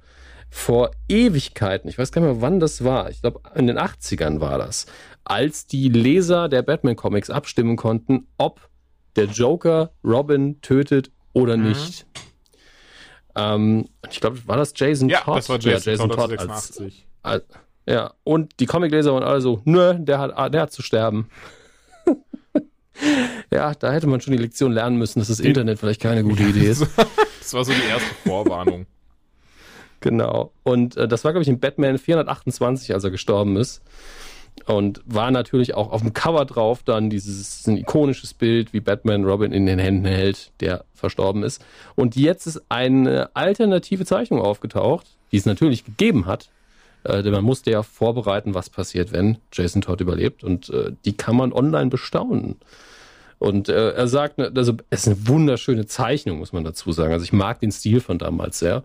vor 0.53 0.91
Ewigkeiten, 1.07 1.89
ich 1.89 1.97
weiß 1.97 2.11
gar 2.11 2.21
nicht 2.21 2.31
mehr, 2.31 2.41
wann 2.41 2.59
das 2.59 2.83
war, 2.83 3.09
ich 3.09 3.21
glaube 3.21 3.39
in 3.55 3.67
den 3.67 3.79
80ern 3.79 4.41
war 4.41 4.57
das, 4.57 4.85
als 5.23 5.65
die 5.65 5.87
Leser 5.87 6.49
der 6.49 6.61
Batman-Comics 6.61 7.29
abstimmen 7.29 7.77
konnten, 7.77 8.27
ob 8.37 8.69
der 9.15 9.25
Joker 9.25 9.91
Robin 10.03 10.59
tötet 10.61 11.11
oder 11.33 11.55
mhm. 11.55 11.69
nicht. 11.69 12.05
Ähm, 13.35 13.87
ich 14.09 14.19
glaube, 14.19 14.45
war 14.47 14.57
das 14.57 14.73
Jason 14.75 15.09
ja, 15.09 15.21
Todd? 15.21 15.37
Das 15.37 15.49
war 15.49 15.57
Jason, 15.57 15.71
ja, 15.71 15.91
Jason 15.91 16.09
Todd, 16.09 16.29
Todd 16.31 16.39
als, 16.39 16.81
als, 17.23 17.43
ja, 17.85 18.13
und 18.23 18.59
die 18.59 18.65
Comicleser 18.65 19.13
waren 19.13 19.23
alle 19.23 19.41
so, 19.41 19.61
nö, 19.65 19.95
der 19.97 20.19
hat, 20.19 20.53
der 20.53 20.61
hat 20.61 20.71
zu 20.71 20.81
sterben. 20.81 21.29
ja, 23.51 23.73
da 23.73 23.91
hätte 23.91 24.07
man 24.07 24.21
schon 24.21 24.33
die 24.33 24.41
Lektion 24.41 24.71
lernen 24.71 24.97
müssen, 24.97 25.19
dass 25.19 25.29
das 25.29 25.39
Internet 25.39 25.79
vielleicht 25.79 26.01
keine 26.01 26.23
gute 26.23 26.43
Idee 26.43 26.67
ist. 26.67 26.81
das 27.39 27.53
war 27.53 27.65
so 27.65 27.71
die 27.71 27.89
erste 27.89 28.13
Vorwarnung. 28.25 28.85
genau. 29.99 30.51
Und 30.63 30.97
äh, 30.97 31.07
das 31.07 31.23
war, 31.23 31.31
glaube 31.31 31.43
ich, 31.43 31.49
in 31.49 31.59
Batman 31.59 31.97
428, 31.97 32.93
als 32.93 33.03
er 33.03 33.11
gestorben 33.11 33.57
ist. 33.57 33.81
Und 34.65 35.01
war 35.05 35.31
natürlich 35.31 35.73
auch 35.73 35.91
auf 35.91 36.01
dem 36.01 36.13
Cover 36.13 36.45
drauf 36.45 36.83
dann 36.83 37.09
dieses 37.09 37.65
ein 37.67 37.77
ikonisches 37.77 38.33
Bild, 38.33 38.73
wie 38.73 38.79
Batman 38.79 39.25
Robin 39.25 39.51
in 39.51 39.65
den 39.65 39.79
Händen 39.79 40.05
hält, 40.05 40.51
der 40.59 40.85
verstorben 40.93 41.43
ist. 41.43 41.63
Und 41.95 42.15
jetzt 42.15 42.45
ist 42.45 42.61
eine 42.69 43.35
alternative 43.35 44.05
Zeichnung 44.05 44.39
aufgetaucht, 44.39 45.07
die 45.31 45.37
es 45.37 45.45
natürlich 45.45 45.83
gegeben 45.83 46.27
hat, 46.27 46.49
äh, 47.03 47.23
denn 47.23 47.31
man 47.31 47.43
musste 47.43 47.71
ja 47.71 47.81
vorbereiten, 47.81 48.53
was 48.53 48.69
passiert, 48.69 49.11
wenn 49.11 49.37
Jason 49.51 49.81
Todd 49.81 50.01
überlebt. 50.01 50.43
Und 50.43 50.69
äh, 50.69 50.91
die 51.05 51.17
kann 51.17 51.35
man 51.35 51.53
online 51.53 51.89
bestaunen. 51.89 52.57
Und 53.39 53.69
äh, 53.69 53.93
er 53.93 54.07
sagt, 54.07 54.37
ne, 54.37 54.51
also 54.55 54.73
es 54.91 55.01
ist 55.01 55.07
eine 55.07 55.27
wunderschöne 55.27 55.87
Zeichnung, 55.87 56.37
muss 56.37 56.53
man 56.53 56.63
dazu 56.63 56.91
sagen. 56.91 57.11
Also 57.11 57.23
ich 57.23 57.33
mag 57.33 57.59
den 57.59 57.71
Stil 57.71 57.99
von 57.99 58.19
damals 58.19 58.59
sehr. 58.59 58.83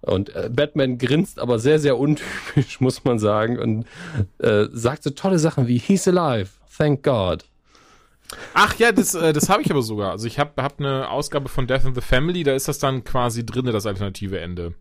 Und 0.00 0.34
äh, 0.34 0.50
Batman 0.52 0.98
grinst 0.98 1.38
aber 1.38 1.58
sehr, 1.58 1.78
sehr 1.78 1.98
untypisch, 1.98 2.80
muss 2.80 3.04
man 3.04 3.18
sagen. 3.18 3.58
Und 3.58 3.86
äh, 4.38 4.66
sagt 4.70 5.02
so 5.02 5.10
tolle 5.10 5.38
Sachen 5.38 5.66
wie 5.66 5.78
He's 5.78 6.06
alive, 6.06 6.50
thank 6.76 7.02
God. 7.02 7.44
Ach 8.54 8.74
ja, 8.78 8.92
das, 8.92 9.14
äh, 9.14 9.32
das 9.32 9.48
habe 9.48 9.62
ich 9.62 9.70
aber 9.70 9.82
sogar. 9.82 10.10
Also 10.10 10.26
ich 10.26 10.38
habe 10.38 10.62
hab 10.62 10.80
eine 10.80 11.10
Ausgabe 11.10 11.48
von 11.48 11.66
Death 11.66 11.84
in 11.84 11.94
the 11.94 12.00
Family, 12.00 12.42
da 12.42 12.54
ist 12.54 12.68
das 12.68 12.78
dann 12.78 13.04
quasi 13.04 13.44
drinne, 13.44 13.72
das 13.72 13.86
alternative 13.86 14.38
Ende. 14.40 14.74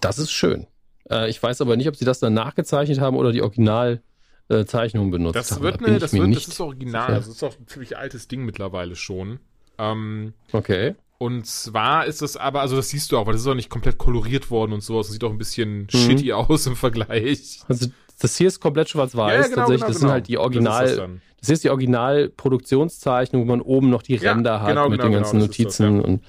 Das 0.00 0.18
ist 0.18 0.32
schön. 0.32 0.66
Äh, 1.10 1.30
ich 1.30 1.42
weiß 1.42 1.60
aber 1.60 1.76
nicht, 1.76 1.88
ob 1.88 1.96
sie 1.96 2.04
das 2.04 2.18
dann 2.18 2.34
nachgezeichnet 2.34 3.00
haben 3.00 3.16
oder 3.16 3.32
die 3.32 3.42
Originalzeichnung 3.42 5.10
benutzt 5.10 5.36
das 5.36 5.52
haben. 5.52 5.62
Wird 5.62 5.80
da 5.80 5.90
ne, 5.90 5.98
das, 5.98 6.12
wird, 6.12 6.36
das 6.36 6.48
ist 6.48 6.60
original. 6.60 7.14
Das 7.14 7.28
ist 7.28 7.42
auch 7.42 7.56
ein 7.58 7.66
ziemlich 7.66 7.96
altes 7.96 8.28
Ding 8.28 8.44
mittlerweile 8.44 8.96
schon. 8.96 9.38
Ähm, 9.78 10.32
okay. 10.52 10.94
Und 11.18 11.46
zwar 11.46 12.06
ist 12.06 12.20
das 12.20 12.36
aber, 12.36 12.60
also 12.60 12.76
das 12.76 12.90
siehst 12.90 13.10
du 13.10 13.18
auch, 13.18 13.26
weil 13.26 13.32
das 13.32 13.42
ist 13.42 13.48
auch 13.48 13.54
nicht 13.54 13.70
komplett 13.70 13.96
koloriert 13.96 14.50
worden 14.50 14.72
und 14.72 14.82
sowas. 14.82 15.06
Das 15.06 15.14
sieht 15.14 15.24
auch 15.24 15.30
ein 15.30 15.38
bisschen 15.38 15.82
mhm. 15.82 15.88
shitty 15.90 16.32
aus 16.32 16.66
im 16.66 16.76
Vergleich. 16.76 17.60
Also 17.68 17.88
das 18.18 18.36
hier 18.36 18.48
ist 18.48 18.60
komplett 18.60 18.88
schwarz-weiß. 18.90 19.32
Ja, 19.32 19.40
ja, 19.40 19.48
genau, 19.48 19.56
tatsächlich. 19.56 19.80
Genau, 19.80 19.88
das 19.88 19.96
genau. 19.96 20.08
sind 20.08 20.10
halt 20.10 20.28
die 20.28 20.38
Original. 20.38 20.86
Das, 20.86 20.96
das, 20.96 21.46
hier 21.46 21.54
ist 21.54 21.64
die 21.64 21.70
Original-Produktionszeichnung, 21.70 23.42
wo 23.42 23.46
man 23.46 23.60
oben 23.60 23.90
noch 23.90 24.02
die 24.02 24.16
Ränder 24.16 24.52
ja, 24.52 24.60
hat 24.60 24.68
genau, 24.68 24.88
mit 24.88 25.00
den 25.00 25.10
genau, 25.10 25.20
ganzen 25.20 25.38
Notizen. 25.38 25.96
Das, 25.98 26.06
und 26.06 26.24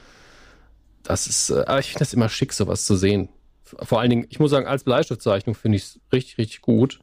das 1.04 1.28
ist, 1.28 1.50
äh, 1.50 1.64
aber 1.66 1.80
ich 1.80 1.88
finde 1.88 2.00
das 2.00 2.14
immer 2.14 2.30
schick, 2.30 2.54
sowas 2.54 2.86
zu 2.86 2.96
sehen. 2.96 3.30
Vor 3.64 4.00
allen 4.00 4.10
Dingen, 4.10 4.28
ich 4.30 4.40
muss 4.40 4.52
sagen, 4.52 4.68
als 4.68 4.84
Bleistiftzeichnung 4.84 5.56
finde 5.56 5.78
ich 5.78 5.84
es 5.84 6.00
richtig, 6.14 6.38
richtig 6.38 6.62
gut. 6.62 7.00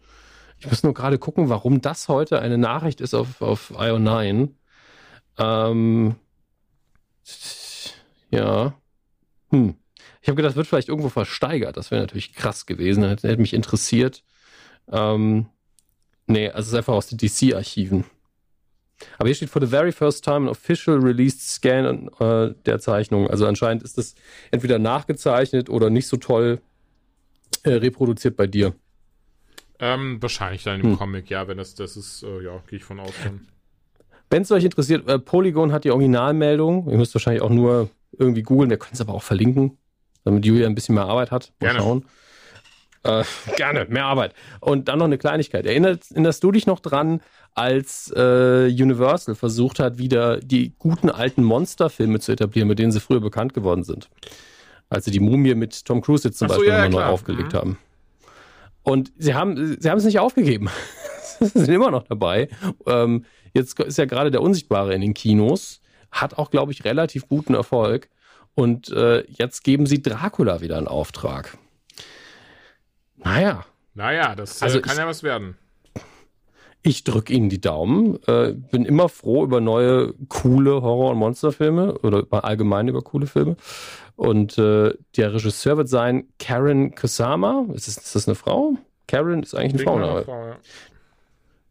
Ich 0.58 0.66
muss 0.66 0.82
nur 0.82 0.94
gerade 0.94 1.18
gucken, 1.18 1.50
warum 1.50 1.80
das 1.82 2.08
heute 2.08 2.38
eine 2.40 2.56
Nachricht 2.56 3.00
ist 3.00 3.14
auf, 3.14 3.42
auf 3.42 3.72
IO9. 3.72 4.48
Ähm, 5.38 6.14
ja. 8.34 8.74
Hm. 9.50 9.74
Ich 10.20 10.28
habe 10.28 10.36
gedacht, 10.36 10.50
das 10.50 10.56
wird 10.56 10.66
vielleicht 10.66 10.88
irgendwo 10.88 11.08
versteigert. 11.08 11.76
Das 11.76 11.90
wäre 11.90 12.02
natürlich 12.02 12.34
krass 12.34 12.66
gewesen. 12.66 13.02
Das 13.02 13.22
hätte 13.22 13.40
mich 13.40 13.54
interessiert. 13.54 14.22
Ähm, 14.90 15.46
nee, 16.26 16.48
also 16.48 16.60
es 16.60 16.68
ist 16.68 16.74
einfach 16.74 16.94
aus 16.94 17.06
den 17.08 17.18
DC-Archiven. 17.18 18.04
Aber 19.18 19.28
hier 19.28 19.34
steht 19.34 19.50
for 19.50 19.60
the 19.60 19.68
very 19.68 19.92
first 19.92 20.24
time 20.24 20.36
an 20.36 20.48
official 20.48 20.98
released 20.98 21.40
scan 21.40 22.08
äh, 22.20 22.54
der 22.64 22.78
Zeichnung. 22.80 23.28
Also 23.28 23.46
anscheinend 23.46 23.82
ist 23.82 23.98
das 23.98 24.14
entweder 24.50 24.78
nachgezeichnet 24.78 25.68
oder 25.68 25.90
nicht 25.90 26.06
so 26.06 26.16
toll 26.16 26.60
äh, 27.64 27.70
reproduziert 27.70 28.36
bei 28.36 28.46
dir. 28.46 28.74
Ähm, 29.80 30.22
wahrscheinlich 30.22 30.62
dann 30.62 30.80
im 30.80 30.90
hm. 30.90 30.98
Comic, 30.98 31.30
ja, 31.30 31.48
wenn 31.48 31.58
das, 31.58 31.74
das 31.74 31.96
ist, 31.96 32.22
äh, 32.22 32.44
ja, 32.44 32.62
gehe 32.68 32.78
ich 32.78 32.84
von 32.84 33.00
aus. 33.00 33.12
Wenn 34.30 34.42
es 34.42 34.50
euch 34.50 34.64
interessiert, 34.64 35.08
äh, 35.08 35.18
Polygon 35.18 35.72
hat 35.72 35.84
die 35.84 35.90
Originalmeldung. 35.90 36.88
Ihr 36.88 36.96
müsst 36.96 37.14
wahrscheinlich 37.14 37.42
auch 37.42 37.50
nur 37.50 37.90
irgendwie 38.18 38.42
googeln. 38.42 38.70
Wir 38.70 38.78
können 38.78 38.94
es 38.94 39.00
aber 39.00 39.14
auch 39.14 39.22
verlinken, 39.22 39.78
damit 40.24 40.44
Julia 40.44 40.66
ein 40.66 40.74
bisschen 40.74 40.94
mehr 40.94 41.04
Arbeit 41.04 41.30
hat. 41.30 41.52
Mal 41.60 41.68
Gerne. 41.68 41.80
schauen. 41.80 42.04
Äh, 43.04 43.24
gerne, 43.56 43.86
mehr 43.88 44.06
Arbeit. 44.06 44.34
Und 44.60 44.88
dann 44.88 44.98
noch 44.98 45.04
eine 45.04 45.18
Kleinigkeit. 45.18 45.66
Erinnerst, 45.66 46.10
erinnerst 46.12 46.42
du 46.42 46.50
dich 46.50 46.66
noch 46.66 46.80
dran, 46.80 47.20
als 47.54 48.12
äh, 48.16 48.66
Universal 48.66 49.34
versucht 49.34 49.78
hat, 49.78 49.98
wieder 49.98 50.38
die 50.38 50.74
guten 50.78 51.10
alten 51.10 51.44
Monsterfilme 51.44 52.18
zu 52.18 52.32
etablieren, 52.32 52.68
mit 52.68 52.78
denen 52.78 52.92
sie 52.92 53.00
früher 53.00 53.20
bekannt 53.20 53.54
geworden 53.54 53.84
sind? 53.84 54.08
Als 54.88 55.04
sie 55.04 55.10
die 55.10 55.20
Mumie 55.20 55.54
mit 55.54 55.84
Tom 55.84 56.00
Cruise 56.00 56.26
jetzt 56.26 56.38
zum 56.38 56.48
so, 56.48 56.54
Beispiel 56.54 56.70
ja, 56.70 56.84
nochmal 56.84 57.06
neu 57.06 57.12
aufgelegt 57.12 57.52
mhm. 57.52 57.58
haben. 57.58 57.78
Und 58.82 59.12
sie 59.16 59.34
haben 59.34 59.76
sie 59.80 59.90
haben 59.90 59.98
es 59.98 60.04
nicht 60.04 60.18
aufgegeben. 60.18 60.68
sie 61.40 61.46
sind 61.46 61.68
immer 61.70 61.90
noch 61.90 62.04
dabei. 62.04 62.48
Ähm, 62.86 63.24
jetzt 63.52 63.78
ist 63.80 63.98
ja 63.98 64.04
gerade 64.04 64.30
der 64.30 64.42
Unsichtbare 64.42 64.94
in 64.94 65.00
den 65.00 65.14
Kinos, 65.14 65.80
hat 66.14 66.38
auch, 66.38 66.50
glaube 66.50 66.72
ich, 66.72 66.84
relativ 66.84 67.28
guten 67.28 67.54
Erfolg. 67.54 68.08
Und 68.54 68.90
äh, 68.90 69.24
jetzt 69.28 69.64
geben 69.64 69.86
sie 69.86 70.00
Dracula 70.00 70.60
wieder 70.60 70.78
einen 70.78 70.88
Auftrag. 70.88 71.58
Naja. 73.16 73.66
Naja, 73.94 74.34
das 74.34 74.62
äh, 74.62 74.64
also 74.64 74.80
kann 74.80 74.92
ich, 74.92 74.98
ja 74.98 75.06
was 75.06 75.22
werden. 75.22 75.56
Ich 76.82 77.02
drücke 77.02 77.32
Ihnen 77.32 77.48
die 77.48 77.60
Daumen. 77.60 78.18
Äh, 78.26 78.52
bin 78.52 78.84
immer 78.84 79.08
froh 79.08 79.42
über 79.42 79.60
neue, 79.60 80.14
coole 80.28 80.82
Horror- 80.82 81.10
und 81.10 81.18
Monsterfilme 81.18 81.98
oder 81.98 82.26
allgemein 82.30 82.88
über 82.88 83.02
coole 83.02 83.26
Filme. 83.26 83.56
Und 84.16 84.58
äh, 84.58 84.94
der 85.16 85.34
Regisseur 85.34 85.76
wird 85.76 85.88
sein 85.88 86.28
Karen 86.38 86.94
Kusama. 86.94 87.66
Ist 87.74 87.88
das, 87.88 87.96
ist 87.96 88.14
das 88.14 88.28
eine 88.28 88.36
Frau? 88.36 88.76
Karen 89.08 89.42
ist 89.42 89.54
eigentlich 89.54 89.74
eine 89.74 89.82
Frau, 89.82 89.96
eine 89.96 90.24
Frau 90.24 90.46
ja. 90.46 90.56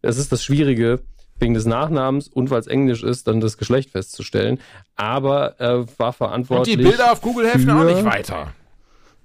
Das 0.02 0.18
ist 0.18 0.32
das 0.32 0.44
Schwierige, 0.44 1.00
wegen 1.40 1.54
des 1.54 1.66
Nachnamens 1.66 2.28
und 2.28 2.50
weil 2.50 2.60
es 2.60 2.68
Englisch 2.68 3.04
ist, 3.04 3.28
dann 3.28 3.40
das 3.40 3.58
Geschlecht 3.58 3.90
festzustellen. 3.90 4.60
Aber 4.96 5.60
er 5.60 5.86
war 5.98 6.14
verantwortlich. 6.14 6.76
Und 6.76 6.84
die 6.84 6.90
Bilder 6.90 7.12
auf 7.12 7.22
Google 7.22 7.48
helfen 7.48 7.70
auch 7.70 7.84
nicht 7.84 8.06
weiter. 8.06 8.54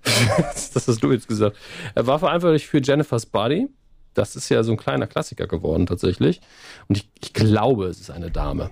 das 0.04 0.88
hast 0.88 1.02
du 1.02 1.12
jetzt 1.12 1.28
gesagt. 1.28 1.56
Er 1.94 2.06
war 2.06 2.18
verantwortlich 2.18 2.66
für 2.66 2.80
Jennifer's 2.80 3.26
Body. 3.26 3.68
Das 4.14 4.36
ist 4.36 4.48
ja 4.48 4.62
so 4.62 4.72
ein 4.72 4.78
kleiner 4.78 5.06
Klassiker 5.06 5.46
geworden 5.46 5.86
tatsächlich. 5.86 6.40
Und 6.88 6.96
ich, 6.96 7.08
ich 7.20 7.34
glaube, 7.34 7.86
es 7.86 8.00
ist 8.00 8.10
eine 8.10 8.30
Dame. 8.30 8.70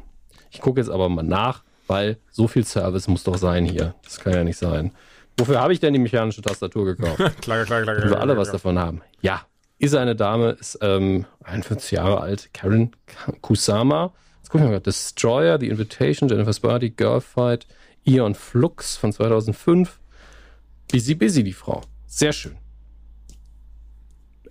Ich 0.51 0.61
gucke 0.61 0.81
jetzt 0.81 0.91
aber 0.91 1.09
mal 1.09 1.23
nach, 1.23 1.63
weil 1.87 2.19
so 2.31 2.49
viel 2.49 2.65
Service 2.65 3.09
muss 3.09 3.25
doch 3.25 3.37
sein 3.37 3.65
hier. 3.65 3.95
Das 4.03 4.19
kann 4.19 4.33
ja 4.33 4.45
nicht 4.45 4.59
sein. 4.59 4.93
Wofür 5.39 5.61
habe 5.61 5.73
ich 5.73 5.81
denn 5.81 5.93
die 5.93 5.99
mechanische 5.99 6.41
Tastatur 6.41 6.87
gekauft? 6.87 7.19
klar, 7.43 7.65
klar, 7.65 7.83
klar, 7.83 7.83
klar. 7.83 7.99
Wenn 7.99 8.11
wir 8.11 8.21
alle 8.21 8.37
was 8.37 8.51
davon 8.51 8.79
haben. 8.79 9.03
Ja, 9.21 9.43
ist 9.79 9.95
eine 9.95 10.17
Dame, 10.17 10.51
ist 10.53 10.79
ähm, 10.81 11.27
41 11.45 11.93
Jahre 11.93 12.21
alt, 12.21 12.53
Karen 12.55 12.93
Kusama. 13.43 14.13
Jetzt 14.39 14.51
gucken 14.51 14.67
wir 14.67 14.73
mal. 14.73 14.81
Destroyer, 14.81 15.59
The 15.59 15.69
Invitation, 15.69 16.29
Jennifer's 16.29 16.61
Body, 16.61 16.91
Girlfight, 16.91 17.67
Ion 18.05 18.35
Flux 18.35 18.97
von 18.97 19.13
2005. 19.13 20.01
Busy, 20.91 21.15
busy, 21.15 21.43
die 21.43 21.53
Frau. 21.53 21.83
Sehr 22.07 22.33
schön. 22.33 22.57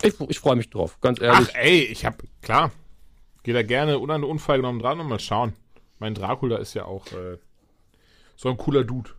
Ich, 0.01 0.19
ich 0.19 0.39
freue 0.39 0.55
mich 0.55 0.69
drauf, 0.69 0.99
ganz 1.01 1.21
ehrlich. 1.21 1.49
Ach, 1.51 1.55
ey, 1.55 1.83
ich 1.83 2.05
hab, 2.05 2.21
klar. 2.41 2.71
Geh 3.43 3.53
da 3.53 3.63
gerne 3.63 3.99
unter 3.99 4.15
eine 4.15 4.25
Unfall 4.25 4.57
genommen 4.57 4.79
dran 4.79 4.99
und 4.99 5.07
mal 5.07 5.19
schauen. 5.19 5.53
Mein 5.99 6.13
Dracula 6.13 6.57
ist 6.57 6.73
ja 6.73 6.85
auch 6.85 7.07
äh, 7.13 7.37
so 8.35 8.49
ein 8.49 8.57
cooler 8.57 8.83
Dude. 8.83 9.11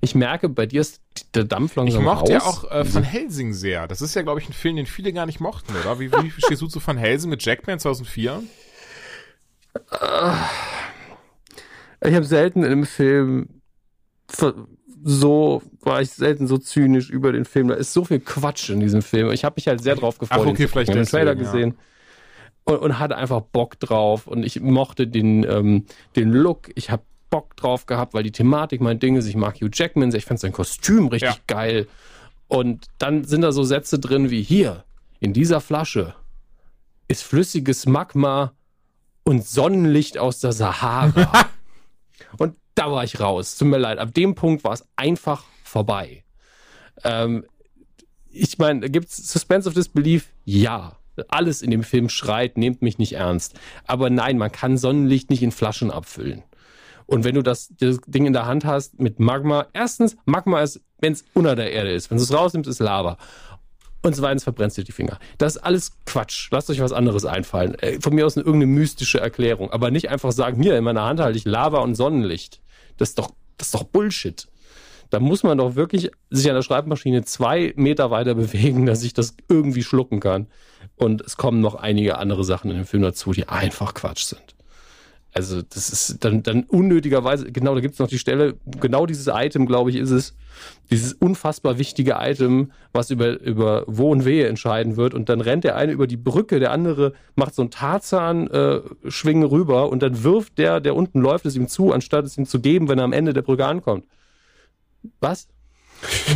Ich 0.00 0.14
merke, 0.14 0.48
bei 0.48 0.66
dir 0.66 0.82
ist 0.82 1.00
der 1.34 1.44
Dampf 1.44 1.74
langsam 1.76 2.00
Ich 2.00 2.04
mochte 2.04 2.32
raus. 2.34 2.42
ja 2.42 2.42
auch 2.42 2.70
äh, 2.70 2.94
Van 2.94 3.02
Helsing 3.02 3.52
sehr. 3.52 3.88
Das 3.88 4.02
ist 4.02 4.14
ja, 4.14 4.22
glaube 4.22 4.40
ich, 4.40 4.48
ein 4.48 4.52
Film, 4.52 4.76
den 4.76 4.86
viele 4.86 5.12
gar 5.12 5.26
nicht 5.26 5.40
mochten, 5.40 5.74
oder? 5.76 5.98
Wie, 5.98 6.12
wie 6.12 6.30
stehst 6.38 6.62
du 6.62 6.66
zu 6.66 6.86
Van 6.86 6.98
Helsing 6.98 7.30
mit 7.30 7.44
Jackman 7.44 7.78
2004? 7.78 8.42
Ich 12.02 12.14
habe 12.14 12.24
selten 12.24 12.62
in 12.62 12.72
einem 12.72 12.86
Film 12.86 13.48
so 15.08 15.62
war 15.82 16.00
ich 16.02 16.10
selten 16.10 16.48
so 16.48 16.58
zynisch 16.58 17.10
über 17.10 17.32
den 17.32 17.44
Film. 17.44 17.68
Da 17.68 17.74
ist 17.74 17.92
so 17.92 18.04
viel 18.04 18.18
Quatsch 18.18 18.70
in 18.70 18.80
diesem 18.80 19.02
Film. 19.02 19.30
Ich 19.30 19.44
habe 19.44 19.54
mich 19.56 19.68
halt 19.68 19.80
sehr 19.80 19.94
drauf 19.94 20.18
gefreut. 20.18 20.40
Ach, 20.42 20.46
okay, 20.46 20.66
vielleicht 20.66 20.92
den 20.92 21.04
Trailer 21.04 21.36
gesehen. 21.36 21.74
Ja. 22.68 22.74
Und, 22.74 22.82
und, 22.82 22.98
hatte 22.98 23.16
einfach 23.16 23.40
Bock 23.40 23.78
drauf 23.78 24.26
und 24.26 24.42
ich 24.44 24.60
mochte 24.60 25.06
den 25.06 25.44
ähm, 25.44 25.86
den 26.16 26.32
Look. 26.32 26.70
Ich 26.74 26.90
habe 26.90 27.04
Bock 27.30 27.56
drauf 27.56 27.86
gehabt, 27.86 28.14
weil 28.14 28.22
die 28.22 28.32
Thematik 28.32 28.80
mein 28.80 28.98
Ding 28.98 29.16
ist. 29.16 29.26
Ich 29.26 29.36
mag 29.36 29.56
Hugh 29.56 29.70
Jackman, 29.72 30.14
ich 30.14 30.24
fand 30.24 30.40
sein 30.40 30.52
Kostüm 30.52 31.08
richtig 31.08 31.30
ja. 31.30 31.36
geil. 31.46 31.88
Und 32.48 32.86
dann 32.98 33.24
sind 33.24 33.42
da 33.42 33.52
so 33.52 33.64
Sätze 33.64 33.98
drin 33.98 34.30
wie 34.30 34.42
hier 34.42 34.84
in 35.20 35.32
dieser 35.32 35.60
Flasche 35.60 36.14
ist 37.08 37.22
flüssiges 37.22 37.86
Magma 37.86 38.52
und 39.22 39.46
Sonnenlicht 39.46 40.18
aus 40.18 40.40
der 40.40 40.52
Sahara. 40.52 41.48
und 42.38 42.56
da 42.74 42.90
war 42.90 43.04
ich 43.04 43.20
raus. 43.20 43.56
Tut 43.56 43.68
mir 43.68 43.78
leid. 43.78 43.98
Ab 43.98 44.14
dem 44.14 44.34
Punkt 44.34 44.64
war 44.64 44.72
es 44.72 44.84
einfach 44.96 45.44
vorbei. 45.62 46.24
Ähm, 47.04 47.44
ich 48.28 48.58
meine, 48.58 48.90
gibt's 48.90 49.16
Suspense 49.16 49.68
of 49.68 49.74
Disbelief? 49.74 50.32
Ja. 50.44 50.96
Alles 51.28 51.62
in 51.62 51.70
dem 51.70 51.82
Film 51.82 52.10
schreit, 52.10 52.58
nehmt 52.58 52.82
mich 52.82 52.98
nicht 52.98 53.14
ernst. 53.14 53.58
Aber 53.86 54.10
nein, 54.10 54.36
man 54.36 54.52
kann 54.52 54.76
Sonnenlicht 54.76 55.30
nicht 55.30 55.42
in 55.42 55.52
Flaschen 55.52 55.90
abfüllen. 55.90 56.42
Und 57.06 57.24
wenn 57.24 57.34
du 57.34 57.42
das, 57.42 57.72
das 57.78 57.98
Ding 58.06 58.26
in 58.26 58.32
der 58.32 58.46
Hand 58.46 58.64
hast 58.64 58.98
mit 58.98 59.20
Magma, 59.20 59.66
erstens, 59.72 60.16
Magma 60.24 60.60
ist, 60.60 60.80
wenn 60.98 61.12
es 61.12 61.24
unter 61.34 61.54
der 61.54 61.72
Erde 61.72 61.92
ist. 61.92 62.10
Wenn 62.10 62.18
du 62.18 62.24
es 62.24 62.32
rausnimmst, 62.32 62.68
ist 62.68 62.80
Lava. 62.80 63.16
Und 64.02 64.14
zweitens 64.14 64.44
verbrennst 64.44 64.78
du 64.78 64.84
die 64.84 64.92
Finger. 64.92 65.18
Das 65.38 65.56
ist 65.56 65.62
alles 65.62 65.92
Quatsch. 66.04 66.48
Lasst 66.52 66.70
euch 66.70 66.80
was 66.80 66.92
anderes 66.92 67.24
einfallen. 67.24 67.74
Äh, 67.76 68.00
von 68.00 68.14
mir 68.14 68.26
aus 68.26 68.36
eine 68.36 68.44
irgendeine 68.46 68.72
mystische 68.72 69.20
Erklärung. 69.20 69.70
Aber 69.72 69.90
nicht 69.90 70.10
einfach 70.10 70.32
sagen, 70.32 70.62
hier, 70.62 70.76
in 70.76 70.84
meiner 70.84 71.04
Hand 71.04 71.20
halte 71.20 71.38
ich 71.38 71.44
Lava 71.44 71.78
und 71.78 71.94
Sonnenlicht. 71.94 72.60
Das 72.98 73.10
ist 73.10 73.18
doch, 73.18 73.30
das 73.56 73.68
ist 73.68 73.74
doch 73.74 73.84
Bullshit. 73.84 74.46
Da 75.10 75.20
muss 75.20 75.42
man 75.42 75.58
doch 75.58 75.76
wirklich 75.76 76.10
sich 76.30 76.48
an 76.48 76.56
der 76.56 76.62
Schreibmaschine 76.62 77.24
zwei 77.24 77.72
Meter 77.76 78.10
weiter 78.10 78.34
bewegen, 78.36 78.86
dass 78.86 79.02
ich 79.02 79.14
das 79.14 79.36
irgendwie 79.48 79.82
schlucken 79.82 80.20
kann. 80.20 80.48
Und 80.96 81.20
es 81.22 81.36
kommen 81.36 81.60
noch 81.60 81.74
einige 81.74 82.18
andere 82.18 82.44
Sachen 82.44 82.70
in 82.70 82.76
dem 82.76 82.86
Film 82.86 83.02
dazu, 83.02 83.32
die 83.32 83.48
einfach 83.48 83.94
Quatsch 83.94 84.24
sind. 84.24 84.55
Also 85.36 85.60
das 85.60 85.90
ist 85.90 86.24
dann, 86.24 86.42
dann 86.42 86.64
unnötigerweise, 86.64 87.52
genau, 87.52 87.74
da 87.74 87.82
gibt 87.82 87.92
es 87.92 87.98
noch 87.98 88.08
die 88.08 88.18
Stelle, 88.18 88.54
genau 88.80 89.04
dieses 89.04 89.26
Item, 89.26 89.66
glaube 89.66 89.90
ich, 89.90 89.96
ist 89.96 90.08
es, 90.08 90.34
dieses 90.90 91.12
unfassbar 91.12 91.76
wichtige 91.76 92.16
Item, 92.18 92.72
was 92.94 93.10
über, 93.10 93.38
über 93.42 93.84
Wo 93.86 94.10
und 94.10 94.24
Wehe 94.24 94.48
entscheiden 94.48 94.96
wird. 94.96 95.12
Und 95.12 95.28
dann 95.28 95.42
rennt 95.42 95.64
der 95.64 95.76
eine 95.76 95.92
über 95.92 96.06
die 96.06 96.16
Brücke, 96.16 96.58
der 96.58 96.72
andere 96.72 97.12
macht 97.34 97.54
so 97.54 97.60
einen 97.60 97.70
Tarzan-Schwingen 97.70 99.42
äh, 99.42 99.46
rüber 99.46 99.90
und 99.90 100.02
dann 100.02 100.24
wirft 100.24 100.56
der, 100.56 100.80
der 100.80 100.96
unten 100.96 101.20
läuft, 101.20 101.44
es 101.44 101.54
ihm 101.54 101.68
zu, 101.68 101.92
anstatt 101.92 102.24
es 102.24 102.38
ihm 102.38 102.46
zu 102.46 102.58
geben, 102.58 102.88
wenn 102.88 102.96
er 102.96 103.04
am 103.04 103.12
Ende 103.12 103.34
der 103.34 103.42
Brücke 103.42 103.66
ankommt. 103.66 104.06
Was? 105.20 105.48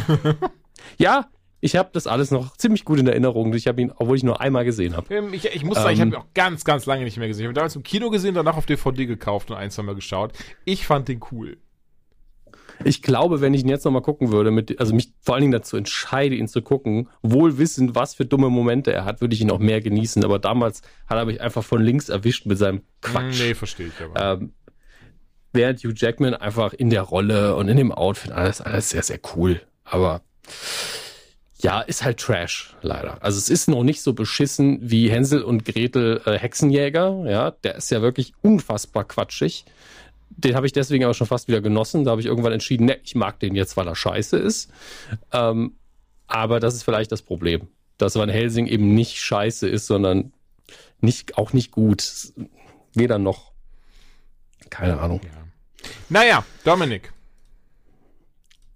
ja, 0.98 1.26
ich 1.60 1.76
habe 1.76 1.90
das 1.92 2.06
alles 2.06 2.30
noch 2.30 2.56
ziemlich 2.56 2.84
gut 2.84 2.98
in 2.98 3.06
Erinnerung. 3.06 3.52
Ich 3.54 3.66
habe 3.66 3.80
ihn, 3.82 3.92
obwohl 3.94 4.16
ich 4.16 4.22
nur 4.22 4.40
einmal 4.40 4.64
gesehen 4.64 4.96
habe. 4.96 5.14
Ähm, 5.14 5.34
ich, 5.34 5.44
ich 5.44 5.64
muss 5.64 5.76
sagen, 5.76 5.94
ich 5.94 6.00
habe 6.00 6.10
ihn 6.10 6.16
auch 6.16 6.26
ganz, 6.34 6.64
ganz 6.64 6.86
lange 6.86 7.04
nicht 7.04 7.18
mehr 7.18 7.28
gesehen. 7.28 7.42
Ich 7.42 7.46
habe 7.46 7.52
ihn 7.52 7.56
damals 7.56 7.76
im 7.76 7.82
Kino 7.82 8.10
gesehen, 8.10 8.34
danach 8.34 8.56
auf 8.56 8.66
DVD 8.66 9.06
gekauft 9.06 9.50
und 9.50 9.56
ein, 9.56 9.70
zwei 9.70 9.82
Mal 9.82 9.94
geschaut. 9.94 10.32
Ich 10.64 10.86
fand 10.86 11.08
den 11.08 11.20
cool. 11.30 11.58
Ich 12.82 13.02
glaube, 13.02 13.42
wenn 13.42 13.52
ich 13.52 13.62
ihn 13.62 13.68
jetzt 13.68 13.84
nochmal 13.84 14.00
gucken 14.00 14.32
würde, 14.32 14.50
mit, 14.50 14.80
also 14.80 14.94
mich 14.94 15.12
vor 15.20 15.34
allen 15.34 15.42
Dingen 15.42 15.52
dazu 15.52 15.76
entscheide, 15.76 16.34
ihn 16.34 16.48
zu 16.48 16.62
gucken, 16.62 17.08
wohl 17.20 17.58
wissend, 17.58 17.94
was 17.94 18.14
für 18.14 18.24
dumme 18.24 18.48
Momente 18.48 18.90
er 18.90 19.04
hat, 19.04 19.20
würde 19.20 19.34
ich 19.34 19.42
ihn 19.42 19.50
auch 19.50 19.58
mehr 19.58 19.82
genießen. 19.82 20.24
Aber 20.24 20.38
damals 20.38 20.80
hat 21.06 21.18
er 21.18 21.26
mich 21.26 21.42
einfach 21.42 21.62
von 21.62 21.82
links 21.82 22.08
erwischt 22.08 22.46
mit 22.46 22.56
seinem 22.56 22.80
Quatsch. 23.02 23.38
Nee, 23.38 23.54
verstehe 23.54 23.88
ich 23.88 24.02
aber. 24.02 24.40
Ähm, 24.40 24.52
während 25.52 25.80
Hugh 25.84 25.92
Jackman 25.94 26.34
einfach 26.34 26.72
in 26.72 26.88
der 26.88 27.02
Rolle 27.02 27.54
und 27.56 27.68
in 27.68 27.76
dem 27.76 27.92
Outfit 27.92 28.32
alles, 28.32 28.62
alles 28.62 28.88
sehr, 28.88 29.02
sehr 29.02 29.20
cool. 29.36 29.60
Aber 29.84 30.22
ja, 31.62 31.80
ist 31.80 32.04
halt 32.04 32.18
Trash, 32.18 32.74
leider. 32.82 33.22
Also 33.22 33.38
es 33.38 33.50
ist 33.50 33.68
noch 33.68 33.82
nicht 33.82 34.02
so 34.02 34.12
beschissen 34.12 34.78
wie 34.82 35.10
Hänsel 35.10 35.42
und 35.42 35.64
Gretel 35.64 36.20
äh, 36.24 36.38
Hexenjäger. 36.38 37.24
Ja, 37.26 37.50
der 37.50 37.74
ist 37.76 37.90
ja 37.90 38.02
wirklich 38.02 38.32
unfassbar 38.42 39.04
quatschig. 39.04 39.64
Den 40.30 40.54
habe 40.54 40.66
ich 40.66 40.72
deswegen 40.72 41.04
aber 41.04 41.14
schon 41.14 41.26
fast 41.26 41.48
wieder 41.48 41.60
genossen. 41.60 42.04
Da 42.04 42.12
habe 42.12 42.20
ich 42.20 42.26
irgendwann 42.26 42.52
entschieden, 42.52 42.86
ne, 42.86 42.98
ich 43.02 43.14
mag 43.14 43.38
den 43.40 43.54
jetzt, 43.54 43.76
weil 43.76 43.86
er 43.86 43.94
scheiße 43.94 44.38
ist. 44.38 44.70
Ähm, 45.32 45.76
aber 46.26 46.60
das 46.60 46.74
ist 46.74 46.84
vielleicht 46.84 47.12
das 47.12 47.22
Problem, 47.22 47.68
dass 47.98 48.16
Van 48.16 48.28
Helsing 48.28 48.66
eben 48.66 48.94
nicht 48.94 49.20
scheiße 49.20 49.68
ist, 49.68 49.86
sondern 49.86 50.32
nicht, 51.00 51.36
auch 51.36 51.52
nicht 51.52 51.72
gut. 51.72 52.32
Weder 52.94 53.18
noch. 53.18 53.52
Keine 54.70 54.98
Ahnung. 54.98 55.20
Ja. 55.24 55.30
Naja, 56.08 56.44
Dominik. 56.64 57.12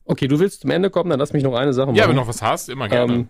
Okay, 0.05 0.29
du 0.29 0.39
willst 0.39 0.61
zum 0.63 0.71
Ende 0.71 0.91
kommen, 0.91 1.11
dann 1.11 1.19
lass 1.19 1.33
mich 1.33 1.43
noch 1.43 1.55
eine 1.55 1.73
Sache 1.73 1.87
machen. 1.87 1.97
Ja, 1.97 2.05
wenn 2.05 2.17
du 2.17 2.21
noch 2.23 2.29
was 2.29 2.43
hast, 2.43 2.69
immer 2.69 2.89
gerne. 2.89 3.13
Ähm, 3.13 3.29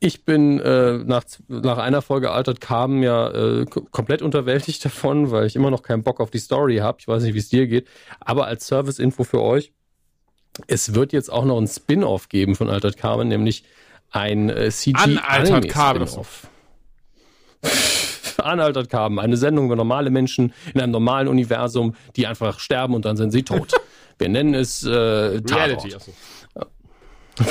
ich 0.00 0.24
bin 0.24 0.58
äh, 0.60 0.98
nach, 0.98 1.24
nach 1.48 1.78
einer 1.78 2.00
Folge 2.00 2.30
Altert 2.30 2.60
Carbon 2.60 3.02
ja 3.02 3.30
äh, 3.30 3.66
komplett 3.66 4.22
unterwältigt 4.22 4.84
davon, 4.84 5.30
weil 5.30 5.46
ich 5.46 5.56
immer 5.56 5.70
noch 5.70 5.82
keinen 5.82 6.02
Bock 6.02 6.20
auf 6.20 6.30
die 6.30 6.38
Story 6.38 6.78
habe. 6.78 6.98
Ich 7.00 7.08
weiß 7.08 7.22
nicht, 7.22 7.34
wie 7.34 7.38
es 7.38 7.50
dir 7.50 7.66
geht. 7.66 7.86
Aber 8.18 8.46
als 8.46 8.66
Service-Info 8.66 9.24
für 9.24 9.42
euch, 9.42 9.72
es 10.66 10.94
wird 10.94 11.12
jetzt 11.12 11.30
auch 11.30 11.44
noch 11.44 11.58
ein 11.58 11.68
Spin-off 11.68 12.28
geben 12.28 12.56
von 12.56 12.70
Altered 12.70 12.96
Carbon, 12.96 13.28
nämlich 13.28 13.64
ein 14.10 14.48
äh, 14.48 14.70
CG-Anime-Spin-off. 14.70 15.46
Unaltered 15.52 15.68
Carbon, 15.70 16.08
eine 18.40 19.36
Sendung 19.36 19.66
über 19.66 19.76
normale 19.76 20.10
Menschen 20.10 20.52
in 20.74 20.80
einem 20.80 20.92
normalen 20.92 21.28
Universum, 21.28 21.94
die 22.16 22.26
einfach 22.26 22.58
sterben 22.58 22.94
und 22.94 23.04
dann 23.04 23.16
sind 23.16 23.30
sie 23.30 23.42
tot. 23.42 23.72
Wir 24.18 24.28
nennen 24.28 24.54
es 24.54 24.84
äh, 24.84 24.90
Reality. 24.90 25.94
Achso. 25.94 26.12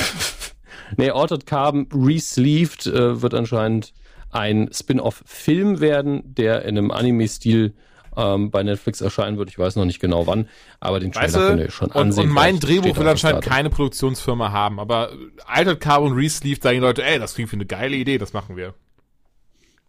nee, 0.96 1.10
Altered 1.10 1.46
Carbon 1.46 1.88
Resleeved 1.92 2.86
äh, 2.86 3.20
wird 3.22 3.34
anscheinend 3.34 3.92
ein 4.30 4.70
Spin-off-Film 4.72 5.80
werden, 5.80 6.22
der 6.34 6.64
in 6.64 6.78
einem 6.78 6.90
Anime-Stil 6.92 7.74
ähm, 8.16 8.50
bei 8.50 8.62
Netflix 8.62 9.00
erscheinen 9.00 9.38
wird. 9.38 9.50
Ich 9.50 9.58
weiß 9.58 9.76
noch 9.76 9.84
nicht 9.84 10.00
genau 10.00 10.26
wann, 10.26 10.48
aber 10.78 11.00
den 11.00 11.12
Trailer 11.12 11.48
könnt 11.48 11.60
ihr 11.60 11.70
schon 11.70 11.92
ansehen. 11.92 12.28
Und 12.28 12.34
mein 12.34 12.58
Drehbuch 12.60 12.96
will 12.96 13.08
anscheinend 13.08 13.42
keine 13.42 13.70
Produktionsfirma 13.70 14.52
haben, 14.52 14.80
aber 14.80 15.10
Altered 15.46 15.80
Carbon 15.80 16.12
Resleeved 16.12 16.62
sagen 16.62 16.76
die 16.76 16.82
Leute, 16.82 17.04
ey, 17.04 17.18
das 17.18 17.34
klingt 17.34 17.50
wie 17.52 17.56
eine 17.56 17.66
geile 17.66 17.96
Idee, 17.96 18.18
das 18.18 18.32
machen 18.32 18.56
wir. 18.56 18.74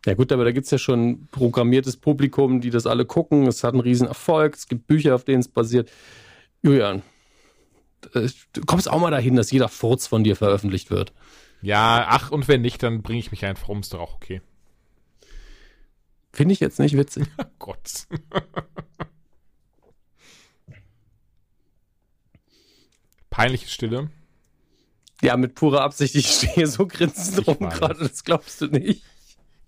Ja 0.06 0.15
gut, 0.15 0.32
aber 0.32 0.44
da 0.44 0.52
gibt's 0.52 0.72
ja 0.72 0.80
schon 0.80 1.28
programmiertes 1.32 1.98
Publikum, 1.98 2.60
die 2.60 2.72
das 2.72 2.88
alle 2.88 3.06
gucken. 3.06 3.45
Es 3.48 3.64
hat 3.64 3.73
einen 3.73 3.82
riesen 3.82 4.07
Erfolg, 4.07 4.56
es 4.56 4.68
gibt 4.68 4.88
Bücher, 4.88 5.14
auf 5.14 5.23
denen 5.23 5.41
es 5.41 5.48
basiert. 5.48 5.91
Julian, 6.64 7.03
äh, 8.14 8.30
du 8.53 8.61
kommst 8.65 8.90
auch 8.90 8.99
mal 8.99 9.11
dahin, 9.11 9.36
dass 9.36 9.52
jeder 9.52 9.69
Furz 9.69 10.07
von 10.07 10.23
dir 10.23 10.36
veröffentlicht 10.36 10.90
wird. 10.90 11.14
Ja, 11.61 12.07
ach, 12.10 12.32
und 12.32 12.48
wenn 12.48 12.61
nicht, 12.61 12.82
dann 12.82 13.03
bringe 13.03 13.19
ich 13.19 13.30
mich 13.32 13.45
einfach 13.45 13.69
um, 13.69 13.82
ist 13.82 13.94
doch 13.94 13.99
auch 13.99 14.15
okay. 14.15 14.41
Finde 16.34 16.53
ich 16.53 16.60
jetzt 16.60 16.80
nicht 16.80 16.98
witzig. 16.98 17.28
Oh 17.38 17.45
Gott. 17.60 18.07
Peinliche 23.30 23.68
Stille. 23.68 24.10
Ja, 25.22 25.38
mit 25.38 25.53
purer 25.53 25.82
Absicht. 25.82 26.15
Ich 26.15 26.28
stehe 26.28 26.65
so 26.65 26.88
grinsend 26.88 27.45
rum 27.48 27.69
gerade, 27.69 27.99
das 27.99 28.23
glaubst 28.23 28.60
du 28.61 28.68
nicht. 28.68 29.03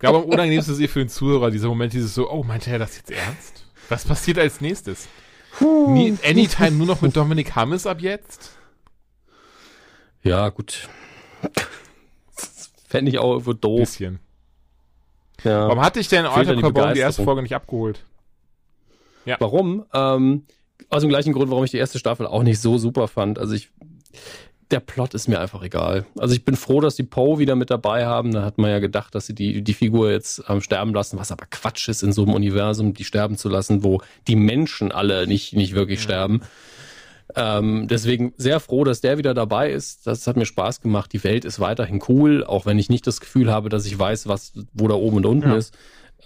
Ich 0.03 0.09
glaube, 0.09 0.25
am 0.25 0.29
unangenehmsten 0.29 0.73
ist 0.75 0.81
ihr 0.81 0.89
für 0.89 0.99
den 0.99 1.07
Zuhörer 1.07 1.49
dieser 1.49 1.69
Moment, 1.69 1.93
dieses 1.93 2.13
so, 2.13 2.29
oh, 2.29 2.43
meint 2.43 2.67
er 2.67 2.77
das 2.77 2.97
jetzt 2.97 3.09
ernst? 3.09 3.63
Was 3.87 4.03
passiert 4.03 4.37
als 4.37 4.59
nächstes? 4.59 5.07
Nie, 5.61 6.17
Anytime 6.25 6.71
nur 6.71 6.87
noch 6.87 6.99
mit 6.99 7.15
Dominik 7.15 7.55
Hammes 7.55 7.87
ab 7.87 8.01
jetzt? 8.01 8.51
Ja, 10.21 10.49
gut. 10.49 10.89
Fände 12.85 13.11
ich 13.11 13.17
auch 13.17 13.31
irgendwo 13.31 13.53
doof. 13.53 13.79
Bisschen. 13.79 14.19
Ja. 15.45 15.69
Warum 15.69 15.79
hatte 15.79 16.01
ich 16.01 16.09
denn 16.09 16.25
Alter 16.25 16.59
Carbon 16.59 16.93
die 16.93 16.99
erste 16.99 17.23
Folge 17.23 17.41
nicht 17.41 17.55
abgeholt? 17.55 18.03
Ja. 19.23 19.37
Warum? 19.39 19.85
Ähm, 19.93 20.43
aus 20.89 20.99
dem 20.99 21.09
gleichen 21.09 21.31
Grund, 21.31 21.49
warum 21.49 21.63
ich 21.63 21.71
die 21.71 21.77
erste 21.77 21.97
Staffel 21.97 22.27
auch 22.27 22.43
nicht 22.43 22.59
so 22.59 22.77
super 22.77 23.07
fand. 23.07 23.39
Also 23.39 23.53
ich, 23.53 23.71
der 24.73 24.79
Plot 24.79 25.13
ist 25.13 25.27
mir 25.27 25.39
einfach 25.39 25.61
egal. 25.61 26.05
Also 26.17 26.33
ich 26.33 26.43
bin 26.43 26.55
froh, 26.55 26.81
dass 26.81 26.95
die 26.95 27.03
Poe 27.03 27.37
wieder 27.37 27.55
mit 27.55 27.69
dabei 27.69 28.07
haben. 28.07 28.33
Da 28.33 28.43
hat 28.43 28.57
man 28.57 28.71
ja 28.71 28.79
gedacht, 28.79 29.13
dass 29.13 29.27
sie 29.27 29.35
die, 29.35 29.61
die 29.61 29.73
Figur 29.73 30.11
jetzt 30.11 30.43
ähm, 30.49 30.61
sterben 30.61 30.93
lassen, 30.95 31.19
was 31.19 31.31
aber 31.31 31.45
Quatsch 31.45 31.87
ist, 31.89 32.01
in 32.01 32.11
so 32.11 32.23
einem 32.23 32.33
Universum 32.33 32.95
die 32.95 33.03
sterben 33.03 33.37
zu 33.37 33.49
lassen, 33.49 33.83
wo 33.83 34.01
die 34.27 34.35
Menschen 34.35 34.91
alle 34.91 35.27
nicht, 35.27 35.53
nicht 35.53 35.75
wirklich 35.75 35.99
ja. 35.99 36.03
sterben. 36.05 36.41
Ähm, 37.35 37.87
deswegen 37.87 38.33
sehr 38.37 38.59
froh, 38.59 38.83
dass 38.83 39.01
der 39.01 39.19
wieder 39.19 39.35
dabei 39.35 39.71
ist. 39.71 40.07
Das 40.07 40.25
hat 40.25 40.37
mir 40.37 40.45
Spaß 40.45 40.81
gemacht. 40.81 41.13
Die 41.13 41.23
Welt 41.23 41.45
ist 41.45 41.59
weiterhin 41.59 42.01
cool, 42.07 42.43
auch 42.43 42.65
wenn 42.65 42.79
ich 42.79 42.89
nicht 42.89 43.05
das 43.05 43.19
Gefühl 43.19 43.51
habe, 43.51 43.69
dass 43.69 43.85
ich 43.85 43.97
weiß, 43.97 44.27
was, 44.27 44.53
wo 44.73 44.87
da 44.87 44.95
oben 44.95 45.17
und 45.17 45.25
unten 45.27 45.49
ja. 45.49 45.55
ist. 45.55 45.77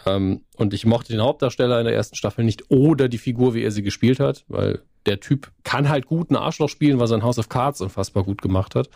Ähm, 0.06 0.42
und 0.56 0.74
ich 0.74 0.86
mochte 0.86 1.12
den 1.12 1.22
Hauptdarsteller 1.22 1.80
in 1.80 1.86
der 1.86 1.96
ersten 1.96 2.16
Staffel 2.16 2.46
nicht 2.46 2.70
oder 2.70 3.10
die 3.10 3.18
Figur, 3.18 3.54
wie 3.54 3.64
er 3.64 3.72
sie 3.72 3.84
gespielt 3.84 4.20
hat, 4.20 4.46
weil 4.48 4.82
der 5.06 5.20
Typ 5.20 5.52
kann 5.64 5.90
halt 5.90 6.06
gut 6.06 6.30
ein 6.30 6.36
Arschloch 6.36 6.70
spielen, 6.70 7.00
was 7.00 7.10
sein 7.10 7.24
House 7.24 7.40
of 7.40 7.50
Cards 7.50 7.82
unfassbar 7.82 8.24
gut 8.24 8.42
gemacht 8.42 8.76
hat. 8.76 8.90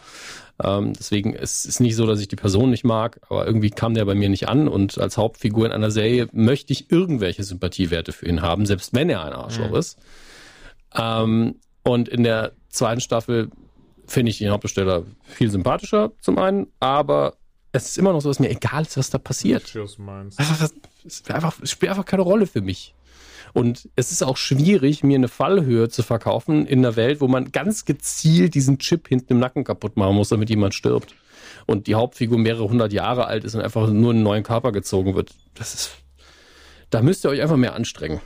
Ähm, 0.61 0.93
deswegen 0.93 1.33
ist 1.33 1.65
es 1.65 1.79
nicht 1.79 1.95
so, 1.95 2.05
dass 2.05 2.19
ich 2.19 2.27
die 2.27 2.35
Person 2.35 2.69
nicht 2.69 2.83
mag, 2.83 3.19
aber 3.29 3.47
irgendwie 3.47 3.69
kam 3.69 3.93
der 3.93 4.05
bei 4.05 4.13
mir 4.13 4.29
nicht 4.29 4.49
an 4.49 4.67
und 4.67 4.99
als 4.99 5.17
Hauptfigur 5.17 5.65
in 5.65 5.71
einer 5.71 5.89
Serie 5.89 6.27
möchte 6.33 6.73
ich 6.73 6.91
irgendwelche 6.91 7.43
Sympathiewerte 7.43 8.11
für 8.11 8.27
ihn 8.27 8.41
haben, 8.41 8.65
selbst 8.65 8.93
wenn 8.93 9.09
er 9.09 9.23
ein 9.23 9.33
Arschloch 9.33 9.69
mhm. 9.69 9.75
ist. 9.75 9.97
Ähm, 10.95 11.55
und 11.83 12.09
in 12.09 12.23
der 12.23 12.51
zweiten 12.69 13.01
Staffel 13.01 13.49
finde 14.05 14.29
ich 14.29 14.37
den 14.37 14.51
Hauptdarsteller 14.51 15.03
viel 15.23 15.49
sympathischer 15.49 16.11
zum 16.19 16.37
einen, 16.37 16.67
aber 16.79 17.37
es 17.71 17.85
ist 17.85 17.97
immer 17.97 18.13
noch 18.13 18.21
so, 18.21 18.29
dass 18.29 18.39
mir 18.39 18.49
egal 18.49 18.83
ist, 18.83 18.97
was 18.97 19.09
da 19.09 19.17
passiert. 19.17 19.73
Es 21.05 21.71
spielt 21.71 21.89
einfach 21.91 22.05
keine 22.05 22.23
Rolle 22.23 22.47
für 22.47 22.61
mich. 22.61 22.93
Und 23.53 23.89
es 23.95 24.11
ist 24.11 24.23
auch 24.23 24.37
schwierig, 24.37 25.03
mir 25.03 25.15
eine 25.15 25.27
Fallhöhe 25.27 25.89
zu 25.89 26.03
verkaufen 26.03 26.65
in 26.65 26.79
einer 26.79 26.95
Welt, 26.95 27.21
wo 27.21 27.27
man 27.27 27.51
ganz 27.51 27.85
gezielt 27.85 28.55
diesen 28.55 28.79
Chip 28.79 29.07
hinten 29.07 29.33
im 29.33 29.39
Nacken 29.39 29.63
kaputt 29.63 29.97
machen 29.97 30.15
muss, 30.15 30.29
damit 30.29 30.49
jemand 30.49 30.73
stirbt. 30.73 31.15
Und 31.65 31.87
die 31.87 31.95
Hauptfigur 31.95 32.37
mehrere 32.37 32.69
hundert 32.69 32.93
Jahre 32.93 33.25
alt 33.25 33.43
ist 33.43 33.55
und 33.55 33.61
einfach 33.61 33.87
nur 33.89 34.11
in 34.11 34.17
einen 34.17 34.23
neuen 34.23 34.43
Körper 34.43 34.71
gezogen 34.71 35.15
wird. 35.15 35.31
Das 35.55 35.73
ist, 35.73 35.91
da 36.89 37.01
müsst 37.01 37.25
ihr 37.25 37.29
euch 37.29 37.41
einfach 37.41 37.57
mehr 37.57 37.75
anstrengen. 37.75 38.21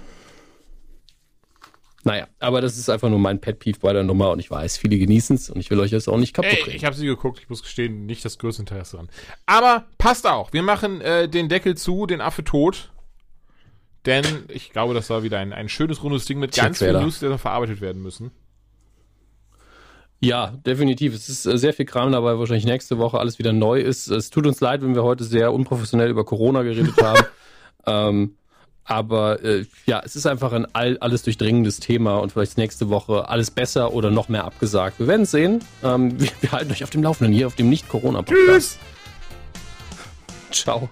Naja, 2.06 2.28
aber 2.38 2.62
das 2.62 2.78
ist 2.78 2.88
einfach 2.88 3.10
nur 3.10 3.18
mein 3.18 3.42
Pet 3.42 3.58
Peeve 3.58 3.80
bei 3.80 3.92
der 3.92 4.04
Nummer 4.04 4.30
und 4.30 4.38
ich 4.38 4.52
weiß, 4.52 4.78
viele 4.78 5.00
genießen 5.00 5.36
es 5.38 5.50
und 5.50 5.60
ich 5.60 5.72
will 5.72 5.80
euch 5.80 5.90
das 5.90 6.08
auch 6.08 6.18
nicht 6.18 6.36
kaputt 6.36 6.52
Ey, 6.52 6.64
reden. 6.64 6.76
ich 6.78 6.86
habe 6.86 6.96
sie 6.96 7.08
geguckt, 7.08 7.40
ich 7.42 7.50
muss 7.50 7.64
gestehen, 7.64 8.06
nicht 8.06 8.24
das 8.24 8.38
größte 8.38 8.62
Interesse 8.62 8.98
dran. 8.98 9.10
Aber 9.48 9.86
passt 9.98 10.28
auch. 10.28 10.54
Wir 10.54 10.62
machen 10.62 11.02
äh, 11.02 11.28
den 11.28 11.50
Deckel 11.50 11.76
zu, 11.76 12.06
den 12.06 12.22
Affe 12.22 12.44
tot. 12.44 12.92
Denn 14.06 14.24
ich 14.50 14.72
glaube, 14.72 14.94
das 14.94 15.10
war 15.10 15.24
wieder 15.24 15.40
ein, 15.40 15.52
ein 15.52 15.68
schönes 15.68 16.04
rundes 16.04 16.26
Ding 16.26 16.38
mit 16.38 16.54
ganz 16.54 16.78
vielen. 16.78 17.02
News, 17.02 17.22
die 17.22 17.26
noch 17.26 17.40
verarbeitet 17.40 17.82
werden 17.82 18.04
müssen. 18.04 18.30
Ja, 20.20 20.54
definitiv. 20.64 21.16
Es 21.16 21.28
ist 21.28 21.48
äh, 21.48 21.58
sehr 21.58 21.74
viel 21.74 21.86
Kram 21.86 22.12
dabei, 22.12 22.38
wahrscheinlich 22.38 22.66
nächste 22.66 23.00
Woche 23.00 23.18
alles 23.18 23.40
wieder 23.40 23.52
neu 23.52 23.80
ist. 23.80 24.10
Es 24.10 24.30
tut 24.30 24.46
uns 24.46 24.62
leid, 24.62 24.84
wenn 24.84 24.94
wir 24.94 25.04
heute 25.04 25.24
sehr 25.24 25.52
unprofessionell 25.52 26.12
über 26.12 26.24
Corona 26.24 26.62
geredet 26.62 27.02
haben. 27.02 27.26
ähm, 27.88 28.36
aber 28.86 29.44
äh, 29.44 29.66
ja, 29.86 30.02
es 30.06 30.16
ist 30.16 30.28
einfach 30.28 30.54
ein 30.54 30.68
all, 30.74 30.98
alles 31.00 31.24
durchdringendes 31.24 31.80
Thema 31.80 32.18
und 32.18 32.32
vielleicht 32.32 32.58
nächste 32.58 32.90
Woche 32.90 33.28
alles 33.28 33.52
besser 33.52 33.94
oder 33.94 34.12
noch 34.12 34.30
mehr 34.30 34.46
abgesagt. 34.46 35.00
Wir 35.00 35.08
werden 35.08 35.26
sehen. 35.26 35.64
Ähm, 35.84 36.20
wir, 36.20 36.30
wir 36.42 36.52
halten 36.52 36.72
euch 36.72 36.84
auf 36.84 36.92
dem 36.92 37.04
Laufenden 37.04 37.34
hier 37.34 37.48
auf 37.48 37.56
dem 37.56 37.70
Nicht-Corona-Podcast. 37.70 38.78
Tschüss! 38.78 38.80
Ciao. 40.52 40.90